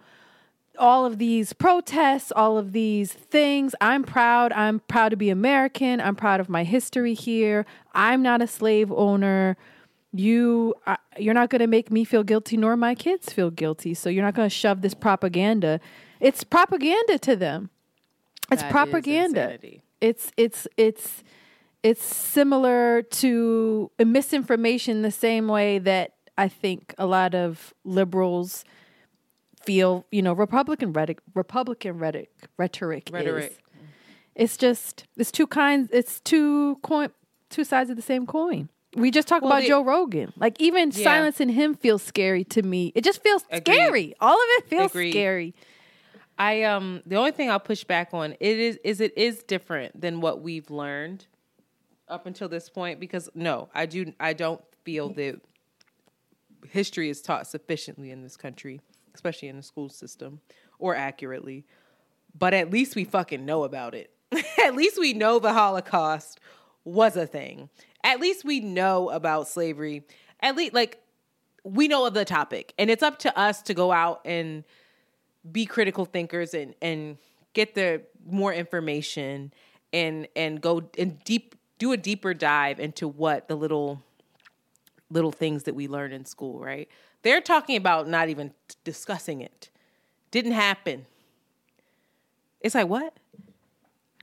all 0.79 1.05
of 1.07 1.19
these 1.19 1.53
protests, 1.53 2.33
all 2.35 2.59
of 2.59 2.73
these 2.73 3.13
things. 3.13 3.75
I'm 3.81 4.03
proud. 4.03 4.53
I'm 4.53 4.81
proud 4.81 5.11
to 5.11 5.17
be 5.17 5.31
American. 5.31 6.01
I'm 6.01 6.17
proud 6.17 6.41
of 6.41 6.49
my 6.49 6.65
history 6.65 7.15
here. 7.15 7.65
I'm 7.95 8.23
not 8.23 8.43
a 8.43 8.47
slave 8.47 8.91
owner. 8.91 9.57
You, 10.13 10.75
uh, 10.87 10.97
you're 11.19 11.35
not 11.35 11.51
going 11.51 11.61
to 11.61 11.67
make 11.67 11.91
me 11.91 12.05
feel 12.05 12.23
guilty, 12.25 12.57
nor 12.57 12.77
my 12.77 12.95
kids 12.95 13.33
feel 13.33 13.51
guilty. 13.51 13.95
So 13.95 14.09
you're 14.09 14.25
not 14.25 14.35
going 14.35 14.49
to 14.49 14.55
shove 14.55 14.81
this 14.81 14.95
propaganda. 14.95 15.81
It's 16.25 16.43
propaganda 16.45 17.19
to 17.21 17.37
them. 17.37 17.71
It's 18.51 18.63
That 18.63 18.71
propaganda. 18.71 19.59
It's 20.01 20.31
it's 20.37 20.67
it's 20.77 21.23
it's 21.83 22.03
similar 22.05 23.03
to 23.03 23.91
misinformation 23.99 25.03
the 25.03 25.11
same 25.11 25.49
way 25.49 25.79
that 25.79 26.15
I 26.37 26.49
think 26.49 26.95
a 26.99 27.07
lot 27.07 27.35
of 27.35 27.73
liberals 27.85 28.65
feel, 29.63 30.05
you 30.11 30.21
know, 30.23 30.33
Republican 30.33 30.93
rhetoric, 30.93 31.19
Republican 31.35 31.99
rhetoric, 31.99 32.31
rhetoric, 32.59 33.11
Rhetoric. 33.13 33.51
Is. 33.53 33.59
It's 34.35 34.57
just 34.57 35.05
it's 35.17 35.31
two 35.33 35.47
kinds. 35.47 35.91
It's 35.93 36.21
two 36.21 36.77
coin, 36.83 37.11
two 37.51 37.65
sides 37.65 37.91
of 37.91 37.97
the 37.97 38.03
same 38.03 38.27
coin. 38.27 38.69
We 38.97 39.11
just 39.11 39.27
talked 39.27 39.43
Well, 39.43 39.53
about 39.53 39.63
the- 39.63 39.69
Joe 39.69 39.83
Rogan. 39.85 40.33
Like 40.37 40.61
even 40.61 40.91
Yeah. 40.91 41.05
silencing 41.05 41.49
him 41.51 41.75
feels 41.75 42.03
scary 42.03 42.45
to 42.45 42.63
me. 42.63 42.93
It 42.95 43.05
just 43.05 43.23
feels 43.23 43.45
Agreed. 43.51 43.75
scary. 43.75 44.15
All 44.21 44.35
of 44.37 44.49
it 44.59 44.69
feels 44.69 44.91
Agreed. 44.91 45.11
scary. 45.13 45.55
I 46.39 46.63
um 46.65 47.03
the 47.07 47.17
only 47.17 47.31
thing 47.31 47.51
I'll 47.51 47.61
push 47.61 47.85
back 47.85 48.11
on 48.13 48.33
it 48.41 48.59
is 48.59 48.79
is 48.85 49.01
it 49.01 49.17
is 49.17 49.43
different 49.43 50.01
than 50.01 50.21
what 50.21 50.41
we've 50.43 50.71
learned 50.71 51.27
up 52.09 52.27
until 52.27 52.49
this 52.49 52.69
point 52.69 53.01
because 53.01 53.29
no, 53.35 53.69
I 53.75 53.87
do 53.87 54.13
I 54.19 54.33
don't 54.33 54.61
feel 54.85 55.11
that 55.11 55.41
history 56.69 57.09
is 57.09 57.23
taught 57.23 57.47
sufficiently 57.47 58.11
in 58.11 58.23
this 58.23 58.37
country, 58.37 58.81
especially 59.15 59.49
in 59.49 59.57
the 59.57 59.63
school 59.63 59.89
system 59.89 60.41
or 60.79 60.95
accurately. 60.97 61.65
But 62.37 62.53
at 62.53 62.71
least 62.71 62.97
we 62.97 63.05
fucking 63.05 63.45
know 63.45 63.65
about 63.65 63.95
it. 63.95 64.11
at 64.65 64.75
least 64.75 64.99
we 64.99 65.13
know 65.13 65.39
the 65.39 65.53
Holocaust 65.53 66.41
was 66.85 67.17
a 67.17 67.27
thing. 67.27 67.71
At 68.03 68.21
least 68.21 68.45
we 68.45 68.61
know 68.61 69.09
about 69.11 69.49
slavery. 69.49 70.03
At 70.41 70.57
least 70.57 70.75
like 70.75 71.01
we 71.63 71.89
know 71.89 72.07
of 72.07 72.15
the 72.15 72.25
topic 72.25 72.75
and 72.79 72.91
it's 72.91 73.03
up 73.03 73.19
to 73.21 73.39
us 73.39 73.63
to 73.63 73.73
go 73.73 73.91
out 73.93 74.21
and 74.25 74.65
be 75.51 75.67
critical 75.67 76.05
thinkers 76.05 76.55
and 76.55 76.75
and 76.81 77.19
get 77.53 77.75
the 77.75 78.03
more 78.27 78.53
information 78.53 79.53
and 79.93 80.29
and 80.35 80.61
go 80.61 80.83
and 80.99 81.23
deep 81.25 81.55
do 81.79 81.93
a 81.93 81.97
deeper 81.97 82.35
dive 82.35 82.81
into 82.81 83.07
what 83.07 83.49
the 83.49 83.55
little 83.55 84.03
little 85.11 85.33
things 85.33 85.65
that 85.65 85.75
we 85.75 85.87
learn 85.89 86.13
in 86.13 86.25
school 86.25 86.61
right? 86.61 86.89
They're 87.23 87.41
talking 87.41 87.77
about 87.77 88.07
not 88.07 88.29
even 88.29 88.53
discussing 88.85 89.41
it. 89.41 89.71
Didn't 90.31 90.53
happen. 90.53 91.07
It's 92.61 92.75
like 92.75 92.89
what 92.89 93.15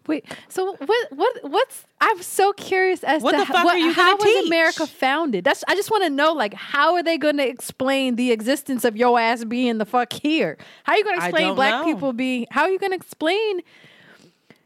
Wait, 0.08 0.26
so 0.50 0.76
what? 0.78 1.12
What? 1.12 1.38
What's? 1.44 1.86
I'm 2.00 2.22
so 2.22 2.54
curious 2.54 3.04
as 3.04 3.22
What 3.22 3.32
to 3.32 3.38
the 3.38 3.46
ho- 3.46 3.54
fuck 3.54 3.66
are 3.66 3.78
you 3.78 3.94
how 3.94 4.16
was? 4.18 4.48
America 4.48 4.88
founded? 4.88 5.44
That's. 5.44 5.64
I 5.68 5.76
just 5.76 5.92
want 5.92 6.04
to 6.04 6.10
know, 6.10 6.34
like, 6.34 6.54
how 6.54 6.96
are 6.96 7.04
they 7.04 7.18
going 7.18 7.38
to 7.38 7.48
explain 7.48 8.16
the 8.16 8.32
existence 8.32 8.84
of 8.84 8.98
your 8.98 9.20
ass 9.20 9.44
being 9.44 9.78
the 9.78 9.86
fuck 9.86 10.12
here? 10.12 10.58
How 10.84 10.94
are 10.94 10.98
you 10.98 11.04
going 11.04 11.20
to 11.20 11.26
explain 11.26 11.56
black 11.56 11.86
know. 11.86 11.94
people 11.94 12.14
being? 12.14 12.48
How 12.50 12.64
are 12.64 12.70
you 12.70 12.80
going 12.80 12.92
to 12.92 12.98
explain? 12.98 13.62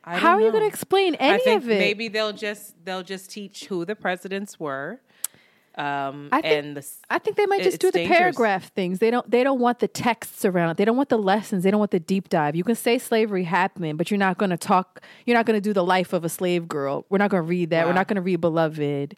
How 0.03 0.13
don't 0.13 0.25
are 0.25 0.41
you 0.41 0.51
going 0.51 0.53
to 0.53 0.59
know. 0.61 0.65
explain 0.67 1.15
any 1.15 1.51
of 1.53 1.69
it? 1.69 1.79
maybe 1.79 2.07
they'll 2.07 2.31
just 2.31 2.75
they'll 2.85 3.03
just 3.03 3.29
teach 3.31 3.65
who 3.65 3.85
the 3.85 3.95
presidents 3.95 4.59
were 4.59 5.01
Um, 5.77 6.29
I 6.31 6.41
think, 6.41 6.53
and 6.53 6.77
the, 6.77 6.87
I 7.09 7.19
think 7.19 7.35
they 7.35 7.45
might 7.47 7.61
just 7.61 7.79
do 7.79 7.91
the 7.91 7.99
dangerous. 7.99 8.17
paragraph 8.17 8.71
things. 8.73 8.99
They 8.99 9.11
don't. 9.11 9.29
They 9.29 9.43
don't 9.43 9.59
want 9.59 9.79
the 9.79 9.89
texts 9.89 10.45
around 10.45 10.71
it. 10.71 10.77
They 10.77 10.85
don't 10.85 10.95
want 10.95 11.09
the 11.09 11.17
lessons. 11.17 11.63
They 11.63 11.71
don't 11.71 11.79
want 11.79 11.91
the 11.91 11.99
deep 11.99 12.29
dive. 12.29 12.55
You 12.55 12.63
can 12.63 12.75
say 12.75 12.97
slavery 12.97 13.43
happened, 13.43 13.97
but 13.97 14.09
you're 14.09 14.17
not 14.17 14.37
going 14.37 14.51
to 14.51 14.57
talk. 14.57 15.01
You're 15.25 15.35
not 15.35 15.45
going 15.45 15.57
to 15.57 15.61
do 15.61 15.73
the 15.73 15.83
life 15.83 16.13
of 16.13 16.23
a 16.23 16.29
slave 16.29 16.67
girl. 16.67 17.05
We're 17.09 17.17
not 17.17 17.29
going 17.29 17.43
to 17.43 17.47
read 17.47 17.71
that. 17.71 17.83
Wow. 17.83 17.91
We're 17.91 17.95
not 17.95 18.07
going 18.07 18.15
to 18.15 18.21
read 18.21 18.39
Beloved. 18.39 19.17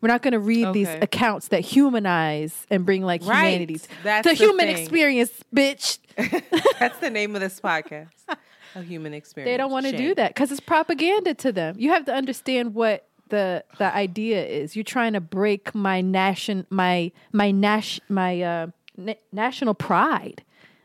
We're 0.00 0.08
not 0.08 0.22
going 0.22 0.32
to 0.32 0.38
read 0.38 0.66
okay. 0.66 0.84
these 0.84 0.88
accounts 1.02 1.48
that 1.48 1.60
humanize 1.60 2.66
and 2.70 2.86
bring 2.86 3.02
like 3.02 3.22
right. 3.24 3.48
humanities. 3.48 3.88
That's 4.04 4.26
the, 4.26 4.34
the 4.34 4.36
human 4.36 4.66
thing. 4.66 4.78
experience, 4.78 5.32
bitch. 5.54 5.98
That's 6.78 6.98
the 6.98 7.10
name 7.10 7.34
of 7.34 7.40
this 7.40 7.60
podcast. 7.60 8.08
A 8.74 8.82
human 8.82 9.14
experience. 9.14 9.50
They 9.50 9.56
don't 9.56 9.70
want 9.70 9.86
to 9.86 9.96
do 9.96 10.14
that 10.16 10.34
because 10.34 10.52
it's 10.52 10.60
propaganda 10.60 11.32
to 11.34 11.50
them. 11.50 11.76
You 11.78 11.90
have 11.90 12.04
to 12.04 12.14
understand 12.14 12.74
what 12.74 13.08
the 13.28 13.64
the 13.78 13.94
idea 13.94 14.44
is. 14.44 14.76
You're 14.76 14.84
trying 14.84 15.12
to 15.14 15.20
break 15.20 15.74
my 15.74 16.00
nation, 16.00 16.66
my 16.70 17.12
my 17.32 17.50
nash, 17.50 18.00
my 18.08 18.40
uh, 18.42 18.66
na- 18.96 19.14
national 19.32 19.74
pride. 19.74 20.42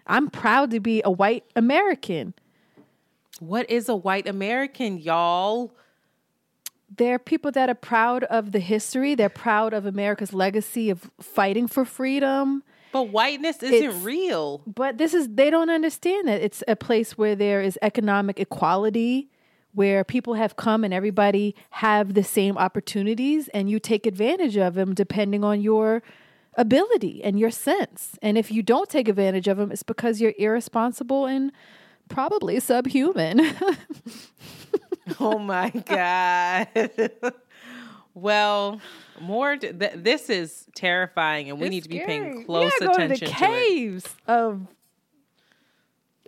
I'm 0.07 0.29
proud 0.29 0.71
to 0.71 0.79
be 0.79 1.01
a 1.05 1.11
white 1.11 1.45
American. 1.55 2.33
What 3.39 3.69
is 3.69 3.89
a 3.89 3.95
white 3.95 4.27
American, 4.27 4.99
y'all? 4.99 5.71
They're 6.95 7.19
people 7.19 7.51
that 7.51 7.69
are 7.69 7.75
proud 7.75 8.25
of 8.25 8.51
the 8.51 8.59
history. 8.59 9.15
They're 9.15 9.29
proud 9.29 9.73
of 9.73 9.85
America's 9.85 10.33
legacy 10.33 10.89
of 10.89 11.09
fighting 11.19 11.67
for 11.67 11.85
freedom. 11.85 12.63
But 12.91 13.03
whiteness 13.03 13.63
isn't 13.63 13.89
it's, 13.89 14.03
real. 14.03 14.61
But 14.67 14.97
this 14.97 15.13
is, 15.13 15.29
they 15.29 15.49
don't 15.49 15.69
understand 15.69 16.27
that. 16.27 16.41
It's 16.41 16.63
a 16.67 16.75
place 16.75 17.17
where 17.17 17.35
there 17.35 17.61
is 17.61 17.79
economic 17.81 18.39
equality, 18.39 19.30
where 19.73 20.03
people 20.03 20.33
have 20.33 20.55
come 20.55 20.83
and 20.83 20.93
everybody 20.93 21.55
have 21.71 22.13
the 22.13 22.23
same 22.23 22.57
opportunities, 22.57 23.47
and 23.49 23.69
you 23.69 23.79
take 23.79 24.05
advantage 24.05 24.57
of 24.57 24.73
them 24.73 24.93
depending 24.93 25.43
on 25.43 25.61
your 25.61 26.03
ability 26.55 27.23
and 27.23 27.39
your 27.39 27.51
sense. 27.51 28.17
And 28.21 28.37
if 28.37 28.51
you 28.51 28.61
don't 28.63 28.89
take 28.89 29.07
advantage 29.07 29.47
of 29.47 29.57
them, 29.57 29.71
it's 29.71 29.83
because 29.83 30.19
you're 30.19 30.33
irresponsible 30.37 31.25
and 31.25 31.51
probably 32.09 32.59
subhuman. 32.59 33.41
oh 35.19 35.39
my 35.39 35.69
God. 35.69 36.67
well, 38.13 38.81
more. 39.19 39.57
Th- 39.57 39.93
this 39.95 40.29
is 40.29 40.67
terrifying, 40.75 41.49
and 41.49 41.59
we 41.59 41.67
it's 41.67 41.71
need 41.71 41.83
to 41.83 41.89
be 41.89 41.99
paying 41.99 42.45
close 42.45 42.73
attention 42.81 43.19
to, 43.19 43.25
the 43.25 43.31
caves 43.31 44.05
of. 44.27 44.67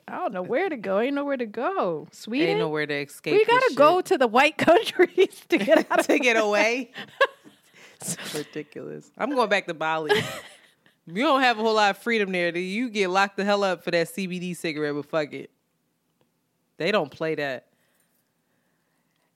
I 0.08 0.18
don't 0.18 0.34
know 0.34 0.42
where 0.42 0.70
to 0.70 0.78
go. 0.78 1.00
Ain't 1.00 1.16
nowhere 1.16 1.38
to 1.38 1.46
go. 1.46 2.08
Sweden. 2.12 2.50
Ain't 2.50 2.60
nowhere 2.60 2.86
to 2.86 2.94
escape. 2.94 3.34
We 3.34 3.46
gotta 3.46 3.74
go 3.76 4.02
to 4.02 4.18
the 4.18 4.28
white 4.28 4.58
countries 4.58 5.42
to 5.50 5.58
get 5.58 5.88
out 5.92 6.04
to 6.06 6.20
get 6.20 6.36
away. 6.36 6.92
it's 8.02 8.18
ridiculous. 8.36 9.10
I'm 9.18 9.32
going 9.32 9.50
back 9.50 9.68
to 9.68 9.74
Bali. 9.74 10.12
you 11.08 11.24
don't 11.24 11.42
have 11.42 11.58
a 11.58 11.62
whole 11.62 11.76
lot 11.76 11.92
of 11.92 11.98
freedom 11.98 12.32
there. 12.32 12.56
You 12.58 12.90
get 12.90 13.10
locked 13.10 13.38
the 13.38 13.46
hell 13.46 13.64
up 13.64 13.84
for 13.84 13.92
that 13.92 14.08
CBD 14.08 14.56
cigarette, 14.56 14.94
but 14.96 15.06
fuck 15.06 15.34
it. 15.34 15.52
They 16.78 16.92
don't 16.92 17.12
play 17.12 17.36
that. 17.36 17.68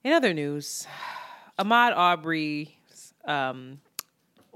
In 0.04 0.12
other 0.12 0.34
news, 0.34 0.86
Ahmaud 1.58 1.96
Arbery. 1.96 2.74
Um, 3.24 3.80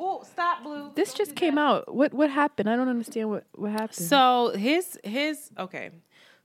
oh, 0.03 0.23
stop, 0.25 0.63
Blue! 0.63 0.91
This 0.95 1.15
don't 1.15 1.27
just 1.27 1.37
came 1.37 1.55
that. 1.57 1.61
out. 1.61 1.95
What 1.95 2.13
what 2.13 2.31
happened? 2.31 2.69
I 2.69 2.77
don't 2.77 2.89
understand 2.89 3.31
what 3.31 3.45
what 3.55 3.71
happened. 3.73 3.95
So 3.95 4.53
his 4.57 4.99
his 5.05 5.51
okay. 5.59 5.91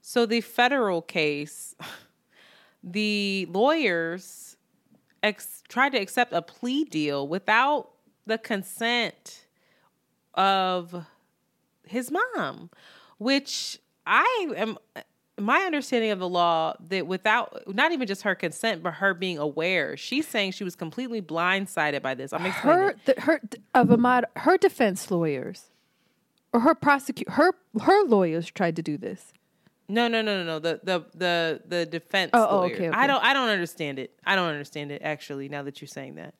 So 0.00 0.26
the 0.26 0.40
federal 0.40 1.02
case, 1.02 1.74
the 2.82 3.46
lawyers 3.50 4.56
ex- 5.22 5.62
tried 5.68 5.92
to 5.92 5.98
accept 5.98 6.32
a 6.32 6.42
plea 6.42 6.84
deal 6.84 7.26
without 7.26 7.90
the 8.26 8.38
consent 8.38 9.46
of 10.34 11.06
his 11.84 12.10
mom, 12.10 12.70
which 13.18 13.78
I 14.06 14.52
am 14.56 14.78
my 15.38 15.60
understanding 15.60 16.10
of 16.10 16.18
the 16.18 16.28
law 16.28 16.74
that 16.88 17.06
without 17.06 17.62
not 17.66 17.92
even 17.92 18.06
just 18.06 18.22
her 18.22 18.34
consent 18.34 18.82
but 18.82 18.94
her 18.94 19.14
being 19.14 19.38
aware 19.38 19.96
she's 19.96 20.26
saying 20.26 20.52
she 20.52 20.64
was 20.64 20.74
completely 20.74 21.22
blindsided 21.22 22.02
by 22.02 22.14
this. 22.14 22.32
I'm 22.32 22.42
her 22.42 22.94
the, 23.04 23.14
her 23.18 23.40
of 23.74 23.88
Ahmaud 23.88 24.24
her 24.36 24.56
defense 24.56 25.10
lawyers 25.10 25.66
or 26.52 26.60
her 26.60 26.74
prosecute 26.74 27.28
her 27.30 27.52
her 27.82 28.04
lawyers 28.04 28.50
tried 28.50 28.76
to 28.76 28.82
do 28.82 28.96
this. 28.96 29.32
No 29.88 30.08
no 30.08 30.20
no 30.20 30.42
no 30.42 30.44
no. 30.44 30.58
The 30.58 30.80
the 30.82 31.04
the 31.14 31.62
the 31.66 31.86
defense 31.86 32.30
oh, 32.34 32.46
oh 32.50 32.58
okay, 32.64 32.88
okay. 32.88 32.90
I 32.90 33.06
don't 33.06 33.22
i 33.24 33.32
don't 33.32 33.48
understand 33.48 33.98
it. 33.98 34.12
I 34.24 34.36
don't 34.36 34.48
understand 34.48 34.92
it 34.92 35.02
actually 35.02 35.48
now 35.48 35.62
that 35.62 35.80
you're 35.80 35.88
saying 35.88 36.16
that 36.16 36.34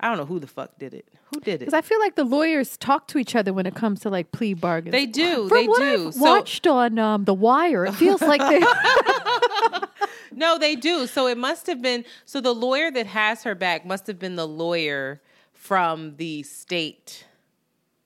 I 0.00 0.08
don't 0.08 0.16
know 0.16 0.26
who 0.26 0.38
the 0.38 0.46
fuck 0.46 0.78
did 0.78 0.94
it. 0.94 1.08
Who 1.34 1.40
did 1.40 1.54
it? 1.54 1.58
Because 1.60 1.74
I 1.74 1.80
feel 1.80 1.98
like 1.98 2.14
the 2.14 2.24
lawyers 2.24 2.76
talk 2.76 3.08
to 3.08 3.18
each 3.18 3.34
other 3.34 3.52
when 3.52 3.66
it 3.66 3.74
comes 3.74 4.00
to 4.00 4.10
like 4.10 4.30
plea 4.30 4.54
bargains. 4.54 4.92
They 4.92 5.06
do. 5.06 5.48
From 5.48 5.58
they 5.58 5.66
what 5.66 5.78
do. 5.78 6.06
I've 6.08 6.14
so, 6.14 6.20
watched 6.20 6.66
on 6.66 6.98
um, 6.98 7.24
The 7.24 7.34
Wire, 7.34 7.84
it 7.84 7.94
feels 7.94 8.22
like 8.22 8.40
they. 8.40 8.60
no, 10.32 10.56
they 10.58 10.76
do. 10.76 11.06
So 11.08 11.26
it 11.26 11.36
must 11.36 11.66
have 11.66 11.82
been. 11.82 12.04
So 12.24 12.40
the 12.40 12.54
lawyer 12.54 12.90
that 12.92 13.06
has 13.06 13.42
her 13.42 13.56
back 13.56 13.84
must 13.84 14.06
have 14.06 14.18
been 14.20 14.36
the 14.36 14.46
lawyer 14.46 15.20
from 15.52 16.14
the 16.16 16.44
state 16.44 17.26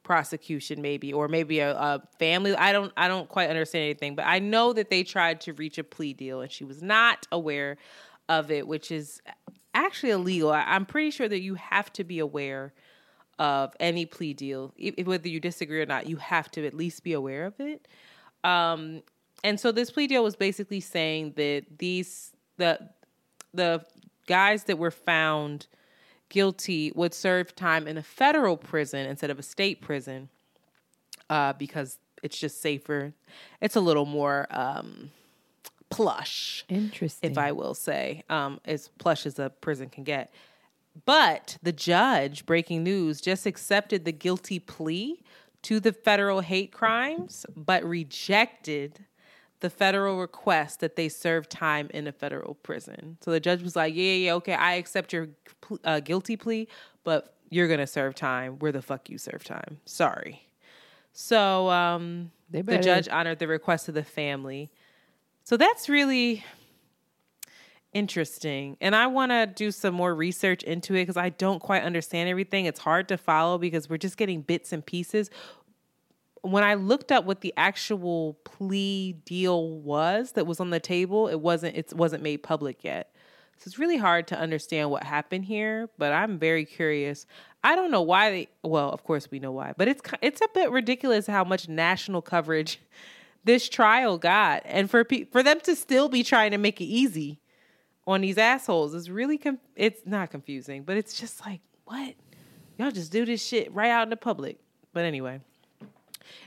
prosecution, 0.02 0.81
maybe, 0.81 1.12
or 1.12 1.28
maybe 1.28 1.59
a, 1.59 1.73
a 1.73 2.02
family. 2.19 2.55
I 2.55 2.73
don't. 2.73 2.90
I 2.97 3.06
don't 3.06 3.28
quite 3.28 3.51
understand 3.51 3.85
anything, 3.85 4.14
but 4.14 4.24
I 4.27 4.39
know 4.39 4.73
that 4.73 4.89
they 4.89 5.02
tried 5.02 5.43
to 5.43 5.52
reach 5.52 5.77
a 5.77 5.85
plea 5.85 6.14
deal, 6.14 6.40
and 6.40 6.51
she 6.51 6.64
was 6.64 6.82
not 6.82 7.27
aware 7.31 7.77
of 8.31 8.51
it, 8.51 8.66
which 8.66 8.90
is 8.90 9.20
actually 9.74 10.11
illegal. 10.11 10.51
I, 10.51 10.77
am 10.77 10.86
pretty 10.86 11.11
sure 11.11 11.28
that 11.28 11.40
you 11.40 11.55
have 11.55 11.93
to 11.94 12.05
be 12.05 12.19
aware 12.19 12.73
of 13.39 13.74
any 13.81 14.07
plea 14.07 14.35
deal, 14.35 14.73
if, 14.77 15.07
whether 15.07 15.28
you 15.28 15.40
disagree 15.40 15.81
or 15.81 15.86
not. 15.86 16.07
You 16.07 16.16
have 16.16 16.51
to 16.53 16.66
at 16.66 16.74
least 16.74 17.03
be 17.03 17.12
aware 17.12 17.47
of 17.47 17.59
it. 17.59 17.89
Um, 18.44 19.03
and 19.44 19.59
so 19.59 19.73
this 19.73 19.90
plea 19.90 20.07
deal 20.07 20.23
was 20.23 20.36
basically 20.36 20.81
saying 20.81 21.35
that 21.36 21.65
these 21.78 22.32
the 22.59 22.90
the 23.55 23.85
guys 24.27 24.65
that 24.65 24.78
were 24.78 24.90
found 24.90 25.66
guilty 26.28 26.93
would 26.94 27.12
serve 27.12 27.55
time 27.55 27.86
in 27.86 27.99
a 27.99 28.03
federal 28.03 28.57
prison 28.57 29.07
instead 29.07 29.31
of 29.31 29.39
a 29.39 29.43
state 29.43 29.81
prison 29.81 30.28
uh, 31.28 31.53
because 31.55 31.99
it's 32.23 32.39
just 32.39 32.61
safer. 32.61 33.12
It's 33.61 33.77
a 33.77 33.81
little 33.81 34.07
more. 34.07 34.47
Um, 34.51 35.11
plush. 35.97 36.64
Interesting. 36.69 37.31
If 37.31 37.39
I 37.39 37.52
will 37.52 37.74
say, 37.74 38.23
um, 38.28 38.60
as 38.64 38.89
plush 38.98 39.27
as 39.27 39.39
a 39.39 39.51
prison 39.51 39.89
can 39.89 40.05
get. 40.05 40.32
But 41.06 41.56
the 41.62 41.73
judge, 41.73 42.44
breaking 42.44 42.82
news, 42.82 43.20
just 43.20 43.47
accepted 43.47 44.05
the 44.05 44.12
guilty 44.12 44.59
plea 44.59 45.23
to 45.62 45.81
the 45.81 45.93
federal 45.93 46.40
hate 46.40 46.73
crimes, 46.73 47.47
but 47.56 47.85
rejected 47.85 49.06
the 49.60 49.70
federal 49.70 50.19
request 50.19 50.81
that 50.81 50.97
they 50.97 51.09
serve 51.09 51.48
time 51.48 51.89
in 51.94 52.06
a 52.09 52.12
federal 52.12 52.55
prison. 52.55 53.16
So 53.20 53.31
the 53.31 53.40
judge 53.40 53.62
was 53.62 53.77
like, 53.77 53.94
"Yeah, 53.94 54.12
yeah, 54.12 54.35
okay, 54.35 54.55
I 54.55 54.74
accept 54.74 55.12
your 55.12 55.28
uh, 55.85 56.01
guilty 56.01 56.36
plea, 56.36 56.69
but 57.05 57.36
you're 57.48 57.69
gonna 57.69 57.86
serve 57.86 58.14
time. 58.14 58.59
Where 58.59 58.73
the 58.73 58.82
fuck 58.82 59.09
you 59.09 59.19
serve 59.19 59.44
time? 59.44 59.78
Sorry." 59.86 60.43
So 61.12 61.70
um, 61.70 62.32
the 62.51 62.78
judge 62.82 63.09
honored 63.09 63.39
the 63.39 63.47
request 63.47 63.89
of 63.89 63.94
the 63.94 64.02
family. 64.02 64.70
So 65.44 65.56
that's 65.56 65.89
really 65.89 66.44
interesting. 67.93 68.77
And 68.81 68.94
I 68.94 69.06
want 69.09 69.32
to 69.32 69.47
do 69.47 69.70
some 69.70 69.94
more 69.94 70.14
research 70.14 70.62
into 70.62 70.94
it 70.94 71.02
because 71.02 71.16
I 71.16 71.31
don't 71.31 71.60
quite 71.60 71.82
understand 71.82 72.28
everything. 72.28 72.66
It's 72.66 72.81
hard 72.81 73.09
to 73.09 73.19
follow 73.19 73.59
because 73.59 73.89
we're 73.90 73.98
just 73.98 74.16
getting 74.16 74.43
bits 74.43 74.73
and 74.73 74.85
pieces. 74.85 75.31
When 76.43 76.64
I 76.64 76.74
looked 76.74 77.12
up 77.12 77.24
what 77.24 77.40
the 77.40 77.52
actual 77.56 78.35
plea 78.44 79.12
deal 79.24 79.69
was 79.69 80.32
that 80.32 80.47
was 80.47 80.59
on 80.60 80.70
the 80.70 80.81
table, 80.81 81.28
it 81.28 81.40
wasn't 81.40 81.77
it 81.77 81.93
wasn't 81.93 82.23
made 82.23 82.39
public 82.39 82.82
yet. 82.82 83.14
So 83.59 83.69
it's 83.69 83.78
really 83.78 83.98
hard 83.98 84.27
to 84.28 84.39
understand 84.39 84.90
what 84.90 85.05
happened 85.05 85.44
here, 85.44 85.89
but 85.98 86.12
I'm 86.12 86.39
very 86.39 86.64
curious. 86.64 87.27
I 87.62 87.77
don't 87.77 87.93
know 87.93 88.02
why 88.02 88.31
they 88.31 88.48
well, 88.64 88.90
of 88.90 89.05
course 89.05 89.31
we 89.31 89.39
know 89.39 89.52
why, 89.52 89.74
but 89.77 89.86
it's 89.86 90.02
it's 90.20 90.40
a 90.40 90.48
bit 90.55 90.70
ridiculous 90.70 91.27
how 91.27 91.44
much 91.44 91.69
national 91.69 92.23
coverage 92.23 92.81
this 93.44 93.69
trial 93.69 94.19
got, 94.19 94.62
and 94.64 94.90
for 94.90 95.05
pe- 95.05 95.24
for 95.24 95.43
them 95.43 95.60
to 95.60 95.74
still 95.74 96.09
be 96.09 96.23
trying 96.23 96.52
to 96.52 96.59
make 96.59 96.81
it 96.81 96.85
easy 96.85 97.40
on 98.06 98.20
these 98.20 98.39
assholes 98.39 98.94
is 98.94 99.10
really 99.10 99.39
com- 99.39 99.59
it's 99.77 100.02
not 100.06 100.31
confusing, 100.31 100.82
but 100.82 100.97
it's 100.97 101.19
just 101.19 101.44
like 101.44 101.60
what 101.85 102.14
y'all 102.78 102.90
just 102.90 103.12
do 103.12 103.24
this 103.24 103.44
shit 103.44 103.73
right 103.73 103.90
out 103.90 104.05
in 104.05 104.10
the 104.10 104.16
public. 104.16 104.59
But 104.93 105.05
anyway, 105.05 105.40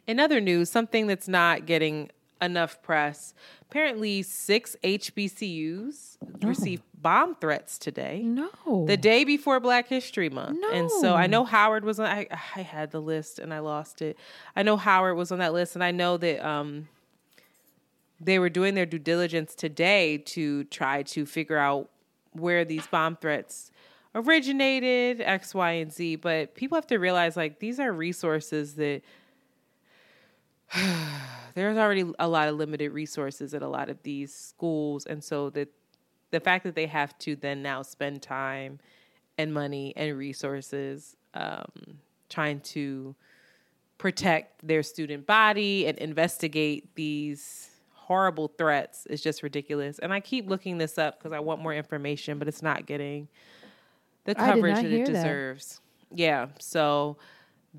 in 0.08 0.20
other 0.20 0.40
news, 0.40 0.70
something 0.70 1.08
that's 1.08 1.28
not 1.28 1.66
getting 1.66 2.10
enough 2.42 2.82
press. 2.82 3.34
Apparently, 3.62 4.22
six 4.22 4.76
HBCUs 4.84 6.18
no. 6.22 6.30
Oh. 6.44 6.48
received 6.48 6.84
bomb 7.06 7.36
threats 7.36 7.78
today. 7.78 8.24
No, 8.24 8.50
the 8.88 8.98
day 8.98 9.26
before 9.26 9.60
Black 9.60 9.88
History 9.88 10.28
Month. 10.28 10.58
No. 10.60 10.72
and 10.72 10.90
so 10.90 11.14
I 11.14 11.28
know 11.28 11.44
Howard 11.44 11.86
was 11.86 12.00
on. 12.00 12.08
I, 12.08 12.26
I 12.32 12.62
had 12.62 12.90
the 12.90 13.00
list 13.00 13.38
and 13.38 13.54
I 13.54 13.60
lost 13.60 14.02
it. 14.02 14.18
I 14.56 14.64
know 14.64 14.76
Howard 14.76 15.16
was 15.16 15.32
on 15.32 15.38
that 15.38 15.54
list, 15.54 15.76
and 15.76 15.84
I 15.84 15.92
know 15.92 16.18
that 16.18 16.44
um, 16.44 16.88
they 18.20 18.40
were 18.40 18.50
doing 18.50 18.74
their 18.74 18.88
due 18.88 18.98
diligence 18.98 19.54
today 19.54 20.18
to 20.18 20.64
try 20.64 21.04
to 21.04 21.28
figure 21.28 21.60
out 21.60 21.92
where 22.32 22.66
these 22.66 22.88
bomb 22.88 23.18
threats 23.18 23.70
originated, 24.16 25.22
X, 25.22 25.54
Y, 25.54 25.72
and 25.74 25.94
Z. 25.94 26.16
But 26.16 26.56
people 26.56 26.76
have 26.76 26.88
to 26.88 26.98
realize 26.98 27.38
like 27.38 27.60
these 27.60 27.80
are 27.80 27.94
resources 27.94 28.74
that 28.78 29.04
there's 31.54 31.78
already 31.78 32.12
a 32.18 32.28
lot 32.28 32.48
of 32.50 32.56
limited 32.56 32.94
resources 32.94 33.54
at 33.54 33.62
a 33.62 33.68
lot 33.68 33.92
of 33.92 34.02
these 34.02 34.34
schools. 34.34 35.06
And 35.06 35.24
so 35.24 35.52
that 35.52 35.70
the 36.32 36.40
fact 36.40 36.64
that 36.64 36.76
they 36.76 36.88
have 36.88 37.18
to 37.20 37.36
then 37.36 37.62
now 37.62 37.82
spend 37.82 38.22
time 38.22 38.80
and 39.38 39.54
money 39.54 39.94
and 39.96 40.18
resources 40.18 41.16
um, 41.34 41.66
trying 42.30 42.60
to 42.62 43.16
protect 43.98 44.66
their 44.66 44.84
student 44.84 45.26
body 45.26 45.88
and 45.88 45.98
investigate 45.98 46.96
these 46.96 47.70
horrible 47.92 48.48
threats 48.48 49.06
is 49.08 49.22
just 49.22 49.42
ridiculous. 49.42 50.00
And 50.00 50.14
I 50.14 50.20
keep 50.20 50.48
looking 50.48 50.78
this 50.78 50.98
up 50.98 51.18
because 51.18 51.32
I 51.32 51.40
want 51.40 51.62
more 51.62 51.74
information, 51.74 52.38
but 52.38 52.48
it's 52.48 52.62
not 52.62 52.86
getting 52.86 53.28
the 54.26 54.36
coverage 54.36 54.76
that 54.76 54.86
it 54.86 55.06
deserves. 55.06 55.80
That. 56.12 56.18
Yeah. 56.20 56.48
So 56.60 57.18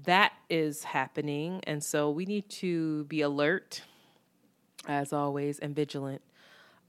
that 0.04 0.32
is 0.50 0.84
happening. 0.84 1.60
And 1.64 1.82
so 1.82 2.10
we 2.10 2.26
need 2.26 2.48
to 2.50 3.04
be 3.04 3.20
alert, 3.20 3.82
as 4.86 5.12
always, 5.12 5.58
and 5.58 5.74
vigilant. 5.74 6.22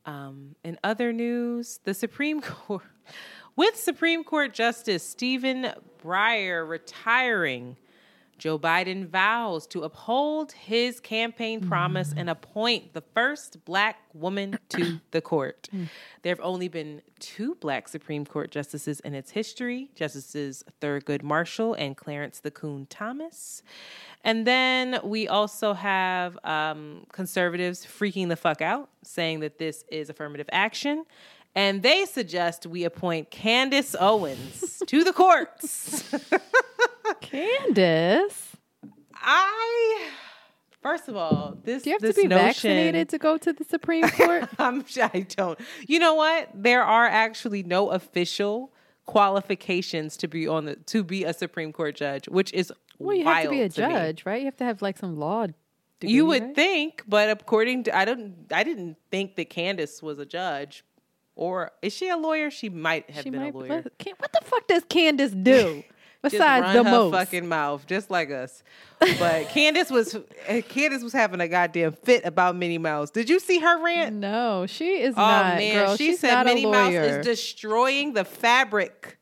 Um, 0.08 0.56
in 0.64 0.80
other 0.86 1.12
news, 1.12 1.82
the 1.84 1.94
Supreme 1.94 2.42
Court, 2.42 2.84
with 3.58 3.76
Supreme 3.76 4.24
Court 4.24 4.54
Justice 4.54 5.04
Stephen 5.04 5.72
Breyer 6.04 6.68
retiring 6.68 7.76
Joe 8.38 8.60
Biden 8.60 9.08
vows 9.08 9.66
to 9.68 9.84
uphold 9.84 10.52
his 10.52 11.00
campaign 11.00 11.68
promise 11.68 12.14
and 12.16 12.30
appoint 12.30 12.94
the 12.94 13.02
first 13.02 13.66
black 13.66 13.98
woman 14.14 14.60
to 14.70 15.00
the 15.12 15.22
court. 15.22 15.70
There 16.22 16.32
have 16.32 16.42
only 16.42 16.68
been 16.68 17.02
two 17.20 17.56
black 17.56 17.88
Supreme 17.88 18.26
Court 18.26 18.52
justices 18.52 19.00
in 19.00 19.14
its 19.14 19.32
history 19.32 19.90
Justices 19.96 20.64
Thurgood 20.82 21.24
Marshall 21.24 21.74
and 21.74 21.98
Clarence 21.98 22.40
the 22.40 22.52
Coon 22.52 22.86
Thomas. 22.90 23.64
And 24.24 24.46
then 24.46 25.00
we 25.04 25.28
also 25.28 25.74
have 25.74 26.38
um, 26.44 27.06
conservatives 27.12 27.86
freaking 27.86 28.30
the 28.30 28.36
fuck 28.36 28.62
out, 28.62 28.90
saying 29.04 29.40
that 29.40 29.58
this 29.58 29.84
is 29.90 30.10
affirmative 30.10 30.50
action. 30.52 31.06
And 31.56 31.82
they 31.82 32.06
suggest 32.06 32.68
we 32.68 32.84
appoint 32.84 33.32
Candace 33.32 33.96
Owens 34.00 34.84
to 34.86 35.04
the 35.04 35.14
courts. 35.14 36.14
Candace? 37.32 38.56
I 39.14 40.12
First 40.82 41.10
of 41.10 41.18
all, 41.18 41.58
this 41.64 41.84
do 41.84 41.90
you 41.90 41.96
have 41.96 42.02
to 42.02 42.14
be 42.14 42.28
notion, 42.28 42.46
vaccinated 42.46 43.10
to 43.10 43.18
go 43.18 43.38
to 43.38 43.52
the 43.52 43.64
Supreme 43.66 44.08
Court? 44.10 44.48
I'm 44.58 44.86
I 45.02 45.26
don't. 45.36 45.60
You 45.86 46.00
know 46.00 46.14
what? 46.16 46.50
There 46.54 46.84
are 46.84 47.06
actually 47.06 47.64
no 47.64 47.90
official 47.90 48.72
qualifications 49.06 50.16
to 50.18 50.28
be 50.28 50.48
on 50.48 50.66
the 50.66 50.76
to 50.76 51.04
be 51.04 51.26
a 51.26 51.34
Supreme 51.34 51.74
Court 51.74 51.96
judge, 51.96 52.30
which 52.30 52.54
is 52.54 52.72
well, 53.00 53.16
you 53.16 53.26
have 53.26 53.44
to 53.44 53.50
be 53.50 53.62
a 53.62 53.70
to 53.70 53.76
judge, 53.76 54.26
me. 54.26 54.32
right? 54.32 54.40
You 54.40 54.46
have 54.46 54.58
to 54.58 54.64
have 54.64 54.82
like 54.82 54.98
some 54.98 55.18
law. 55.18 55.48
Degree, 56.00 56.14
you 56.14 56.26
would 56.28 56.44
right? 56.44 56.56
think, 56.56 57.04
but 57.08 57.30
according 57.30 57.84
to 57.84 57.98
I 57.98 58.06
don't 58.06 58.36
I 58.52 58.64
didn't 58.64 58.98
think 59.12 59.36
that 59.36 59.50
Candace 59.50 60.02
was 60.02 60.20
a 60.20 60.26
judge, 60.26 60.86
or 61.36 61.72
is 61.82 61.92
she 61.92 62.08
a 62.08 62.16
lawyer? 62.18 62.50
She 62.50 62.70
might 62.70 63.10
have 63.10 63.24
she 63.24 63.30
been 63.30 63.42
might, 63.42 63.54
a 63.54 63.58
lawyer. 63.58 63.84
What 64.20 64.32
the 64.32 64.46
fuck 64.46 64.68
does 64.68 64.84
Candace 64.88 65.32
do? 65.32 65.84
Besides 66.22 66.74
the 66.74 66.84
most 66.84 67.12
fucking 67.12 67.48
mouth, 67.48 67.86
just 67.86 68.10
like 68.10 68.32
us. 68.32 68.64
But 69.00 69.50
Candace 69.50 69.90
was 69.90 70.18
eh, 70.48 70.62
Candace 70.62 71.04
was 71.04 71.14
having 71.14 71.40
a 71.40 71.48
goddamn 71.48 71.92
fit 71.92 72.26
about 72.26 72.56
Minnie 72.56 72.78
Mouse. 72.78 73.12
Did 73.12 73.30
you 73.30 73.40
see 73.40 73.60
her 73.60 73.84
rant? 73.84 74.16
No, 74.16 74.66
she 74.66 75.02
is 75.02 75.14
oh, 75.16 75.22
not. 75.22 75.58
man, 75.58 75.86
girl, 75.86 75.96
she 75.96 76.16
said 76.16 76.44
Minnie 76.44 76.66
Mouse 76.66 76.94
is 76.94 77.26
destroying 77.26 78.14
the 78.14 78.26
fabric 78.26 79.18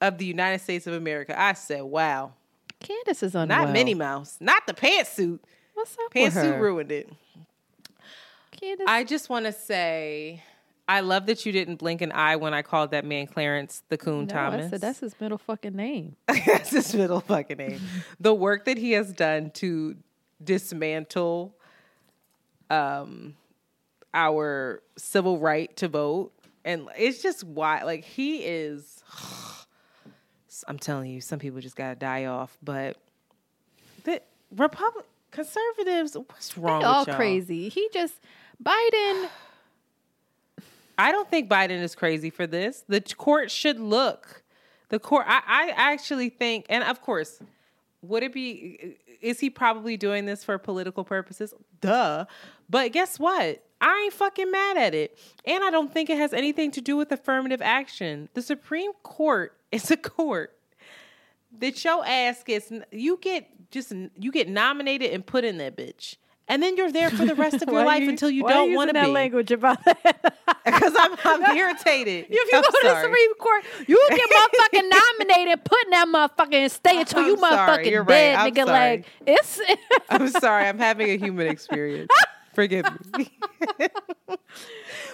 of 0.00 0.18
the 0.18 0.24
United 0.24 0.60
States 0.60 0.86
of 0.86 0.94
America. 0.94 1.38
I 1.38 1.54
said, 1.54 1.82
wow. 1.82 2.32
Candace 2.80 3.22
is 3.22 3.34
unwell. 3.34 3.64
Not 3.64 3.72
Minnie 3.72 3.94
Mouse, 3.94 4.36
not 4.40 4.66
the 4.66 4.74
pantsuit. 4.74 5.40
What's 5.74 5.96
up 5.98 6.12
Pantsuit 6.12 6.60
ruined 6.60 6.92
it. 6.92 7.08
Candace. 8.52 8.86
I 8.88 9.04
just 9.04 9.28
want 9.28 9.46
to 9.46 9.52
say, 9.52 10.42
I 10.88 11.00
love 11.00 11.26
that 11.26 11.44
you 11.44 11.52
didn't 11.52 11.76
blink 11.76 12.00
an 12.00 12.12
eye 12.12 12.36
when 12.36 12.54
I 12.54 12.62
called 12.62 12.92
that 12.92 13.04
man 13.04 13.26
Clarence 13.26 13.82
the 13.90 13.98
Coon 13.98 14.20
no, 14.20 14.26
Thomas. 14.26 14.66
I 14.66 14.70
said 14.70 14.80
that's 14.80 15.00
his 15.00 15.14
middle 15.20 15.36
fucking 15.36 15.76
name. 15.76 16.16
That's 16.46 16.70
his 16.70 16.94
middle 16.94 17.20
fucking 17.20 17.58
name. 17.58 17.80
the 18.18 18.32
work 18.32 18.64
that 18.64 18.78
he 18.78 18.92
has 18.92 19.12
done 19.12 19.50
to 19.50 19.96
dismantle 20.42 21.54
um 22.70 23.34
our 24.14 24.82
civil 24.96 25.38
right 25.38 25.76
to 25.76 25.88
vote 25.88 26.32
and 26.64 26.88
it's 26.96 27.22
just 27.22 27.42
why 27.44 27.82
like 27.82 28.04
he 28.04 28.38
is 28.38 29.02
I'm 30.66 30.78
telling 30.78 31.10
you 31.10 31.20
some 31.20 31.38
people 31.38 31.60
just 31.60 31.76
got 31.76 31.90
to 31.90 31.94
die 31.96 32.26
off 32.26 32.56
but 32.62 32.96
the 34.04 34.22
republic 34.54 35.06
conservatives 35.30 36.16
what's 36.16 36.56
wrong 36.56 36.80
They 36.80 36.86
all 36.86 37.04
crazy. 37.06 37.68
He 37.68 37.88
just 37.92 38.14
Biden. 38.62 39.28
I 40.98 41.12
don't 41.12 41.30
think 41.30 41.48
Biden 41.48 41.80
is 41.80 41.94
crazy 41.94 42.28
for 42.28 42.46
this. 42.46 42.84
The 42.88 43.00
court 43.00 43.52
should 43.52 43.78
look. 43.78 44.42
The 44.88 44.98
court. 44.98 45.26
I, 45.28 45.42
I 45.46 45.72
actually 45.76 46.28
think, 46.28 46.66
and 46.68 46.82
of 46.82 47.00
course, 47.00 47.38
would 48.02 48.24
it 48.24 48.32
be? 48.32 48.96
Is 49.20 49.38
he 49.38 49.48
probably 49.48 49.96
doing 49.96 50.26
this 50.26 50.42
for 50.42 50.58
political 50.58 51.04
purposes? 51.04 51.54
Duh. 51.80 52.26
But 52.68 52.92
guess 52.92 53.18
what? 53.18 53.64
I 53.80 54.02
ain't 54.04 54.12
fucking 54.12 54.50
mad 54.50 54.76
at 54.76 54.94
it, 54.94 55.16
and 55.44 55.62
I 55.62 55.70
don't 55.70 55.92
think 55.92 56.10
it 56.10 56.18
has 56.18 56.32
anything 56.32 56.72
to 56.72 56.80
do 56.80 56.96
with 56.96 57.12
affirmative 57.12 57.62
action. 57.62 58.28
The 58.34 58.42
Supreme 58.42 58.92
Court 59.04 59.56
is 59.72 59.90
a 59.92 59.96
court 59.96 60.56
that 61.60 61.84
your 61.84 62.04
ass 62.04 62.42
gets. 62.42 62.72
You 62.90 63.18
get 63.22 63.70
just 63.70 63.92
you 64.18 64.32
get 64.32 64.48
nominated 64.48 65.12
and 65.12 65.24
put 65.24 65.44
in 65.44 65.58
that 65.58 65.76
bitch 65.76 66.16
and 66.48 66.62
then 66.62 66.76
you're 66.76 66.90
there 66.92 67.10
for 67.10 67.24
the 67.26 67.34
rest 67.34 67.62
of 67.62 67.68
your 67.72 67.84
life 67.84 68.02
you- 68.02 68.08
until 68.10 68.30
you 68.30 68.46
don't 68.46 68.74
want 68.74 68.88
to 68.90 68.94
be. 68.94 69.00
that 69.00 69.10
language 69.10 69.50
about 69.50 69.84
that. 69.84 70.34
Because 70.64 70.92
I'm, 70.98 71.14
I'm 71.24 71.56
irritated. 71.56 72.26
If 72.28 72.30
you 72.30 72.50
I'm 72.54 72.62
go 72.62 72.68
to 72.68 72.78
the. 72.82 73.02
Supreme 73.02 73.34
Court, 73.34 73.64
you 73.86 74.08
get 74.10 74.30
motherfucking 74.30 74.90
nominated, 74.90 75.64
putting 75.64 75.90
that 75.90 76.06
motherfucking 76.08 76.54
and 76.54 76.72
stay 76.72 77.00
until 77.00 77.22
you 77.26 77.36
sorry. 77.38 77.56
motherfucking 77.84 77.90
You're 77.90 78.02
right. 78.02 78.08
dead, 78.08 78.34
I'm 78.36 78.52
nigga. 78.52 78.66
sorry. 78.66 78.90
Like 78.96 79.06
it's 79.26 79.60
I'm 80.08 80.28
sorry. 80.28 80.64
I'm 80.66 80.78
having 80.78 81.10
a 81.10 81.16
human 81.18 81.46
experience. 81.48 82.10
Forgive 82.54 82.86
me. 83.16 83.30
but 83.78 84.00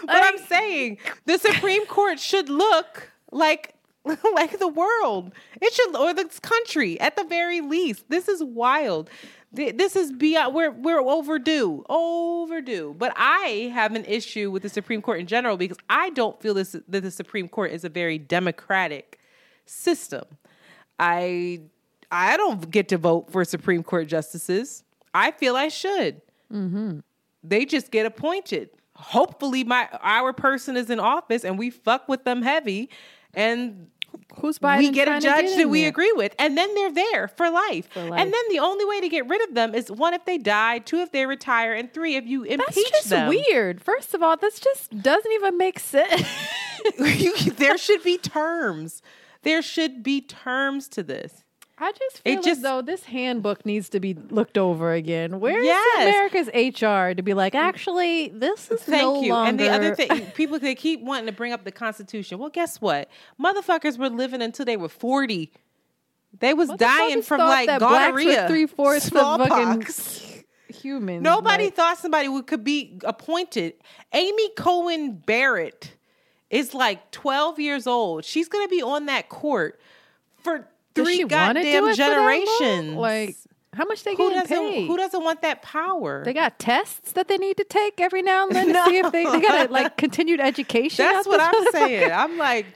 I'm 0.09 0.39
saying 0.39 0.99
the 1.27 1.39
Supreme 1.39 1.85
Court 1.87 2.19
should 2.19 2.49
look 2.49 3.11
like 3.31 3.75
like 4.35 4.59
the 4.59 4.69
world. 4.69 5.33
It 5.61 5.73
should 5.73 5.97
or 5.97 6.13
this 6.15 6.39
country 6.39 6.99
at 7.01 7.17
the 7.17 7.25
very 7.25 7.61
least. 7.61 8.05
This 8.09 8.29
is 8.29 8.43
wild. 8.43 9.09
Th- 9.55 9.77
This 9.77 9.97
is 9.97 10.13
beyond 10.13 10.55
we're 10.55 10.71
we're 10.71 11.01
overdue. 11.01 11.85
Overdue. 11.89 12.95
But 12.99 13.13
I 13.17 13.71
have 13.75 13.95
an 13.95 14.05
issue 14.05 14.51
with 14.51 14.63
the 14.63 14.69
Supreme 14.69 15.03
Court 15.03 15.21
in 15.21 15.27
general 15.27 15.57
because 15.57 15.79
I 15.89 16.11
don't 16.11 16.41
feel 16.41 16.55
this 16.55 16.73
that 16.89 17.01
the 17.01 17.11
Supreme 17.11 17.49
Court 17.49 17.73
is 17.73 17.85
a 17.85 17.89
very 17.89 18.19
democratic 18.19 19.19
system. 19.67 20.25
I 20.99 21.61
I 22.11 22.37
don't 22.37 22.71
get 22.71 22.89
to 22.89 22.99
vote 22.99 23.31
for 23.31 23.45
Supreme 23.45 23.83
Court 23.83 24.07
justices. 24.07 24.85
I 25.13 25.31
feel 25.31 25.57
I 25.57 25.69
should. 25.69 26.21
Mm-hmm. 26.53 27.01
They 27.43 27.65
just 27.65 27.91
get 27.91 28.07
appointed. 28.07 28.71
Hopefully, 28.97 29.65
my 29.65 29.89
our 30.01 30.33
person 30.33 30.77
is 30.77 30.91
in 30.91 31.01
office 31.01 31.45
and 31.45 31.59
we 31.59 31.71
fuck 31.71 32.09
with 32.09 32.25
them 32.25 32.43
heavy, 32.43 32.89
and 33.35 33.89
who's 34.41 34.59
Biden 34.59 34.79
we 34.79 34.91
get 34.91 35.09
a 35.09 35.21
judge 35.21 35.47
get 35.47 35.57
that 35.59 35.69
we 35.69 35.81
there? 35.83 35.89
agree 35.91 36.13
with, 36.13 36.35
and 36.39 36.57
then 36.57 36.75
they're 36.75 36.93
there 36.93 37.29
for 37.29 37.51
life. 37.51 37.89
For 37.93 38.03
life. 38.05 38.21
And 38.21 38.33
then 38.33 38.43
the 38.51 38.59
only 38.59 38.85
way 38.85 39.01
to 39.01 39.09
get 39.09 39.29
rid 39.29 39.47
of 39.49 39.55
them 39.55 39.75
is 39.75 39.91
one 39.91 40.15
if 40.15 40.25
they 40.25 40.39
die, 40.39 40.79
two 40.81 40.99
if 40.99 41.13
they 41.13 41.27
retire, 41.27 41.73
and 41.75 41.93
three 41.93 42.17
if 42.17 42.27
you 42.27 42.47
That's 42.47 42.77
impeach 42.77 42.91
just 42.91 43.11
them. 43.11 43.29
weird. 43.29 43.83
First 43.83 44.15
of 44.15 44.23
all, 44.23 44.37
this 44.37 44.59
just 44.61 45.03
doesn't 45.03 45.33
even 45.33 45.57
make 45.59 45.79
sense. 45.79 46.23
There 46.99 47.79
should 47.79 48.03
be 48.03 48.19
terms. 48.19 49.01
There 49.43 49.63
should 49.63 50.03
be 50.03 50.21
terms 50.21 50.89
to 50.89 51.03
this. 51.03 51.44
I 51.77 51.91
just 51.93 52.19
feel 52.21 52.39
It 52.39 52.47
as 52.47 52.61
though 52.63 52.83
this 52.83 53.05
handbook 53.05 53.67
needs 53.67 53.89
to 53.91 54.01
be 54.01 54.15
looked 54.15 54.57
over 54.57 54.93
again. 54.93 55.41
Where 55.41 55.59
is 55.59 55.65
Yes. 55.65 56.09
America's 56.09 56.49
HR 56.49 57.15
to 57.15 57.23
be 57.23 57.35
like, 57.35 57.55
mm. 57.55 57.59
actually, 57.59 58.29
this 58.29 58.71
is 58.71 58.81
Thank 58.83 59.03
no 59.03 59.23
you. 59.23 59.31
longer. 59.31 59.49
And 59.49 59.59
the 59.59 59.69
other 59.71 59.95
thing, 59.97 60.27
people 60.35 60.59
they 60.61 60.77
keep 60.77 61.01
wanting 61.03 61.27
to 61.27 61.33
bring 61.33 61.53
up 61.53 61.65
the 61.65 61.73
Constitution. 61.73 62.39
Well, 62.39 62.51
guess 62.51 62.81
what? 62.81 63.09
Motherfuckers 63.43 63.99
were 63.99 64.09
living 64.09 64.41
until 64.41 64.65
they 64.65 64.77
were 64.77 64.89
forty. 64.89 65.51
They 66.39 66.55
was 66.55 66.69
dying 66.71 67.23
from 67.23 67.39
like 67.41 67.69
gonorrhea, 67.79 68.49
three-fourths 68.49 69.07
of 69.07 69.13
fucking 69.13 69.47
smallpox. 69.47 70.45
humans. 70.69 71.23
Nobody 71.23 71.65
like- 71.65 71.75
thought 71.75 71.99
somebody 71.99 72.29
would, 72.29 72.47
could 72.47 72.65
be 72.65 72.99
appointed. 73.05 73.75
Amy 74.13 74.49
Coney 74.57 75.11
Barrett 75.11 75.95
is 76.51 76.73
like 76.75 77.11
twelve 77.11 77.59
years 77.59 77.87
old. 77.87 78.25
She's 78.25 78.49
gonna 78.49 78.69
be 78.69 78.83
on 78.83 79.07
that 79.07 79.29
court 79.29 79.81
for 80.37 80.69
three 80.95 81.17
she 81.17 81.25
wanna 81.25 81.55
goddamn 81.55 81.85
it 81.85 81.91
for 81.91 81.97
that 81.97 82.17
long? 82.19 82.39
generations. 82.39 82.97
Like, 82.97 83.37
how 83.75 83.85
much 83.87 84.05
they 84.05 84.13
who 84.13 84.31
getting 84.31 84.39
doesn't 84.41 84.71
paid? 84.71 84.87
who 84.87 84.97
doesn't 84.97 85.25
want 85.25 85.43
that 85.43 85.63
power? 85.63 86.25
They 86.25 86.33
got 86.33 86.59
tests 86.59 87.13
that 87.13 87.29
they 87.29 87.39
need 87.39 87.57
to 87.57 87.65
take 87.65 88.01
every 88.01 88.23
now 88.23 88.47
and 88.47 88.55
then 88.55 88.69
to 88.69 88.85
see 88.87 88.99
if 88.99 89.13
they, 89.13 89.25
they 89.25 89.41
got 89.41 89.71
like 89.71 89.97
continued 89.97 90.41
education. 90.41 91.05
That's 91.05 91.27
what 91.27 91.41
I'm 91.41 91.73
saying. 91.73 92.13
I'm 92.13 92.39
like, 92.39 92.67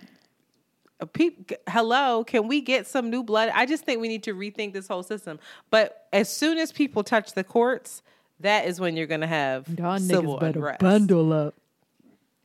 uh, 1.00 1.06
peop, 1.06 1.52
hello, 1.68 2.24
can 2.24 2.48
we 2.48 2.60
get 2.60 2.86
some 2.86 3.10
new 3.10 3.22
blood? 3.22 3.50
I 3.54 3.66
just 3.66 3.84
think 3.84 4.00
we 4.00 4.08
need 4.08 4.24
to 4.24 4.34
rethink 4.34 4.72
this 4.72 4.88
whole 4.88 5.02
system. 5.02 5.38
But 5.70 6.06
as 6.12 6.28
soon 6.28 6.58
as 6.58 6.72
people 6.72 7.04
touch 7.04 7.34
the 7.34 7.44
courts, 7.44 8.02
that 8.40 8.66
is 8.66 8.80
when 8.80 8.96
you're 8.96 9.06
going 9.06 9.20
to 9.20 9.26
have 9.26 9.68
Y'all 9.78 9.98
civil 9.98 10.38
better 10.38 10.58
unrest. 10.58 10.80
bundle 10.80 11.32
up. 11.32 11.54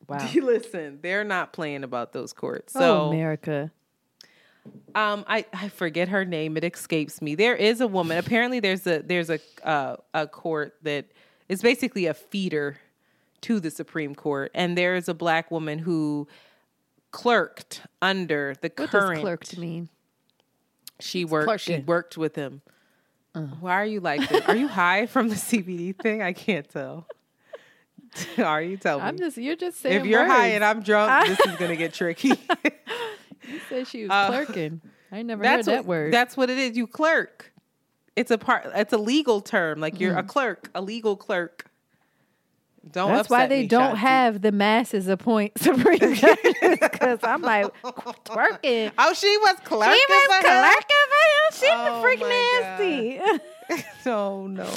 Wow. 0.07 0.29
Listen, 0.35 0.99
they're 1.01 1.23
not 1.23 1.53
playing 1.53 1.83
about 1.83 2.13
those 2.13 2.33
courts. 2.33 2.73
So 2.73 3.03
oh, 3.03 3.09
America. 3.09 3.71
Um, 4.95 5.25
I, 5.27 5.45
I 5.53 5.69
forget 5.69 6.09
her 6.09 6.25
name. 6.25 6.55
It 6.57 6.63
escapes 6.63 7.21
me. 7.21 7.35
There 7.35 7.55
is 7.55 7.81
a 7.81 7.87
woman. 7.87 8.17
Apparently, 8.17 8.59
there's 8.59 8.85
a 8.87 8.99
there's 8.99 9.29
a 9.29 9.39
uh, 9.63 9.97
a 10.13 10.27
court 10.27 10.75
that 10.83 11.05
is 11.49 11.61
basically 11.61 12.05
a 12.05 12.13
feeder 12.13 12.77
to 13.41 13.59
the 13.59 13.71
Supreme 13.71 14.15
Court, 14.15 14.51
and 14.53 14.77
there 14.77 14.95
is 14.95 15.09
a 15.09 15.13
black 15.13 15.51
woman 15.51 15.79
who 15.79 16.27
clerked 17.11 17.81
under 18.01 18.55
the 18.61 18.71
What 18.75 18.89
current. 18.89 19.15
does 19.15 19.21
clerked 19.21 19.57
mean? 19.57 19.89
She 20.99 21.25
worked. 21.25 21.61
She 21.61 21.79
worked 21.79 22.17
with 22.17 22.35
him. 22.35 22.61
Uh. 23.35 23.41
Why 23.59 23.73
are 23.73 23.85
you 23.85 23.99
like 23.99 24.29
this? 24.29 24.43
Are 24.47 24.55
you 24.55 24.67
high 24.67 25.07
from 25.07 25.29
the 25.29 25.35
CBD 25.35 25.95
thing? 25.99 26.21
I 26.21 26.33
can't 26.33 26.69
tell. 26.69 27.07
are 28.37 28.61
you? 28.61 28.77
telling 28.77 29.03
me. 29.03 29.09
I'm 29.09 29.17
just 29.17 29.37
you're 29.37 29.55
just 29.55 29.79
saying. 29.79 30.01
if 30.01 30.05
you're 30.05 30.25
high 30.25 30.49
and 30.49 30.63
I'm 30.63 30.83
drunk, 30.83 31.27
this 31.27 31.39
is 31.39 31.55
gonna 31.55 31.75
get 31.75 31.93
tricky. 31.95 32.33
you 33.47 33.59
said 33.69 33.87
she 33.87 34.03
was 34.03 34.11
Uh, 34.11 34.27
clerking. 34.27 34.81
I 35.11 35.21
never 35.21 35.43
heard 35.45 35.57
what, 35.57 35.65
that 35.65 35.85
word. 35.85 36.13
That's 36.13 36.35
what 36.35 36.49
it 36.49 36.57
is. 36.57 36.75
You 36.77 36.87
clerk. 36.87 37.51
It's 38.15 38.31
a 38.31 38.37
part. 38.37 38.65
It's 38.75 38.93
a 38.93 38.97
legal 38.97 39.41
term. 39.41 39.79
Like 39.79 39.99
you're 39.99 40.13
Mm. 40.15 40.19
a 40.19 40.23
clerk, 40.23 40.69
a 40.75 40.81
legal 40.81 41.15
clerk. 41.15 41.65
Don't. 42.91 43.13
That's 43.13 43.29
why 43.29 43.47
they 43.47 43.61
me, 43.61 43.67
don't 43.67 43.95
have 43.95 44.41
the 44.41 44.51
masses 44.51 45.07
appoint 45.07 45.57
Supreme 45.57 45.99
because 45.99 47.19
I'm 47.23 47.41
like 47.41 47.67
twerking. 48.25 48.91
Oh, 48.97 49.13
she 49.13 49.37
was 49.37 49.55
clerking. 49.63 49.93
She 49.95 50.05
was 50.09 50.25
for 50.25 50.41
clerking 50.41 51.05
for 51.09 51.23
him. 51.31 51.51
She's 51.53 51.69
Oh, 51.71 52.03
freaking 52.05 52.19
my 52.21 52.59
nasty. 52.61 53.21
No, 54.05 54.45
no, 54.47 54.63
no, 54.65 54.69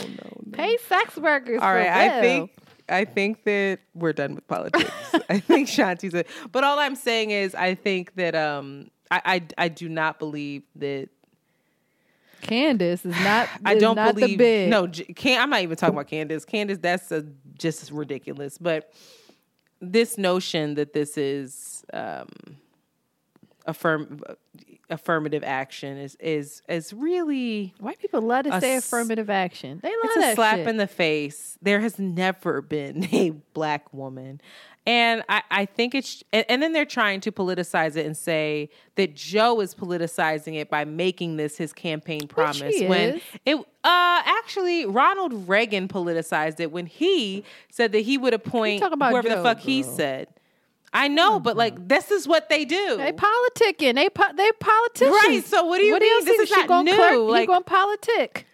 no. 0.46 0.52
Pay 0.52 0.76
sex 0.88 1.16
workers. 1.16 1.58
All 1.60 1.74
right, 1.74 1.88
I 1.88 2.20
think 2.20 2.52
I 2.88 3.04
think 3.04 3.44
that 3.44 3.80
we're 3.94 4.12
done 4.12 4.34
with 4.34 4.46
politics. 4.46 4.90
I 5.28 5.40
think 5.40 5.68
Shanti's 5.68 6.14
a, 6.14 6.24
but 6.52 6.64
all 6.64 6.78
I'm 6.78 6.94
saying 6.96 7.30
is 7.30 7.54
I 7.54 7.74
think 7.74 8.14
that 8.14 8.34
um 8.34 8.90
I 9.10 9.22
I, 9.24 9.42
I 9.58 9.68
do 9.68 9.88
not 9.88 10.18
believe 10.18 10.62
that 10.76 11.08
Candace 12.42 13.04
is 13.04 13.14
not. 13.24 13.48
I 13.64 13.74
is 13.74 13.80
don't 13.80 13.96
not 13.96 14.14
believe 14.14 14.38
the 14.38 14.44
big. 14.44 14.70
no 14.70 14.86
can 14.88 15.40
I'm 15.40 15.50
not 15.50 15.62
even 15.62 15.76
talking 15.76 15.94
about 15.94 16.08
Candace. 16.08 16.44
Candace 16.44 16.78
that's 16.78 17.10
a, 17.12 17.24
just 17.58 17.90
ridiculous. 17.90 18.58
But 18.58 18.92
this 19.80 20.16
notion 20.16 20.74
that 20.74 20.92
this 20.92 21.18
is 21.18 21.84
um 21.92 22.28
affirm 23.66 24.20
affirmative 24.88 25.42
action 25.44 25.98
is 25.98 26.16
is 26.20 26.62
is 26.68 26.92
really 26.92 27.74
White 27.80 27.98
people 27.98 28.20
love 28.20 28.44
to 28.44 28.60
say 28.60 28.76
affirmative 28.76 29.30
action. 29.30 29.80
They 29.82 29.88
love 29.88 29.98
it's 30.04 30.16
a 30.16 30.20
that 30.20 30.34
slap 30.36 30.56
shit. 30.58 30.68
in 30.68 30.76
the 30.76 30.86
face. 30.86 31.58
There 31.62 31.80
has 31.80 31.98
never 31.98 32.62
been 32.62 33.04
a 33.12 33.30
black 33.52 33.92
woman. 33.92 34.40
And 34.88 35.24
I, 35.28 35.42
I 35.50 35.64
think 35.66 35.96
it's, 35.96 36.22
and, 36.32 36.46
and 36.48 36.62
then 36.62 36.72
they're 36.72 36.84
trying 36.84 37.20
to 37.22 37.32
politicize 37.32 37.96
it 37.96 38.06
and 38.06 38.16
say 38.16 38.70
that 38.94 39.16
Joe 39.16 39.60
is 39.60 39.74
politicizing 39.74 40.54
it 40.54 40.70
by 40.70 40.84
making 40.84 41.38
this 41.38 41.56
his 41.56 41.72
campaign 41.72 42.28
promise. 42.28 42.76
he 42.76 42.86
when 42.86 43.20
it, 43.44 43.56
uh, 43.56 43.62
actually, 43.82 44.86
Ronald 44.86 45.48
Reagan 45.48 45.88
politicized 45.88 46.60
it 46.60 46.70
when 46.70 46.86
he 46.86 47.42
said 47.68 47.90
that 47.92 48.00
he 48.00 48.16
would 48.16 48.32
appoint 48.32 48.80
whoever 48.80 49.28
the 49.28 49.34
Joe, 49.34 49.42
fuck 49.42 49.58
he 49.58 49.82
said. 49.82 50.28
I 50.92 51.08
know, 51.08 51.38
but 51.40 51.50
mm-hmm. 51.50 51.58
like, 51.58 51.88
this 51.88 52.10
is 52.10 52.26
what 52.26 52.48
they 52.48 52.64
do. 52.64 52.96
They 52.96 53.12
politicking. 53.12 53.94
They 53.94 54.08
po- 54.08 54.32
they 54.34 54.50
politicians. 54.60 55.10
Right, 55.26 55.44
so 55.44 55.64
what 55.64 55.78
do 55.78 55.84
you 55.84 55.92
what 55.92 56.02
mean? 56.02 56.22
Do 56.24 56.30
you 56.30 56.36
This 56.36 56.40
is 56.42 56.48
She 56.48 56.56
not 56.56 56.68
gonna 56.68 56.90
new, 56.90 56.96
Clerk, 56.96 57.30
like- 57.30 57.40
he 57.42 57.46
going 57.46 57.64
politic. 57.64 58.46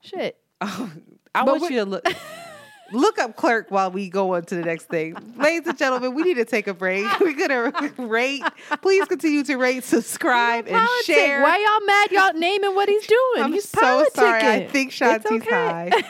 Shit. 0.00 0.38
Oh, 0.66 0.90
I 1.34 1.44
But 1.44 1.60
want 1.60 1.72
you 1.72 1.80
to 1.80 1.84
look 1.84 2.06
look 2.92 3.18
up 3.18 3.36
clerk 3.36 3.70
while 3.70 3.90
we 3.90 4.08
go 4.08 4.34
on 4.34 4.44
to 4.44 4.54
the 4.54 4.62
next 4.62 4.84
thing. 4.84 5.16
Ladies 5.36 5.66
and 5.66 5.76
gentlemen, 5.76 6.14
we 6.14 6.22
need 6.22 6.34
to 6.34 6.44
take 6.44 6.68
a 6.68 6.74
break. 6.74 7.04
We're 7.20 7.34
gonna 7.34 7.92
rate. 7.98 8.42
Please 8.80 9.04
continue 9.06 9.42
to 9.44 9.56
rate, 9.56 9.84
subscribe, 9.84 10.66
and 10.66 10.76
Politic. 10.76 11.04
share. 11.06 11.42
Why 11.42 11.58
y'all 11.58 11.86
mad? 11.86 12.12
Y'all 12.12 12.40
naming 12.40 12.74
what 12.74 12.88
he's 12.88 13.06
doing. 13.06 13.42
I'm 13.42 13.52
he's 13.52 13.68
so 13.68 14.06
sorry. 14.14 14.42
I 14.42 14.66
think 14.66 14.92
It's 14.92 14.98
Shanti's 15.00 15.42
okay. 15.42 15.50
high. 15.50 16.02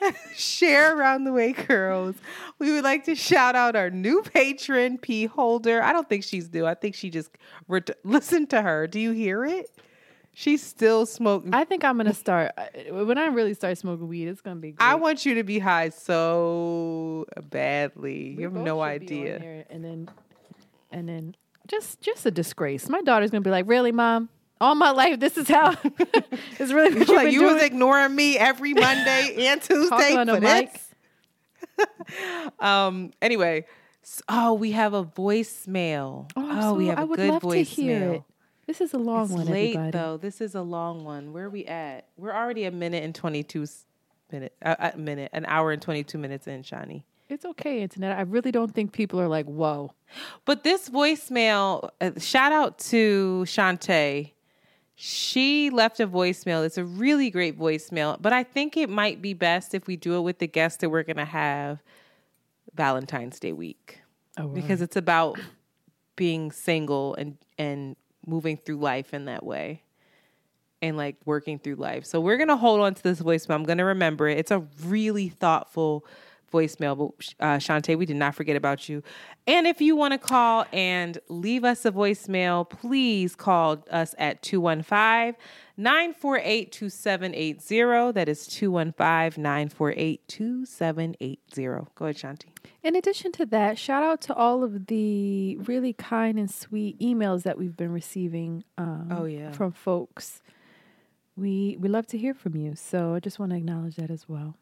share 0.34 0.96
around 0.96 1.24
the 1.24 1.32
way, 1.32 1.52
girls. 1.52 2.16
We 2.58 2.72
would 2.72 2.84
like 2.84 3.04
to 3.04 3.14
shout 3.14 3.54
out 3.54 3.76
our 3.76 3.90
new 3.90 4.22
patron, 4.22 4.98
P 4.98 5.26
Holder. 5.26 5.82
I 5.82 5.92
don't 5.92 6.08
think 6.08 6.24
she's 6.24 6.52
new. 6.52 6.66
I 6.66 6.74
think 6.74 6.94
she 6.94 7.10
just 7.10 7.30
ret- 7.68 7.98
listen 8.04 8.46
to 8.48 8.62
her. 8.62 8.86
Do 8.86 9.00
you 9.00 9.12
hear 9.12 9.44
it? 9.44 9.70
She's 10.32 10.62
still 10.62 11.06
smoking. 11.06 11.52
I 11.54 11.64
think 11.64 11.84
I'm 11.84 11.96
gonna 11.96 12.14
start 12.14 12.52
uh, 12.56 13.04
when 13.04 13.18
I 13.18 13.26
really 13.26 13.52
start 13.54 13.76
smoking 13.78 14.08
weed. 14.08 14.28
It's 14.28 14.40
gonna 14.40 14.60
be. 14.60 14.72
Great. 14.72 14.86
I 14.86 14.94
want 14.94 15.26
you 15.26 15.34
to 15.34 15.42
be 15.42 15.58
high 15.58 15.88
so 15.88 17.26
badly. 17.50 18.34
We 18.36 18.42
you 18.42 18.44
have 18.44 18.52
no 18.52 18.60
should 18.60 19.06
be 19.06 19.18
on 19.18 19.26
idea. 19.26 19.64
and 19.70 19.84
then, 19.84 20.10
and 20.92 21.08
then, 21.08 21.34
just 21.66 22.00
just 22.00 22.24
a 22.26 22.30
disgrace. 22.30 22.88
My 22.88 23.02
daughter's 23.02 23.30
gonna 23.30 23.40
be 23.42 23.50
like, 23.50 23.66
"Really, 23.68 23.92
mom? 23.92 24.28
All 24.60 24.74
my 24.74 24.90
life, 24.90 25.18
this 25.20 25.38
is 25.38 25.48
how 25.48 25.70
it's 25.84 26.72
really 26.72 26.98
what 26.98 27.08
like 27.08 27.32
you 27.32 27.40
doing." 27.40 27.54
was 27.54 27.62
ignoring 27.62 28.14
me 28.14 28.36
every 28.36 28.74
Monday 28.74 29.34
and 29.46 29.62
Tuesday 29.62 30.14
for 30.14 30.24
this. 30.40 30.40
mic. 30.40 30.80
Um. 32.58 33.12
Anyway, 33.22 33.64
s- 34.02 34.22
oh, 34.28 34.54
we 34.54 34.72
have 34.72 34.92
a 34.94 35.04
voicemail. 35.04 36.30
Oh, 36.36 36.48
Oh, 36.62 36.74
we 36.74 36.86
have 36.88 36.98
a 36.98 37.00
I 37.00 37.04
would 37.04 37.16
good 37.16 37.30
love 37.30 37.42
voicemail. 37.42 37.52
to 37.52 37.62
hear 37.62 38.12
it. 38.14 38.22
This 38.66 38.80
is 38.80 38.92
a 38.94 38.98
long 38.98 39.24
It's 39.24 39.32
one, 39.32 39.46
late 39.46 39.76
everybody. 39.76 39.90
though. 39.90 40.16
This 40.16 40.40
is 40.40 40.54
a 40.54 40.62
long 40.62 41.04
one. 41.04 41.32
Where 41.32 41.46
are 41.46 41.50
we 41.50 41.64
at? 41.66 42.06
We're 42.16 42.34
already 42.34 42.64
a 42.64 42.70
minute 42.70 43.02
and 43.02 43.14
twenty 43.14 43.42
two 43.42 43.66
minute. 44.30 44.52
Uh, 44.62 44.90
a 44.94 44.96
minute, 44.98 45.30
an 45.32 45.44
hour 45.46 45.72
and 45.72 45.80
twenty 45.80 46.04
two 46.04 46.18
minutes 46.18 46.46
in, 46.46 46.62
Shani. 46.62 47.04
It's 47.28 47.44
okay, 47.44 47.80
internet. 47.82 48.16
I 48.18 48.22
really 48.22 48.50
don't 48.52 48.72
think 48.74 48.92
people 48.92 49.20
are 49.20 49.28
like, 49.28 49.46
"Whoa." 49.46 49.92
But 50.44 50.64
this 50.64 50.88
voicemail, 50.88 51.88
uh, 52.00 52.10
shout 52.18 52.52
out 52.52 52.78
to 52.90 53.44
Shantae. 53.46 54.32
She 55.02 55.70
left 55.70 55.98
a 55.98 56.06
voicemail. 56.06 56.64
It's 56.66 56.76
a 56.76 56.84
really 56.84 57.30
great 57.30 57.58
voicemail, 57.58 58.20
but 58.20 58.34
I 58.34 58.42
think 58.42 58.76
it 58.76 58.90
might 58.90 59.22
be 59.22 59.32
best 59.32 59.74
if 59.74 59.86
we 59.86 59.96
do 59.96 60.16
it 60.16 60.20
with 60.20 60.40
the 60.40 60.46
guest 60.46 60.80
that 60.80 60.90
we're 60.90 61.04
going 61.04 61.16
to 61.16 61.24
have 61.24 61.82
Valentine's 62.74 63.40
Day 63.40 63.52
week 63.52 64.02
Oh, 64.36 64.48
because 64.48 64.82
it's 64.82 64.96
about 64.96 65.38
being 66.16 66.52
single 66.52 67.14
and 67.14 67.38
and 67.58 67.96
moving 68.26 68.58
through 68.58 68.76
life 68.76 69.14
in 69.14 69.24
that 69.24 69.44
way 69.44 69.82
and 70.82 70.96
like 70.98 71.16
working 71.24 71.58
through 71.58 71.76
life. 71.76 72.04
So 72.04 72.20
we're 72.20 72.36
gonna 72.36 72.56
hold 72.56 72.80
on 72.80 72.94
to 72.94 73.02
this 73.02 73.20
voicemail. 73.20 73.54
I'm 73.54 73.64
gonna 73.64 73.86
remember 73.86 74.28
it. 74.28 74.38
It's 74.38 74.50
a 74.50 74.60
really 74.84 75.30
thoughtful 75.30 76.04
voicemail. 76.50 76.96
But 76.96 77.34
uh, 77.44 77.58
Shantae, 77.58 77.96
we 77.96 78.06
did 78.06 78.16
not 78.16 78.34
forget 78.34 78.56
about 78.56 78.88
you. 78.88 79.02
And 79.46 79.66
if 79.66 79.80
you 79.80 79.96
want 79.96 80.12
to 80.12 80.18
call 80.18 80.66
and 80.72 81.18
leave 81.28 81.64
us 81.64 81.84
a 81.84 81.90
voicemail, 81.92 82.68
please 82.68 83.34
call 83.34 83.84
us 83.90 84.14
at 84.18 84.42
215 84.42 85.36
948 85.76 86.72
2780. 86.72 88.12
That 88.12 88.28
is 88.28 88.46
215 88.46 89.42
948 89.42 90.28
2780. 90.28 91.66
Go 91.94 92.04
ahead, 92.04 92.16
Shanti. 92.16 92.46
In 92.82 92.96
addition 92.96 93.32
to 93.32 93.46
that, 93.46 93.78
shout 93.78 94.02
out 94.02 94.20
to 94.22 94.34
all 94.34 94.62
of 94.64 94.86
the 94.86 95.56
really 95.56 95.92
kind 95.92 96.38
and 96.38 96.50
sweet 96.50 96.98
emails 97.00 97.42
that 97.44 97.58
we've 97.58 97.76
been 97.76 97.92
receiving. 97.92 98.64
Um, 98.78 99.08
Oh, 99.10 99.24
yeah. 99.24 99.52
from 99.52 99.72
folks. 99.72 100.42
We 101.36 101.76
we 101.80 101.88
love 101.88 102.06
to 102.08 102.18
hear 102.18 102.34
from 102.34 102.54
you, 102.56 102.74
so 102.74 103.14
I 103.14 103.20
just 103.20 103.38
want 103.38 103.52
to 103.52 103.56
acknowledge 103.56 103.96
that 103.96 104.10
as 104.10 104.28
well. 104.28 104.56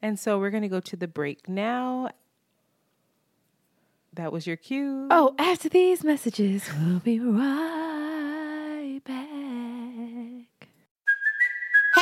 And 0.00 0.18
so 0.18 0.38
we're 0.38 0.50
going 0.50 0.62
to 0.62 0.68
go 0.68 0.80
to 0.80 0.96
the 0.96 1.08
break 1.08 1.48
now. 1.48 2.10
That 4.12 4.32
was 4.32 4.46
your 4.46 4.56
cue. 4.56 5.08
Oh, 5.10 5.34
after 5.38 5.68
these 5.68 6.02
messages, 6.02 6.68
we'll 6.80 7.00
be 7.00 7.20
right 7.20 9.00
back. 9.04 9.37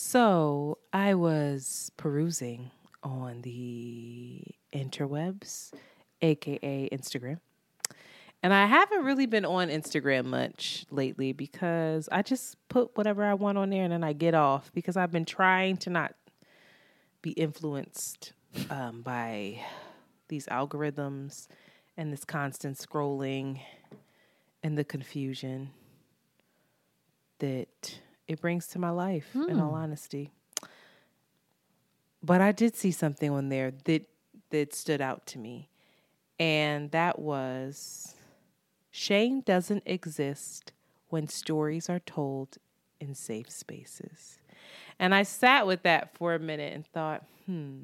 So 0.00 0.78
I 0.92 1.14
was 1.14 1.90
perusing 1.96 2.70
on 3.02 3.42
the 3.42 4.44
interwebs, 4.72 5.72
aka 6.22 6.88
Instagram. 6.92 7.40
And 8.40 8.54
I 8.54 8.66
haven't 8.66 9.02
really 9.02 9.26
been 9.26 9.44
on 9.44 9.70
Instagram 9.70 10.26
much 10.26 10.86
lately 10.92 11.32
because 11.32 12.08
I 12.12 12.22
just 12.22 12.56
put 12.68 12.96
whatever 12.96 13.24
I 13.24 13.34
want 13.34 13.58
on 13.58 13.70
there 13.70 13.82
and 13.82 13.92
then 13.92 14.04
I 14.04 14.12
get 14.12 14.34
off 14.34 14.70
because 14.72 14.96
I've 14.96 15.10
been 15.10 15.24
trying 15.24 15.78
to 15.78 15.90
not 15.90 16.14
be 17.20 17.32
influenced 17.32 18.34
um, 18.70 19.02
by 19.02 19.58
these 20.28 20.46
algorithms 20.46 21.48
and 21.96 22.12
this 22.12 22.24
constant 22.24 22.78
scrolling 22.78 23.58
and 24.62 24.78
the 24.78 24.84
confusion 24.84 25.70
that 27.40 27.98
it 28.28 28.40
brings 28.40 28.66
to 28.68 28.78
my 28.78 28.90
life, 28.90 29.34
in 29.34 29.58
all 29.58 29.74
honesty. 29.74 30.30
But 32.22 32.40
I 32.40 32.52
did 32.52 32.76
see 32.76 32.90
something 32.92 33.30
on 33.30 33.48
there 33.48 33.72
that 33.84 34.06
that 34.50 34.74
stood 34.74 35.00
out 35.00 35.26
to 35.26 35.38
me, 35.38 35.68
and 36.38 36.90
that 36.92 37.18
was 37.18 38.14
shame 38.90 39.40
doesn't 39.40 39.82
exist 39.86 40.72
when 41.08 41.28
stories 41.28 41.88
are 41.88 42.00
told 42.00 42.58
in 43.00 43.14
safe 43.14 43.50
spaces. 43.50 44.38
And 44.98 45.14
I 45.14 45.22
sat 45.22 45.66
with 45.66 45.82
that 45.82 46.14
for 46.14 46.34
a 46.34 46.38
minute 46.38 46.74
and 46.74 46.86
thought, 46.86 47.24
hmm. 47.46 47.78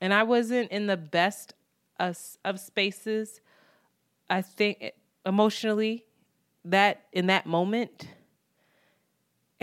And 0.00 0.12
I 0.12 0.22
wasn't 0.22 0.70
in 0.70 0.86
the 0.86 0.96
best 0.96 1.54
of, 1.98 2.18
of 2.44 2.60
spaces. 2.60 3.40
I 4.28 4.42
think 4.42 4.92
emotionally 5.24 6.04
that 6.64 7.06
in 7.12 7.26
that 7.26 7.46
moment. 7.46 8.08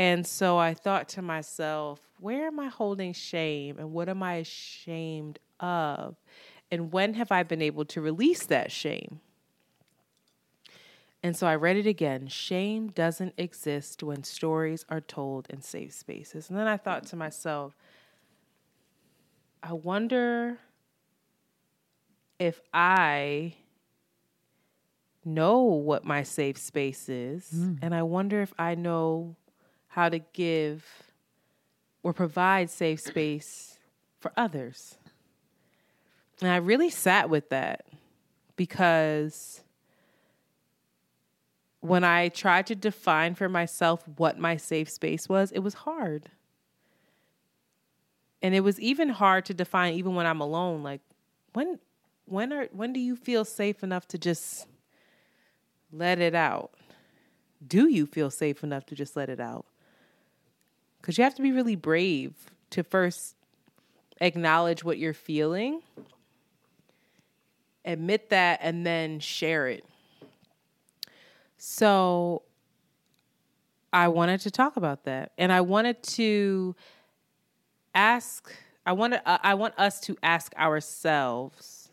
And 0.02 0.26
so 0.26 0.58
I 0.58 0.74
thought 0.74 1.10
to 1.10 1.22
myself, 1.22 2.00
where 2.20 2.48
am 2.48 2.60
I 2.60 2.70
holding 2.70 3.14
shame 3.14 3.78
and 3.78 3.94
what 3.94 4.10
am 4.10 4.24
I 4.24 4.38
ashamed 4.38 5.38
of? 5.60 6.16
And 6.72 6.92
when 6.92 7.14
have 7.14 7.32
I 7.32 7.44
been 7.44 7.62
able 7.62 7.86
to 7.86 8.02
release 8.02 8.48
that 8.48 8.72
shame? 8.72 9.20
And 11.22 11.38
so 11.38 11.46
I 11.46 11.54
read 11.54 11.78
it 11.78 11.86
again. 11.86 12.26
Shame 12.26 12.88
doesn't 12.88 13.36
exist 13.38 14.02
when 14.02 14.24
stories 14.24 14.88
are 14.90 15.02
told 15.02 15.46
in 15.52 15.62
safe 15.62 15.94
spaces. 15.94 16.50
And 16.50 16.58
then 16.58 16.68
I 16.68 16.78
thought 16.78 17.06
to 17.10 17.16
myself, 17.16 17.78
I 19.62 19.74
wonder 19.74 20.58
if 22.40 22.60
I 22.74 23.54
know 25.24 25.62
what 25.62 26.04
my 26.04 26.24
safe 26.24 26.58
space 26.58 27.08
is. 27.08 27.52
Mm. 27.56 27.78
And 27.84 27.94
I 27.94 28.02
wonder 28.02 28.42
if 28.42 28.52
I 28.58 28.74
know 28.74 29.36
how 29.92 30.08
to 30.08 30.20
give 30.20 30.86
or 32.02 32.14
provide 32.14 32.70
safe 32.70 33.02
space 33.02 33.78
for 34.20 34.32
others. 34.38 34.98
And 36.40 36.50
I 36.50 36.58
really 36.58 36.90
sat 36.90 37.30
with 37.30 37.50
that 37.50 37.86
because 38.56 39.62
when 41.82 42.06
I 42.06 42.30
tried 42.30 42.68
to 42.68 42.76
define 42.76 43.36
for 43.36 43.50
myself 43.50 44.08
what 44.16 44.40
my 44.40 44.56
safe 44.56 44.90
space 44.90 45.28
was, 45.28 45.52
it 45.52 45.60
was 45.60 45.74
hard. 45.74 46.30
And 48.42 48.56
it 48.56 48.62
was 48.62 48.80
even 48.80 49.10
hard 49.10 49.46
to 49.46 49.54
define 49.54 49.96
even 49.96 50.16
when 50.16 50.26
I'm 50.26 50.42
alone 50.42 50.84
like 50.84 51.02
when 51.54 51.80
when 52.26 52.54
are 52.54 52.68
when 52.72 52.94
do 52.94 53.00
you 53.02 53.18
feel 53.18 53.44
safe 53.44 53.84
enough 53.84 54.08
to 54.08 54.18
just 54.18 54.68
let 55.92 56.20
it 56.20 56.34
out? 56.34 56.72
Do 57.66 57.90
you 57.90 58.06
feel 58.06 58.32
safe 58.32 58.64
enough 58.64 58.86
to 58.86 58.96
just 58.96 59.18
let 59.18 59.30
it 59.30 59.42
out? 59.42 59.66
Cuz 61.02 61.18
you 61.18 61.24
have 61.24 61.36
to 61.36 61.42
be 61.42 61.52
really 61.52 61.76
brave 61.76 62.34
to 62.72 62.84
first 62.84 63.36
acknowledge 64.20 64.84
what 64.84 64.98
you're 64.98 65.14
feeling, 65.14 65.82
admit 67.84 68.30
that 68.30 68.60
and 68.62 68.86
then 68.86 69.20
share 69.20 69.68
it. 69.68 69.86
So 71.58 72.44
I 73.94 74.08
wanted 74.08 74.42
to 74.42 74.52
talk 74.52 74.78
about 74.78 75.04
that. 75.06 75.32
And 75.38 75.52
I 75.52 75.62
wanted 75.62 76.02
to 76.04 76.76
ask 77.94 78.54
I 78.86 78.94
want 78.94 79.14
uh, 79.14 79.38
I 79.44 79.54
want 79.54 79.78
us 79.78 80.00
to 80.02 80.18
ask 80.24 80.56
ourselves 80.56 81.90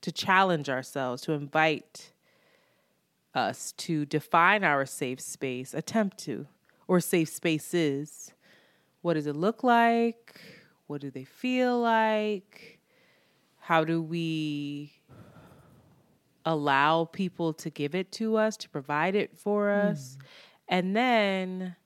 to 0.00 0.12
challenge 0.12 0.68
ourselves, 0.68 1.22
to 1.22 1.32
invite 1.32 2.12
us 3.34 3.72
to 3.72 4.04
define 4.04 4.62
our 4.62 4.84
safe 4.84 5.20
space, 5.20 5.72
attempt 5.72 6.18
to, 6.18 6.46
or 6.86 7.00
safe 7.00 7.28
spaces. 7.30 8.33
What 9.04 9.14
does 9.14 9.26
it 9.26 9.36
look 9.36 9.62
like? 9.62 10.40
What 10.86 11.02
do 11.02 11.10
they 11.10 11.24
feel 11.24 11.78
like? 11.78 12.80
How 13.60 13.84
do 13.84 14.00
we 14.00 14.94
allow 16.46 17.04
people 17.04 17.52
to 17.52 17.68
give 17.68 17.94
it 17.94 18.10
to 18.12 18.38
us, 18.38 18.56
to 18.56 18.68
provide 18.70 19.14
it 19.14 19.36
for 19.36 19.70
hmm. 19.70 19.88
us? 19.90 20.16
And 20.68 20.96
then 20.96 21.76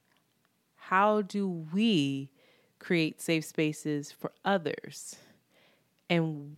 how 0.76 1.22
do 1.22 1.66
we 1.74 2.30
create 2.78 3.20
safe 3.20 3.44
spaces 3.44 4.12
for 4.12 4.30
others? 4.44 5.16
And 6.08 6.56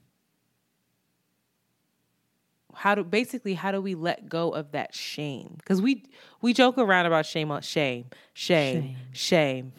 how 2.75 2.97
do 2.97 3.03
basically 3.03 3.55
how 3.55 3.73
do 3.73 3.81
we 3.81 3.95
let 3.95 4.29
go 4.29 4.51
of 4.51 4.73
that 4.73 4.95
shame? 4.95 5.55
Because 5.57 5.81
we 5.81 6.05
we 6.43 6.53
joke 6.53 6.77
around 6.77 7.07
about 7.07 7.25
shame 7.25 7.51
on 7.51 7.63
shame, 7.63 8.11
shame, 8.35 8.83
shame, 8.83 8.97
shame 9.13 9.73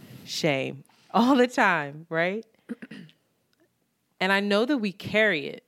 all 1.13 1.35
the 1.35 1.47
time, 1.47 2.05
right? 2.09 2.45
and 4.19 4.31
I 4.31 4.39
know 4.39 4.65
that 4.65 4.77
we 4.77 4.91
carry 4.91 5.47
it. 5.47 5.67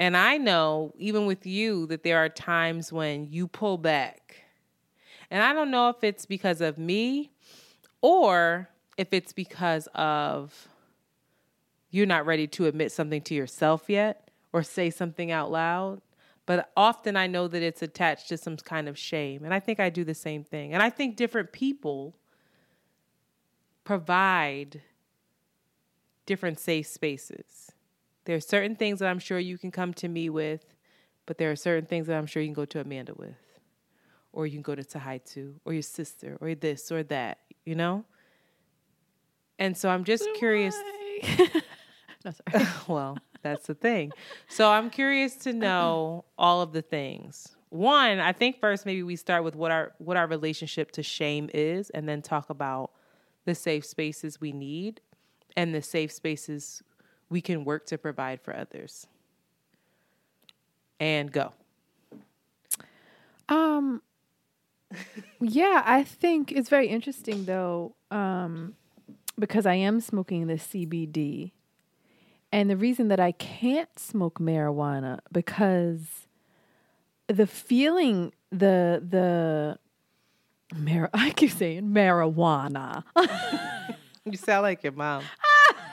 And 0.00 0.16
I 0.16 0.36
know, 0.36 0.92
even 0.96 1.26
with 1.26 1.46
you, 1.46 1.86
that 1.86 2.02
there 2.02 2.18
are 2.18 2.28
times 2.28 2.92
when 2.92 3.28
you 3.30 3.46
pull 3.46 3.78
back. 3.78 4.42
And 5.30 5.42
I 5.42 5.52
don't 5.52 5.70
know 5.70 5.88
if 5.90 6.02
it's 6.02 6.26
because 6.26 6.60
of 6.60 6.76
me 6.76 7.30
or 8.00 8.68
if 8.96 9.12
it's 9.12 9.32
because 9.32 9.88
of 9.94 10.68
you're 11.90 12.06
not 12.06 12.26
ready 12.26 12.46
to 12.48 12.66
admit 12.66 12.90
something 12.90 13.22
to 13.22 13.34
yourself 13.34 13.84
yet 13.88 14.30
or 14.52 14.62
say 14.62 14.90
something 14.90 15.30
out 15.30 15.50
loud. 15.52 16.00
But 16.46 16.72
often 16.76 17.16
I 17.16 17.28
know 17.28 17.46
that 17.46 17.62
it's 17.62 17.82
attached 17.82 18.28
to 18.30 18.36
some 18.36 18.56
kind 18.56 18.88
of 18.88 18.98
shame. 18.98 19.44
And 19.44 19.54
I 19.54 19.60
think 19.60 19.78
I 19.78 19.90
do 19.90 20.02
the 20.02 20.14
same 20.14 20.42
thing. 20.42 20.74
And 20.74 20.82
I 20.82 20.90
think 20.90 21.16
different 21.16 21.52
people 21.52 22.16
provide 23.84 24.82
different 26.26 26.58
safe 26.58 26.86
spaces. 26.86 27.72
There 28.24 28.36
are 28.36 28.40
certain 28.40 28.76
things 28.76 29.00
that 29.00 29.08
I'm 29.08 29.18
sure 29.18 29.38
you 29.38 29.58
can 29.58 29.70
come 29.70 29.92
to 29.94 30.08
me 30.08 30.30
with, 30.30 30.64
but 31.26 31.38
there 31.38 31.50
are 31.50 31.56
certain 31.56 31.86
things 31.86 32.06
that 32.06 32.16
I'm 32.16 32.26
sure 32.26 32.42
you 32.42 32.48
can 32.48 32.54
go 32.54 32.64
to 32.64 32.80
Amanda 32.80 33.14
with, 33.16 33.34
or 34.32 34.46
you 34.46 34.52
can 34.52 34.62
go 34.62 34.74
to 34.74 34.82
Tahaitu, 34.82 35.54
or 35.64 35.72
your 35.72 35.82
sister, 35.82 36.38
or 36.40 36.54
this 36.54 36.92
or 36.92 37.02
that, 37.04 37.38
you 37.64 37.74
know? 37.74 38.04
And 39.58 39.76
so 39.76 39.90
I'm 39.90 40.04
just 40.04 40.28
curious. 40.36 40.76
No, 42.24 42.30
sorry. 42.30 42.66
well, 42.88 43.18
that's 43.42 43.66
the 43.66 43.74
thing. 43.74 44.12
So 44.48 44.70
I'm 44.70 44.90
curious 44.90 45.34
to 45.36 45.52
know 45.52 46.24
all 46.38 46.62
of 46.62 46.72
the 46.72 46.82
things. 46.82 47.56
One, 47.70 48.20
I 48.20 48.32
think 48.32 48.60
first 48.60 48.86
maybe 48.86 49.02
we 49.02 49.16
start 49.16 49.44
with 49.44 49.56
what 49.56 49.70
our 49.70 49.92
what 49.98 50.16
our 50.16 50.26
relationship 50.26 50.92
to 50.92 51.02
shame 51.02 51.50
is 51.52 51.90
and 51.90 52.08
then 52.08 52.22
talk 52.22 52.50
about 52.50 52.92
the 53.44 53.54
safe 53.54 53.84
spaces 53.84 54.40
we 54.40 54.52
need 54.52 55.00
and 55.56 55.74
the 55.74 55.82
safe 55.82 56.12
spaces 56.12 56.82
we 57.28 57.40
can 57.40 57.64
work 57.64 57.86
to 57.86 57.98
provide 57.98 58.40
for 58.40 58.56
others. 58.56 59.06
And 61.00 61.32
go. 61.32 61.52
Um 63.48 64.02
yeah, 65.40 65.82
I 65.84 66.04
think 66.04 66.52
it's 66.52 66.68
very 66.68 66.88
interesting 66.88 67.44
though, 67.44 67.94
um, 68.10 68.74
because 69.38 69.66
I 69.66 69.74
am 69.74 70.00
smoking 70.00 70.46
the 70.46 70.54
CBD. 70.54 71.52
And 72.50 72.68
the 72.68 72.76
reason 72.76 73.08
that 73.08 73.20
I 73.20 73.32
can't 73.32 73.98
smoke 73.98 74.38
marijuana 74.38 75.20
because 75.32 76.26
the 77.26 77.46
feeling 77.46 78.32
the 78.50 79.02
the 79.06 79.78
mar- 80.76 81.10
I 81.14 81.30
keep 81.30 81.50
saying 81.50 81.84
marijuana. 81.84 83.04
you 84.24 84.36
sound 84.36 84.62
like 84.62 84.82
your 84.82 84.92
mom. 84.92 85.24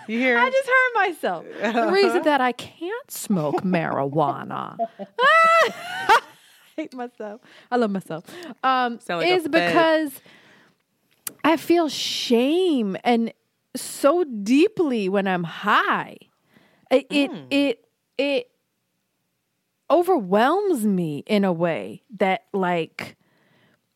You 0.08 0.18
hear? 0.18 0.40
I 0.40 0.50
just 0.50 0.68
heard 0.68 1.08
myself. 1.08 1.46
The 1.62 1.92
reason 1.92 2.24
that 2.24 2.42
I 2.42 2.52
can't 2.52 3.12
smoke 3.12 3.62
marijuana. 3.62 4.76
I 5.20 6.20
hate 6.76 6.96
myself. 6.96 7.42
I 7.70 7.76
love 7.76 7.92
myself. 7.92 8.26
Um, 8.64 8.98
like 9.08 9.28
is 9.28 9.48
because 9.48 10.20
I 11.44 11.58
feel 11.58 11.90
shame 11.90 12.98
and 13.04 13.32
so 13.76 14.24
deeply 14.24 15.10
when 15.10 15.28
I'm 15.28 15.44
high. 15.44 16.18
It 16.90 17.06
it 17.12 17.30
Mm. 17.32 17.46
it, 17.52 17.86
it 18.18 18.52
overwhelms 19.92 20.86
me 20.86 21.24
in 21.28 21.44
a 21.44 21.54
way 21.54 22.04
that 22.18 22.46
like 22.54 23.16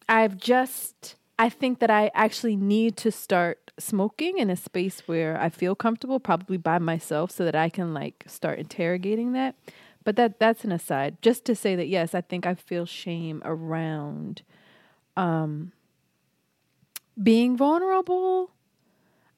I've 0.07 0.37
just 0.37 1.15
I 1.39 1.49
think 1.49 1.79
that 1.79 1.89
I 1.89 2.11
actually 2.13 2.55
need 2.55 2.95
to 2.97 3.11
start 3.11 3.71
smoking 3.79 4.37
in 4.37 4.49
a 4.49 4.55
space 4.55 5.07
where 5.07 5.39
I 5.39 5.49
feel 5.49 5.75
comfortable, 5.75 6.19
probably 6.19 6.57
by 6.57 6.77
myself, 6.77 7.31
so 7.31 7.43
that 7.45 7.55
I 7.55 7.69
can 7.69 7.93
like 7.93 8.23
start 8.27 8.59
interrogating 8.59 9.33
that. 9.33 9.55
But 10.03 10.15
that 10.17 10.39
that's 10.39 10.63
an 10.63 10.71
aside. 10.71 11.17
Just 11.21 11.45
to 11.45 11.55
say 11.55 11.75
that 11.75 11.87
yes, 11.87 12.13
I 12.13 12.21
think 12.21 12.45
I 12.45 12.55
feel 12.55 12.85
shame 12.85 13.41
around 13.45 14.43
um 15.17 15.71
being 17.21 17.55
vulnerable. 17.57 18.51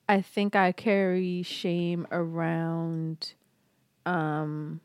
I 0.08 0.22
think 0.22 0.56
I 0.56 0.72
carry 0.72 1.44
shame 1.44 2.08
around 2.12 3.34
um 4.06 4.82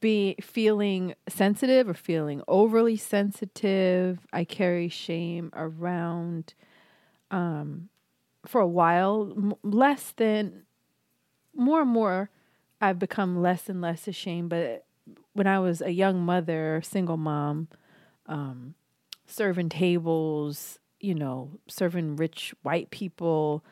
be 0.00 0.36
feeling 0.40 1.14
sensitive 1.28 1.88
or 1.88 1.94
feeling 1.94 2.42
overly 2.48 2.96
sensitive. 2.96 4.20
I 4.32 4.44
carry 4.44 4.88
shame 4.88 5.50
around 5.54 6.54
um 7.30 7.88
for 8.46 8.60
a 8.60 8.66
while 8.66 9.32
m- 9.36 9.54
less 9.62 10.12
than 10.16 10.62
more 11.54 11.82
and 11.82 11.90
more 11.90 12.30
I've 12.80 12.98
become 12.98 13.42
less 13.42 13.68
and 13.68 13.80
less 13.80 14.06
ashamed, 14.06 14.50
but 14.50 14.84
when 15.32 15.46
I 15.48 15.58
was 15.58 15.80
a 15.82 15.90
young 15.90 16.20
mother, 16.20 16.80
single 16.84 17.16
mom, 17.16 17.68
um 18.26 18.74
serving 19.26 19.68
tables, 19.68 20.78
you 21.00 21.14
know, 21.14 21.50
serving 21.68 22.16
rich 22.16 22.54
white 22.62 22.90
people, 22.90 23.64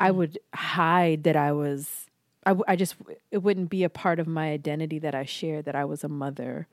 I 0.00 0.10
would 0.10 0.38
hide 0.54 1.24
that 1.24 1.36
I 1.36 1.52
was 1.52 2.06
I, 2.46 2.50
w- 2.50 2.64
I 2.68 2.76
just 2.76 2.96
it 3.32 3.40
wouldn't 3.40 3.70
be 3.70 3.84
a 3.84 3.90
part 3.90 4.20
of 4.20 4.28
my 4.28 4.50
identity 4.52 5.00
that 5.00 5.14
I 5.16 5.26
shared 5.26 5.66
that 5.66 5.76
I 5.76 5.86
was 5.86 6.04
a 6.04 6.08
mother. 6.08 6.68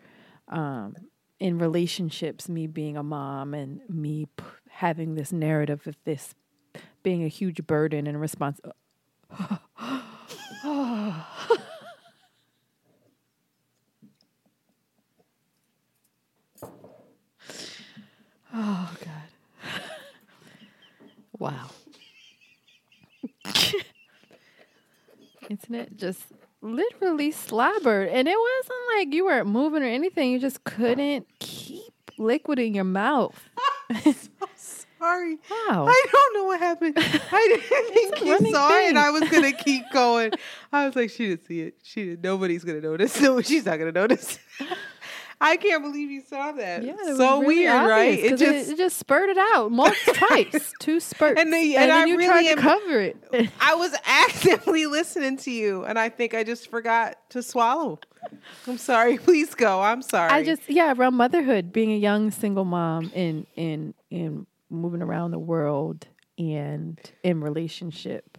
Um, 0.49 0.95
in 1.39 1.59
relationships, 1.59 2.49
me 2.49 2.67
being 2.67 2.97
a 2.97 3.03
mom 3.03 3.53
and 3.55 3.81
me 3.89 4.27
p- 4.37 4.45
having 4.69 5.15
this 5.15 5.33
narrative 5.33 5.87
of 5.87 5.97
this 6.05 6.35
being 7.03 7.23
a 7.23 7.29
huge 7.29 7.67
burden 7.67 8.07
and 8.07 8.21
response. 8.21 8.61
oh 9.39 11.25
God! 19.03 19.29
wow. 21.39 21.69
Antoinette 25.49 25.95
just 25.97 26.21
literally 26.61 27.31
slobbered. 27.31 28.09
And 28.09 28.27
it 28.27 28.37
wasn't 28.37 28.79
like 28.97 29.13
you 29.13 29.25
weren't 29.25 29.47
moving 29.47 29.83
or 29.83 29.87
anything. 29.87 30.31
You 30.31 30.39
just 30.39 30.63
couldn't 30.63 31.27
keep 31.39 31.93
liquid 32.17 32.59
in 32.59 32.73
your 32.73 32.83
mouth. 32.85 33.39
So 34.03 34.47
sorry. 34.99 35.35
Wow. 35.51 35.85
I 35.87 36.05
don't 36.11 36.33
know 36.33 36.45
what 36.45 36.59
happened. 36.59 36.93
I 36.97 37.59
didn't 37.69 37.93
think 37.93 38.21
you 38.25 38.51
saw 38.51 38.69
it. 38.69 38.87
thing. 38.87 38.97
I 38.97 39.09
was 39.11 39.29
gonna 39.29 39.51
keep 39.51 39.83
going. 39.93 40.31
I 40.71 40.85
was 40.85 40.95
like, 40.95 41.09
she 41.09 41.27
didn't 41.27 41.45
see 41.45 41.59
it. 41.61 41.75
She 41.83 42.05
didn't. 42.05 42.21
Nobody's 42.23 42.63
gonna 42.63 42.79
notice. 42.81 43.19
No, 43.21 43.41
she's 43.41 43.65
not 43.65 43.77
gonna 43.77 43.91
notice. 43.91 44.39
I 45.41 45.57
can't 45.57 45.83
believe 45.83 46.09
you 46.11 46.21
saw 46.21 46.51
that. 46.53 46.83
Yeah, 46.83 46.93
it 46.93 47.17
so 47.17 47.41
really 47.41 47.45
weird, 47.57 47.73
right? 47.89 48.13
obvious 48.13 48.29
'cause 48.31 48.41
it, 48.41 48.69
it 48.73 48.77
just 48.77 48.97
spurted 48.97 49.37
out 49.37 49.71
multiple 49.71 50.13
twice, 50.27 50.73
two 50.79 50.99
spurts, 50.99 51.39
And 51.39 51.51
they- 51.51 51.75
and 51.75 51.83
and 51.83 51.91
then 51.91 52.07
you 52.07 52.17
really 52.17 52.27
tried 52.29 52.45
am- 52.45 52.55
to 52.57 52.61
cover 52.61 52.99
it. 53.01 53.17
I 53.59 53.75
was 53.75 53.93
actively 54.05 54.85
listening 54.97 55.37
to 55.37 55.51
you, 55.51 55.83
and 55.85 55.97
I 55.99 56.09
think 56.09 56.33
I 56.33 56.43
just 56.43 56.69
forgot 56.69 57.17
to 57.31 57.43
swallow. 57.43 57.99
I'm 58.67 58.77
sorry. 58.77 59.17
Please 59.27 59.53
go. 59.53 59.81
I'm 59.81 60.01
sorry. 60.01 60.29
I 60.31 60.43
just 60.43 60.69
yeah, 60.69 60.93
around 60.95 61.15
motherhood, 61.15 61.73
being 61.73 61.91
a 61.91 61.97
young 61.97 62.31
single 62.31 62.65
mom 62.65 63.11
in 63.13 63.45
in 63.55 63.93
in 64.09 64.45
moving 64.69 65.01
around 65.01 65.31
the 65.31 65.39
world 65.39 66.07
and 66.37 66.99
in 67.23 67.41
relationship 67.41 68.37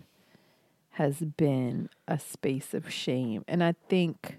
has 0.93 1.17
been 1.19 1.89
a 2.09 2.19
space 2.19 2.73
of 2.75 2.91
shame. 2.91 3.45
And 3.49 3.63
I 3.63 3.75
think 3.89 4.39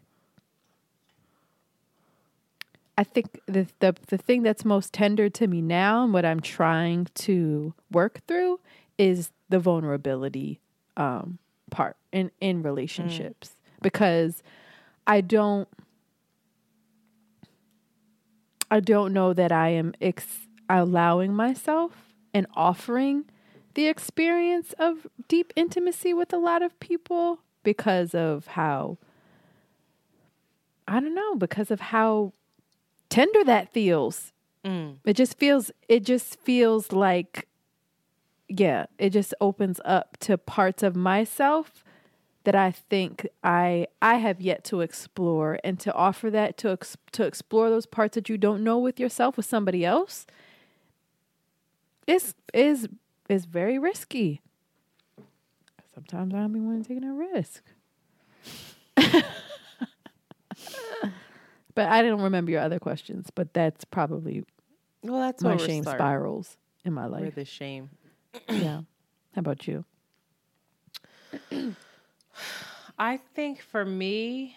I 2.98 3.04
think 3.04 3.40
the 3.46 3.68
the 3.80 3.96
the 4.08 4.18
thing 4.18 4.44
that's 4.44 4.64
most 4.64 4.94
tender 4.94 5.30
to 5.30 5.48
me 5.48 5.62
now 5.62 6.04
and 6.04 6.14
what 6.14 6.26
I'm 6.26 6.40
trying 6.40 7.08
to 7.16 7.74
work 7.92 8.22
through 8.28 8.60
is 8.98 9.32
the 9.50 9.60
vulnerability 9.60 10.62
um 10.96 11.40
part 11.72 11.98
in 12.12 12.32
in 12.40 12.64
relationships. 12.64 13.58
Because 13.82 14.42
I 15.06 15.22
don't 15.22 15.68
I 18.72 18.80
don't 18.80 19.14
know 19.14 19.34
that 19.34 19.52
I 19.52 19.70
am 19.70 19.94
ex- 20.02 20.48
allowing 20.70 21.34
myself 21.34 22.14
and 22.34 22.48
offering 22.56 23.26
the 23.76 23.88
experience 23.88 24.74
of 24.80 25.06
deep 25.28 25.54
intimacy 25.56 26.14
with 26.14 26.34
a 26.34 26.38
lot 26.38 26.62
of 26.62 26.80
people 26.80 27.40
because 27.64 28.16
of 28.16 28.48
how 28.48 28.98
I 30.88 31.00
don't 31.00 31.16
know, 31.16 31.36
because 31.36 31.72
of 31.72 31.80
how 31.80 32.34
tender 33.16 33.44
that 33.46 33.72
feels. 33.72 34.34
Mm. 34.66 34.98
It 35.06 35.14
just 35.14 35.38
feels 35.38 35.72
it 35.88 36.04
just 36.04 36.38
feels 36.42 36.92
like 36.92 37.48
yeah, 38.48 38.86
it 39.00 39.10
just 39.12 39.34
opens 39.40 39.80
up 39.86 40.18
to 40.18 40.38
parts 40.38 40.84
of 40.84 40.96
myself 40.96 41.84
that 42.44 42.54
I 42.56 42.72
think 42.72 43.26
I 43.44 43.88
I 44.02 44.16
have 44.16 44.42
yet 44.42 44.66
to 44.66 44.82
explore 44.82 45.60
and 45.64 45.80
to 45.80 45.94
offer 45.94 46.30
that 46.32 46.58
to 46.58 46.72
ex, 46.72 46.98
to 47.14 47.24
explore 47.24 47.70
those 47.70 47.86
parts 47.86 48.16
that 48.16 48.28
you 48.28 48.38
don't 48.38 48.62
know 48.64 48.78
with 48.78 49.00
yourself 49.00 49.38
with 49.38 49.46
somebody 49.46 49.86
else 49.86 50.26
is 52.08 52.36
is 52.54 52.90
is 53.30 53.46
very 53.46 53.80
risky. 53.80 54.42
Sometimes 55.94 56.34
I 56.34 56.40
don't 56.40 56.52
be 56.52 56.60
wanting 56.60 56.84
to 56.84 56.90
take 56.90 57.02
a 57.04 57.14
risk. 57.14 57.64
but 61.76 61.90
I 61.90 62.02
don't 62.02 62.22
remember 62.22 62.52
your 62.52 62.62
other 62.62 62.80
questions, 62.80 63.30
but 63.34 63.54
that's 63.54 63.86
probably 63.86 64.44
well, 65.04 65.20
that's 65.22 65.44
my 65.44 65.58
shame 65.58 65.84
starting. 65.84 66.00
spirals 66.00 66.58
in 66.84 66.94
my 66.94 67.08
Where 67.08 67.22
life. 67.22 67.36
the 67.36 67.46
shame. 67.46 67.90
yeah. 68.50 68.82
How 69.34 69.40
about 69.40 69.68
you? 69.68 69.86
I 72.98 73.18
think 73.18 73.62
for 73.62 73.84
me, 73.86 74.56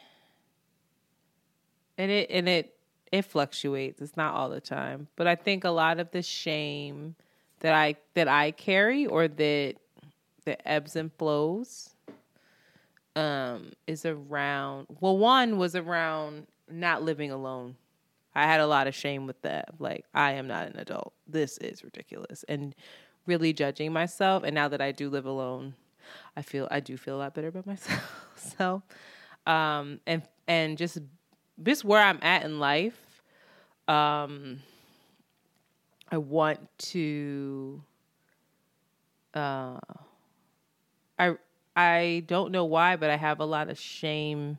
and 1.96 2.10
it 2.10 2.30
and 2.30 2.48
it 2.48 2.74
it 3.10 3.22
fluctuates. 3.24 4.00
It's 4.00 4.16
not 4.16 4.34
all 4.34 4.48
the 4.48 4.60
time, 4.60 5.08
but 5.16 5.26
I 5.26 5.34
think 5.34 5.64
a 5.64 5.70
lot 5.70 5.98
of 5.98 6.10
the 6.12 6.22
shame 6.22 7.16
that 7.60 7.74
I 7.74 7.96
that 8.14 8.28
I 8.28 8.52
carry 8.52 9.06
or 9.06 9.26
that 9.28 9.74
that 10.44 10.62
ebbs 10.68 10.94
and 10.96 11.12
flows 11.14 11.90
um 13.16 13.72
is 13.86 14.06
around 14.06 14.86
well 15.00 15.18
one 15.18 15.58
was 15.58 15.74
around 15.74 16.46
not 16.70 17.02
living 17.02 17.30
alone. 17.30 17.76
I 18.34 18.44
had 18.44 18.60
a 18.60 18.66
lot 18.66 18.86
of 18.86 18.94
shame 18.94 19.26
with 19.26 19.40
that 19.42 19.70
like 19.78 20.04
i 20.14 20.32
am 20.32 20.46
not 20.46 20.68
an 20.68 20.76
adult. 20.78 21.12
This 21.26 21.58
is 21.58 21.82
ridiculous. 21.82 22.44
And 22.48 22.74
really 23.26 23.52
judging 23.52 23.92
myself 23.92 24.42
and 24.42 24.54
now 24.54 24.68
that 24.68 24.80
i 24.80 24.90
do 24.90 25.10
live 25.10 25.26
alone 25.26 25.74
i 26.34 26.40
feel 26.40 26.66
i 26.70 26.80
do 26.80 26.96
feel 26.96 27.16
a 27.16 27.18
lot 27.18 27.34
better 27.34 27.48
about 27.48 27.66
myself. 27.66 28.24
So 28.58 28.82
um 29.46 30.00
and 30.06 30.22
and 30.46 30.78
just 30.78 30.98
just 31.62 31.84
where 31.84 32.00
i'm 32.00 32.20
at 32.22 32.44
in 32.44 32.60
life 32.60 33.20
um 33.88 34.60
i 36.10 36.16
want 36.16 36.60
to 36.78 37.82
uh 39.34 39.78
I 41.18 41.34
I 41.76 42.24
don't 42.26 42.52
know 42.52 42.64
why, 42.64 42.96
but 42.96 43.10
I 43.10 43.16
have 43.16 43.40
a 43.40 43.44
lot 43.44 43.68
of 43.68 43.78
shame. 43.78 44.58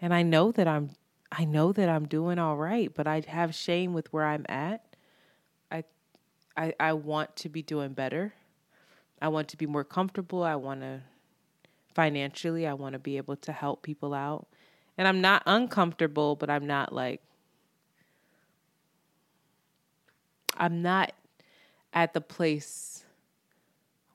And 0.00 0.12
I 0.12 0.22
know 0.22 0.52
that 0.52 0.66
I'm 0.66 0.90
I 1.34 1.44
know 1.46 1.72
that 1.72 1.88
I'm 1.88 2.06
doing 2.06 2.38
all 2.38 2.58
right, 2.58 2.92
but 2.94 3.06
I 3.06 3.22
have 3.26 3.54
shame 3.54 3.94
with 3.94 4.12
where 4.12 4.26
I'm 4.26 4.44
at. 4.50 4.84
I 5.70 5.84
I 6.56 6.74
I 6.78 6.92
want 6.92 7.34
to 7.36 7.48
be 7.48 7.62
doing 7.62 7.94
better. 7.94 8.34
I 9.20 9.28
want 9.28 9.48
to 9.48 9.56
be 9.56 9.66
more 9.66 9.84
comfortable. 9.84 10.42
I 10.42 10.56
want 10.56 10.82
to 10.82 11.00
financially, 11.94 12.66
I 12.66 12.74
want 12.74 12.92
to 12.92 12.98
be 12.98 13.16
able 13.16 13.36
to 13.36 13.52
help 13.52 13.82
people 13.82 14.12
out. 14.12 14.46
And 14.98 15.08
I'm 15.08 15.22
not 15.22 15.42
uncomfortable, 15.46 16.36
but 16.36 16.50
I'm 16.50 16.66
not 16.66 16.92
like 16.92 17.22
I'm 20.58 20.82
not 20.82 21.12
at 21.94 22.12
the 22.12 22.20
place 22.20 23.04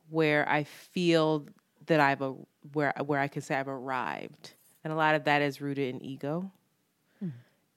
where 0.10 0.48
I 0.48 0.66
feel 0.66 1.48
that 1.88 2.00
I've 2.00 2.22
a 2.22 2.36
where 2.74 2.94
where 3.04 3.20
I 3.20 3.28
can 3.28 3.42
say 3.42 3.56
I've 3.56 3.68
arrived, 3.68 4.54
and 4.84 4.94
a 4.94 4.96
lot 4.96 5.16
of 5.16 5.24
that 5.24 5.42
is 5.42 5.62
rooted 5.62 5.96
in 5.96 6.04
ego. 6.04 6.52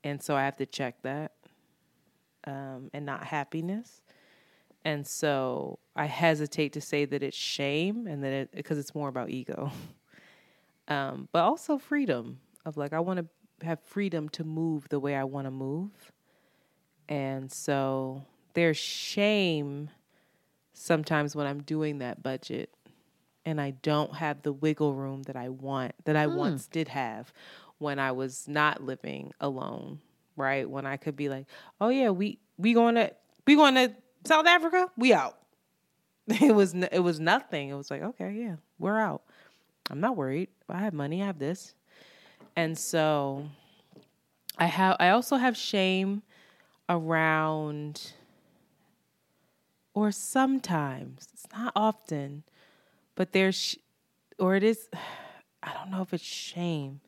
And 0.05 0.23
so 0.23 0.37
I 0.37 0.45
have 0.45 0.57
to 0.57 0.67
check 0.67 1.03
that, 1.03 1.33
um, 2.45 2.91
and 2.93 3.05
not 3.05 3.25
happiness, 3.25 4.03
and 4.85 5.07
so 5.07 5.79
I 5.95 6.07
hesitate 6.07 6.73
to 6.75 6.81
say 6.81 7.05
that 7.05 7.23
it's 7.23 7.37
shame 7.37 8.07
and 8.07 8.25
that 8.25 8.33
it 8.33 8.53
because 8.53 8.79
it's 8.79 8.95
more 8.95 9.09
about 9.09 9.31
ego, 9.31 9.71
um, 10.89 11.29
but 11.33 11.43
also 11.43 11.79
freedom 11.79 12.41
of 12.65 12.77
like 12.77 12.93
I 12.93 13.01
want 13.01 13.19
to 13.19 13.67
have 13.67 13.81
freedom 13.81 14.29
to 14.31 14.45
move 14.45 14.89
the 14.89 15.01
way 15.01 15.15
I 15.15 15.25
want 15.25 15.47
to 15.47 15.51
move, 15.51 16.13
and 17.09 17.51
so 17.51 18.23
there's 18.55 18.77
shame 18.77 19.91
sometimes 20.73 21.37
when 21.37 21.47
I'm 21.47 21.63
doing 21.63 21.99
that 21.99 22.23
budget 22.23 22.75
and 23.45 23.61
I 23.61 23.71
don't 23.71 24.15
have 24.15 24.43
the 24.43 24.53
wiggle 24.53 24.95
room 24.95 25.23
that 25.25 25.37
I 25.37 25.49
want 25.49 25.93
that 26.05 26.17
I 26.17 26.27
mm. 26.27 26.35
once 26.35 26.67
did 26.67 26.89
have 26.89 27.33
when 27.81 27.99
I 27.99 28.13
was 28.13 28.47
not 28.47 28.83
living 28.83 29.33
alone, 29.41 30.01
right? 30.37 30.69
When 30.69 30.87
I 30.87 30.97
could 30.97 31.17
be 31.17 31.29
like, 31.29 31.47
"Oh 31.81 31.89
yeah, 31.89 32.11
we 32.11 32.39
we 32.57 32.73
going 32.73 32.95
to 32.95 33.13
we 33.47 33.57
going 33.57 33.75
to 33.75 33.93
South 34.25 34.47
Africa? 34.47 34.91
We 34.97 35.13
out." 35.13 35.37
It 36.41 36.55
was 36.55 36.75
it 36.75 37.01
was 37.03 37.19
nothing. 37.19 37.71
It 37.71 37.75
was 37.75 37.91
like, 37.91 38.03
"Okay, 38.03 38.33
yeah, 38.33 38.57
we're 38.79 38.99
out." 38.99 39.23
I'm 39.91 40.01
not 40.01 40.17
worried. 40.17 40.49
I 40.69 40.79
have 40.79 40.95
money, 40.95 41.21
I 41.23 41.27
have 41.27 41.41
this. 41.41 41.75
And 42.55 42.79
so 42.79 43.49
I 44.57 44.67
have 44.67 44.97
I 45.01 45.09
also 45.09 45.37
have 45.37 45.57
shame 45.57 46.23
around 46.89 48.13
or 49.95 50.13
sometimes, 50.13 51.29
it's 51.33 51.47
not 51.53 51.73
often, 51.75 52.45
but 53.17 53.33
there's, 53.33 53.77
or 54.39 54.55
it 54.55 54.63
is, 54.63 54.89
I 55.63 55.73
don't 55.75 55.91
know 55.91 56.01
if 56.01 56.15
it's 56.15 56.25
shame, 56.25 57.01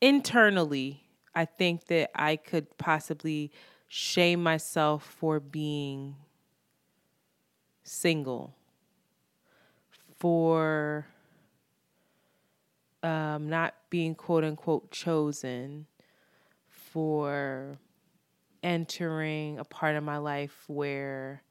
internally, 0.00 1.02
I 1.34 1.44
think 1.44 1.86
that 1.86 2.10
I 2.14 2.36
could 2.36 2.76
possibly 2.78 3.52
shame 3.88 4.42
myself 4.42 5.04
for 5.04 5.40
being 5.40 6.16
single, 7.82 8.54
for 10.18 11.06
um, 13.02 13.48
not 13.48 13.74
being 13.90 14.14
quote 14.14 14.44
unquote 14.44 14.90
chosen, 14.90 15.86
for 16.68 17.78
entering 18.62 19.58
a 19.58 19.64
part 19.64 19.96
of 19.96 20.04
my 20.04 20.18
life 20.18 20.64
where 20.66 21.42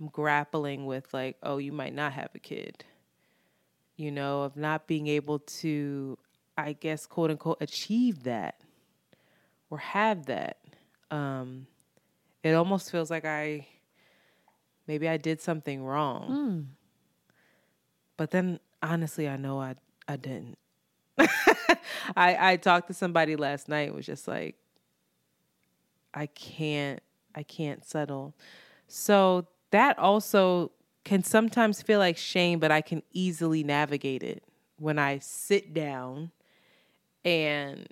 I'm 0.00 0.08
grappling 0.08 0.86
with, 0.86 1.12
like, 1.12 1.36
oh, 1.42 1.58
you 1.58 1.72
might 1.72 1.94
not 1.94 2.12
have 2.12 2.30
a 2.34 2.38
kid, 2.38 2.84
you 3.96 4.10
know, 4.10 4.42
of 4.42 4.56
not 4.56 4.86
being 4.86 5.06
able 5.06 5.40
to, 5.40 6.18
I 6.56 6.72
guess, 6.72 7.06
quote 7.06 7.30
unquote, 7.30 7.58
achieve 7.60 8.24
that 8.24 8.60
or 9.70 9.78
have 9.78 10.26
that. 10.26 10.58
Um, 11.10 11.66
it 12.42 12.52
almost 12.52 12.90
feels 12.90 13.10
like 13.10 13.24
I 13.24 13.66
maybe 14.86 15.08
I 15.08 15.16
did 15.16 15.40
something 15.40 15.82
wrong. 15.82 16.28
Mm. 16.30 16.64
But 18.16 18.30
then 18.30 18.60
honestly, 18.82 19.28
I 19.28 19.36
know 19.36 19.60
I 19.60 19.74
I 20.06 20.16
didn't. 20.16 20.58
I 21.18 22.52
I 22.52 22.56
talked 22.56 22.88
to 22.88 22.94
somebody 22.94 23.36
last 23.36 23.68
night 23.68 23.94
was 23.94 24.06
just 24.06 24.28
like 24.28 24.56
I 26.12 26.26
can't 26.26 27.00
I 27.34 27.42
can't 27.42 27.84
settle. 27.84 28.34
So 28.86 29.46
that 29.70 29.98
also 29.98 30.70
can 31.04 31.22
sometimes 31.22 31.82
feel 31.82 31.98
like 31.98 32.16
shame, 32.16 32.58
but 32.58 32.70
I 32.70 32.80
can 32.80 33.02
easily 33.12 33.64
navigate 33.64 34.22
it 34.22 34.44
when 34.78 34.98
I 34.98 35.18
sit 35.18 35.74
down 35.74 36.30
and 37.24 37.88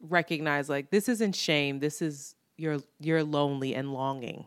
recognize 0.00 0.68
like 0.68 0.90
this 0.90 1.08
isn't 1.08 1.34
shame, 1.34 1.80
this 1.80 2.02
is 2.02 2.34
you're 2.56 2.78
you're 3.00 3.24
lonely 3.24 3.74
and 3.74 3.92
longing. 3.92 4.46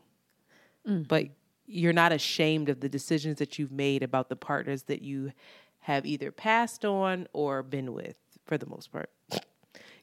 Mm. 0.87 1.07
But 1.07 1.27
you're 1.65 1.93
not 1.93 2.11
ashamed 2.11 2.69
of 2.69 2.79
the 2.79 2.89
decisions 2.89 3.39
that 3.39 3.57
you've 3.57 3.71
made 3.71 4.03
about 4.03 4.29
the 4.29 4.35
partners 4.35 4.83
that 4.83 5.01
you 5.01 5.31
have 5.79 6.05
either 6.05 6.31
passed 6.31 6.85
on 6.85 7.27
or 7.33 7.63
been 7.63 7.93
with 7.93 8.15
for 8.45 8.57
the 8.57 8.65
most 8.65 8.91
part. 8.91 9.09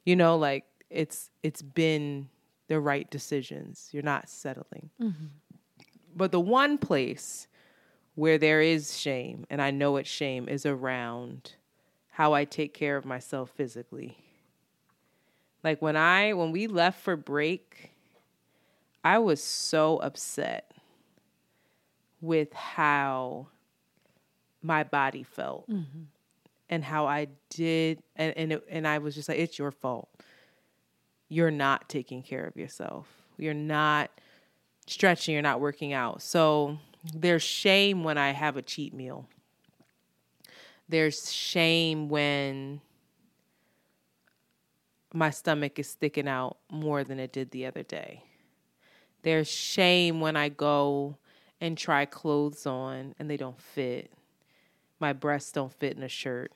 You 0.05 0.17
know, 0.17 0.35
like 0.35 0.65
it's 0.89 1.29
it's 1.43 1.61
been 1.61 2.27
the 2.67 2.77
right 2.77 3.09
decisions. 3.09 3.87
You're 3.93 4.03
not 4.03 4.27
settling. 4.27 4.89
Mm-hmm. 5.01 5.25
But 6.13 6.33
the 6.33 6.41
one 6.41 6.77
place 6.77 7.47
where 8.15 8.37
there 8.37 8.59
is 8.59 8.99
shame, 8.99 9.45
and 9.49 9.61
I 9.61 9.71
know 9.71 9.95
it's 9.95 10.09
shame, 10.09 10.49
is 10.49 10.65
around 10.65 11.53
how 12.13 12.33
I 12.33 12.45
take 12.45 12.73
care 12.73 12.97
of 12.97 13.05
myself 13.05 13.51
physically. 13.55 14.17
Like 15.63 15.81
when 15.81 15.95
I 15.95 16.33
when 16.33 16.51
we 16.51 16.67
left 16.67 17.01
for 17.01 17.15
break, 17.15 17.91
I 19.03 19.19
was 19.19 19.43
so 19.43 19.97
upset 19.97 20.71
with 22.21 22.53
how 22.53 23.47
my 24.61 24.83
body 24.83 25.23
felt 25.23 25.69
mm-hmm. 25.69 26.03
and 26.69 26.83
how 26.83 27.05
I 27.05 27.27
did 27.49 28.01
and 28.15 28.33
and, 28.37 28.53
it, 28.53 28.65
and 28.69 28.87
I 28.87 28.97
was 28.99 29.15
just 29.15 29.29
like 29.29 29.39
it's 29.39 29.59
your 29.59 29.71
fault 29.71 30.09
you're 31.33 31.51
not 31.51 31.89
taking 31.89 32.21
care 32.21 32.45
of 32.45 32.55
yourself. 32.55 33.07
You're 33.37 33.55
not 33.55 34.11
stretching, 34.85 35.33
you're 35.33 35.41
not 35.41 35.59
working 35.59 35.91
out. 35.91 36.21
So 36.21 36.77
there's 37.13 37.41
shame 37.41 38.03
when 38.03 38.17
I 38.17 38.31
have 38.31 38.55
a 38.55 38.61
cheat 38.61 38.93
meal. 38.93 39.27
There's 40.89 41.31
shame 41.31 42.09
when 42.09 42.81
my 45.13 45.29
stomach 45.29 45.79
is 45.79 45.89
sticking 45.89 46.27
out 46.27 46.57
more 46.71 47.03
than 47.03 47.19
it 47.19 47.31
did 47.31 47.51
the 47.51 47.65
other 47.65 47.83
day. 47.83 48.23
There's 49.21 49.49
shame 49.49 50.19
when 50.19 50.35
I 50.35 50.49
go 50.49 51.17
and 51.61 51.77
try 51.77 52.05
clothes 52.05 52.65
on 52.65 53.15
and 53.17 53.29
they 53.29 53.37
don't 53.37 53.59
fit. 53.59 54.11
My 54.99 55.13
breasts 55.13 55.51
don't 55.51 55.71
fit 55.71 55.95
in 55.95 56.03
a 56.03 56.09
shirt. 56.09 56.51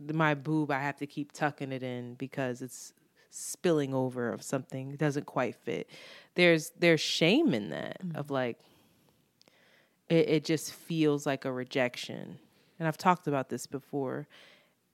My 0.00 0.34
boob, 0.34 0.70
I 0.70 0.80
have 0.80 0.96
to 0.98 1.06
keep 1.06 1.32
tucking 1.32 1.72
it 1.72 1.82
in 1.82 2.14
because 2.14 2.62
it's 2.62 2.92
spilling 3.30 3.92
over 3.92 4.32
of 4.32 4.42
something 4.42 4.92
it 4.92 4.98
doesn't 4.98 5.26
quite 5.26 5.54
fit. 5.54 5.90
There's 6.34 6.70
there's 6.78 7.00
shame 7.00 7.52
in 7.52 7.70
that 7.70 8.02
mm-hmm. 8.02 8.16
of 8.16 8.30
like 8.30 8.58
it, 10.08 10.28
it 10.28 10.44
just 10.44 10.72
feels 10.72 11.26
like 11.26 11.44
a 11.44 11.52
rejection. 11.52 12.38
And 12.78 12.86
I've 12.86 12.98
talked 12.98 13.26
about 13.26 13.48
this 13.48 13.66
before. 13.66 14.26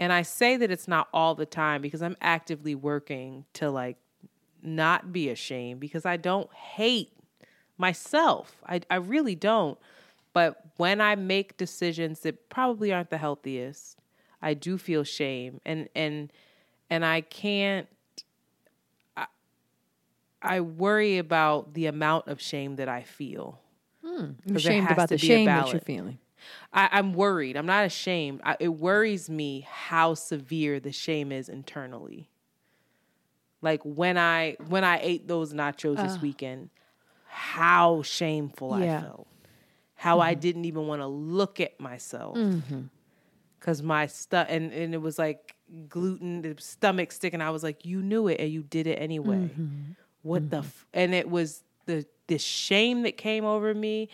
And 0.01 0.13
I 0.13 0.23
say 0.23 0.57
that 0.57 0.71
it's 0.71 0.89
not 0.89 1.09
all 1.13 1.35
the 1.35 1.47
time 1.47 1.83
because 1.83 2.03
I'm 2.03 2.17
actively 2.21 2.75
working 2.75 3.45
to 3.55 3.71
like 3.71 3.97
not 4.63 5.13
be 5.13 5.29
ashamed 5.29 5.81
because 5.81 6.05
I 6.05 6.17
don't 6.17 6.53
hate 6.53 7.13
myself. 7.79 8.57
I, 8.67 8.81
I 8.91 8.97
really 8.97 9.35
don't. 9.35 9.79
But 10.33 10.61
when 10.79 11.01
I 11.01 11.15
make 11.15 11.57
decisions 11.57 12.21
that 12.21 12.49
probably 12.49 12.93
aren't 12.93 13.11
the 13.11 13.19
healthiest, 13.19 13.99
I 14.43 14.55
do 14.55 14.77
feel 14.77 15.05
shame 15.05 15.61
and 15.65 15.89
and 15.95 16.33
and 16.91 17.05
I 17.05 17.23
can't 17.23 17.87
I 19.17 19.27
I 20.43 20.61
worry 20.61 21.19
about 21.19 21.75
the 21.75 21.87
amount 21.87 22.29
of 22.29 22.41
shame 22.41 22.77
that 22.77 22.89
I 22.89 23.03
feel. 23.03 23.61
Hmm. 24.05 24.33
You're 24.45 24.57
ashamed 24.59 24.91
about 24.91 25.09
the 25.09 25.19
shame 25.19 25.47
that 25.47 25.73
you're 25.73 25.81
feeling. 25.81 26.19
I, 26.73 26.99
am 26.99 27.15
worried. 27.15 27.57
I'm 27.57 27.67
not 27.67 27.85
ashamed. 27.85 28.41
I, 28.45 28.57
it 28.61 28.69
worries 28.69 29.29
me 29.31 29.67
how 29.71 30.15
severe 30.15 30.81
the 30.81 30.93
shame 30.93 31.33
is 31.33 31.49
internally. 31.49 32.29
Like 33.63 33.81
when 33.83 34.19
I 34.19 34.57
when 34.69 34.85
I 34.85 34.99
ate 35.01 35.27
those 35.27 35.55
nachos 35.55 35.99
uh, 35.99 36.03
this 36.03 36.21
weekend, 36.21 36.71
how 37.27 38.03
shameful 38.03 38.79
yeah. 38.79 38.99
I 38.99 39.03
felt. 39.03 39.27
How 39.95 40.19
mm-hmm. 40.19 40.29
I 40.29 40.35
didn't 40.35 40.67
even 40.67 40.87
want 40.87 41.01
to 41.01 41.07
look 41.07 41.61
at 41.61 41.81
myself. 41.81 42.35
Because 43.59 43.79
mm-hmm. 43.79 43.87
my 43.87 44.07
stuff, 44.07 44.49
and, 44.51 44.71
and 44.73 44.93
it 44.93 45.01
was 45.01 45.19
like 45.19 45.55
gluten, 45.89 46.43
the 46.43 46.57
stomach 46.59 47.11
sticking. 47.11 47.41
I 47.41 47.51
was 47.51 47.63
like, 47.63 47.87
you 47.87 48.03
knew 48.03 48.29
it 48.29 48.39
and 48.39 48.51
you 48.51 48.63
did 48.63 48.87
it 48.87 48.97
anyway. 48.97 49.37
Mm-hmm 49.37 49.93
what 50.25 50.43
mm-hmm. 50.43 50.51
the 50.51 50.59
f-? 50.59 50.87
and 50.93 51.15
it 51.15 51.31
was 51.31 51.63
the 51.87 52.05
the 52.27 52.39
shame 52.39 53.03
that 53.03 53.17
came 53.17 53.45
over 53.45 53.73
me 53.73 54.09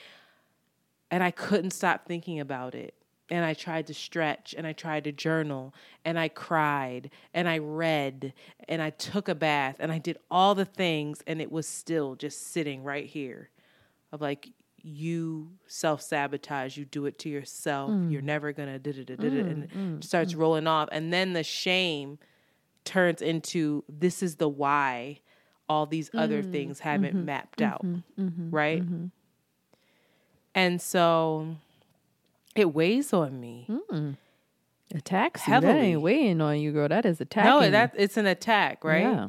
and 1.11 1.23
I 1.23 1.31
couldn't 1.31 1.73
stop 1.73 2.07
thinking 2.07 2.41
about 2.41 2.75
it. 2.75 2.95
And 3.33 3.45
I 3.45 3.55
tried 3.55 3.87
to 3.87 3.95
stretch 3.95 4.55
and 4.59 4.67
I 4.67 4.73
tried 4.73 5.05
to 5.05 5.13
journal 5.13 5.73
and 6.05 6.19
I 6.19 6.29
cried 6.29 7.11
and 7.33 7.49
I 7.49 7.59
read 7.59 8.33
and 8.69 8.83
I 8.83 8.91
took 8.91 9.29
a 9.29 9.37
bath 9.37 9.77
and 9.79 9.93
I 9.93 9.99
did 9.99 10.19
all 10.33 10.57
the 10.57 10.65
things 10.65 11.23
and 11.29 11.41
it 11.41 11.53
was 11.53 11.69
still 11.69 12.17
just 12.17 12.49
sitting 12.49 12.83
right 12.83 13.07
here 13.07 13.51
of 14.11 14.21
like 14.21 14.51
you 14.83 15.53
self 15.69 16.01
sabotage, 16.03 16.77
you 16.77 16.85
do 16.85 17.07
it 17.07 17.19
to 17.21 17.29
yourself, 17.29 17.91
Mm. 17.93 18.11
you're 18.11 18.23
never 18.23 18.53
gonna 18.53 18.79
da 18.81 18.93
da 18.93 19.05
da 19.05 19.15
da 19.17 19.29
da, 19.29 19.41
and 19.49 19.65
it 19.65 19.71
starts 20.05 20.35
rolling 20.35 20.67
off, 20.67 20.89
and 20.91 21.13
then 21.13 21.35
the 21.35 21.45
shame 21.45 22.19
turns 22.85 23.21
into 23.23 23.85
this 23.89 24.23
is 24.23 24.37
the 24.37 24.49
why 24.49 25.21
all 25.69 25.87
these 25.87 26.11
other 26.15 26.43
Mm. 26.43 26.51
things 26.51 26.81
haven't 26.81 27.15
Mm-hmm. 27.15 27.27
mapped 27.27 27.63
out, 27.63 27.85
right? 28.51 28.83
And 30.55 30.81
so 30.81 31.57
it 32.55 32.75
weighs 32.75 33.13
on 33.13 33.41
me. 33.41 33.67
Hmm. 33.69 34.13
Attacks 34.95 35.47
you. 35.47 35.61
That 35.61 35.77
ain't 35.77 36.01
weighing 36.01 36.41
on 36.41 36.59
you, 36.59 36.73
girl. 36.73 36.89
That 36.89 37.07
is 37.07 37.21
attacking. 37.21 37.51
No, 37.51 37.71
that 37.71 37.95
it's 37.97 38.17
an 38.17 38.27
attack, 38.27 38.83
right? 38.83 39.03
Yeah. 39.03 39.29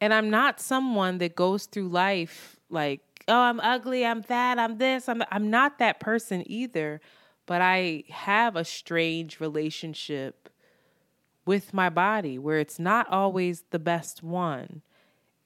And 0.00 0.14
I'm 0.14 0.30
not 0.30 0.60
someone 0.60 1.18
that 1.18 1.34
goes 1.34 1.66
through 1.66 1.88
life 1.88 2.56
like, 2.70 3.00
oh, 3.26 3.40
I'm 3.40 3.58
ugly, 3.60 4.04
I'm 4.06 4.22
that, 4.22 4.58
I'm 4.58 4.78
this. 4.78 5.08
I'm 5.08 5.24
I'm 5.32 5.50
not 5.50 5.78
that 5.78 5.98
person 5.98 6.44
either, 6.46 7.00
but 7.46 7.62
I 7.62 8.04
have 8.10 8.54
a 8.54 8.64
strange 8.64 9.40
relationship 9.40 10.48
with 11.46 11.74
my 11.74 11.88
body 11.90 12.38
where 12.38 12.58
it's 12.58 12.78
not 12.78 13.08
always 13.08 13.64
the 13.70 13.78
best 13.78 14.22
one. 14.22 14.82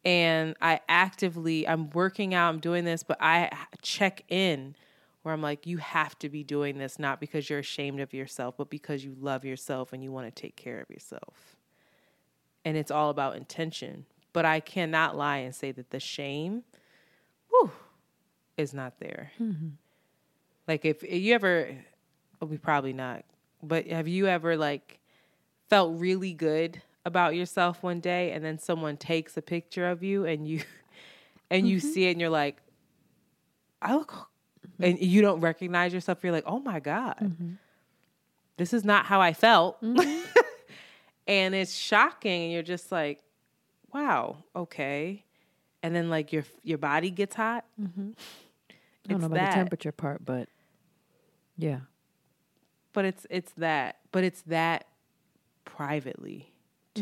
And 0.04 0.54
I 0.60 0.80
actively 0.88 1.66
I'm 1.66 1.90
working 1.90 2.34
out, 2.34 2.48
I'm 2.48 2.60
doing 2.60 2.84
this, 2.84 3.02
but 3.02 3.18
I 3.20 3.50
check 3.82 4.24
in 4.28 4.74
where 5.22 5.34
I'm 5.34 5.42
like, 5.42 5.66
you 5.66 5.78
have 5.78 6.18
to 6.20 6.28
be 6.28 6.42
doing 6.44 6.78
this 6.78 6.98
not 6.98 7.20
because 7.20 7.50
you're 7.50 7.58
ashamed 7.58 8.00
of 8.00 8.14
yourself, 8.14 8.56
but 8.56 8.70
because 8.70 9.04
you 9.04 9.14
love 9.20 9.44
yourself 9.44 9.92
and 9.92 10.02
you 10.02 10.12
want 10.12 10.26
to 10.26 10.42
take 10.42 10.56
care 10.56 10.80
of 10.80 10.88
yourself. 10.88 11.56
And 12.64 12.76
it's 12.76 12.90
all 12.90 13.10
about 13.10 13.36
intention. 13.36 14.06
But 14.32 14.44
I 14.44 14.60
cannot 14.60 15.16
lie 15.16 15.38
and 15.38 15.54
say 15.54 15.72
that 15.72 15.90
the 15.90 16.00
shame, 16.00 16.62
whew, 17.50 17.72
is 18.56 18.72
not 18.72 19.00
there. 19.00 19.32
Mm-hmm. 19.40 19.68
Like 20.66 20.84
if 20.84 21.02
you 21.02 21.34
ever, 21.34 21.76
we 22.40 22.56
probably 22.58 22.92
not, 22.92 23.24
but 23.62 23.86
have 23.88 24.06
you 24.06 24.26
ever 24.26 24.56
like 24.56 25.00
felt 25.68 25.98
really 25.98 26.32
good 26.32 26.82
about 27.08 27.34
yourself 27.34 27.82
one 27.82 27.98
day 27.98 28.30
and 28.30 28.44
then 28.44 28.58
someone 28.58 28.96
takes 28.96 29.36
a 29.36 29.42
picture 29.42 29.88
of 29.88 30.04
you 30.04 30.24
and 30.24 30.46
you 30.46 30.62
and 31.50 31.68
you 31.68 31.78
mm-hmm. 31.78 31.88
see 31.88 32.06
it 32.06 32.12
and 32.12 32.20
you're 32.20 32.30
like, 32.30 32.58
I 33.82 33.94
look 33.94 34.12
mm-hmm. 34.12 34.84
and 34.84 35.00
you 35.00 35.22
don't 35.22 35.40
recognize 35.40 35.92
yourself, 35.92 36.22
you're 36.22 36.32
like, 36.32 36.44
oh 36.46 36.60
my 36.60 36.78
God. 36.78 37.16
Mm-hmm. 37.20 37.52
This 38.58 38.72
is 38.72 38.84
not 38.84 39.06
how 39.06 39.20
I 39.20 39.32
felt. 39.32 39.78
and 41.26 41.54
it's 41.54 41.74
shocking 41.74 42.44
and 42.44 42.52
you're 42.52 42.62
just 42.62 42.92
like, 42.92 43.20
wow, 43.92 44.36
okay. 44.54 45.24
And 45.82 45.94
then 45.94 46.10
like 46.10 46.32
your 46.32 46.44
your 46.62 46.78
body 46.78 47.10
gets 47.10 47.34
hot. 47.34 47.64
I 47.80 49.12
don't 49.12 49.20
know 49.20 49.26
about 49.26 49.38
that. 49.38 49.50
the 49.50 49.54
temperature 49.54 49.92
part, 49.92 50.24
but 50.24 50.48
yeah. 51.56 51.80
but 52.92 53.04
it's 53.04 53.26
it's 53.30 53.52
that 53.52 53.98
but 54.12 54.24
it's 54.24 54.42
that 54.42 54.86
privately 55.64 56.52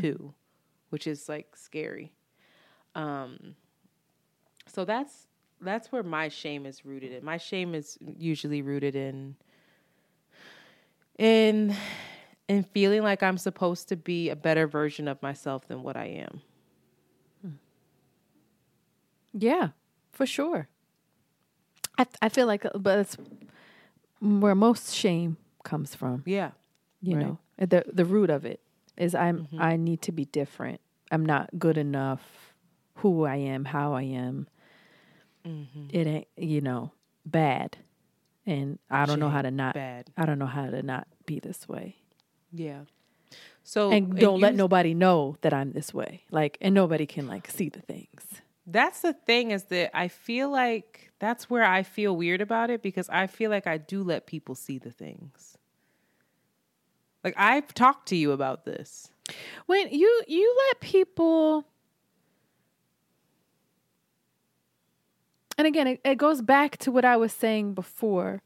too 0.01 0.35
which 0.90 1.06
is 1.06 1.28
like 1.28 1.56
scary 1.56 2.12
um 2.94 3.55
so 4.66 4.85
that's 4.85 5.27
that's 5.60 5.90
where 5.93 6.02
my 6.02 6.28
shame 6.28 6.66
is 6.66 6.85
rooted 6.85 7.12
in 7.12 7.24
my 7.24 7.36
shame 7.36 7.74
is 7.74 7.98
usually 8.18 8.62
rooted 8.62 8.94
in 8.94 9.35
in 11.18 11.74
in 12.48 12.62
feeling 12.62 13.02
like 13.02 13.23
i'm 13.23 13.39
supposed 13.39 13.89
to 13.89 13.97
be 13.97 14.28
a 14.31 14.36
better 14.36 14.66
version 14.66 15.09
of 15.09 15.20
myself 15.23 15.66
than 15.68 15.82
what 15.82 15.97
i 15.97 16.06
am 16.06 16.40
Yeah, 19.32 19.70
for 20.12 20.27
sure. 20.27 20.68
I 21.98 22.06
I 22.23 22.28
feel 22.28 22.47
like, 22.47 22.64
uh, 22.64 22.70
but 22.78 22.98
it's 23.01 23.16
where 24.20 24.55
most 24.55 24.94
shame 24.94 25.36
comes 25.64 25.94
from. 25.94 26.23
yeah 26.27 26.52
You 27.02 27.14
Right. 27.16 27.27
Know, 27.27 27.39
At 27.59 27.70
the 27.70 27.85
the 27.93 28.05
root 28.05 28.31
of 28.31 28.44
it 28.44 28.60
is 28.97 29.14
I'm 29.14 29.48
I 29.59 29.77
need 29.77 30.02
to 30.02 30.12
be 30.12 30.24
different. 30.24 30.81
I'm 31.10 31.24
not 31.24 31.51
good 31.59 31.78
enough. 31.78 32.23
Who 32.97 33.24
I 33.24 33.36
am, 33.36 33.64
how 33.66 33.93
I 33.94 34.02
am. 34.02 34.48
Mm-hmm. 35.47 35.86
It 35.90 36.06
ain't 36.06 36.28
you 36.36 36.60
know 36.60 36.93
bad, 37.24 37.77
and 38.47 38.78
I 38.90 39.06
don't 39.06 39.20
know 39.20 39.28
how 39.28 39.43
to 39.43 39.51
not. 39.51 39.74
bad 39.74 40.10
I 40.16 40.27
don't 40.27 40.39
know 40.39 40.47
how 40.47 40.70
to 40.70 40.82
not 40.82 41.06
be 41.27 41.39
this 41.40 41.68
way, 41.68 41.97
yeah 42.52 42.82
so 43.66 43.90
and 43.90 44.16
don't 44.16 44.40
let 44.40 44.55
nobody 44.55 44.94
know 44.94 45.36
that 45.40 45.52
I'm 45.52 45.73
this 45.73 45.93
way. 45.93 46.23
Like, 46.31 46.56
and 46.60 46.73
nobody 46.73 47.05
can 47.05 47.27
like 47.27 47.51
see 47.51 47.68
the 47.68 47.81
things. 47.81 48.23
that's 48.64 49.01
the 49.01 49.12
thing 49.12 49.51
is 49.51 49.64
that 49.64 49.90
I 49.93 50.06
feel 50.06 50.51
like 50.51 51.10
that's 51.18 51.51
where 51.51 51.64
I 51.64 51.82
feel 51.82 52.16
weird 52.16 52.40
about 52.40 52.70
it 52.70 52.81
because 52.81 53.09
I 53.09 53.27
feel 53.27 53.51
like 53.51 53.66
I 53.66 53.78
do 53.78 54.05
let 54.05 54.27
people 54.27 54.55
see 54.55 54.78
the 54.78 54.93
things. 54.93 55.56
Like 57.27 57.35
I've 57.36 57.74
talked 57.74 58.07
to 58.11 58.16
you 58.16 58.31
about 58.31 58.65
this. 58.65 59.11
When 59.66 59.89
you 59.90 60.23
you 60.28 60.57
let 60.69 60.81
people 60.81 61.66
And 65.59 65.66
again, 65.66 65.89
it, 65.89 66.01
it 66.05 66.19
goes 66.19 66.40
back 66.40 66.77
to 66.78 66.93
what 66.93 67.05
I 67.05 67.16
was 67.16 67.32
saying 67.32 67.74
before 67.74 68.43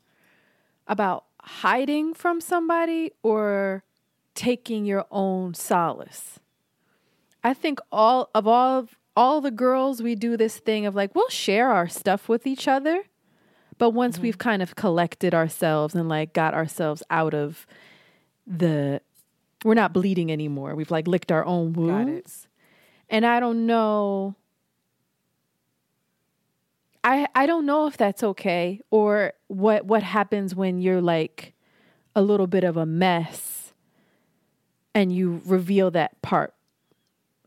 about 0.87 1.27
hiding 1.43 2.15
from 2.15 2.41
somebody 2.41 3.13
or 3.23 3.85
taking 4.35 4.87
your 4.87 5.05
own 5.11 5.53
solace. 5.53 6.39
I 7.45 7.53
think 7.53 7.81
all 7.93 8.31
of 8.35 8.47
all 8.47 8.89
all 9.15 9.43
the 9.43 9.51
girls 9.51 10.03
we 10.03 10.15
do 10.15 10.39
this 10.39 10.57
thing 10.57 10.87
of 10.87 10.95
like 10.95 11.15
we'll 11.15 11.29
share 11.29 11.69
our 11.69 11.87
stuff 11.87 12.31
with 12.31 12.47
each 12.47 12.67
other, 12.67 13.03
but 13.77 13.91
once 13.91 14.15
mm-hmm. 14.15 14.23
we've 14.23 14.39
kind 14.39 14.63
of 14.63 14.75
collected 14.75 15.35
ourselves 15.35 15.95
and 15.95 16.09
like 16.09 16.33
got 16.33 16.55
ourselves 16.55 17.03
out 17.11 17.35
of 17.35 17.67
the 18.47 19.01
we're 19.65 19.75
not 19.75 19.93
bleeding 19.93 20.33
anymore. 20.33 20.75
We've 20.75 20.91
like 20.91 21.07
licked 21.07 21.31
our 21.31 21.45
own 21.45 21.73
wounds. 21.75 22.49
And 23.11 23.27
I 23.27 23.41
don't 23.41 23.67
know 23.67 24.37
I 27.03 27.27
I 27.35 27.47
don't 27.47 27.67
know 27.67 27.87
if 27.87 27.97
that's 27.97 28.23
okay 28.23 28.81
or 28.91 29.33
what 29.49 29.85
what 29.87 30.03
happens 30.03 30.55
when 30.55 30.79
you're 30.79 31.01
like 31.01 31.55
a 32.15 32.23
little 32.23 32.47
bit 32.47 32.65
of 32.65 32.77
a 32.77 32.87
mess 32.87 33.73
and 34.95 35.13
you 35.13 35.41
reveal 35.45 35.91
that 35.93 36.21
part 36.23 36.55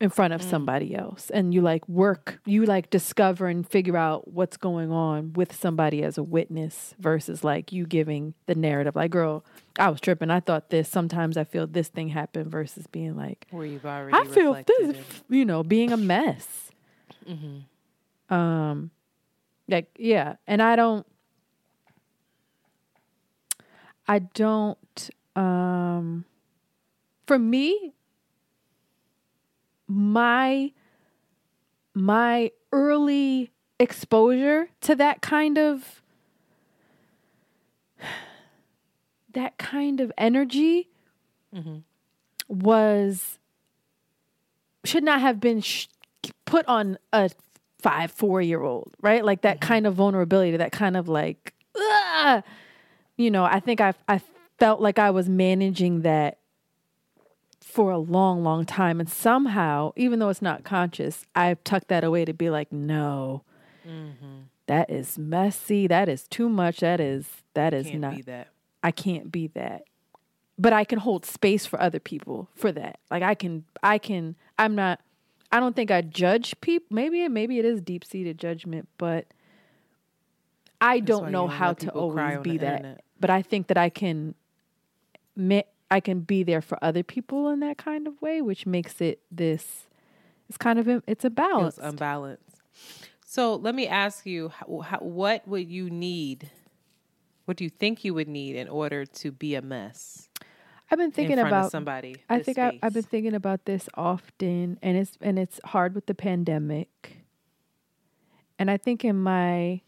in 0.04 0.10
front 0.10 0.34
of 0.34 0.42
somebody 0.42 0.94
else 0.94 1.30
and 1.30 1.54
you 1.54 1.62
like 1.62 1.88
work 1.88 2.40
you 2.46 2.66
like 2.66 2.90
discover 2.90 3.48
and 3.48 3.66
figure 3.70 3.96
out 3.96 4.28
what's 4.28 4.58
going 4.58 4.92
on 4.92 5.32
with 5.32 5.56
somebody 5.56 6.04
as 6.04 6.18
a 6.18 6.24
witness 6.24 6.94
versus 7.00 7.42
like 7.42 7.72
you 7.72 7.86
giving 7.86 8.34
the 8.46 8.54
narrative 8.54 8.98
like 8.98 9.10
girl 9.12 9.46
I 9.80 9.90
was 9.90 10.02
tripping 10.02 10.30
I 10.30 10.42
thought 10.42 10.70
this 10.70 10.90
sometimes 10.90 11.38
I 11.38 11.46
feel 11.46 11.66
this 11.68 11.88
thing 11.88 12.10
happened 12.10 12.52
versus 12.52 12.86
being 12.86 13.16
like 13.16 13.48
Where 13.50 13.66
you've 13.66 13.86
already 13.86 14.14
I 14.18 14.26
feel 14.26 14.62
this, 14.68 14.98
you 15.30 15.46
know, 15.46 15.64
being 15.64 15.94
a 15.94 15.98
mess. 15.98 16.70
Um, 18.30 18.92
like 19.70 19.88
yeah, 19.98 20.36
and 20.48 20.62
I 20.62 20.76
don't, 20.76 21.06
I 24.08 24.20
don't. 24.20 25.10
Um, 25.36 26.26
for 27.26 27.40
me, 27.40 27.94
my 29.88 30.72
my 31.94 32.52
early 32.72 33.52
exposure 33.80 34.70
to 34.82 34.96
that 34.96 35.22
kind 35.22 35.58
of 35.58 36.02
that 39.34 39.58
kind 39.58 40.00
of 40.00 40.12
energy 40.18 40.90
mm-hmm. 41.54 41.78
was 42.48 43.40
should 44.86 45.04
not 45.04 45.22
have 45.22 45.40
been 45.40 45.62
sh- 45.62 45.88
put 46.46 46.66
on 46.68 46.98
a 47.12 47.30
five 47.80 48.12
four 48.12 48.42
year 48.42 48.62
old 48.62 48.96
right? 49.02 49.24
Like 49.26 49.42
that 49.42 49.60
mm-hmm. 49.60 49.68
kind 49.68 49.88
of 49.88 49.96
vulnerability 49.96 50.58
that 50.58 50.72
kind 50.72 50.98
of 50.98 51.08
like 51.08 51.54
"Ugh." 51.76 52.44
you 53.18 53.32
know 53.32 53.44
i 53.44 53.60
think 53.60 53.82
i 53.82 53.94
i 54.08 54.22
felt 54.60 54.82
like 54.82 55.00
i 55.00 55.10
was 55.10 55.30
managing 55.30 56.02
that 56.02 56.40
for 57.74 57.92
a 57.92 57.98
long 57.98 58.44
long 58.44 58.66
time 58.66 59.00
and 59.00 59.10
somehow 59.10 59.92
even 59.96 60.20
though 60.20 60.30
it's 60.30 60.44
not 60.44 60.64
conscious 60.64 61.26
I've 61.36 61.64
tucked 61.64 61.88
that 61.88 62.04
away 62.04 62.24
to 62.24 62.34
be 62.34 62.52
like 62.52 62.72
no 62.72 63.44
mm-hmm. 63.88 64.42
that 64.68 64.92
is 64.92 65.18
messy 65.18 65.88
that 65.88 66.08
is 66.08 66.28
too 66.28 66.50
much 66.50 66.82
that 66.82 67.00
is 67.00 67.44
that 67.56 67.74
is 67.74 67.88
Can't 67.88 68.00
not 68.00 68.16
be 68.16 68.22
that. 68.24 68.50
I 68.84 68.92
can't 68.92 69.32
be 69.32 69.48
that. 69.48 69.84
But 70.60 70.74
I 70.74 70.84
can 70.84 71.00
hold 71.00 71.26
space 71.26 71.66
for 71.66 71.82
other 71.82 72.00
people 72.00 72.50
for 72.56 72.72
that. 72.72 73.00
Like 73.10 73.24
I 73.24 73.34
can 73.34 73.64
I 73.82 73.98
can 73.98 74.36
I'm 74.60 74.76
not 74.76 75.00
I 75.52 75.60
don't 75.60 75.76
think 75.76 75.92
I 75.92 76.02
judge 76.02 76.60
people. 76.62 76.88
Maybe 76.92 77.28
maybe 77.28 77.60
it 77.60 77.66
is 77.66 77.82
deep-seated 77.82 78.38
judgment, 78.38 78.88
but 78.98 79.26
I 80.82 81.00
That's 81.00 81.08
don't 81.08 81.32
know 81.32 81.48
how 81.48 81.74
to 81.74 81.90
always 81.92 82.40
be 82.40 82.58
that, 82.58 82.74
Antoinette. 82.78 83.04
but 83.20 83.30
I 83.30 83.42
think 83.42 83.68
that 83.68 83.78
I 83.78 83.90
can. 83.90 84.36
I 85.90 86.00
can 86.00 86.22
be 86.22 86.44
there 86.44 86.62
for 86.62 86.78
other 86.84 87.04
people 87.04 87.50
in 87.50 87.60
that 87.60 87.78
kind 87.78 88.08
of 88.08 88.22
way, 88.22 88.42
which 88.42 88.66
makes 88.66 89.00
it 89.02 89.20
this. 89.32 89.88
It's 90.50 90.58
kind 90.58 90.80
of 90.80 91.04
it's 91.08 91.26
a 91.26 91.30
balance. 91.30 91.76
feels 91.76 91.88
unbalanced. 91.92 92.62
So 93.26 93.56
let 93.56 93.74
me 93.74 93.88
ask 93.88 94.26
you, 94.26 94.50
how, 94.50 94.80
how, 94.80 94.98
what 95.00 95.48
would 95.48 95.70
you 95.70 95.90
need? 95.90 96.52
What 97.46 97.58
do 97.58 97.64
you 97.64 97.70
think 97.70 98.04
you 98.04 98.14
would 98.14 98.28
need 98.28 98.56
in 98.56 98.68
order 98.68 99.06
to 99.06 99.32
be 99.32 99.56
a 99.56 99.62
mess? 99.62 100.30
I've 100.92 101.00
been 101.00 101.12
thinking 101.12 101.38
front 101.38 101.48
of 101.48 101.60
about 101.60 101.72
somebody 101.72 102.18
I 102.30 102.40
think 102.40 102.60
I, 102.60 102.78
I've 102.84 102.94
been 102.94 103.02
thinking 103.02 103.34
about 103.34 103.66
this 103.66 103.90
often, 103.96 104.78
and 104.84 104.98
it's 104.98 105.18
and 105.22 105.40
it's 105.40 105.60
hard 105.66 105.96
with 105.96 106.06
the 106.06 106.14
pandemic. 106.14 107.18
And 108.60 108.70
I 108.70 108.78
think 108.78 109.04
in 109.04 109.18
my, 109.18 109.82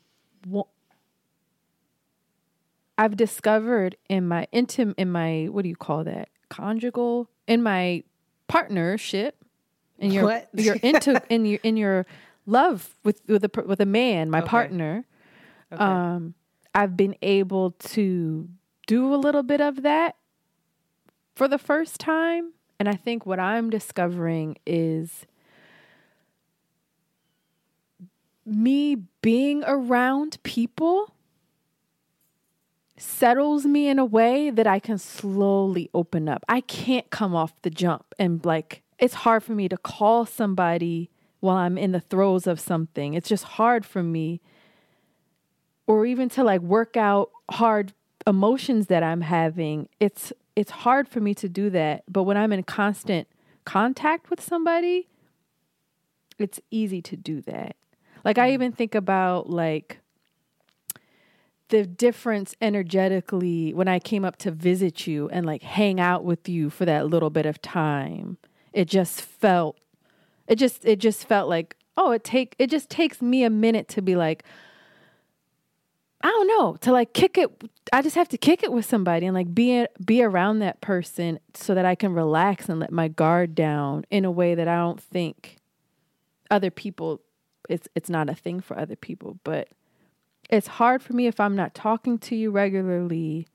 I've 2.98 3.18
discovered 3.18 3.98
in 4.10 4.28
my 4.28 4.48
intim 4.54 4.94
in 4.98 5.12
my 5.12 5.46
what 5.52 5.64
do 5.64 5.70
you 5.70 5.76
call 5.76 6.04
that 6.06 6.30
conjugal 6.50 7.30
in 7.48 7.62
my 7.64 8.04
partnership, 8.48 9.36
in 10.00 10.12
your 10.12 10.24
What? 10.26 10.50
your 10.56 10.76
into 10.82 11.22
in 11.30 11.46
your 11.46 11.60
in 11.64 11.78
your 11.78 12.06
love 12.46 12.96
with 13.04 13.22
with 13.28 13.44
a 13.44 13.64
with 13.66 13.82
a 13.82 13.86
man, 13.86 14.30
my 14.30 14.40
Okay. 14.40 14.50
partner. 14.50 15.06
Okay. 15.74 15.84
Um, 15.84 16.34
I've 16.74 16.96
been 16.96 17.16
able 17.22 17.72
to 17.72 18.48
do 18.88 19.14
a 19.14 19.18
little 19.18 19.44
bit 19.44 19.62
of 19.62 19.82
that 19.84 20.16
for 21.36 21.48
the 21.48 21.58
first 21.58 22.00
time. 22.00 22.54
And 22.80 22.88
I 22.90 22.94
think 22.96 23.26
what 23.26 23.40
I'm 23.40 23.70
discovering 23.70 24.58
is 24.66 25.26
me 28.46 28.96
being 29.22 29.64
around 29.66 30.38
people 30.44 31.15
settles 32.98 33.66
me 33.66 33.88
in 33.88 34.00
a 34.00 34.06
way 34.06 34.50
that 34.50 34.68
I 34.68 34.80
can 34.80 34.98
slowly 34.98 35.90
open 35.94 36.30
up. 36.30 36.44
I 36.48 36.62
can't 36.62 37.10
come 37.10 37.36
off 37.36 37.62
the 37.62 37.70
jump 37.70 38.06
and 38.18 38.44
like 38.46 38.82
it's 38.98 39.14
hard 39.16 39.44
for 39.44 39.54
me 39.54 39.68
to 39.68 39.78
call 39.78 40.26
somebody 40.26 41.10
while 41.42 41.58
I'm 41.58 41.78
in 41.78 41.92
the 41.92 42.00
throes 42.00 42.48
of 42.48 42.60
something. 42.60 43.14
It's 43.14 43.28
just 43.28 43.44
hard 43.44 43.86
for 43.86 44.02
me 44.02 44.42
or 45.88 46.06
even 46.06 46.30
to 46.30 46.44
like 46.44 46.62
work 46.62 46.96
out 46.96 47.32
hard 47.52 47.94
emotions 48.26 48.88
that 48.88 49.04
I'm 49.04 49.22
having. 49.22 49.90
It's 50.00 50.32
it's 50.56 50.72
hard 50.72 51.08
for 51.08 51.20
me 51.20 51.34
to 51.36 51.50
do 51.50 51.70
that, 51.72 52.04
but 52.10 52.24
when 52.24 52.38
I'm 52.38 52.54
in 52.54 52.64
constant 52.64 53.28
contact 53.66 54.30
with 54.30 54.42
somebody, 54.42 55.10
it's 56.38 56.62
easy 56.72 57.02
to 57.02 57.18
do 57.18 57.42
that. 57.42 57.76
Like 58.24 58.38
I 58.38 58.50
mm. 58.50 58.54
even 58.54 58.72
think 58.72 58.96
about 58.96 59.50
like 59.50 60.00
the 61.70 61.86
difference 61.86 62.56
energetically 62.62 63.74
when 63.74 63.88
I 63.88 64.00
came 64.00 64.24
up 64.24 64.38
to 64.38 64.52
visit 64.52 65.08
you 65.08 65.30
and 65.30 65.46
like 65.46 65.64
hang 65.64 66.00
out 66.00 66.24
with 66.24 66.48
you 66.48 66.70
for 66.70 66.86
that 66.86 67.08
little 67.08 67.30
bit 67.30 67.46
of 67.46 67.62
time. 67.62 68.38
It 68.74 68.86
just 68.86 69.22
felt 69.22 69.78
it 70.48 70.56
just 70.56 70.86
it 70.86 71.00
just 71.00 71.28
felt 71.28 71.50
like 71.50 71.76
oh 71.98 72.12
it 72.12 72.24
take 72.24 72.56
it 72.60 72.70
just 72.70 72.90
takes 72.90 73.22
me 73.22 73.44
a 73.44 73.50
minute 73.50 73.88
to 73.90 74.02
be 74.02 74.16
like 74.16 74.44
I 76.22 76.28
don't 76.28 76.48
know 76.48 76.76
to 76.82 76.92
like 76.92 77.14
kick 77.14 77.38
it. 77.38 77.50
I 77.94 78.02
just 78.02 78.16
have 78.16 78.30
to 78.30 78.38
kick 78.38 78.64
it 78.64 78.72
with 78.72 78.86
somebody 78.86 79.26
and 79.26 79.36
like 79.36 79.54
be 79.54 79.86
be 80.04 80.24
around 80.24 80.60
that 80.60 80.82
person 80.82 81.40
so 81.54 81.74
that 81.76 81.86
I 81.86 81.96
can 81.96 82.14
relax 82.14 82.70
and 82.70 82.80
let 82.80 82.92
my 82.92 83.08
guard 83.08 83.56
down 83.56 84.06
in 84.10 84.26
a 84.26 84.32
way 84.32 84.56
that 84.56 84.68
I 84.68 84.76
don't 84.76 85.02
think 85.02 85.58
other 86.52 86.72
people. 86.72 87.22
It's 87.70 87.88
it's 87.96 88.10
not 88.10 88.30
a 88.30 88.36
thing 88.36 88.60
for 88.60 88.78
other 88.78 88.96
people, 88.96 89.40
but 89.44 89.70
it's 90.50 90.68
hard 90.68 91.02
for 91.02 91.14
me 91.14 91.28
if 91.28 91.40
I'm 91.40 91.56
not 91.56 91.74
talking 91.74 92.18
to 92.20 92.36
you 92.36 92.52
regularly. 92.52 93.48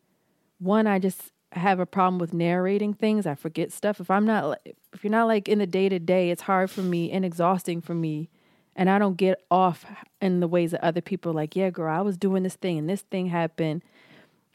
One, 0.59 0.87
I 0.87 0.99
just 0.99 1.33
have 1.53 1.81
a 1.81 1.87
problem 1.87 2.19
with 2.19 2.33
narrating 2.33 2.95
things. 2.95 3.27
I 3.27 3.35
forget 3.35 3.73
stuff. 3.73 4.01
If 4.01 4.11
I'm 4.11 4.25
not 4.25 4.61
if 4.93 5.03
you're 5.03 5.11
not 5.11 5.27
like 5.27 5.49
in 5.49 5.59
the 5.59 5.67
day 5.67 5.89
to 5.89 5.99
day, 5.99 6.31
it's 6.31 6.43
hard 6.43 6.71
for 6.71 6.83
me 6.83 7.11
and 7.11 7.25
exhausting 7.25 7.81
for 7.81 7.95
me 7.95 8.29
and 8.77 8.89
I 8.89 8.99
don't 8.99 9.17
get 9.17 9.45
off 9.51 9.85
in 10.21 10.41
the 10.41 10.49
ways 10.49 10.71
that 10.71 10.83
other 10.83 11.01
people 11.01 11.33
are 11.33 11.35
like, 11.35 11.57
yeah, 11.57 11.71
girl, 11.71 11.95
I 11.95 12.01
was 12.01 12.17
doing 12.17 12.43
this 12.43 12.55
thing 12.55 12.79
and 12.79 12.89
this 12.89 13.03
thing 13.03 13.27
happened. 13.27 13.83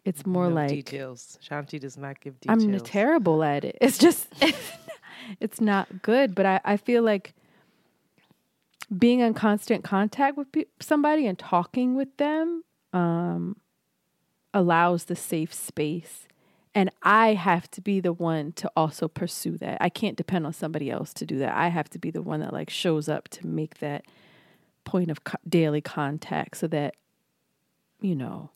It's 0.03 0.26
more 0.26 0.49
No 0.49 0.56
like 0.56 0.70
details. 0.70 1.38
Shanti 1.48 1.80
does 1.80 1.98
not 1.98 2.20
give 2.22 2.40
details. 2.40 2.64
I'm 2.64 2.80
terrible 2.80 3.44
at 3.44 3.66
it. 3.66 3.78
It's 3.82 3.98
just 3.98 4.28
it's 5.40 5.60
not 5.60 6.02
good. 6.02 6.36
But 6.36 6.45
I, 6.45 6.62
I 6.64 6.78
feel 6.78 7.03
like 7.03 7.34
being 8.95 9.20
in 9.20 9.34
constant 9.34 9.84
contact 9.84 10.38
with 10.38 10.52
pe- 10.52 10.66
somebody 10.80 11.26
and 11.28 11.38
talking 11.40 11.95
with 11.95 12.16
them 12.18 12.64
um, 12.94 13.57
allows 14.53 15.06
the 15.06 15.16
safe 15.16 15.53
space. 15.53 16.28
And 16.74 16.91
I 17.03 17.34
have 17.36 17.72
to 17.72 17.82
be 17.82 17.99
the 18.02 18.12
one 18.14 18.52
to 18.53 18.70
also 18.76 19.07
pursue 19.07 19.57
that. 19.60 19.78
I 19.80 19.90
can't 19.90 20.18
depend 20.18 20.45
on 20.45 20.53
somebody 20.53 20.91
else 20.91 21.14
to 21.16 21.26
do 21.26 21.38
that. 21.40 21.56
I 21.56 21.70
have 21.70 21.90
to 21.91 21.99
be 21.99 22.12
the 22.12 22.22
one 22.22 22.41
that 22.41 22.52
like 22.53 22.70
shows 22.70 23.07
up 23.07 23.30
to 23.30 23.48
make 23.48 23.80
that 23.80 24.06
point 24.84 25.10
of 25.10 25.24
co- 25.24 25.38
daily 25.48 25.82
contact 25.82 26.57
so 26.57 26.68
that 26.68 26.95
you 28.02 28.16
know 28.16 28.52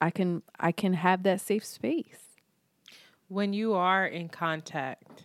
I 0.00 0.10
can 0.10 0.42
I 0.58 0.72
can 0.72 0.94
have 0.94 1.22
that 1.24 1.40
safe 1.40 1.64
space. 1.64 2.28
when 3.28 3.52
you 3.52 3.74
are 3.74 4.06
in 4.06 4.28
contact 4.28 5.24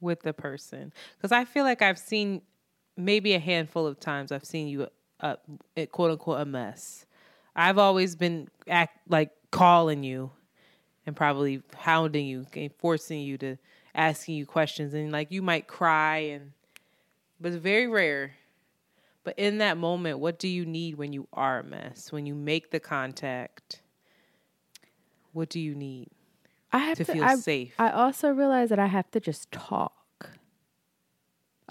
with 0.00 0.22
the 0.22 0.32
person 0.32 0.92
because 1.16 1.30
i 1.32 1.44
feel 1.44 1.62
like 1.64 1.80
i've 1.80 1.98
seen 1.98 2.42
maybe 2.96 3.34
a 3.34 3.38
handful 3.38 3.86
of 3.86 3.98
times 3.98 4.32
i've 4.32 4.44
seen 4.44 4.68
you 4.68 4.86
uh, 5.20 5.36
quote 5.90 6.10
unquote 6.10 6.40
a 6.40 6.44
mess 6.44 7.06
i've 7.56 7.78
always 7.78 8.16
been 8.16 8.48
act 8.68 8.98
like 9.08 9.30
calling 9.50 10.02
you 10.02 10.30
and 11.06 11.16
probably 11.16 11.62
hounding 11.76 12.26
you 12.26 12.46
and 12.54 12.70
forcing 12.78 13.20
you 13.20 13.36
to 13.38 13.56
asking 13.94 14.34
you 14.34 14.46
questions 14.46 14.94
and 14.94 15.12
like 15.12 15.30
you 15.30 15.42
might 15.42 15.66
cry 15.66 16.18
and 16.18 16.52
but 17.40 17.52
it's 17.52 17.62
very 17.62 17.86
rare 17.86 18.32
but 19.24 19.38
in 19.38 19.58
that 19.58 19.76
moment 19.76 20.18
what 20.18 20.38
do 20.38 20.48
you 20.48 20.64
need 20.64 20.96
when 20.96 21.12
you 21.12 21.28
are 21.32 21.60
a 21.60 21.64
mess 21.64 22.10
when 22.10 22.26
you 22.26 22.34
make 22.34 22.70
the 22.70 22.80
contact 22.80 23.82
what 25.32 25.48
do 25.48 25.60
you 25.60 25.74
need 25.74 26.08
I 26.72 26.78
have 26.78 26.96
to 26.98 27.04
to, 27.04 27.12
feel 27.12 27.24
I, 27.24 27.34
safe. 27.36 27.74
I 27.78 27.90
also 27.90 28.30
realize 28.30 28.70
that 28.70 28.78
I 28.78 28.86
have 28.86 29.10
to 29.10 29.20
just 29.20 29.52
talk. 29.52 29.92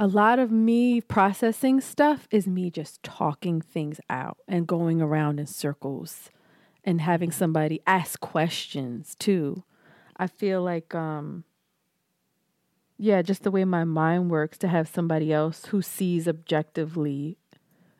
A 0.01 0.07
lot 0.07 0.39
of 0.39 0.49
me 0.51 0.99
processing 0.99 1.79
stuff 1.79 2.27
is 2.31 2.47
me 2.47 2.71
just 2.71 3.03
talking 3.03 3.61
things 3.61 4.01
out 4.09 4.39
and 4.47 4.65
going 4.65 4.99
around 4.99 5.39
in 5.39 5.45
circles 5.45 6.31
and 6.83 6.99
having 6.99 7.29
somebody 7.29 7.81
ask 7.85 8.19
questions 8.19 9.13
too. 9.19 9.63
I 10.17 10.25
feel 10.25 10.63
like 10.63 10.95
um 10.95 11.43
yeah, 12.97 13.21
just 13.21 13.43
the 13.43 13.51
way 13.51 13.63
my 13.63 13.83
mind 13.83 14.31
works 14.31 14.57
to 14.57 14.67
have 14.69 14.89
somebody 14.89 15.31
else 15.31 15.65
who 15.65 15.83
sees 15.83 16.27
objectively 16.27 17.37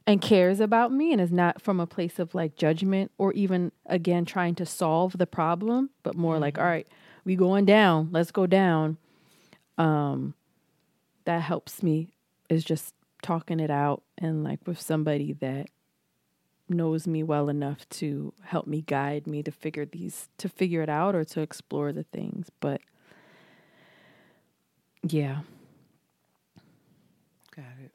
and 0.07 0.23
cares 0.23 0.59
about 0.59 0.91
me 0.91 1.11
and 1.11 1.21
is 1.21 1.31
not 1.31 1.61
from 1.61 1.79
a 1.79 1.85
place 1.85 2.17
of 2.17 2.33
like 2.33 2.55
judgment 2.55 3.11
or 3.19 3.31
even 3.33 3.71
again 3.85 4.25
trying 4.25 4.55
to 4.55 4.65
solve 4.65 5.19
the 5.19 5.27
problem, 5.27 5.91
but 6.01 6.17
more 6.17 6.39
like, 6.39 6.57
all 6.57 6.65
right, 6.65 6.87
we 7.25 7.35
going 7.35 7.65
down, 7.65 8.09
let's 8.11 8.31
go 8.31 8.47
down. 8.47 8.97
Um 9.77 10.33
that 11.25 11.41
helps 11.41 11.81
me 11.83 12.09
is 12.49 12.63
just 12.63 12.93
talking 13.21 13.59
it 13.59 13.69
out 13.71 14.03
and 14.17 14.43
like 14.43 14.59
with 14.65 14.79
somebody 14.81 15.33
that 15.33 15.67
knows 16.69 17.05
me 17.07 17.21
well 17.23 17.49
enough 17.49 17.87
to 17.89 18.33
help 18.43 18.65
me 18.65 18.81
guide 18.81 19.27
me 19.27 19.43
to 19.43 19.51
figure 19.51 19.85
these 19.85 20.29
to 20.37 20.47
figure 20.49 20.81
it 20.81 20.89
out 20.89 21.15
or 21.15 21.23
to 21.23 21.41
explore 21.41 21.91
the 21.91 22.03
things. 22.03 22.49
But 22.59 22.81
yeah. 25.03 25.41
got 27.55 27.65
it 27.83 27.91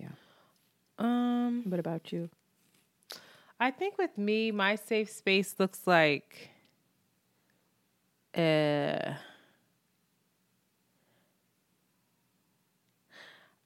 Yeah. 0.00 0.08
um 0.98 1.62
What 1.68 1.80
about 1.80 2.12
you? 2.12 2.30
I 3.60 3.70
think 3.70 3.98
with 3.98 4.18
me, 4.18 4.50
my 4.50 4.74
safe 4.74 5.10
space 5.10 5.54
looks 5.58 5.86
like 5.86 6.50
uh 8.34 9.14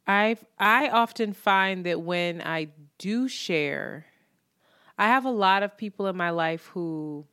I 0.09 0.37
I 0.59 0.89
often 0.89 1.35
find 1.35 1.85
that 1.87 2.01
when 2.01 2.41
I 2.41 2.69
do 2.97 3.29
share, 3.29 4.07
I 4.97 5.07
have 5.09 5.25
a 5.25 5.31
lot 5.31 5.63
of 5.63 5.77
people 5.77 6.07
in 6.07 6.17
my 6.17 6.31
life 6.31 6.67
who 6.73 7.27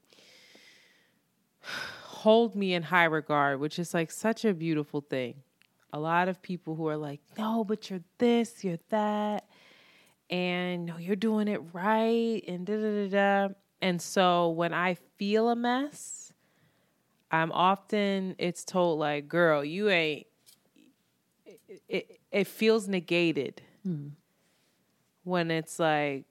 hold 1.62 2.56
me 2.56 2.74
in 2.74 2.84
high 2.84 3.06
regard, 3.06 3.60
which 3.60 3.80
is 3.80 3.94
like 3.94 4.12
such 4.12 4.46
a 4.46 4.54
beautiful 4.54 5.02
thing. 5.02 5.36
A 5.94 6.00
lot 6.00 6.28
of 6.28 6.42
people 6.42 6.76
who 6.76 6.88
are 6.88 6.98
like, 6.98 7.22
"No, 7.38 7.64
but 7.64 7.90
you're 7.90 8.04
this, 8.18 8.64
you're 8.64 8.80
that." 8.90 9.46
and 10.30 10.86
no, 10.86 10.98
you're 10.98 11.16
doing 11.16 11.48
it 11.48 11.62
right, 11.74 12.42
and 12.48 12.66
da 12.66 12.76
da 12.76 13.08
da 13.08 13.08
da. 13.10 13.54
And 13.82 14.02
so 14.02 14.50
when 14.50 14.74
I 14.74 14.96
feel 15.18 15.50
a 15.50 15.56
mess, 15.56 16.34
I'm 17.32 17.52
often 17.52 18.36
it's 18.38 18.64
told 18.64 19.00
like, 19.00 19.28
"Girl, 19.28 19.64
you 19.64 19.90
ain't." 19.90 20.28
It 21.88 22.20
it, 22.32 22.48
feels 22.48 22.88
negated 22.88 23.62
when 25.24 25.52
it's 25.52 25.80
like 25.80 26.26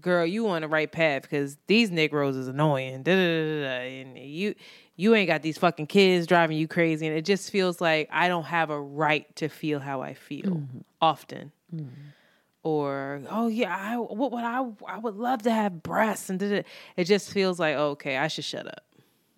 girl, 0.00 0.24
you 0.24 0.48
on 0.48 0.62
the 0.62 0.68
right 0.68 0.90
path 0.90 1.22
because 1.22 1.58
these 1.66 1.90
Negroes 1.90 2.34
is 2.36 2.48
annoying. 2.48 3.02
Da, 3.02 3.14
da, 3.14 3.60
da, 3.62 4.00
and 4.00 4.18
you 4.18 4.54
you 4.96 5.14
ain't 5.14 5.26
got 5.26 5.42
these 5.42 5.58
fucking 5.58 5.86
kids 5.86 6.26
driving 6.26 6.56
you 6.56 6.66
crazy. 6.68 7.06
And 7.06 7.16
it 7.16 7.24
just 7.24 7.50
feels 7.50 7.80
like 7.80 8.08
I 8.12 8.28
don't 8.28 8.44
have 8.44 8.70
a 8.70 8.80
right 8.80 9.34
to 9.36 9.48
feel 9.48 9.80
how 9.80 10.00
I 10.02 10.14
feel 10.14 10.44
Mm-hmm. 10.44 10.78
often. 11.00 11.52
Or, 12.64 13.20
oh 13.28 13.48
yeah, 13.48 13.76
I 13.76 13.96
what 13.96 14.30
would 14.30 14.44
I 14.44 14.64
I 14.86 14.98
would 14.98 15.16
love 15.16 15.42
to 15.42 15.50
have 15.50 15.82
breasts 15.82 16.30
and 16.30 16.38
da, 16.38 16.48
da. 16.48 16.62
it 16.96 17.04
just 17.04 17.30
feels 17.32 17.58
like, 17.58 17.74
okay, 17.74 18.16
I 18.16 18.28
should 18.28 18.44
shut 18.44 18.66
up. 18.68 18.84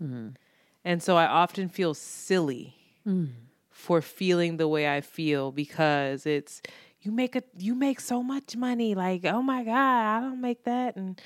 Mm-hmm. 0.03 0.29
And 0.85 1.03
so 1.03 1.17
I 1.17 1.27
often 1.27 1.69
feel 1.69 1.95
silly 1.95 2.75
Mm. 3.07 3.29
For 3.85 4.01
feeling 4.01 4.57
the 4.57 4.67
way 4.67 4.89
I 4.89 5.03
feel 5.03 5.53
because 5.53 6.25
it's 6.25 6.63
you 7.03 7.13
make 7.13 7.37
a 7.37 7.43
you 7.59 7.75
make 7.75 8.01
so 8.01 8.23
much 8.23 8.57
money 8.57 8.95
like 8.95 9.27
oh 9.27 9.43
my 9.43 9.63
god 9.63 9.73
I 9.75 10.21
don't 10.21 10.41
make 10.41 10.65
that 10.65 10.97
and 10.97 11.21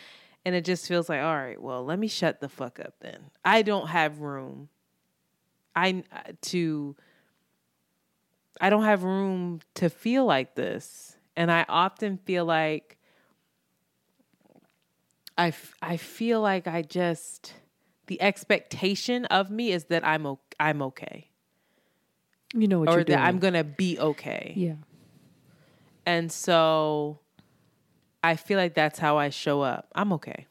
and 0.45 0.57
it 0.57 0.65
just 0.65 0.89
feels 0.89 1.09
like 1.09 1.21
all 1.21 1.37
right 1.37 1.63
well 1.63 1.85
let 1.85 2.01
me 2.01 2.09
shut 2.09 2.41
the 2.41 2.49
fuck 2.49 2.81
up 2.81 2.95
then. 3.01 3.31
I 3.45 3.63
don't 3.63 3.87
have 3.87 4.19
room. 4.19 4.71
I 5.77 6.03
uh, 6.11 6.33
to 6.51 6.97
I 8.61 8.71
don't 8.71 8.83
have 8.83 9.05
room 9.05 9.61
to 9.77 9.89
feel 9.89 10.25
like 10.27 10.57
this 10.57 11.17
and 11.37 11.53
I 11.53 11.65
often 11.69 12.17
feel 12.17 12.45
like 12.45 12.99
I 15.39 15.53
I 15.81 15.97
feel 15.97 16.41
like 16.41 16.67
I 16.67 16.83
just 16.83 17.55
the 18.09 18.21
expectation 18.21 19.27
of 19.27 19.49
me 19.49 19.71
is 19.71 19.85
that 19.85 20.05
I'm 20.05 20.27
I'm 20.59 20.83
okay 20.83 21.28
You 22.55 22.69
know 22.69 22.81
what 22.81 22.89
or 22.89 22.95
you're 22.97 23.05
doing. 23.05 23.19
that 23.19 23.27
I'm 23.27 23.39
gonna 23.39 23.65
be 23.65 23.99
okay. 23.99 24.53
yeah. 24.57 24.75
And 26.07 26.33
so 26.33 27.19
I 28.25 28.37
feel 28.37 28.57
like 28.57 28.75
that's 28.75 28.99
how 28.99 29.19
I 29.19 29.29
show 29.29 29.61
up. 29.61 29.89
I'm 29.95 30.13
okay. 30.15 30.47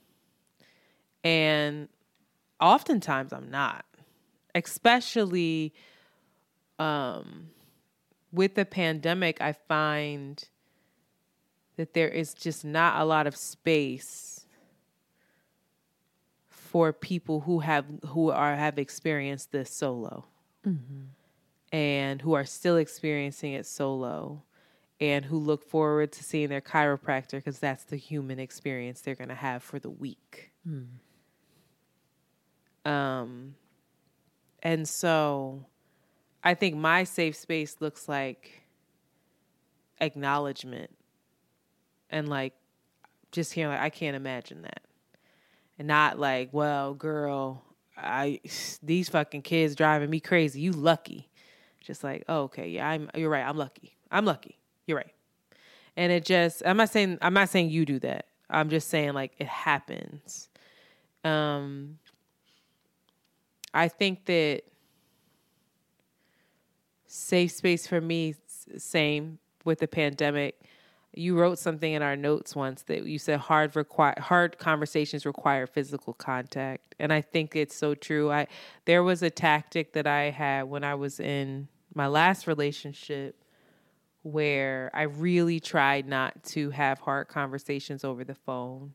And 1.24 1.90
oftentimes 2.60 3.34
I'm 3.34 3.50
not. 3.50 3.86
Especially 4.54 5.74
um 6.80 7.50
with 8.32 8.56
the 8.56 8.66
pandemic, 8.66 9.42
I 9.42 9.54
find 9.54 10.44
that 11.78 11.94
there 11.94 12.10
is 12.10 12.34
just 12.34 12.66
not 12.66 13.02
a 13.02 13.06
lot 13.06 13.28
of 13.28 13.36
space 13.36 14.46
for 16.48 16.92
people 16.92 17.42
who 17.42 17.60
have 17.60 17.86
who 18.08 18.30
are 18.30 18.56
have 18.56 18.78
experienced 18.78 19.52
this 19.52 19.72
solo 19.72 20.26
and 21.72 22.22
who 22.22 22.34
are 22.34 22.46
still 22.46 22.78
experiencing 22.78 23.54
it 23.54 23.66
solo 23.66 24.44
and 25.00 25.26
who 25.26 25.38
look 25.38 25.64
forward 25.64 26.12
to 26.14 26.24
seeing 26.24 26.50
their 26.50 26.62
chiropractor 26.62 27.32
because 27.34 27.60
that's 27.60 27.84
the 27.84 27.98
human 27.98 28.40
experience 28.40 29.02
they're 29.02 29.16
going 29.16 29.30
to 29.30 29.36
have 29.36 29.62
for 29.62 29.80
the 29.80 29.90
week. 29.90 30.52
Um, 32.86 33.56
and 34.64 34.88
so 34.88 35.66
I 36.44 36.54
think 36.54 36.76
my 36.76 37.04
safe 37.04 37.36
space 37.36 37.78
looks 37.80 38.08
like 38.08 38.64
acknowledgement 40.00 40.92
and 42.10 42.30
like 42.30 42.54
just 43.32 43.54
hearing 43.54 43.72
like 43.72 43.82
I 43.82 43.90
can't 43.90 44.16
imagine 44.16 44.64
that. 44.64 44.82
And 45.78 45.88
not 45.88 46.18
like, 46.18 46.50
well, 46.54 46.94
girl, 46.94 47.64
I 47.96 48.40
these 48.82 49.10
fucking 49.10 49.44
kids 49.44 49.76
driving 49.76 50.10
me 50.10 50.20
crazy. 50.20 50.62
You 50.62 50.72
lucky. 50.72 51.27
Just 51.88 52.04
like, 52.04 52.26
oh, 52.28 52.42
okay, 52.42 52.68
yeah, 52.68 52.88
I'm 52.88 53.10
you're 53.16 53.30
right. 53.30 53.46
I'm 53.48 53.56
lucky. 53.56 53.96
I'm 54.12 54.26
lucky. 54.26 54.60
You're 54.86 54.98
right. 54.98 55.14
And 55.96 56.12
it 56.12 56.26
just 56.26 56.62
I'm 56.66 56.76
not 56.76 56.90
saying 56.90 57.18
I'm 57.22 57.34
not 57.34 57.48
saying 57.48 57.70
you 57.70 57.86
do 57.86 57.98
that. 58.00 58.26
I'm 58.50 58.70
just 58.70 58.90
saying 58.90 59.14
like 59.14 59.32
it 59.38 59.48
happens. 59.48 60.50
Um 61.24 61.98
I 63.74 63.88
think 63.88 64.26
that 64.26 64.64
safe 67.06 67.54
space 67.54 67.88
for 67.88 68.02
me 68.02 68.36
same 68.78 69.40
with 69.64 69.80
the 69.80 69.88
pandemic 69.88 70.60
you 71.14 71.38
wrote 71.38 71.58
something 71.58 71.94
in 71.94 72.02
our 72.02 72.16
notes 72.16 72.56
once 72.56 72.84
that 72.84 73.06
you 73.06 73.18
said 73.18 73.40
hard 73.40 73.76
require 73.76 74.14
hard 74.20 74.58
conversations 74.60 75.26
require 75.26 75.66
physical 75.66 76.14
contact 76.14 76.96
and 77.00 77.12
i 77.12 77.22
think 77.22 77.56
it's 77.56 77.76
so 77.76 77.96
true 77.96 78.32
i 78.32 78.46
there 78.86 79.04
was 79.04 79.24
a 79.24 79.30
tactic 79.30 79.94
that 79.94 80.06
i 80.06 80.30
had 80.30 80.64
when 80.64 80.84
i 80.84 80.94
was 80.94 81.20
in 81.20 81.68
my 81.98 82.08
last 82.08 82.48
relationship 82.48 83.44
where 84.24 84.90
i 84.94 85.04
really 85.04 85.60
tried 85.60 86.08
not 86.08 86.44
to 86.44 86.70
have 86.70 87.00
hard 87.00 87.28
conversations 87.28 88.04
over 88.04 88.24
the 88.24 88.36
phone 88.36 88.94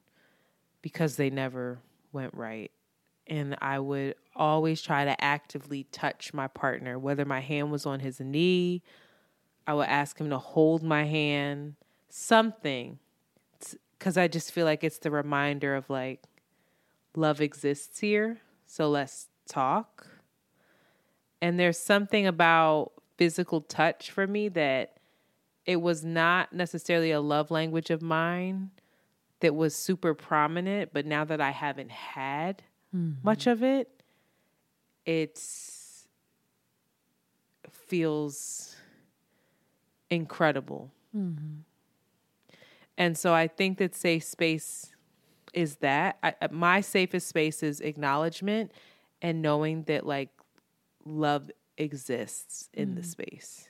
because 0.80 1.16
they 1.16 1.30
never 1.30 1.78
went 2.12 2.32
right 2.34 2.70
and 3.26 3.56
I 3.60 3.78
would 3.78 4.16
always 4.34 4.82
try 4.82 5.04
to 5.04 5.24
actively 5.24 5.84
touch 5.84 6.34
my 6.34 6.48
partner, 6.48 6.98
whether 6.98 7.24
my 7.24 7.40
hand 7.40 7.70
was 7.70 7.86
on 7.86 8.00
his 8.00 8.20
knee, 8.20 8.82
I 9.66 9.74
would 9.74 9.86
ask 9.86 10.18
him 10.18 10.30
to 10.30 10.38
hold 10.38 10.82
my 10.82 11.04
hand, 11.04 11.76
something, 12.08 12.98
because 13.98 14.16
I 14.16 14.28
just 14.28 14.52
feel 14.52 14.66
like 14.66 14.82
it's 14.82 14.98
the 14.98 15.10
reminder 15.10 15.74
of 15.74 15.88
like, 15.88 16.24
love 17.14 17.40
exists 17.40 18.00
here, 18.00 18.40
so 18.66 18.88
let's 18.88 19.28
talk. 19.48 20.06
And 21.42 21.58
there's 21.60 21.78
something 21.78 22.26
about 22.26 22.92
physical 23.18 23.60
touch 23.60 24.10
for 24.10 24.26
me 24.26 24.48
that 24.50 24.96
it 25.66 25.82
was 25.82 26.04
not 26.04 26.52
necessarily 26.52 27.10
a 27.10 27.20
love 27.20 27.50
language 27.50 27.90
of 27.90 28.00
mine 28.00 28.70
that 29.40 29.54
was 29.54 29.74
super 29.74 30.14
prominent, 30.14 30.92
but 30.92 31.04
now 31.04 31.24
that 31.24 31.40
I 31.40 31.50
haven't 31.50 31.90
had 31.90 32.62
much 33.24 33.46
of 33.48 33.62
it, 33.64 33.90
it's 35.04 36.06
feels 37.70 38.76
incredible. 40.10 40.90
And 42.96 43.18
so 43.18 43.34
I 43.34 43.48
think 43.48 43.78
that 43.78 43.94
safe 43.94 44.22
space 44.24 44.92
is 45.52 45.76
that. 45.76 46.18
I, 46.22 46.34
uh, 46.40 46.48
my 46.50 46.80
safest 46.80 47.28
space 47.28 47.62
is 47.62 47.80
acknowledgement 47.80 48.72
and 49.20 49.42
knowing 49.42 49.82
that 49.84 50.06
like 50.06 50.30
love 51.04 51.50
exists 51.76 52.68
in 52.74 52.94
the 52.94 53.02
space. 53.02 53.68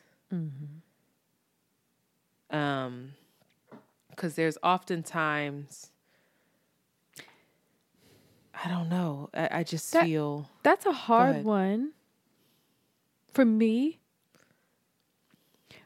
Um, 2.50 3.12
because 4.10 4.34
there's 4.34 4.58
oftentimes 4.62 5.90
I 8.64 8.68
don't 8.68 8.88
know. 8.90 9.30
I, 9.34 9.48
I 9.50 9.62
just 9.64 9.92
That- 9.92 10.04
feel 10.04 10.48
That's 10.62 10.86
a 10.86 10.92
hard 10.92 11.44
one 11.44 11.92
for 13.32 13.44
me 13.44 13.98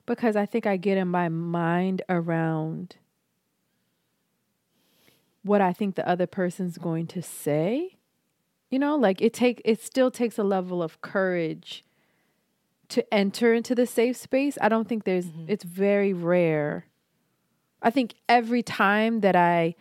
because 0.05 0.37
I 0.37 0.47
think 0.47 0.67
I 0.67 0.77
get 0.77 0.99
in 0.99 1.09
my 1.09 1.29
mind 1.29 2.03
around 2.09 2.97
what 5.43 5.61
I 5.61 5.73
think 5.73 5.95
the 5.95 6.07
other 6.09 6.27
person's 6.27 6.77
going 6.77 7.07
to 7.09 7.23
say. 7.23 7.97
You 8.71 8.79
know, 8.79 8.97
like 8.97 9.23
it 9.23 9.33
take 9.33 9.63
it 9.65 9.81
still 9.81 10.11
takes 10.11 10.39
a 10.39 10.45
level 10.45 10.83
of 10.83 11.01
courage 11.01 11.85
to 12.89 13.15
enter 13.15 13.55
into 13.55 13.75
the 13.75 13.87
safe 13.87 14.17
space. 14.17 14.59
I 14.61 14.69
don't 14.69 14.89
think 14.89 15.05
there's 15.05 15.27
mm-hmm. 15.27 15.47
it's 15.49 15.65
very 15.65 16.13
rare. 16.13 16.87
I 17.83 17.91
think 17.91 18.15
every 18.29 18.63
time 18.63 19.21
that 19.21 19.37
I 19.37 19.77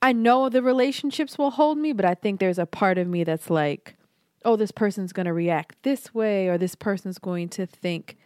I 0.00 0.12
know 0.12 0.48
the 0.48 0.62
relationships 0.62 1.38
will 1.38 1.50
hold 1.50 1.78
me, 1.78 1.92
but 1.92 2.04
I 2.04 2.14
think 2.14 2.38
there's 2.40 2.58
a 2.58 2.66
part 2.66 2.98
of 2.98 3.08
me 3.08 3.24
that's 3.24 3.50
like, 3.50 3.96
oh, 4.44 4.56
this 4.56 4.70
person's 4.70 5.12
going 5.12 5.26
to 5.26 5.32
react 5.32 5.82
this 5.82 6.14
way, 6.14 6.48
or 6.48 6.56
this 6.56 6.74
person's 6.74 7.18
going 7.18 7.48
to 7.50 7.66
think 7.66 8.16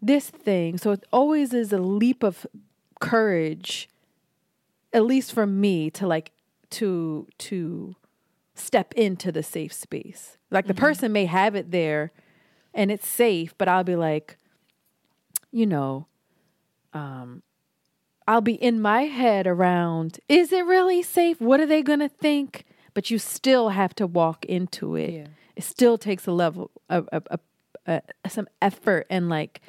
this 0.00 0.30
thing. 0.30 0.78
So 0.78 0.90
it 0.90 1.04
always 1.12 1.54
is 1.54 1.72
a 1.72 1.78
leap 1.78 2.24
of 2.24 2.46
courage, 3.00 3.88
at 4.92 5.04
least 5.04 5.32
for 5.32 5.46
me, 5.46 5.90
to 5.90 6.06
like 6.06 6.31
to 6.72 7.26
to 7.38 7.96
step 8.54 8.92
into 8.94 9.32
the 9.32 9.42
safe 9.42 9.72
space. 9.72 10.36
Like 10.50 10.66
the 10.66 10.74
person 10.74 11.12
may 11.12 11.24
have 11.24 11.54
it 11.54 11.70
there 11.70 12.12
and 12.74 12.90
it's 12.90 13.08
safe, 13.08 13.54
but 13.56 13.68
I'll 13.68 13.84
be 13.84 13.96
like, 13.96 14.36
you 15.50 15.66
know, 15.66 16.06
um, 16.92 17.42
I'll 18.28 18.40
be 18.40 18.54
in 18.54 18.80
my 18.80 19.02
head 19.02 19.46
around, 19.46 20.20
is 20.28 20.52
it 20.52 20.64
really 20.64 21.02
safe? 21.02 21.40
What 21.40 21.60
are 21.60 21.66
they 21.66 21.82
going 21.82 22.00
to 22.00 22.08
think? 22.08 22.64
But 22.94 23.10
you 23.10 23.18
still 23.18 23.70
have 23.70 23.94
to 23.96 24.06
walk 24.06 24.44
into 24.44 24.96
it. 24.96 25.10
Yeah. 25.10 25.26
It 25.56 25.64
still 25.64 25.96
takes 25.96 26.26
a 26.26 26.32
level 26.32 26.70
of, 26.88 27.08
of, 27.10 27.26
of 27.26 27.40
uh, 27.86 28.00
some 28.28 28.48
effort 28.60 29.06
and 29.10 29.28
like 29.28 29.60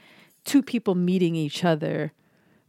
two 0.44 0.62
people 0.62 0.96
meeting 0.96 1.36
each 1.36 1.64
other 1.64 2.12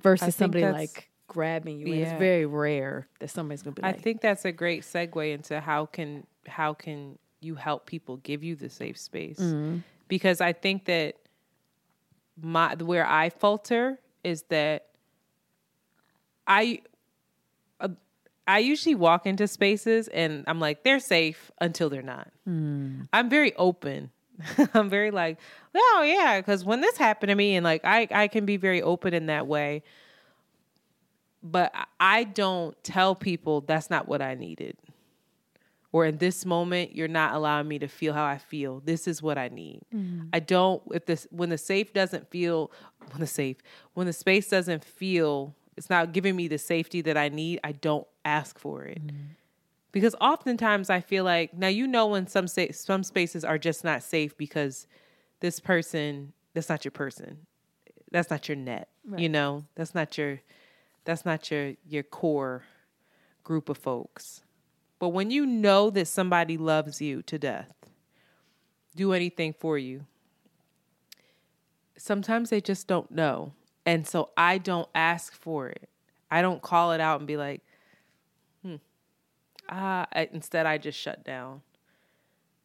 versus 0.00 0.34
somebody 0.34 0.64
like 0.66 1.10
grabbing 1.34 1.78
you. 1.80 1.86
Yeah. 1.86 2.04
it's 2.06 2.18
very 2.18 2.46
rare 2.46 3.08
that 3.18 3.28
somebody's 3.28 3.62
going 3.62 3.74
to 3.74 3.82
be 3.82 3.84
I 3.84 3.90
like, 3.90 4.00
think 4.00 4.20
that's 4.20 4.44
a 4.44 4.52
great 4.52 4.82
segue 4.82 5.34
into 5.34 5.60
how 5.60 5.86
can 5.86 6.26
how 6.46 6.72
can 6.74 7.18
you 7.40 7.56
help 7.56 7.86
people 7.86 8.18
give 8.18 8.42
you 8.44 8.54
the 8.54 8.70
safe 8.70 8.98
space? 8.98 9.38
Because 10.08 10.40
I 10.40 10.52
think 10.52 10.84
that 10.84 11.16
my 12.40 12.74
where 12.76 13.06
I 13.06 13.30
falter 13.30 13.98
is 14.22 14.44
that 14.48 14.86
I 16.46 16.80
uh, 17.80 17.88
I 18.46 18.58
usually 18.60 18.94
walk 18.94 19.26
into 19.26 19.46
spaces 19.48 20.08
and 20.08 20.44
I'm 20.46 20.60
like 20.60 20.84
they're 20.84 21.00
safe 21.00 21.50
until 21.60 21.90
they're 21.90 22.02
not. 22.02 22.28
I'm 23.12 23.28
very 23.28 23.54
open. 23.56 24.10
I'm 24.74 24.88
very 24.90 25.10
like, 25.10 25.38
oh 25.74 26.02
yeah, 26.06 26.40
because 26.40 26.64
when 26.64 26.80
this 26.80 26.96
happened 26.96 27.30
to 27.30 27.34
me, 27.34 27.56
and 27.56 27.64
like 27.64 27.84
I 27.84 28.08
I 28.10 28.28
can 28.28 28.44
be 28.46 28.56
very 28.56 28.82
open 28.82 29.14
in 29.14 29.26
that 29.26 29.46
way. 29.46 29.82
But 31.44 31.74
I- 32.00 32.24
don't 32.24 32.82
tell 32.82 33.14
people 33.14 33.60
that's 33.60 33.90
not 33.90 34.08
what 34.08 34.22
I 34.22 34.34
needed. 34.34 34.76
Or 35.92 36.06
in 36.06 36.18
this 36.18 36.44
moment, 36.44 36.96
you're 36.96 37.06
not 37.06 37.34
allowing 37.34 37.68
me 37.68 37.78
to 37.78 37.86
feel 37.86 38.14
how 38.14 38.24
I 38.24 38.38
feel. 38.38 38.80
This 38.84 39.06
is 39.06 39.22
what 39.22 39.38
I 39.38 39.46
need. 39.48 39.82
Mm-hmm. 39.94 40.28
I 40.32 40.40
don't 40.40 40.82
if 40.92 41.06
this 41.06 41.28
when 41.30 41.50
the 41.50 41.58
safe 41.58 41.92
doesn't 41.92 42.30
feel 42.30 42.72
when 43.10 43.20
the 43.20 43.28
safe 43.28 43.58
when 43.92 44.08
the 44.08 44.12
space 44.12 44.48
doesn't 44.48 44.82
feel 44.82 45.54
it's 45.76 45.90
not 45.90 46.12
giving 46.12 46.34
me 46.34 46.48
the 46.48 46.58
safety 46.58 47.00
that 47.02 47.16
I 47.16 47.28
need, 47.28 47.60
I 47.62 47.72
don't 47.72 48.06
ask 48.24 48.58
for 48.58 48.84
it 48.84 49.06
mm-hmm. 49.06 49.16
because 49.92 50.16
oftentimes 50.20 50.90
I 50.90 51.00
feel 51.00 51.22
like 51.22 51.54
now 51.54 51.68
you 51.68 51.86
know 51.86 52.08
when 52.08 52.26
some 52.26 52.48
sa- 52.48 52.72
some 52.72 53.04
spaces 53.04 53.44
are 53.44 53.58
just 53.58 53.84
not 53.84 54.02
safe 54.02 54.36
because 54.36 54.88
this 55.40 55.60
person 55.60 56.32
that's 56.54 56.68
not 56.68 56.84
your 56.84 56.92
person, 56.92 57.46
that's 58.10 58.30
not 58.30 58.48
your 58.48 58.56
net, 58.56 58.88
you 59.16 59.28
know, 59.28 59.64
that's 59.74 59.94
not 59.94 60.16
your 60.18 60.40
that's 61.04 61.24
not 61.24 61.50
your 61.50 61.74
your 61.86 62.02
core 62.02 62.64
group 63.42 63.68
of 63.68 63.78
folks. 63.78 64.42
But 64.98 65.10
when 65.10 65.30
you 65.30 65.44
know 65.44 65.90
that 65.90 66.08
somebody 66.08 66.56
loves 66.56 67.00
you 67.00 67.22
to 67.22 67.38
death, 67.38 67.72
do 68.96 69.12
anything 69.12 69.54
for 69.58 69.76
you. 69.76 70.06
Sometimes 71.96 72.50
they 72.50 72.60
just 72.60 72.86
don't 72.86 73.10
know. 73.10 73.52
And 73.86 74.06
so 74.06 74.30
I 74.36 74.58
don't 74.58 74.88
ask 74.94 75.34
for 75.34 75.68
it. 75.68 75.88
I 76.30 76.40
don't 76.42 76.62
call 76.62 76.92
it 76.92 77.00
out 77.00 77.20
and 77.20 77.26
be 77.26 77.36
like, 77.36 77.62
ah 79.68 80.06
I, 80.12 80.28
instead 80.32 80.66
i 80.66 80.76
just 80.76 80.98
shut 80.98 81.24
down 81.24 81.62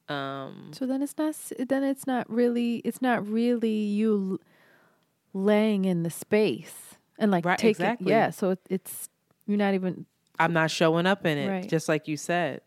um 0.09 0.71
So 0.73 0.85
then 0.85 1.01
it's 1.01 1.17
not. 1.17 1.35
Then 1.59 1.83
it's 1.83 2.07
not 2.07 2.29
really. 2.29 2.77
It's 2.77 3.01
not 3.01 3.27
really 3.27 3.69
you 3.69 4.39
laying 5.33 5.85
in 5.85 6.01
the 6.01 6.09
space 6.09 6.88
and 7.19 7.29
like 7.31 7.45
Right, 7.45 7.57
taking. 7.59 7.69
exactly. 7.85 8.11
Yeah. 8.11 8.31
So 8.31 8.51
it, 8.51 8.59
it's 8.69 9.09
you're 9.45 9.57
not 9.57 9.73
even. 9.75 10.05
i'm 10.39 10.53
not 10.53 10.71
showing 10.71 11.05
up 11.05 11.25
in 11.25 11.37
it 11.37 11.47
Right. 11.49 11.69
just 11.69 11.87
like 11.89 12.07
you 12.07 12.17
said 12.17 12.61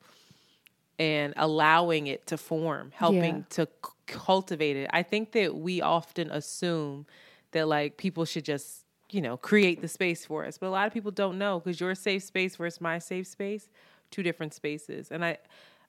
and 0.99 1.33
allowing 1.37 2.07
it 2.07 2.27
to 2.29 2.37
form 2.37 2.93
helping 2.95 3.37
Yeah. 3.39 3.43
to 3.51 3.69
c- 3.85 3.91
cultivate 4.07 4.77
it 4.77 4.91
i 4.93 5.03
think 5.03 5.33
that 5.33 5.55
we 5.57 5.81
often 5.81 6.31
assume 6.31 7.07
that 7.53 7.67
like 7.67 7.97
people 7.97 8.25
should 8.25 8.45
just 8.45 8.85
you 9.11 9.21
know 9.21 9.37
create 9.37 9.81
the 9.81 9.89
space 9.89 10.27
for 10.27 10.45
us 10.45 10.59
but 10.59 10.67
a 10.67 10.71
lot 10.71 10.87
of 10.87 10.93
people 10.93 11.11
don't 11.11 11.39
know 11.39 11.59
because 11.61 11.81
your 11.81 11.95
safe 11.95 12.23
space 12.23 12.57
versus 12.57 12.81
my 12.81 12.99
safe 12.99 13.27
space 13.27 13.69
two 14.11 14.23
different 14.23 14.53
spaces 14.53 15.11
and 15.11 15.25
i 15.25 15.37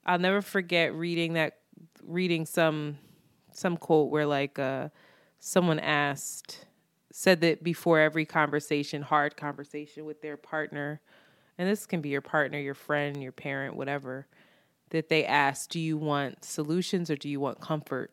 i'll 0.05 0.19
never 0.19 0.41
forget 0.41 0.93
reading 0.93 1.33
that 1.33 1.57
reading 2.03 2.45
some 2.45 2.97
some 3.51 3.75
quote 3.77 4.09
where 4.09 4.25
like 4.25 4.57
uh 4.59 4.87
someone 5.39 5.79
asked 5.79 6.65
said 7.15 7.41
that 7.41 7.63
before 7.63 7.99
every 7.99 8.25
conversation 8.25 9.03
hard 9.03 9.37
conversation 9.37 10.03
with 10.03 10.19
their 10.23 10.35
partner 10.35 10.99
and 11.59 11.69
this 11.69 11.85
can 11.85 12.01
be 12.01 12.09
your 12.09 12.21
partner 12.21 12.57
your 12.57 12.73
friend 12.73 13.21
your 13.21 13.31
parent 13.31 13.75
whatever 13.75 14.25
that 14.89 15.09
they 15.09 15.23
ask 15.23 15.69
do 15.69 15.79
you 15.79 15.95
want 15.95 16.43
solutions 16.43 17.11
or 17.11 17.15
do 17.15 17.29
you 17.29 17.39
want 17.39 17.61
comfort? 17.61 18.11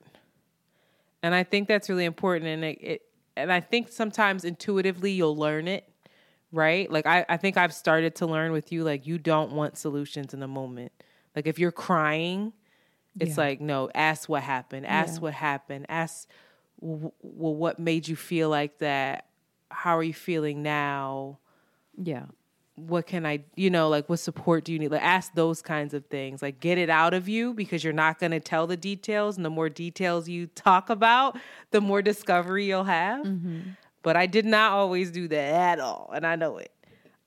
And 1.22 1.35
i 1.35 1.43
think 1.43 1.66
that's 1.66 1.89
really 1.89 2.05
important 2.05 2.47
and 2.47 2.64
it, 2.64 2.78
it 2.82 3.02
and 3.36 3.51
i 3.51 3.60
think 3.60 3.89
sometimes 3.89 4.44
intuitively 4.44 5.12
you'll 5.12 5.36
learn 5.36 5.66
it 5.66 5.86
right? 6.52 6.90
Like 6.90 7.06
I, 7.06 7.24
I 7.28 7.36
think 7.36 7.56
i've 7.56 7.72
started 7.72 8.16
to 8.16 8.27
learn 8.27 8.52
with 8.52 8.70
you 8.72 8.85
like 8.85 9.06
you 9.06 9.18
don't 9.18 9.52
want 9.52 9.78
solutions 9.78 10.35
in 10.35 10.40
the 10.40 10.48
moment. 10.48 10.93
Like 11.35 11.47
if 11.47 11.59
you're 11.59 11.72
crying 11.72 12.52
it's 13.18 13.36
like 13.36 13.60
no 13.60 13.90
ask 13.94 14.28
what 14.28 14.43
happened 14.43 14.86
ask 14.86 15.20
what 15.20 15.35
happened 15.35 15.86
ask 15.89 16.28
well 16.81 17.12
what 17.55 17.78
made 17.78 18.09
you 18.09 18.16
feel 18.16 18.48
like 18.48 18.78
that 18.78 19.27
how 19.70 19.97
are 19.97 20.02
you 20.02 20.15
feeling 20.15 20.62
now 20.62 21.39
Yeah. 21.97 22.24
what 22.77 23.07
can 23.07 23.27
I, 23.27 23.44
you 23.57 23.69
know, 23.70 23.89
like 23.90 24.09
what 24.09 24.19
support 24.20 24.65
do 24.65 24.73
you 24.73 24.78
need? 24.78 24.90
Like 24.90 25.02
ask 25.02 25.35
those 25.35 25.61
kinds 25.61 25.93
of 25.93 26.07
things. 26.07 26.40
Like 26.40 26.61
get 26.61 26.78
it 26.78 26.89
out 26.89 27.12
of 27.12 27.28
you 27.28 27.52
because 27.52 27.85
you're 27.85 27.93
not 27.93 28.19
going 28.19 28.32
to 28.32 28.40
tell 28.40 28.66
the 28.66 28.77
details. 28.77 29.36
And 29.36 29.44
the 29.44 29.51
more 29.51 29.69
details 29.69 30.28
you 30.31 30.47
talk 30.47 30.89
about, 30.89 31.36
the 31.73 31.81
more 31.82 32.01
discovery 32.01 32.65
you'll 32.66 32.85
have. 32.85 33.27
But 34.02 34.16
I 34.16 34.24
did 34.27 34.47
not 34.47 34.73
always 34.73 35.11
do 35.11 35.28
that 35.28 35.52
at 35.78 35.81
all. 35.81 36.11
And 36.15 36.27
I 36.27 36.36
know 36.36 36.57
it. 36.57 36.73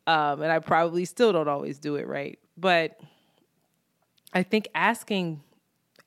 Um, 0.08 0.42
and 0.42 0.52
I 0.52 0.58
probably 0.60 1.06
still 1.06 1.32
don't 1.32 1.48
always 1.48 1.78
do 1.78 1.96
it 1.98 2.08
right. 2.08 2.40
But 2.58 3.00
I 4.34 4.42
think 4.44 4.68
asking 4.74 5.42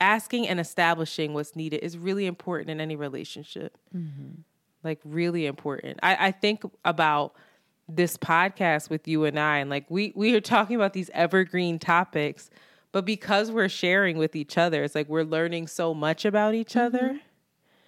asking 0.01 0.49
and 0.49 0.61
establishing 0.61 1.35
what's 1.35 1.57
needed 1.57 1.79
is 1.79 1.97
really 1.97 2.27
important 2.27 2.71
in 2.71 2.81
any 2.81 2.97
relationship. 2.97 3.77
Mm-hmm. 3.95 4.41
Like 4.85 5.01
really 5.05 5.47
important. 5.47 5.99
I, 6.03 6.29
I 6.29 6.31
think 6.31 6.63
about 6.85 7.35
this 7.89 8.17
podcast 8.17 8.91
with 8.91 9.07
you 9.07 9.25
and 9.25 9.39
I, 9.39 9.59
and 9.59 9.71
like 9.71 9.87
we 9.89 10.13
we 10.15 10.35
are 10.35 10.41
talking 10.41 10.77
about 10.77 10.93
these 10.93 11.11
evergreen 11.13 11.79
topics, 11.79 12.51
but 12.93 13.05
because 13.05 13.51
we're 13.51 13.69
sharing 13.69 14.17
with 14.17 14.37
each 14.37 14.59
other, 14.59 14.83
it's 14.85 14.95
like 14.95 15.09
we're 15.09 15.23
learning 15.23 15.67
so 15.69 15.95
much 15.95 16.25
about 16.25 16.55
each 16.55 16.75
mm-hmm. 16.75 16.97
other, 16.97 17.21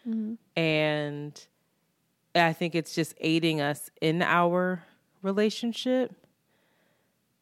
mm-hmm. 0.09 0.35
and 0.61 1.47
I 2.35 2.53
think 2.53 2.75
it's 2.75 2.95
just 2.95 3.15
aiding 3.21 3.61
us 3.61 3.91
in 4.01 4.23
our 4.23 4.85
relationship. 5.23 6.15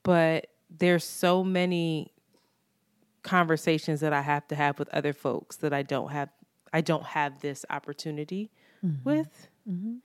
But 0.02 0.48
there's 0.70 1.04
so 1.04 1.42
many 1.42 2.12
conversations 3.26 4.00
that 4.00 4.12
I 4.12 4.22
have 4.22 4.46
to 4.48 4.54
have 4.54 4.78
with 4.78 4.88
other 4.90 5.12
folks 5.12 5.56
that 5.56 5.72
I 5.72 5.82
don't 5.82 6.10
have. 6.10 6.30
I 6.72 6.80
don't 6.80 7.04
have 7.04 7.40
this 7.40 7.64
opportunity 7.68 8.50
mm-hmm. 8.84 9.08
with. 9.08 9.48
Mm-hmm. 9.68 9.96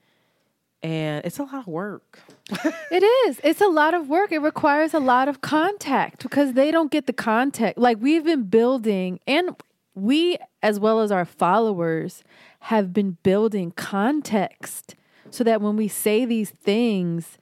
And 0.82 1.24
it's 1.24 1.38
a 1.38 1.44
lot 1.44 1.54
of 1.54 1.66
work. 1.68 2.18
It 2.90 3.02
is. 3.02 3.40
It's 3.42 3.62
a 3.62 3.68
lot 3.68 3.94
of 3.94 4.08
work. 4.08 4.32
It 4.32 4.40
requires 4.40 4.92
a 4.92 5.00
lot 5.00 5.26
of 5.26 5.40
contact 5.40 6.22
because 6.22 6.52
they 6.52 6.70
don't 6.70 6.90
get 6.90 7.06
the 7.06 7.14
context. 7.14 7.78
Like 7.78 7.96
we've 8.00 8.24
been 8.24 8.42
building, 8.44 9.18
and 9.26 9.56
we, 9.94 10.36
as 10.62 10.78
well 10.78 11.00
as 11.00 11.10
our 11.10 11.24
followers, 11.24 12.22
have 12.60 12.92
been 12.92 13.16
building 13.22 13.70
context 13.70 14.94
so 15.30 15.42
that 15.44 15.62
when 15.62 15.76
we 15.76 15.88
say 15.88 16.26
these 16.26 16.50
things, 16.50 17.38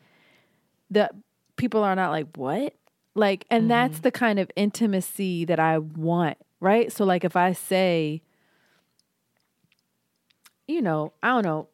that 0.89 1.13
people 1.57 1.83
are 1.83 1.97
not 1.97 2.11
like, 2.11 2.29
what? 2.37 2.75
Like, 3.15 3.45
and 3.51 3.71
that's 3.71 3.95
mm-hmm. 3.95 4.03
the 4.03 4.13
kind 4.13 4.39
of 4.39 4.51
intimacy 4.57 5.45
that 5.45 5.59
I 5.59 5.79
want, 5.79 6.39
right? 6.61 6.93
So, 6.93 7.05
like, 7.05 7.25
if 7.25 7.35
I 7.37 7.53
say, 7.53 8.23
you 10.69 10.81
know, 10.81 11.13
I 11.23 11.29
don't 11.29 11.45
know, 11.45 11.69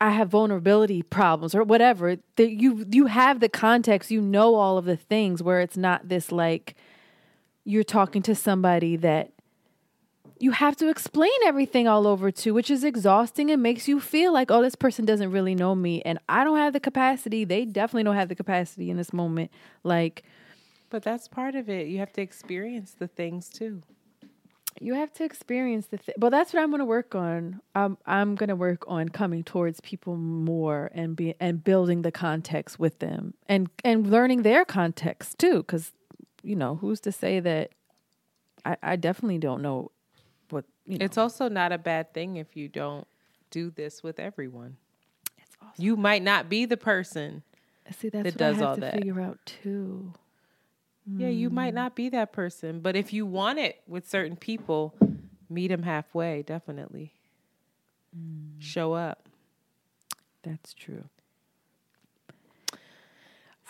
I 0.00 0.10
have 0.10 0.28
vulnerability 0.28 1.02
problems 1.02 1.54
or 1.54 1.62
whatever. 1.62 2.16
That 2.36 2.50
you 2.50 2.86
you 2.90 3.06
have 3.06 3.40
the 3.40 3.48
context, 3.48 4.10
you 4.10 4.20
know 4.20 4.54
all 4.54 4.76
of 4.76 4.84
the 4.84 4.96
things 4.96 5.42
where 5.42 5.60
it's 5.60 5.76
not 5.76 6.08
this 6.08 6.30
like 6.30 6.74
you're 7.64 7.84
talking 7.84 8.20
to 8.22 8.34
somebody 8.34 8.96
that 8.96 9.32
you 10.38 10.50
have 10.50 10.76
to 10.76 10.90
explain 10.90 11.32
everything 11.46 11.88
all 11.88 12.06
over 12.06 12.30
to, 12.30 12.52
which 12.52 12.70
is 12.70 12.84
exhausting 12.84 13.50
and 13.50 13.62
makes 13.62 13.88
you 13.88 13.98
feel 14.00 14.32
like, 14.32 14.50
oh, 14.50 14.60
this 14.60 14.74
person 14.74 15.06
doesn't 15.06 15.30
really 15.30 15.54
know 15.54 15.74
me 15.74 16.02
and 16.02 16.18
I 16.28 16.44
don't 16.44 16.58
have 16.58 16.74
the 16.74 16.80
capacity. 16.80 17.44
They 17.44 17.64
definitely 17.64 18.02
don't 18.02 18.16
have 18.16 18.28
the 18.28 18.34
capacity 18.34 18.90
in 18.90 18.96
this 18.98 19.12
moment. 19.12 19.50
Like 19.84 20.24
But 20.90 21.02
that's 21.02 21.28
part 21.28 21.54
of 21.54 21.68
it. 21.68 21.88
You 21.88 21.98
have 21.98 22.12
to 22.14 22.22
experience 22.22 22.92
the 22.92 23.08
things 23.08 23.48
too. 23.48 23.82
you 24.80 24.94
have 24.94 25.12
to 25.14 25.24
experience 25.24 25.86
the 25.86 25.96
thing. 25.98 26.14
But 26.18 26.30
that's 26.30 26.52
what 26.52 26.62
I'm 26.62 26.70
going 26.70 26.80
to 26.80 26.84
work 26.84 27.14
on. 27.14 27.60
Um, 27.74 27.96
I'm 28.06 28.30
I'm 28.30 28.34
going 28.36 28.48
to 28.48 28.56
work 28.56 28.84
on 28.88 29.08
coming 29.08 29.42
towards 29.44 29.80
people 29.80 30.16
more 30.16 30.90
and 30.94 31.16
be 31.16 31.34
and 31.40 31.62
building 31.64 32.02
the 32.02 32.12
context 32.12 32.78
with 32.78 32.98
them 33.00 33.34
and 33.48 33.68
and 33.84 34.08
learning 34.10 34.42
their 34.42 34.64
context 34.64 35.38
too. 35.38 35.58
Because 35.58 35.92
you 36.42 36.56
know 36.56 36.76
who's 36.76 37.00
to 37.00 37.12
say 37.12 37.40
that 37.40 37.70
I 38.64 38.76
I 38.82 38.96
definitely 38.96 39.38
don't 39.38 39.62
know 39.62 39.90
what 40.50 40.64
you 40.86 40.98
know. 40.98 41.04
It's 41.04 41.18
also 41.18 41.48
not 41.48 41.72
a 41.72 41.78
bad 41.78 42.12
thing 42.14 42.36
if 42.36 42.56
you 42.56 42.68
don't 42.68 43.06
do 43.50 43.70
this 43.70 44.02
with 44.02 44.18
everyone. 44.20 44.76
It's 45.38 45.56
awesome. 45.62 45.84
You 45.84 45.96
might 45.96 46.22
not 46.22 46.48
be 46.48 46.66
the 46.66 46.76
person. 46.76 47.42
See, 47.92 48.08
that's 48.08 48.24
that 48.24 48.34
what 48.34 48.38
does 48.38 48.56
I 48.56 48.58
have 48.60 48.68
all 48.68 48.74
to 48.76 48.80
that. 48.82 48.94
figure 48.94 49.20
out 49.20 49.38
too. 49.46 50.12
Yeah, 51.06 51.28
you 51.28 51.50
might 51.50 51.74
not 51.74 51.94
be 51.94 52.08
that 52.10 52.32
person. 52.32 52.80
But 52.80 52.96
if 52.96 53.12
you 53.12 53.26
want 53.26 53.58
it 53.58 53.82
with 53.86 54.08
certain 54.08 54.36
people, 54.36 54.94
meet 55.50 55.68
them 55.68 55.82
halfway, 55.82 56.42
definitely. 56.42 57.12
Mm. 58.16 58.54
Show 58.58 58.94
up. 58.94 59.28
That's 60.42 60.72
true. 60.72 61.04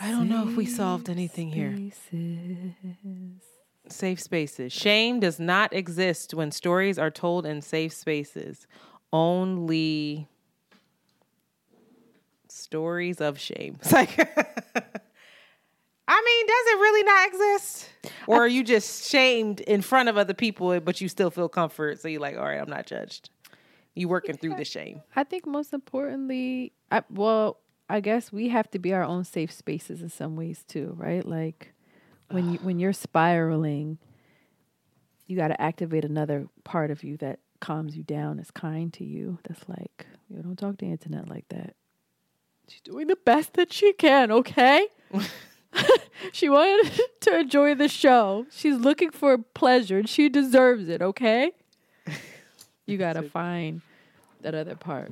I 0.00 0.10
don't 0.10 0.28
know 0.28 0.48
if 0.48 0.56
we 0.56 0.66
solved 0.66 1.08
anything 1.08 1.50
here. 1.50 1.76
Safe 3.88 4.20
spaces. 4.20 4.72
Shame 4.72 5.20
does 5.20 5.38
not 5.38 5.72
exist 5.72 6.34
when 6.34 6.50
stories 6.50 6.98
are 6.98 7.10
told 7.10 7.46
in 7.46 7.62
safe 7.62 7.92
spaces. 7.92 8.66
Only 9.12 10.28
Stories 12.54 13.20
of 13.20 13.38
shame. 13.38 13.78
It's 13.82 13.92
like, 13.92 14.16
I 16.06 16.22
mean, 16.22 16.46
does 16.46 16.66
it 16.66 16.78
really 16.80 17.02
not 17.02 17.28
exist? 17.28 17.90
Or 18.26 18.44
are 18.44 18.48
you 18.48 18.62
just 18.62 19.10
shamed 19.10 19.60
in 19.60 19.80
front 19.80 20.08
of 20.08 20.16
other 20.18 20.34
people, 20.34 20.78
but 20.80 21.00
you 21.00 21.08
still 21.08 21.30
feel 21.30 21.48
comfort? 21.48 22.00
So 22.00 22.08
you're 22.08 22.20
like, 22.20 22.36
all 22.36 22.44
right, 22.44 22.60
I'm 22.60 22.68
not 22.68 22.86
judged. 22.86 23.30
You 23.94 24.08
working 24.08 24.36
through 24.36 24.56
the 24.56 24.64
shame. 24.64 25.02
I 25.14 25.24
think 25.24 25.46
most 25.46 25.72
importantly, 25.72 26.72
I, 26.90 27.02
well, 27.10 27.58
I 27.88 28.00
guess 28.00 28.32
we 28.32 28.48
have 28.48 28.70
to 28.72 28.78
be 28.78 28.92
our 28.92 29.04
own 29.04 29.24
safe 29.24 29.52
spaces 29.52 30.02
in 30.02 30.08
some 30.08 30.36
ways 30.36 30.64
too, 30.66 30.94
right? 30.98 31.24
Like 31.24 31.72
when 32.28 32.52
you 32.52 32.58
when 32.58 32.78
you're 32.80 32.92
spiraling, 32.92 33.98
you 35.26 35.36
got 35.36 35.48
to 35.48 35.60
activate 35.60 36.04
another 36.04 36.48
part 36.64 36.90
of 36.90 37.04
you 37.04 37.16
that 37.18 37.38
calms 37.60 37.96
you 37.96 38.02
down, 38.02 38.38
is 38.38 38.50
kind 38.50 38.92
to 38.94 39.04
you. 39.04 39.38
That's 39.48 39.66
like, 39.68 40.06
you 40.28 40.42
don't 40.42 40.58
talk 40.58 40.78
to 40.78 40.86
Antoinette 40.86 41.28
like 41.28 41.48
that. 41.48 41.74
She's 42.68 42.80
doing 42.80 43.06
the 43.06 43.16
best 43.16 43.54
that 43.54 43.72
she 43.72 43.92
can, 43.92 44.30
okay? 44.30 44.86
she 46.32 46.48
wanted 46.48 47.00
to 47.20 47.38
enjoy 47.40 47.74
the 47.74 47.88
show. 47.88 48.46
She's 48.50 48.76
looking 48.76 49.10
for 49.10 49.38
pleasure 49.38 49.98
and 49.98 50.08
she 50.08 50.28
deserves 50.28 50.88
it, 50.88 51.02
okay? 51.02 51.52
You 52.86 52.98
got 52.98 53.14
to 53.14 53.22
find 53.22 53.80
that 54.42 54.54
other 54.54 54.74
part. 54.74 55.10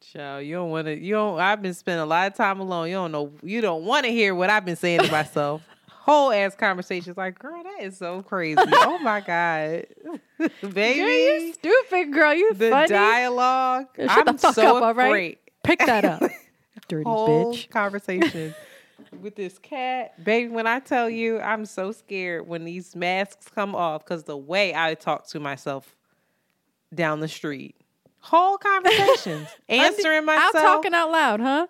Child, 0.00 0.46
you 0.46 0.54
don't 0.54 0.70
want 0.70 0.86
to. 0.86 0.98
You 0.98 1.12
don't. 1.12 1.38
I've 1.38 1.60
been 1.60 1.74
spending 1.74 2.00
a 2.00 2.06
lot 2.06 2.26
of 2.28 2.34
time 2.34 2.58
alone. 2.58 2.88
You 2.88 2.94
don't 2.94 3.12
know. 3.12 3.32
You 3.42 3.60
don't 3.60 3.84
want 3.84 4.06
to 4.06 4.10
hear 4.10 4.34
what 4.34 4.48
I've 4.48 4.64
been 4.64 4.76
saying 4.76 5.00
to 5.00 5.10
myself. 5.12 5.60
Whole 5.90 6.32
ass 6.32 6.54
conversations. 6.54 7.18
Like, 7.18 7.38
girl, 7.38 7.62
that 7.62 7.82
is 7.82 7.98
so 7.98 8.22
crazy. 8.22 8.56
oh 8.66 8.98
my 9.02 9.20
god, 9.20 9.84
baby, 10.72 11.00
Girl, 11.00 11.08
you 11.10 11.52
stupid 11.52 12.12
girl. 12.14 12.32
You 12.32 12.54
the 12.54 12.70
funny. 12.70 12.88
dialogue. 12.88 13.86
Shut 13.98 14.24
the 14.24 14.30
I'm 14.30 14.38
fuck 14.38 14.54
so 14.54 14.78
up, 14.78 14.82
all 14.82 14.94
right? 14.94 15.06
afraid. 15.08 15.38
Pick 15.62 15.80
that 15.80 16.06
up, 16.06 16.22
dirty 16.88 17.04
Whole 17.04 17.52
bitch. 17.52 17.68
conversation 17.68 18.54
with 19.20 19.36
this 19.36 19.58
cat, 19.58 20.22
baby. 20.24 20.48
When 20.48 20.66
I 20.66 20.80
tell 20.80 21.08
you, 21.10 21.40
I'm 21.40 21.64
so 21.66 21.92
scared 21.92 22.46
when 22.46 22.64
these 22.64 22.94
masks 22.96 23.48
come 23.48 23.74
off 23.74 24.04
because 24.04 24.24
the 24.24 24.36
way 24.36 24.74
I 24.74 24.94
talk 24.94 25.26
to 25.28 25.40
myself 25.40 25.96
down 26.94 27.20
the 27.20 27.28
street. 27.28 27.76
Whole 28.20 28.58
conversations, 28.58 29.48
answering 29.68 30.24
myself. 30.26 30.54
Out 30.56 30.60
talking 30.60 30.94
out 30.94 31.10
loud, 31.10 31.40
huh? 31.40 31.66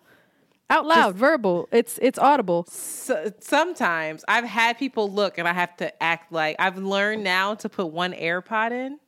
Out 0.68 0.86
loud, 0.86 1.14
verbal. 1.16 1.68
It's 1.72 1.98
it's 2.02 2.18
audible. 2.18 2.64
So, 2.68 3.32
sometimes 3.40 4.24
I've 4.28 4.44
had 4.44 4.78
people 4.78 5.10
look 5.10 5.36
and 5.38 5.46
I 5.48 5.52
have 5.52 5.76
to 5.78 6.02
act 6.02 6.32
like 6.32 6.56
I've 6.58 6.78
learned 6.78 7.24
now 7.24 7.54
to 7.56 7.68
put 7.68 7.86
one 7.86 8.12
AirPod 8.12 8.70
in 8.72 8.98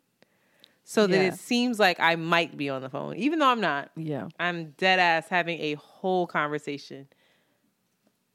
so 0.84 1.06
that 1.06 1.16
Yeah. 1.16 1.28
it 1.28 1.34
seems 1.38 1.78
like 1.78 2.00
I 2.00 2.16
might 2.16 2.56
be 2.56 2.68
on 2.68 2.82
the 2.82 2.90
phone, 2.90 3.16
even 3.16 3.38
though 3.38 3.46
I'm 3.48 3.60
not. 3.60 3.90
Yeah. 3.96 4.28
I'm 4.40 4.70
dead 4.76 4.98
ass 4.98 5.28
having 5.28 5.60
a 5.60 5.74
whole 5.74 6.26
conversation 6.26 7.06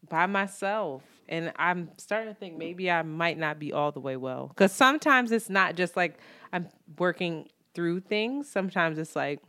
by 0.09 0.25
myself. 0.25 1.03
And 1.29 1.51
I'm 1.57 1.89
starting 1.97 2.33
to 2.33 2.39
think 2.39 2.57
maybe 2.57 2.89
I 2.89 3.01
might 3.01 3.37
not 3.37 3.59
be 3.59 3.73
all 3.73 3.91
the 3.91 3.99
way 3.99 4.15
well. 4.15 4.47
Because 4.47 4.71
sometimes 4.71 5.31
it's 5.31 5.49
not 5.49 5.75
just 5.75 5.97
like 5.97 6.17
I'm 6.53 6.69
working 6.97 7.49
through 7.73 7.99
things. 8.01 8.49
Sometimes 8.49 8.97
it's 8.97 9.15
like 9.15 9.39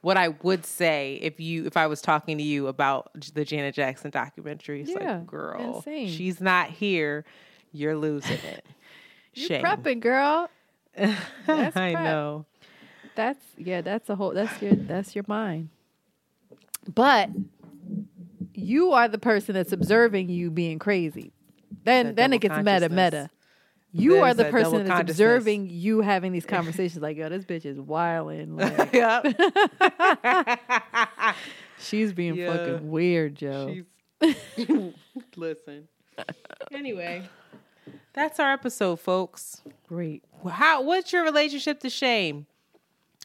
what 0.00 0.16
I 0.16 0.28
would 0.28 0.66
say 0.66 1.18
if 1.22 1.40
you 1.40 1.64
if 1.66 1.76
I 1.76 1.86
was 1.86 2.02
talking 2.02 2.36
to 2.38 2.44
you 2.44 2.66
about 2.66 3.10
the 3.34 3.44
Janet 3.44 3.74
Jackson 3.74 4.10
documentary. 4.10 4.82
It's 4.82 4.90
Yeah, 4.90 5.18
like, 5.18 5.26
girl, 5.26 5.76
insane. 5.76 6.08
she's 6.08 6.40
not 6.40 6.70
here. 6.70 7.24
You're 7.72 7.96
losing 7.96 8.32
it. 8.38 8.64
Shame. 9.32 9.64
prepping, 9.64 10.00
girl. 10.00 10.48
That's 11.46 11.76
I 11.76 11.92
know. 11.92 12.46
That's 13.16 13.40
yeah. 13.56 13.80
That's 13.80 14.08
a 14.10 14.16
whole. 14.16 14.32
That's 14.32 14.60
your. 14.62 14.74
That's 14.74 15.14
your 15.14 15.24
mind. 15.26 15.70
But 16.92 17.30
you 18.54 18.92
are 18.92 19.08
the 19.08 19.18
person 19.18 19.54
that's 19.54 19.72
observing 19.72 20.28
you 20.30 20.50
being 20.50 20.78
crazy. 20.78 21.32
Then 21.84 22.06
That 22.06 22.16
then 22.16 22.32
it 22.32 22.40
gets 22.40 22.56
meta 22.56 22.88
meta. 22.88 23.30
You 23.96 24.12
There's 24.14 24.22
are 24.22 24.34
the 24.34 24.42
that 24.44 24.52
person 24.52 24.84
that's 24.86 25.00
observing 25.10 25.68
you 25.70 26.00
having 26.00 26.32
these 26.32 26.46
conversations. 26.46 27.00
Like, 27.00 27.16
yo, 27.16 27.28
this 27.28 27.44
bitch 27.44 27.64
is 27.64 27.78
wilding. 27.78 28.56
Like, 28.56 28.92
Yep. 28.92 29.36
she's 31.78 32.12
being 32.12 32.34
Yeah. 32.34 32.52
fucking 32.56 32.90
weird, 32.90 33.36
Joe. 33.36 33.72
She's 34.56 34.68
listen. 35.36 35.88
Anyway, 36.72 37.28
that's 38.12 38.40
our 38.40 38.52
episode, 38.52 38.96
folks. 39.00 39.62
Great. 39.86 40.24
How? 40.48 40.82
What's 40.82 41.12
your 41.12 41.24
relationship 41.24 41.80
to 41.80 41.90
shame? 41.90 42.46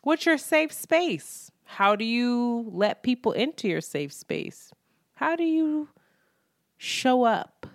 What's 0.03 0.25
your 0.25 0.37
safe 0.37 0.71
space? 0.71 1.51
How 1.65 1.95
do 1.95 2.03
you 2.05 2.69
let 2.71 3.03
people 3.03 3.31
into 3.31 3.67
your 3.67 3.81
safe 3.81 4.11
space? 4.13 4.71
How 5.19 5.35
do 5.35 5.43
you 5.43 5.89
show 6.77 7.23
up 7.25 7.65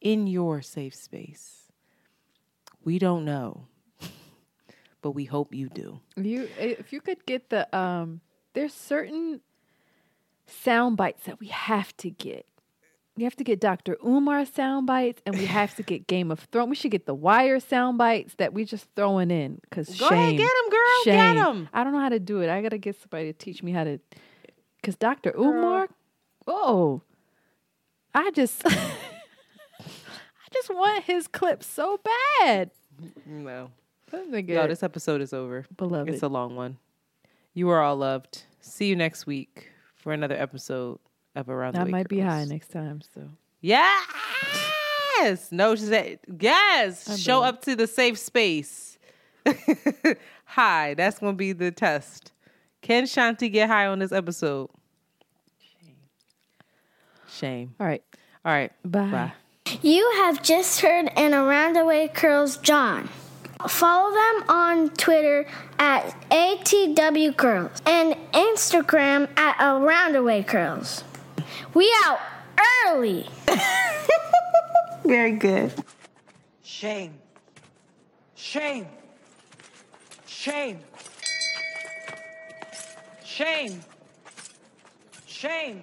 in 0.00 0.26
your 0.26 0.62
safe 0.62 0.96
space? 0.96 1.70
We 2.84 2.98
don't 2.98 3.24
know, 3.24 3.68
but 5.00 5.12
we 5.12 5.26
hope 5.26 5.54
you 5.54 5.68
do. 5.68 6.00
You 6.16 6.48
if 6.58 6.92
you 6.92 7.00
could 7.00 7.24
get 7.24 7.50
the 7.50 7.62
um 7.76 8.20
there's 8.54 8.74
certain 8.74 9.42
sound 10.48 10.96
bites 10.96 11.24
that 11.26 11.38
we 11.38 11.46
have 11.46 11.96
to 11.98 12.10
get. 12.10 12.46
We 13.16 13.22
have 13.22 13.36
to 13.36 13.44
get 13.44 13.60
Dr. 13.60 13.96
Umar 14.04 14.44
sound 14.44 14.88
bites 14.88 15.22
and 15.24 15.38
we 15.38 15.46
have 15.60 15.76
to 15.76 15.84
get 15.84 16.08
Game 16.08 16.32
of 16.32 16.40
Thrones. 16.50 16.68
We 16.70 16.74
should 16.74 16.90
get 16.90 17.06
the 17.06 17.14
Wire 17.14 17.60
sound 17.60 17.96
bites 17.96 18.34
that 18.38 18.52
we 18.52 18.64
just 18.64 18.88
throwing 18.96 19.30
in 19.30 19.60
cuz 19.70 19.86
Go 19.96 20.08
shame. 20.08 20.18
ahead, 20.18 20.36
get 20.36 20.50
'em, 20.64 20.70
girl. 20.70 21.04
Get 21.04 21.14
Shame. 21.14 21.36
'em. 21.46 21.68
I 21.72 21.84
don't 21.84 21.92
know 21.92 22.00
how 22.00 22.08
to 22.08 22.18
do 22.18 22.40
it. 22.40 22.50
I 22.50 22.60
got 22.60 22.70
to 22.70 22.78
get 22.78 23.00
somebody 23.00 23.32
to 23.32 23.38
teach 23.38 23.62
me 23.62 23.70
how 23.70 23.84
to 23.84 24.00
cuz 24.82 24.96
Dr. 24.96 25.32
Umar 25.38 25.88
Oh. 26.46 27.02
I 28.14 28.30
just 28.30 28.62
I 28.66 28.80
just 30.52 30.70
want 30.70 31.04
his 31.04 31.28
clips 31.28 31.66
so 31.66 32.00
bad. 32.38 32.70
No. 33.26 33.70
Yo, 34.12 34.66
this 34.68 34.82
episode 34.82 35.20
is 35.20 35.32
over. 35.32 35.66
Beloved. 35.76 36.12
It's 36.12 36.22
a 36.22 36.28
long 36.28 36.56
one. 36.56 36.78
You 37.54 37.68
are 37.70 37.82
all 37.82 37.96
loved. 37.96 38.44
See 38.60 38.86
you 38.86 38.96
next 38.96 39.26
week 39.26 39.70
for 39.94 40.12
another 40.12 40.36
episode 40.36 40.98
of 41.34 41.48
Around 41.48 41.74
the 41.74 41.80
I 41.80 41.84
might 41.84 42.08
be 42.08 42.20
high 42.20 42.44
next 42.44 42.70
time, 42.70 43.00
so 43.14 43.28
Yes. 43.60 45.48
No, 45.50 45.74
she 45.74 45.84
said 45.84 46.20
yes. 46.40 47.20
Show 47.20 47.42
up 47.42 47.62
to 47.62 47.74
the 47.74 47.86
safe 47.86 48.18
space. 48.18 48.98
high. 50.44 50.94
That's 50.94 51.18
gonna 51.18 51.32
be 51.34 51.52
the 51.52 51.70
test. 51.70 52.32
Can 52.82 53.04
Shanti 53.04 53.50
get 53.50 53.68
high 53.68 53.86
on 53.86 53.98
this 53.98 54.12
episode? 54.12 54.70
Shame. 57.36 57.74
All 57.78 57.86
right. 57.86 58.02
All 58.44 58.52
right. 58.52 58.72
Bye. 58.82 59.10
Bye. 59.10 59.32
You 59.82 60.10
have 60.16 60.42
just 60.42 60.80
heard 60.80 61.10
an 61.16 61.34
Around 61.34 61.74
the 61.74 61.84
Way 61.84 62.08
Curls 62.08 62.56
John. 62.56 63.10
Follow 63.68 64.14
them 64.14 64.44
on 64.48 64.90
Twitter 64.90 65.46
at 65.78 66.14
ATW 66.30 67.36
Curls 67.36 67.82
and 67.84 68.14
Instagram 68.32 69.28
at 69.36 69.56
Around 69.60 70.12
the 70.12 70.22
Way 70.22 70.44
Curls. 70.44 71.04
We 71.74 71.92
out 72.04 72.20
early. 72.86 73.28
Very 75.04 75.32
good. 75.32 75.72
Shame. 76.62 77.18
Shame. 78.34 78.86
Shame. 80.26 80.78
Shame. 83.24 83.80
Shame. 85.26 85.82